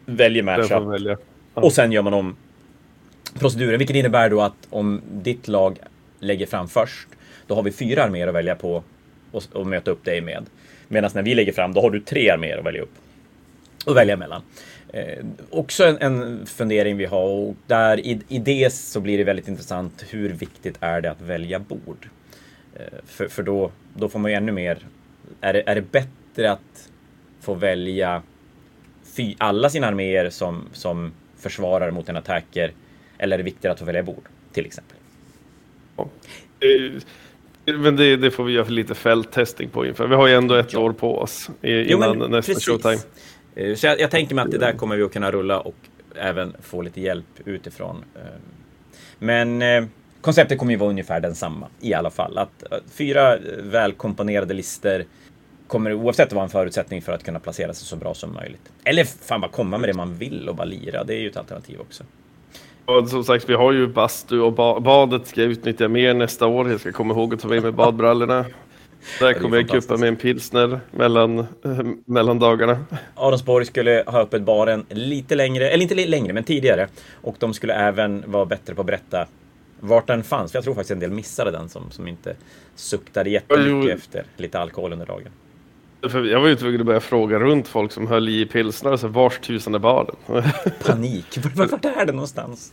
väljer 0.07 0.43
matchup 0.43 0.83
välja. 0.83 1.17
ja. 1.55 1.63
och 1.63 1.73
sen 1.73 1.93
gör 1.93 2.03
man 2.03 2.15
om 2.15 2.37
proceduren, 3.39 3.79
vilket 3.79 3.97
innebär 3.97 4.31
då 4.31 4.41
att 4.41 4.69
om 4.71 5.01
ditt 5.13 5.49
lag 5.49 5.79
lägger 6.21 6.47
fram 6.47 6.69
först, 6.69 7.09
då 7.47 7.55
har 7.55 7.63
vi 7.63 7.73
fyra 7.73 8.05
arméer 8.05 8.29
att 8.29 8.35
välja 8.35 8.55
på 8.55 8.83
och, 9.33 9.43
och 9.53 9.67
möta 9.67 9.91
upp 9.91 10.05
dig 10.05 10.21
med. 10.21 10.47
Medan 10.89 11.11
när 11.15 11.23
vi 11.23 11.35
lägger 11.35 11.53
fram, 11.53 11.73
då 11.73 11.81
har 11.81 11.91
du 11.91 12.01
tre 12.01 12.31
arméer 12.31 12.59
att 12.59 12.65
välja 12.65 12.83
upp. 12.83 12.93
Och 13.87 13.97
välja 13.97 14.17
mellan. 14.17 14.43
Eh, 14.93 15.25
också 15.51 15.85
en, 15.85 15.99
en, 15.99 16.47
fundering 16.47 16.97
vi 16.97 17.05
har 17.05 17.29
och 17.29 17.57
där 17.67 18.01
i, 18.01 18.21
i 18.29 18.39
det 18.39 18.73
så 18.73 19.01
blir 19.01 19.19
det 19.19 19.25
väldigt 19.25 19.49
intressant. 19.49 20.05
Hur 20.11 20.29
viktigt 20.29 20.77
är 20.81 21.01
det 21.01 21.11
att 21.11 21.21
välja 21.21 21.59
bord? 21.59 22.09
Eh, 22.75 22.99
för, 23.07 23.29
för 23.29 23.43
då, 23.43 23.71
då 23.95 24.09
får 24.09 24.19
man 24.19 24.31
ju 24.31 24.37
ännu 24.37 24.53
mer. 24.53 24.79
Är 25.41 25.53
det, 25.53 25.63
är 25.67 25.75
det 25.75 25.93
bättre 25.93 26.53
att 26.53 26.91
få 27.41 27.55
välja 27.55 28.23
fy, 29.17 29.35
alla 29.39 29.71
sina 29.71 29.87
arméer 29.87 30.31
som, 30.31 30.69
som 30.73 31.13
försvarar 31.39 31.91
mot 31.91 32.09
en 32.09 32.17
attacker? 32.17 32.73
Eller 33.19 33.35
är 33.35 33.39
det 33.39 33.45
viktigare 33.45 33.73
att 33.73 33.79
få 33.79 33.85
välja 33.85 34.03
bord, 34.03 34.25
till 34.53 34.67
exempel? 34.67 34.97
Ja. 35.97 36.09
Men 37.65 37.97
det, 37.97 38.17
det, 38.17 38.31
får 38.31 38.45
vi 38.45 38.53
göra 38.53 38.69
lite 38.69 38.95
fälttesting 38.95 39.69
på 39.69 39.87
inför. 39.87 40.07
Vi 40.07 40.15
har 40.15 40.27
ju 40.27 40.35
ändå 40.35 40.55
ett 40.55 40.73
ja. 40.73 40.79
år 40.79 40.93
på 40.93 41.19
oss 41.19 41.51
innan 41.63 42.19
jo, 42.19 42.27
nästa 42.27 42.53
precis. 42.53 42.67
showtime. 42.67 42.99
Eh, 43.55 43.75
så 43.75 43.87
jag, 43.87 44.01
jag, 44.01 44.11
tänker 44.11 44.35
mig 44.35 44.45
att 44.45 44.51
det 44.51 44.59
där 44.59 44.73
kommer 44.73 44.97
vi 44.97 45.03
att 45.03 45.13
kunna 45.13 45.31
rulla 45.31 45.61
och 45.61 45.77
även 46.15 46.57
få 46.63 46.83
lite 46.83 47.01
hjälp 47.01 47.27
utifrån. 47.45 48.05
Eh, 48.15 48.21
men 49.19 49.63
eh, 49.63 49.85
konceptet 50.21 50.59
kommer 50.59 50.73
ju 50.73 50.79
vara 50.79 50.91
ungefär 50.91 51.21
densamma 51.21 51.69
i 51.81 51.95
alla 51.95 52.11
fall. 52.11 52.39
Att 52.39 52.65
fyra 52.93 53.39
välkomponerade 53.59 54.55
listor 54.55 55.05
kommer 55.75 55.93
oavsett 55.93 56.33
vara 56.33 56.45
en 56.45 56.51
förutsättning 56.51 57.03
för 57.03 57.13
att 57.13 57.25
kunna 57.25 57.41
placera 57.41 57.75
sig 57.75 57.87
så 57.87 57.97
bra 57.97 58.15
som 58.15 58.35
möjligt. 58.35 58.73
Eller 58.85 59.05
fan 59.05 59.41
bara 59.41 59.51
komma 59.51 59.79
med 59.79 59.89
det 59.89 59.95
man 59.95 60.15
vill 60.15 60.49
och 60.49 60.55
bara 60.55 60.65
lira. 60.65 61.05
Det 61.05 61.15
är 61.15 61.21
ju 61.21 61.29
ett 61.29 61.37
alternativ 61.37 61.81
också. 61.81 62.05
Och 62.85 63.09
som 63.09 63.25
sagt, 63.25 63.49
vi 63.49 63.55
har 63.55 63.73
ju 63.73 63.87
bastu 63.87 64.41
och 64.41 64.53
ba 64.53 64.81
badet 64.81 65.27
ska 65.27 65.43
jag 65.43 65.51
utnyttja 65.51 65.89
mer 65.89 66.15
nästa 66.15 66.47
år. 66.47 66.71
Jag 66.71 66.81
ska 66.81 66.93
komma 66.93 67.15
ihåg 67.15 67.35
att 67.35 67.41
ta 67.41 67.49
med 67.49 67.63
mig 67.63 67.73
badbrallorna. 67.83 68.45
Där 69.21 69.33
kommer 69.33 69.57
jag 69.57 69.69
kuppa 69.69 69.97
med 69.97 70.09
en 70.09 70.17
pilsner 70.17 70.81
mellan, 70.91 71.39
äh, 71.39 71.47
mellan 72.05 72.39
dagarna. 72.39 72.85
Adolfsborg 73.15 73.67
skulle 73.67 74.05
ha 74.07 74.21
öppet 74.21 74.43
baren 74.43 74.87
lite 74.89 75.35
längre, 75.35 75.69
eller 75.71 75.83
inte 75.83 76.07
längre, 76.07 76.33
men 76.33 76.45
tidigare. 76.45 76.89
Och 77.23 77.37
de 77.39 77.55
skulle 77.55 77.75
även 77.75 78.25
vara 78.27 78.45
bättre 78.45 78.75
på 78.75 78.81
att 78.81 78.87
berätta 78.87 79.27
vart 79.81 80.07
den 80.07 80.25
fanns. 80.25 80.53
För 80.53 80.57
jag 80.57 80.65
tror 80.65 80.75
faktiskt 80.75 80.91
en 80.91 81.01
del 81.01 81.11
missade 81.11 81.51
den 81.51 81.69
som, 81.69 81.91
som 81.91 82.09
inte 82.09 82.37
suktade 82.75 83.31
jättemycket 83.31 83.99
efter 83.99 84.25
lite 84.37 84.59
alkohol 84.59 84.93
under 84.93 85.07
dagen. 85.07 85.33
Jag 86.13 86.41
var 86.41 86.49
ju 86.49 86.57
tvungen 86.57 86.81
att 86.81 86.87
börja 86.87 87.01
fråga 87.01 87.39
runt 87.39 87.69
folk 87.69 87.93
som 87.93 88.07
höll 88.07 88.29
i 88.29 88.47
pilsner, 88.47 88.97
så 88.97 89.09
vars 89.09 89.39
tusan 89.39 89.75
är 89.75 89.79
baren? 89.79 90.17
Panik, 90.87 91.39
vart 91.55 91.85
är 91.85 92.07
det 92.07 92.13
någonstans? 92.13 92.73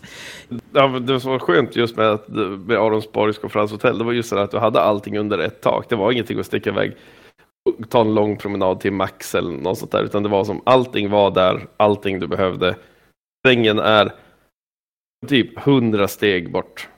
Ja, 0.74 0.88
det 0.88 1.20
som 1.20 1.32
var 1.32 1.40
skönt 1.40 1.76
just 1.76 1.98
med, 1.98 2.06
att, 2.08 2.28
med 2.68 2.78
Aronsborgs 2.78 3.38
konferenshotell, 3.38 3.98
det 3.98 4.04
var 4.04 4.12
just 4.12 4.30
det 4.30 4.42
att 4.42 4.52
du 4.52 4.58
hade 4.58 4.82
allting 4.82 5.18
under 5.18 5.40
ett 5.40 5.62
tak. 5.62 5.90
Det 5.90 5.96
var 5.96 6.12
ingenting 6.12 6.40
att 6.40 6.46
sticka 6.46 6.70
iväg 6.70 6.96
ta 7.90 8.02
en 8.02 8.14
lång 8.14 8.38
promenad 8.38 8.80
till 8.80 8.94
Max 8.94 9.36
eller 9.36 9.52
något 9.52 9.78
sånt 9.78 9.92
där, 9.92 10.04
utan 10.04 10.24
det 10.24 10.30
var 10.30 10.44
som 10.44 10.62
allting 10.64 11.10
var 11.10 11.32
där, 11.32 11.68
allting 11.78 12.20
du 12.20 12.28
behövde. 12.28 12.76
Sängen 13.48 13.80
är 13.80 14.14
typ 15.28 15.60
hundra 15.60 16.08
steg 16.08 16.52
bort. 16.52 16.90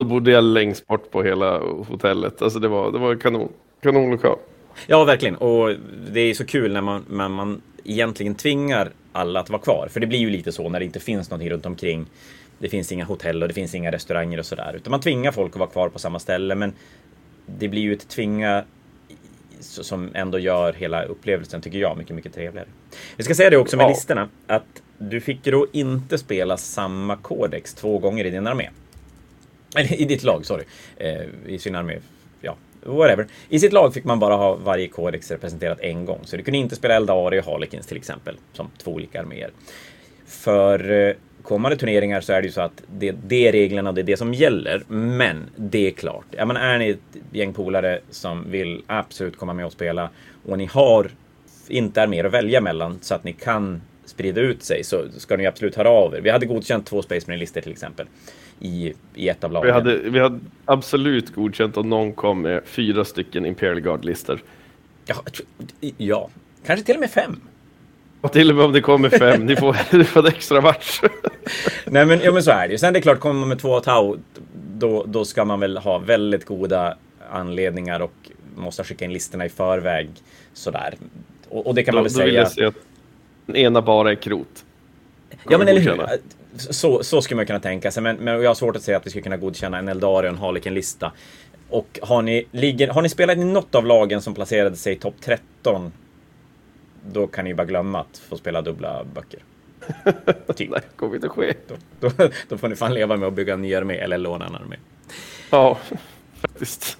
Då 0.00 0.06
bodde 0.06 0.30
jag 0.30 0.44
längst 0.44 0.86
bort 0.86 1.10
på 1.10 1.22
hela 1.22 1.58
hotellet. 1.58 2.42
Alltså 2.42 2.58
det 2.58 2.68
var, 2.68 2.92
det 2.92 2.98
var 2.98 3.14
kanon, 3.14 3.52
kanonlokal. 3.82 4.38
Ja, 4.86 5.04
verkligen. 5.04 5.36
Och 5.36 5.74
det 6.12 6.20
är 6.20 6.34
så 6.34 6.44
kul 6.44 6.72
när 6.72 6.80
man, 6.80 7.04
när 7.10 7.28
man 7.28 7.62
egentligen 7.84 8.34
tvingar 8.34 8.90
alla 9.12 9.40
att 9.40 9.50
vara 9.50 9.62
kvar. 9.62 9.88
För 9.90 10.00
det 10.00 10.06
blir 10.06 10.18
ju 10.18 10.30
lite 10.30 10.52
så 10.52 10.68
när 10.68 10.78
det 10.78 10.84
inte 10.84 11.00
finns 11.00 11.30
någonting 11.30 11.50
runt 11.50 11.66
omkring. 11.66 12.06
Det 12.58 12.68
finns 12.68 12.92
inga 12.92 13.04
hotell 13.04 13.42
och 13.42 13.48
det 13.48 13.54
finns 13.54 13.74
inga 13.74 13.92
restauranger 13.92 14.38
och 14.38 14.46
sådär. 14.46 14.72
Utan 14.76 14.90
man 14.90 15.00
tvingar 15.00 15.32
folk 15.32 15.52
att 15.52 15.58
vara 15.58 15.70
kvar 15.70 15.88
på 15.88 15.98
samma 15.98 16.18
ställe. 16.18 16.54
Men 16.54 16.72
det 17.46 17.68
blir 17.68 17.82
ju 17.82 17.92
ett 17.92 18.08
tvinga 18.08 18.64
som 19.60 20.10
ändå 20.14 20.38
gör 20.38 20.72
hela 20.72 21.02
upplevelsen, 21.02 21.60
tycker 21.60 21.78
jag, 21.78 21.98
mycket, 21.98 22.16
mycket 22.16 22.34
trevligare. 22.34 22.68
Vi 23.16 23.24
ska 23.24 23.34
säga 23.34 23.50
det 23.50 23.56
också 23.56 23.76
med 23.76 23.84
ja. 23.84 23.88
listorna, 23.88 24.28
att 24.46 24.82
du 24.98 25.20
fick 25.20 25.44
då 25.44 25.66
inte 25.72 26.18
spela 26.18 26.56
samma 26.56 27.16
kodex 27.16 27.74
två 27.74 27.98
gånger 27.98 28.24
i 28.24 28.30
din 28.30 28.46
armé. 28.46 28.68
Eller 29.76 30.00
i 30.00 30.04
ditt 30.04 30.22
lag, 30.22 30.46
sorry. 30.46 30.64
Eh, 30.96 31.22
I 31.46 31.58
sin 31.58 31.74
armé 31.74 31.98
whatever. 32.82 33.26
I 33.48 33.58
sitt 33.58 33.72
lag 33.72 33.94
fick 33.94 34.04
man 34.04 34.18
bara 34.18 34.34
ha 34.36 34.54
varje 34.54 34.88
kodex 34.88 35.30
representerat 35.30 35.80
en 35.80 36.04
gång. 36.04 36.20
Så 36.24 36.36
du 36.36 36.42
kunde 36.42 36.58
inte 36.58 36.76
spela 36.76 36.94
Eldari 36.94 37.40
och 37.40 37.44
Harlequins 37.44 37.86
till 37.86 37.96
exempel, 37.96 38.36
som 38.52 38.70
två 38.78 38.90
olika 38.90 39.20
arméer. 39.20 39.50
För 40.26 40.90
eh, 40.90 41.14
kommande 41.42 41.76
turneringar 41.76 42.20
så 42.20 42.32
är 42.32 42.42
det 42.42 42.46
ju 42.46 42.52
så 42.52 42.60
att 42.60 42.82
det, 42.98 43.14
det 43.26 43.48
är 43.48 43.52
reglerna 43.52 43.90
och 43.90 43.94
det 43.94 44.00
är 44.00 44.04
det 44.04 44.16
som 44.16 44.34
gäller. 44.34 44.82
Men 44.88 45.50
det 45.56 45.86
är 45.86 45.90
klart, 45.90 46.26
ja, 46.30 46.44
men 46.46 46.56
är 46.56 46.78
ni 46.78 46.88
ett 46.88 47.22
gäng 47.32 47.52
polare 47.52 48.00
som 48.10 48.50
vill 48.50 48.82
absolut 48.86 49.36
komma 49.36 49.52
med 49.52 49.66
och 49.66 49.72
spela 49.72 50.10
och 50.46 50.58
ni 50.58 50.66
har 50.66 51.10
inte 51.68 52.02
arméer 52.02 52.24
att 52.24 52.32
välja 52.32 52.60
mellan 52.60 52.98
så 53.00 53.14
att 53.14 53.24
ni 53.24 53.32
kan 53.32 53.82
sprida 54.04 54.40
ut 54.40 54.62
sig 54.62 54.84
så 54.84 55.04
ska 55.16 55.36
ni 55.36 55.46
absolut 55.46 55.76
höra 55.76 55.88
av 55.88 56.14
er. 56.14 56.20
Vi 56.20 56.30
hade 56.30 56.46
godkänt 56.46 56.86
två 56.86 57.02
Space 57.02 57.26
Marine-listor 57.26 57.60
till 57.60 57.72
exempel 57.72 58.06
i, 58.60 58.92
i 59.14 59.28
ett 59.28 59.44
av 59.44 59.52
lagen. 59.52 59.66
Vi 59.66 59.72
hade, 59.72 59.96
vi 59.96 60.18
hade 60.18 60.40
absolut 60.64 61.34
godkänt 61.34 61.76
om 61.76 61.90
någon 61.90 62.12
kom 62.12 62.42
med 62.42 62.62
fyra 62.64 63.04
stycken 63.04 63.46
Imperial 63.46 63.80
Guard-listor. 63.80 64.42
Ja, 65.06 65.16
ja, 65.96 66.28
kanske 66.66 66.86
till 66.86 66.94
och 66.94 67.00
med 67.00 67.10
fem. 67.10 67.40
Och 68.20 68.32
till 68.32 68.50
och 68.50 68.56
med 68.56 68.64
om 68.64 68.72
det 68.72 68.80
kommer 68.80 69.08
fem, 69.08 69.46
ni 69.46 69.56
får, 69.56 69.76
ni 69.98 70.04
får 70.04 70.20
en 70.20 70.26
extra 70.26 70.60
match. 70.60 71.00
Nej 71.84 72.06
men, 72.06 72.20
ja, 72.20 72.32
men 72.32 72.42
så 72.42 72.50
är 72.50 72.68
det 72.68 72.72
ju. 72.72 72.78
Sen 72.78 72.88
är 72.88 72.92
det 72.92 73.00
klart, 73.00 73.20
kommer 73.20 73.40
man 73.40 73.48
med 73.48 73.58
två 73.58 73.80
Tau, 73.80 74.16
då, 74.74 75.04
då 75.08 75.24
ska 75.24 75.44
man 75.44 75.60
väl 75.60 75.76
ha 75.76 75.98
väldigt 75.98 76.44
goda 76.44 76.96
anledningar 77.30 78.00
och 78.00 78.30
måste 78.56 78.84
skicka 78.84 79.04
in 79.04 79.12
listorna 79.12 79.46
i 79.46 79.48
förväg. 79.48 80.08
Sådär. 80.52 80.94
Och, 81.48 81.66
och 81.66 81.74
det 81.74 81.84
kan 81.84 81.92
då, 81.92 81.96
man 81.96 82.04
väl 82.04 82.12
då 82.12 82.16
säga. 82.16 82.26
Vill 82.26 82.34
jag 82.34 82.50
säga 82.50 82.68
att 82.68 82.74
den 83.46 83.56
ena 83.56 83.82
bara 83.82 84.10
är 84.10 84.14
krot. 84.14 84.64
Ja 85.48 85.58
men 85.58 85.68
eller 85.68 85.80
hur. 85.80 86.06
Så, 86.56 87.02
så 87.02 87.22
skulle 87.22 87.36
man 87.36 87.46
kunna 87.46 87.60
tänka 87.60 87.90
sig. 87.90 88.02
Men, 88.02 88.16
men 88.16 88.42
jag 88.42 88.50
har 88.50 88.54
svårt 88.54 88.76
att 88.76 88.82
säga 88.82 88.96
att 88.96 89.06
vi 89.06 89.10
skulle 89.10 89.22
kunna 89.22 89.36
godkänna 89.36 89.78
en 89.78 89.88
Eldari 89.88 90.26
och 90.26 90.32
en 90.32 90.38
Harlequin-lista. 90.38 91.12
Och 91.68 91.98
har 92.02 92.22
ni, 92.22 92.46
ligger, 92.52 92.88
har 92.88 93.02
ni 93.02 93.08
spelat 93.08 93.38
i 93.38 93.44
något 93.44 93.74
av 93.74 93.86
lagen 93.86 94.22
som 94.22 94.34
placerade 94.34 94.76
sig 94.76 94.92
i 94.92 94.96
topp 94.96 95.14
13 95.20 95.92
då 97.12 97.26
kan 97.26 97.44
ni 97.44 97.54
bara 97.54 97.64
glömma 97.64 98.00
att 98.00 98.18
få 98.18 98.36
spela 98.36 98.62
dubbla 98.62 99.04
böcker. 99.14 99.40
typ. 100.54 100.70
Nej, 100.70 100.80
kommer 100.96 101.14
inte 101.14 101.28
ske. 101.28 101.54
Då, 101.68 101.74
då, 102.00 102.30
då, 102.48 102.58
får 102.58 102.68
ni 102.68 102.76
fan 102.76 102.94
leva 102.94 103.16
med 103.16 103.28
att 103.28 103.34
bygga 103.34 103.54
en 103.54 103.62
ny 103.62 103.74
armé 103.74 103.94
eller 103.94 104.18
låna 104.18 104.46
en 104.46 104.54
armé. 104.54 104.76
Ja, 105.50 105.78
faktiskt. 106.40 106.98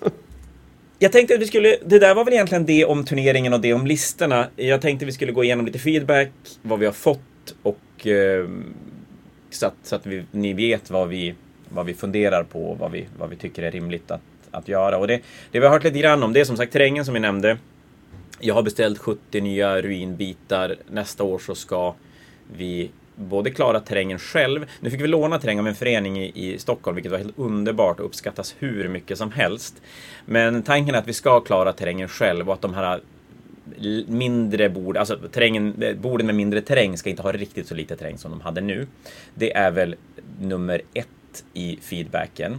Jag 0.98 1.12
tänkte 1.12 1.34
att 1.34 1.40
vi 1.40 1.46
skulle, 1.46 1.76
det 1.84 1.98
där 1.98 2.14
var 2.14 2.24
väl 2.24 2.34
egentligen 2.34 2.66
det 2.66 2.84
om 2.84 3.04
turneringen 3.04 3.52
och 3.52 3.60
det 3.60 3.74
om 3.74 3.86
listorna. 3.86 4.48
Jag 4.56 4.80
tänkte 4.80 5.04
att 5.04 5.08
vi 5.08 5.12
skulle 5.12 5.32
gå 5.32 5.44
igenom 5.44 5.66
lite 5.66 5.78
feedback, 5.78 6.30
vad 6.62 6.78
vi 6.78 6.86
har 6.86 6.92
fått 6.92 7.54
och 7.62 8.06
eh, 8.06 8.48
så 9.50 9.66
att, 9.66 9.74
så 9.82 9.96
att 9.96 10.06
vi, 10.06 10.24
ni 10.30 10.52
vet 10.52 10.90
vad 10.90 11.08
vi, 11.08 11.34
vad 11.68 11.86
vi 11.86 11.94
funderar 11.94 12.44
på 12.44 12.70
och 12.70 12.78
vad 12.78 12.90
vi, 12.90 13.06
vad 13.18 13.30
vi 13.30 13.36
tycker 13.36 13.62
är 13.62 13.70
rimligt 13.70 14.10
att, 14.10 14.20
att 14.50 14.68
göra. 14.68 14.98
Och 14.98 15.06
det, 15.06 15.20
det 15.50 15.60
vi 15.60 15.66
har 15.66 15.72
hört 15.72 15.84
lite 15.84 15.98
grann 15.98 16.22
om, 16.22 16.32
det 16.32 16.40
är 16.40 16.44
som 16.44 16.56
sagt 16.56 16.72
terrängen 16.72 17.04
som 17.04 17.14
vi 17.14 17.20
nämnde. 17.20 17.58
Jag 18.40 18.54
har 18.54 18.62
beställt 18.62 18.98
70 18.98 19.40
nya 19.40 19.82
ruinbitar. 19.82 20.76
Nästa 20.90 21.24
år 21.24 21.38
så 21.38 21.54
ska 21.54 21.94
vi 22.56 22.90
både 23.14 23.50
klara 23.50 23.80
terrängen 23.80 24.18
själv. 24.18 24.66
Nu 24.80 24.90
fick 24.90 25.00
vi 25.00 25.06
låna 25.06 25.38
terräng 25.38 25.58
av 25.58 25.68
en 25.68 25.74
förening 25.74 26.18
i, 26.18 26.32
i, 26.34 26.58
Stockholm, 26.58 26.94
vilket 26.94 27.12
var 27.12 27.18
helt 27.18 27.38
underbart 27.38 28.00
och 28.00 28.06
uppskattas 28.06 28.54
hur 28.58 28.88
mycket 28.88 29.18
som 29.18 29.32
helst. 29.32 29.82
Men 30.24 30.62
tanken 30.62 30.94
är 30.94 30.98
att 30.98 31.08
vi 31.08 31.12
ska 31.12 31.40
klara 31.40 31.72
terrängen 31.72 32.08
själv 32.08 32.48
och 32.48 32.54
att 32.54 32.62
de 32.62 32.74
här 32.74 33.00
mindre 34.06 34.68
bord, 34.68 34.96
alltså 34.96 35.16
terrängen, 35.32 35.84
borden 36.00 36.26
med 36.26 36.34
mindre 36.34 36.60
terräng 36.60 36.96
ska 36.96 37.10
inte 37.10 37.22
ha 37.22 37.32
riktigt 37.32 37.66
så 37.66 37.74
lite 37.74 37.96
terräng 37.96 38.18
som 38.18 38.30
de 38.30 38.40
hade 38.40 38.60
nu. 38.60 38.86
Det 39.34 39.56
är 39.56 39.70
väl 39.70 39.96
nummer 40.40 40.82
ett 40.94 41.44
i 41.54 41.78
feedbacken. 41.82 42.56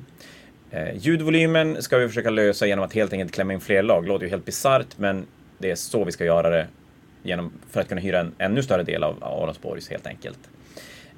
Eh, 0.72 0.98
ljudvolymen 0.98 1.82
ska 1.82 1.98
vi 1.98 2.08
försöka 2.08 2.30
lösa 2.30 2.68
genom 2.68 2.86
att 2.86 2.94
helt 2.94 3.14
enkelt 3.14 3.32
klämma 3.32 3.54
in 3.54 3.60
fler 3.60 3.84
lag. 3.84 4.08
Låter 4.08 4.26
ju 4.26 4.30
helt 4.30 4.46
bisarrt, 4.46 4.98
men 4.98 5.26
det 5.58 5.72
är 5.72 5.76
så 5.76 6.04
vi 6.04 6.12
ska 6.12 6.26
göra 6.26 6.50
det 6.50 6.68
genom, 7.24 7.52
för 7.72 7.82
att 7.82 7.90
kunna 7.90 8.02
hyra 8.02 8.20
en 8.20 8.32
ännu 8.38 8.64
större 8.64 8.84
del 8.84 9.04
av 9.04 9.24
Aronsborgs 9.24 9.90
helt 9.90 10.08
enkelt. 10.08 10.40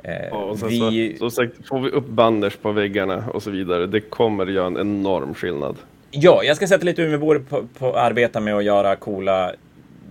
Eh, 0.04 0.28
ja, 0.32 0.56
vi... 0.70 1.16
så, 1.20 1.30
så 1.30 1.36
sagt, 1.36 1.68
får 1.68 1.80
vi 1.80 1.90
upp 1.90 2.08
banners 2.08 2.56
på 2.56 2.72
väggarna 2.72 3.24
och 3.34 3.44
så 3.44 3.52
vidare, 3.52 3.88
det 3.88 4.02
kommer 4.02 4.46
göra 4.46 4.68
en 4.68 4.78
enorm 4.78 5.34
skillnad. 5.34 5.76
Ja, 6.12 6.44
jag 6.44 6.56
ska 6.56 6.68
sätta 6.68 6.86
lite 6.86 7.02
Umeåbor 7.02 7.46
på, 7.50 7.68
på 7.78 7.90
att 7.90 7.96
arbeta 7.96 8.40
med 8.40 8.56
att 8.56 8.64
göra 8.64 8.96
coola 8.96 9.54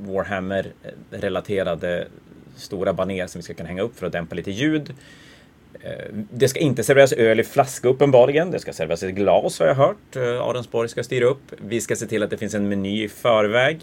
Warhammer-relaterade 0.06 1.98
eh, 1.98 2.06
stora 2.56 2.92
baner 2.92 3.26
som 3.26 3.38
vi 3.38 3.42
ska 3.42 3.54
kunna 3.54 3.68
hänga 3.68 3.82
upp 3.82 3.98
för 3.98 4.06
att 4.06 4.12
dämpa 4.12 4.34
lite 4.34 4.50
ljud. 4.50 4.94
Eh, 5.80 6.04
det 6.12 6.48
ska 6.48 6.60
inte 6.60 6.84
serveras 6.84 7.12
öl 7.12 7.40
i 7.40 7.44
flaska 7.44 7.88
uppenbarligen. 7.88 8.50
Det 8.50 8.58
ska 8.58 8.72
serveras 8.72 9.02
i 9.02 9.12
glas 9.12 9.58
har 9.60 9.66
jag 9.66 9.74
hört. 9.74 10.16
Eh, 10.16 10.40
Adensborg 10.42 10.88
ska 10.88 11.02
styra 11.02 11.24
upp. 11.24 11.52
Vi 11.56 11.80
ska 11.80 11.96
se 11.96 12.06
till 12.06 12.22
att 12.22 12.30
det 12.30 12.38
finns 12.38 12.54
en 12.54 12.68
meny 12.68 13.04
i 13.04 13.08
förväg. 13.08 13.80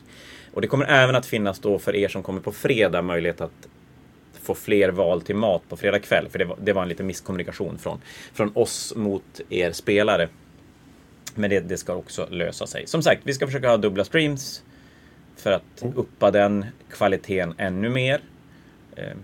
Och 0.53 0.61
det 0.61 0.68
kommer 0.68 0.86
även 0.86 1.15
att 1.15 1.26
finnas 1.26 1.59
då 1.59 1.80
för 1.80 1.95
er 1.95 2.07
som 2.07 2.24
kommer 2.24 2.41
på 2.41 2.51
fredag 2.51 3.01
möjlighet 3.01 3.41
att 3.41 3.68
få 4.41 4.55
fler 4.55 4.89
val 4.89 5.22
till 5.22 5.36
mat 5.36 5.61
på 5.70 5.78
fredag 5.78 5.99
kväll. 5.99 6.28
För 6.30 6.39
det 6.39 6.45
var, 6.45 6.57
det 6.61 6.74
var 6.74 6.82
en 6.82 6.89
liten 6.89 7.07
misskommunikation 7.07 7.78
från, 7.78 8.01
från 8.34 8.51
oss 8.55 8.93
mot 8.95 9.41
er 9.49 9.72
spelare. 9.72 10.30
Men 11.36 11.49
det, 11.49 11.59
det 11.59 11.78
ska 11.78 11.95
också 11.95 12.28
lösa 12.30 12.68
sig. 12.68 12.88
Som 12.88 13.03
sagt, 13.03 13.22
vi 13.24 13.34
ska 13.34 13.45
försöka 13.45 13.70
ha 13.70 13.78
dubbla 13.78 14.03
streams 14.03 14.63
för 15.38 15.52
att 15.52 15.82
mm. 15.82 15.98
uppa 15.98 16.32
den 16.32 16.66
kvaliteten 16.92 17.54
ännu 17.58 17.90
mer. 17.90 18.22
Eh, 18.96 19.18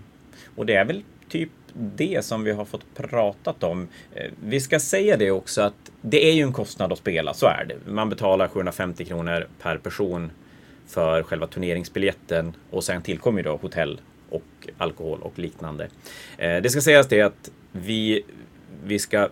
och 0.56 0.66
det 0.66 0.74
är 0.74 0.84
väl 0.84 1.02
typ 1.28 1.50
det 1.74 2.24
som 2.24 2.44
vi 2.44 2.52
har 2.52 2.64
fått 2.64 2.94
pratat 2.94 3.62
om. 3.62 3.88
Eh, 4.14 4.30
vi 4.46 4.60
ska 4.60 4.80
säga 4.80 5.16
det 5.16 5.30
också 5.30 5.62
att 5.62 5.92
det 6.00 6.30
är 6.30 6.32
ju 6.32 6.42
en 6.42 6.52
kostnad 6.52 6.92
att 6.92 6.98
spela, 6.98 7.34
så 7.34 7.46
är 7.46 7.64
det. 7.68 7.90
Man 7.90 8.08
betalar 8.08 8.48
750 8.48 9.04
kronor 9.04 9.46
per 9.62 9.78
person 9.78 10.30
för 10.86 11.22
själva 11.22 11.46
turneringsbiljetten 11.46 12.56
och 12.70 12.84
sen 12.84 13.02
tillkommer 13.02 13.38
ju 13.38 13.42
då 13.42 13.56
hotell 13.56 14.00
och 14.30 14.68
alkohol 14.78 15.18
och 15.22 15.38
liknande. 15.38 15.88
Eh, 16.38 16.62
det 16.62 16.70
ska 16.70 16.80
sägas 16.80 17.08
det 17.08 17.22
att 17.22 17.50
vi, 17.72 18.22
vi 18.84 18.98
ska 18.98 19.28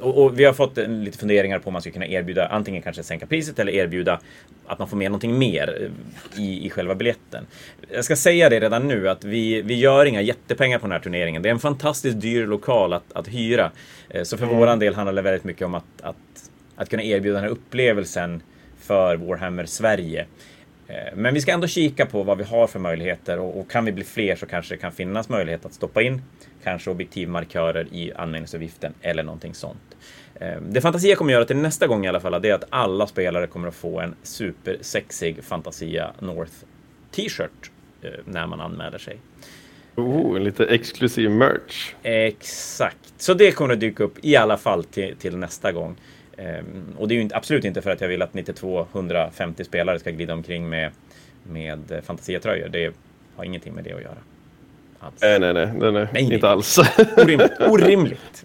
och, 0.00 0.24
och, 0.24 0.40
vi 0.40 0.44
har 0.44 0.52
fått 0.52 0.76
lite 0.76 1.18
funderingar 1.18 1.58
på 1.58 1.66
om 1.66 1.72
man 1.72 1.82
ska 1.82 1.90
kunna 1.90 2.06
erbjuda 2.06 2.46
antingen 2.46 2.82
kanske 2.82 3.02
sänka 3.02 3.26
priset 3.26 3.58
eller 3.58 3.72
erbjuda 3.72 4.20
att 4.66 4.78
man 4.78 4.88
får 4.88 4.96
med 4.96 5.10
någonting 5.10 5.38
mer 5.38 5.90
i, 6.36 6.66
i 6.66 6.70
själva 6.70 6.94
biljetten. 6.94 7.46
Jag 7.90 8.04
ska 8.04 8.16
säga 8.16 8.48
det 8.48 8.60
redan 8.60 8.88
nu 8.88 9.08
att 9.08 9.24
vi, 9.24 9.62
vi 9.62 9.74
gör 9.74 10.04
inga 10.04 10.20
jättepengar 10.20 10.78
på 10.78 10.86
den 10.86 10.92
här 10.92 11.00
turneringen. 11.00 11.42
Det 11.42 11.48
är 11.48 11.52
en 11.52 11.58
fantastiskt 11.58 12.20
dyr 12.20 12.46
lokal 12.46 12.92
att, 12.92 13.12
att 13.12 13.28
hyra. 13.28 13.70
Eh, 14.08 14.22
så 14.22 14.36
för 14.36 14.44
mm. 14.44 14.58
våran 14.58 14.78
del 14.78 14.94
handlar 14.94 15.12
det 15.12 15.22
väldigt 15.22 15.44
mycket 15.44 15.66
om 15.66 15.74
att, 15.74 16.02
att, 16.02 16.50
att 16.76 16.88
kunna 16.88 17.02
erbjuda 17.02 17.34
den 17.34 17.44
här 17.44 17.50
upplevelsen 17.50 18.42
för 18.78 19.16
Warhammer 19.16 19.64
Sverige. 19.64 20.26
Eh, 20.88 21.16
men 21.16 21.34
vi 21.34 21.40
ska 21.40 21.52
ändå 21.52 21.66
kika 21.66 22.06
på 22.06 22.22
vad 22.22 22.38
vi 22.38 22.44
har 22.44 22.66
för 22.66 22.78
möjligheter 22.78 23.38
och, 23.38 23.60
och, 23.60 23.70
kan 23.70 23.84
vi 23.84 23.92
bli 23.92 24.04
fler 24.04 24.36
så 24.36 24.46
kanske 24.46 24.74
det 24.74 24.78
kan 24.78 24.92
finnas 24.92 25.28
möjlighet 25.28 25.64
att 25.64 25.74
stoppa 25.74 26.02
in 26.02 26.22
kanske 26.64 26.90
objektivmarkörer 26.90 27.86
i 27.92 28.12
anmälningsavgiften 28.12 28.94
eller 29.00 29.22
någonting 29.22 29.54
sånt. 29.54 29.96
Eh, 30.34 30.60
det 30.68 30.80
Fantasia 30.80 31.16
kommer 31.16 31.32
göra 31.32 31.44
till 31.44 31.56
nästa 31.56 31.86
gång 31.86 32.04
i 32.04 32.08
alla 32.08 32.20
fall, 32.20 32.42
det 32.42 32.50
är 32.50 32.54
att 32.54 32.64
alla 32.70 33.06
spelare 33.06 33.46
kommer 33.46 33.68
att 33.68 33.74
få 33.74 34.00
en 34.00 34.14
supersexig 34.22 35.44
Fantasia 35.44 36.12
North 36.18 36.52
t-shirt 37.10 37.70
eh, 38.02 38.10
när 38.24 38.46
man 38.46 38.60
anmäler 38.60 38.98
sig. 38.98 39.16
Oh, 39.96 40.38
lite 40.38 40.66
exklusiv 40.66 41.30
merch. 41.30 41.94
Exakt, 42.02 43.14
så 43.16 43.34
det 43.34 43.52
kommer 43.52 43.74
att 43.74 43.80
dyka 43.80 44.04
upp 44.04 44.18
i 44.22 44.36
alla 44.36 44.56
fall 44.56 44.84
till, 44.84 45.16
till 45.16 45.36
nästa 45.36 45.72
gång. 45.72 45.96
Ehm, 46.36 46.96
och 46.98 47.08
det 47.08 47.14
är 47.14 47.22
ju 47.22 47.28
absolut 47.32 47.64
inte 47.64 47.82
för 47.82 47.90
att 47.90 48.00
jag 48.00 48.08
vill 48.08 48.22
att 48.22 48.32
92-150 48.32 49.64
spelare 49.64 49.98
ska 49.98 50.10
glida 50.10 50.34
omkring 50.34 50.68
med, 50.68 50.90
med 51.42 52.02
fantasiatröjor. 52.04 52.68
Det 52.68 52.92
har 53.36 53.44
ingenting 53.44 53.74
med 53.74 53.84
det 53.84 53.92
att 53.92 54.02
göra. 54.02 54.18
Alls. 55.00 55.14
Nej, 55.20 55.40
nej, 55.40 55.54
nej, 55.54 55.72
nej, 55.74 55.92
nej. 55.92 56.06
nej 56.12 56.34
inte 56.34 56.48
alls. 56.48 56.78
Orimligt. 57.16 57.60
Orimligt. 57.60 58.44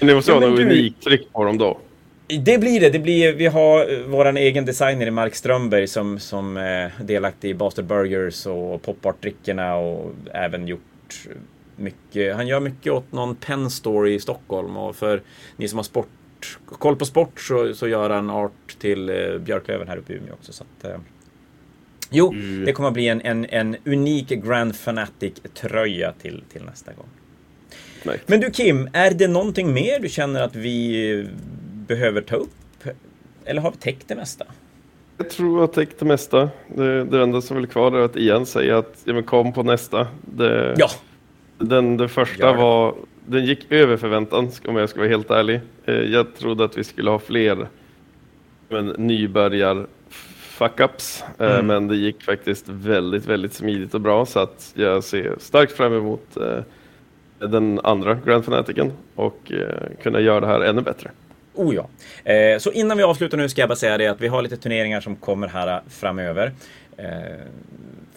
Det 0.00 0.14
måste 0.14 0.32
vara 0.32 0.48
något 0.48 0.60
unikt 0.60 1.02
tryck 1.02 1.32
på 1.32 1.44
dem 1.44 1.58
då. 1.58 1.78
Det 2.26 2.58
blir 2.58 2.80
det. 2.80 2.90
det 2.90 2.98
blir, 2.98 3.32
vi 3.32 3.46
har 3.46 3.92
eh, 3.92 3.98
vår 4.06 4.36
egen 4.36 4.64
designer 4.64 5.10
Mark 5.10 5.34
Strömberg 5.34 5.86
som, 5.86 6.18
som 6.18 6.56
är 6.56 6.92
delaktig 7.02 7.50
i 7.50 7.54
Bastard 7.54 7.84
Burgers 7.84 8.46
och 8.46 8.82
Popart-drickorna 8.82 9.74
och 9.74 10.12
även 10.34 10.66
gjort 10.66 11.28
mycket. 11.76 12.36
Han 12.36 12.46
gör 12.46 12.60
mycket 12.60 12.92
åt 12.92 13.12
någon 13.12 13.36
Pen 13.36 13.70
Store 13.70 14.10
i 14.10 14.20
Stockholm 14.20 14.76
och 14.76 14.96
för 14.96 15.22
ni 15.56 15.68
som 15.68 15.78
har 15.78 15.84
sport 15.84 16.08
koll 16.66 16.96
på 16.96 17.04
sport 17.04 17.40
så, 17.40 17.74
så 17.74 17.88
gör 17.88 18.10
han 18.10 18.30
art 18.30 18.76
till 18.78 19.08
eh, 19.08 19.38
Björklöven 19.38 19.88
här 19.88 19.96
uppe 19.96 20.12
i 20.12 20.16
Umeå 20.16 20.32
också. 20.32 20.52
Så 20.52 20.64
att, 20.64 20.84
eh, 20.84 20.98
jo, 22.10 22.32
mm. 22.32 22.64
det 22.64 22.72
kommer 22.72 22.88
att 22.88 22.94
bli 22.94 23.08
en, 23.08 23.20
en, 23.20 23.44
en 23.44 23.76
unik 23.84 24.28
Grand 24.28 24.76
Fanatic-tröja 24.76 26.12
till, 26.12 26.42
till 26.52 26.62
nästa 26.62 26.92
gång. 26.92 27.08
Nej. 28.02 28.20
Men 28.26 28.40
du 28.40 28.50
Kim, 28.50 28.88
är 28.92 29.10
det 29.10 29.28
någonting 29.28 29.72
mer 29.72 30.00
du 30.00 30.08
känner 30.08 30.42
att 30.42 30.56
vi 30.56 31.28
behöver 31.88 32.20
ta 32.20 32.36
upp? 32.36 32.84
Eller 33.44 33.60
har 33.60 33.70
vi 33.70 33.76
täckt 33.76 34.08
det 34.08 34.16
mesta? 34.16 34.44
Jag 35.16 35.30
tror 35.30 35.52
jag 35.54 35.60
har 35.60 35.66
täckt 35.66 35.98
det 35.98 36.04
mesta. 36.04 36.50
Det, 36.76 37.04
det 37.04 37.22
enda 37.22 37.40
som 37.40 37.56
är 37.56 37.66
kvar 37.66 37.92
är 37.92 38.04
att 38.04 38.16
igen 38.16 38.46
säga 38.46 38.78
att 38.78 39.02
ja, 39.04 39.12
men 39.12 39.22
kom 39.22 39.52
på 39.52 39.62
nästa. 39.62 40.06
Det, 40.20 40.74
ja. 40.78 40.90
Den, 41.58 41.96
det 41.96 42.08
första 42.08 42.52
var 42.52 42.94
den 43.26 43.44
gick 43.44 43.72
över 43.72 43.96
förväntan 43.96 44.50
om 44.64 44.76
jag 44.76 44.88
ska 44.88 44.98
vara 44.98 45.08
helt 45.08 45.30
ärlig. 45.30 45.60
Eh, 45.84 45.94
jag 45.94 46.34
trodde 46.36 46.64
att 46.64 46.78
vi 46.78 46.84
skulle 46.84 47.10
ha 47.10 47.18
fler 47.18 47.68
men, 48.68 48.86
nybörjar 48.86 49.86
fuck-ups, 50.58 51.24
eh, 51.38 51.50
mm. 51.50 51.66
men 51.66 51.88
det 51.88 51.96
gick 51.96 52.22
faktiskt 52.22 52.68
väldigt, 52.68 53.26
väldigt 53.26 53.52
smidigt 53.52 53.94
och 53.94 54.00
bra 54.00 54.26
så 54.26 54.40
att 54.40 54.72
jag 54.74 55.04
ser 55.04 55.34
starkt 55.38 55.72
fram 55.72 55.92
emot 55.92 56.36
eh, 56.36 56.58
den 57.48 57.80
andra 57.84 58.14
Grand 58.14 58.44
Fanaticen 58.44 58.92
och 59.14 59.52
kunna 60.02 60.20
göra 60.20 60.40
det 60.40 60.46
här 60.46 60.60
ännu 60.60 60.82
bättre. 60.82 61.10
Oh 61.54 61.74
ja. 61.74 61.88
Så 62.58 62.72
innan 62.72 62.96
vi 62.96 63.02
avslutar 63.02 63.38
nu 63.38 63.48
ska 63.48 63.62
jag 63.62 63.68
bara 63.68 63.76
säga 63.76 63.98
det 63.98 64.06
att 64.06 64.20
vi 64.20 64.28
har 64.28 64.42
lite 64.42 64.56
turneringar 64.56 65.00
som 65.00 65.16
kommer 65.16 65.48
här 65.48 65.80
framöver. 65.88 66.52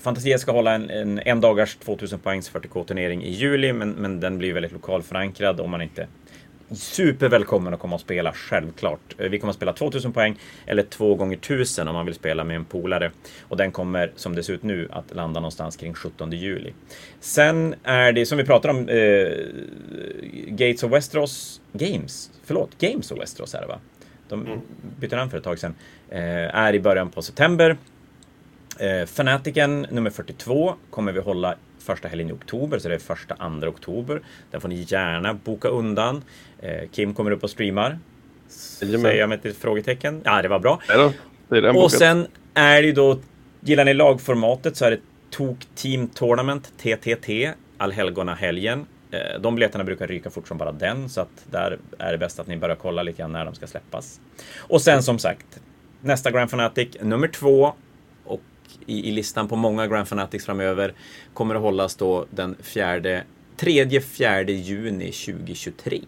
Fantasia 0.01 0.37
ska 0.37 0.51
hålla 0.51 0.73
en, 0.73 0.89
en, 0.89 1.19
en 1.19 1.41
dagars 1.41 1.75
2000 1.75 2.19
poängs 2.19 2.51
40k 2.51 2.85
turnering 2.85 3.23
i 3.23 3.31
juli, 3.31 3.73
men, 3.73 3.91
men 3.91 4.19
den 4.19 4.37
blir 4.37 4.53
väldigt 4.53 4.71
lokalförankrad 4.71 5.59
om 5.59 5.69
man 5.69 5.81
inte 5.81 6.07
supervälkommen 6.73 7.73
att 7.73 7.79
komma 7.79 7.95
och 7.95 8.01
spela, 8.01 8.33
självklart. 8.33 9.15
Eh, 9.17 9.29
vi 9.29 9.39
kommer 9.39 9.49
att 9.49 9.57
spela 9.57 9.73
2000 9.73 10.13
poäng, 10.13 10.39
eller 10.65 10.83
2 10.83 11.15
gånger 11.15 11.37
1000 11.37 11.87
om 11.87 11.95
man 11.95 12.05
vill 12.05 12.15
spela 12.15 12.43
med 12.43 12.55
en 12.55 12.65
polare. 12.65 13.11
Och 13.41 13.57
den 13.57 13.71
kommer, 13.71 14.11
som 14.15 14.35
det 14.35 14.43
ser 14.43 14.53
ut 14.53 14.63
nu, 14.63 14.87
att 14.91 15.15
landa 15.15 15.39
någonstans 15.39 15.77
kring 15.77 15.93
17 15.93 16.31
juli. 16.31 16.73
Sen 17.19 17.75
är 17.83 18.11
det, 18.11 18.25
som 18.25 18.37
vi 18.37 18.43
pratar 18.43 18.69
om, 18.69 18.89
eh, 18.89 19.31
Gates 20.47 20.83
of 20.83 20.91
Westeros 20.91 21.61
Games, 21.73 22.31
förlåt, 22.43 22.77
Games 22.79 23.11
of 23.11 23.19
Westeros 23.19 23.55
är 23.55 23.61
det 23.61 23.67
va? 23.67 23.79
De 24.29 24.45
mm. 24.45 24.59
bytte 24.99 25.15
namn 25.15 25.31
för 25.31 25.37
ett 25.37 25.43
tag 25.43 25.59
sedan. 25.59 25.75
Eh, 26.09 26.55
är 26.55 26.73
i 26.73 26.79
början 26.79 27.09
på 27.09 27.21
september. 27.21 27.77
Eh, 28.79 29.05
Fanatiken 29.05 29.81
nummer 29.89 30.09
42 30.09 30.75
kommer 30.89 31.11
vi 31.11 31.19
hålla 31.19 31.55
första 31.81 32.07
helgen 32.07 32.29
i 32.29 32.31
oktober, 32.33 32.79
så 32.79 32.89
det 32.89 32.95
är 32.95 32.99
första, 32.99 33.35
andra 33.39 33.69
oktober. 33.69 34.21
Den 34.51 34.61
får 34.61 34.69
ni 34.69 34.85
gärna 34.87 35.33
boka 35.33 35.67
undan. 35.67 36.23
Eh, 36.59 36.89
Kim 36.91 37.13
kommer 37.13 37.31
upp 37.31 37.43
och 37.43 37.49
streamar. 37.49 37.99
Säger 38.47 39.13
jag 39.19 39.29
med 39.29 39.45
ett 39.45 39.57
frågetecken. 39.57 40.21
Ja, 40.25 40.41
det 40.41 40.47
var 40.47 40.59
bra. 40.59 40.81
Ja, 40.87 41.13
det 41.49 41.69
och 41.69 41.91
sen 41.91 42.27
är 42.53 42.81
det 42.81 42.87
ju 42.87 42.93
då, 42.93 43.19
gillar 43.59 43.85
ni 43.85 43.93
lagformatet 43.93 44.75
så 44.77 44.85
är 44.85 44.91
det 44.91 44.99
Tok 45.29 45.57
Team 45.75 46.07
Tournament, 46.07 46.73
TTT. 46.77 47.53
allhelgona-helgen. 47.77 48.85
Eh, 49.11 49.41
de 49.41 49.55
biljetterna 49.55 49.83
brukar 49.83 50.07
ryka 50.07 50.29
fort 50.29 50.47
som 50.47 50.57
bara 50.57 50.71
den, 50.71 51.09
så 51.09 51.21
att 51.21 51.45
där 51.51 51.79
är 51.97 52.11
det 52.11 52.17
bäst 52.17 52.39
att 52.39 52.47
ni 52.47 52.57
börjar 52.57 52.75
kolla 52.75 53.03
lite 53.03 53.17
grann 53.17 53.31
när 53.31 53.45
de 53.45 53.55
ska 53.55 53.67
släppas. 53.67 54.19
Och 54.57 54.81
sen 54.81 55.03
som 55.03 55.19
sagt, 55.19 55.59
nästa 56.01 56.31
Grand 56.31 56.49
Fanatic, 56.51 56.97
nummer 57.01 57.27
två, 57.27 57.73
i, 58.85 59.09
i 59.09 59.11
listan 59.11 59.47
på 59.47 59.55
många 59.55 59.87
Grand 59.87 60.07
Fanatics 60.07 60.45
framöver, 60.45 60.93
kommer 61.33 61.55
att 61.55 61.61
hållas 61.61 61.95
då 61.95 62.25
den 62.29 62.55
fjärde, 62.61 63.23
tredje, 63.57 64.01
fjärde 64.01 64.51
juni 64.51 65.11
2023. 65.11 66.01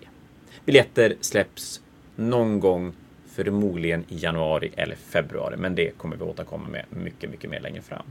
Biljetter 0.66 1.16
släpps 1.22 1.82
någon 2.16 2.60
gång 2.60 2.94
förmodligen 3.36 4.06
i 4.10 4.18
januari 4.18 4.72
eller 4.76 4.96
februari, 4.96 5.58
men 5.58 5.76
det 5.76 5.98
kommer 5.98 6.16
vi 6.16 6.24
återkomma 6.24 6.68
med 6.68 6.86
mycket, 6.90 7.30
mycket 7.30 7.50
mer 7.50 7.60
längre 7.60 7.82
fram. 7.82 8.06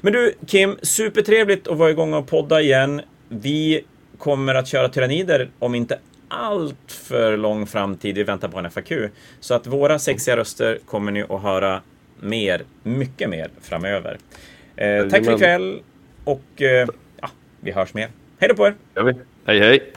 Men 0.00 0.12
du 0.12 0.34
Kim, 0.46 0.76
supertrevligt 0.82 1.68
att 1.68 1.78
vara 1.78 1.90
igång 1.90 2.14
och 2.14 2.26
podda 2.26 2.60
igen. 2.60 3.02
Vi 3.28 3.84
kommer 4.18 4.54
att 4.54 4.68
köra 4.68 4.88
tyrannider 4.88 5.50
om 5.58 5.74
inte 5.74 5.98
allt 6.28 6.92
för 6.92 7.36
lång 7.36 7.66
framtid. 7.66 8.14
Vi 8.14 8.22
väntar 8.22 8.48
på 8.48 8.58
en 8.58 8.70
FAQ. 8.70 8.92
Så 9.40 9.54
att 9.54 9.66
våra 9.66 9.98
sexiga 9.98 10.36
röster 10.36 10.78
kommer 10.86 11.12
ni 11.12 11.22
att 11.22 11.42
höra 11.42 11.82
mer, 12.22 12.62
mycket 12.82 13.30
mer 13.30 13.50
framöver. 13.60 14.18
Eh, 14.76 15.08
tack 15.08 15.24
för 15.24 15.34
ikväll 15.34 15.82
och 16.24 16.62
eh, 16.62 16.88
ja, 17.20 17.30
vi 17.60 17.72
hörs 17.72 17.94
mer. 17.94 18.08
Hej 18.38 18.48
då 18.48 18.54
på 18.54 18.66
er! 18.66 18.74
Hej 19.46 19.60
hej! 19.60 19.92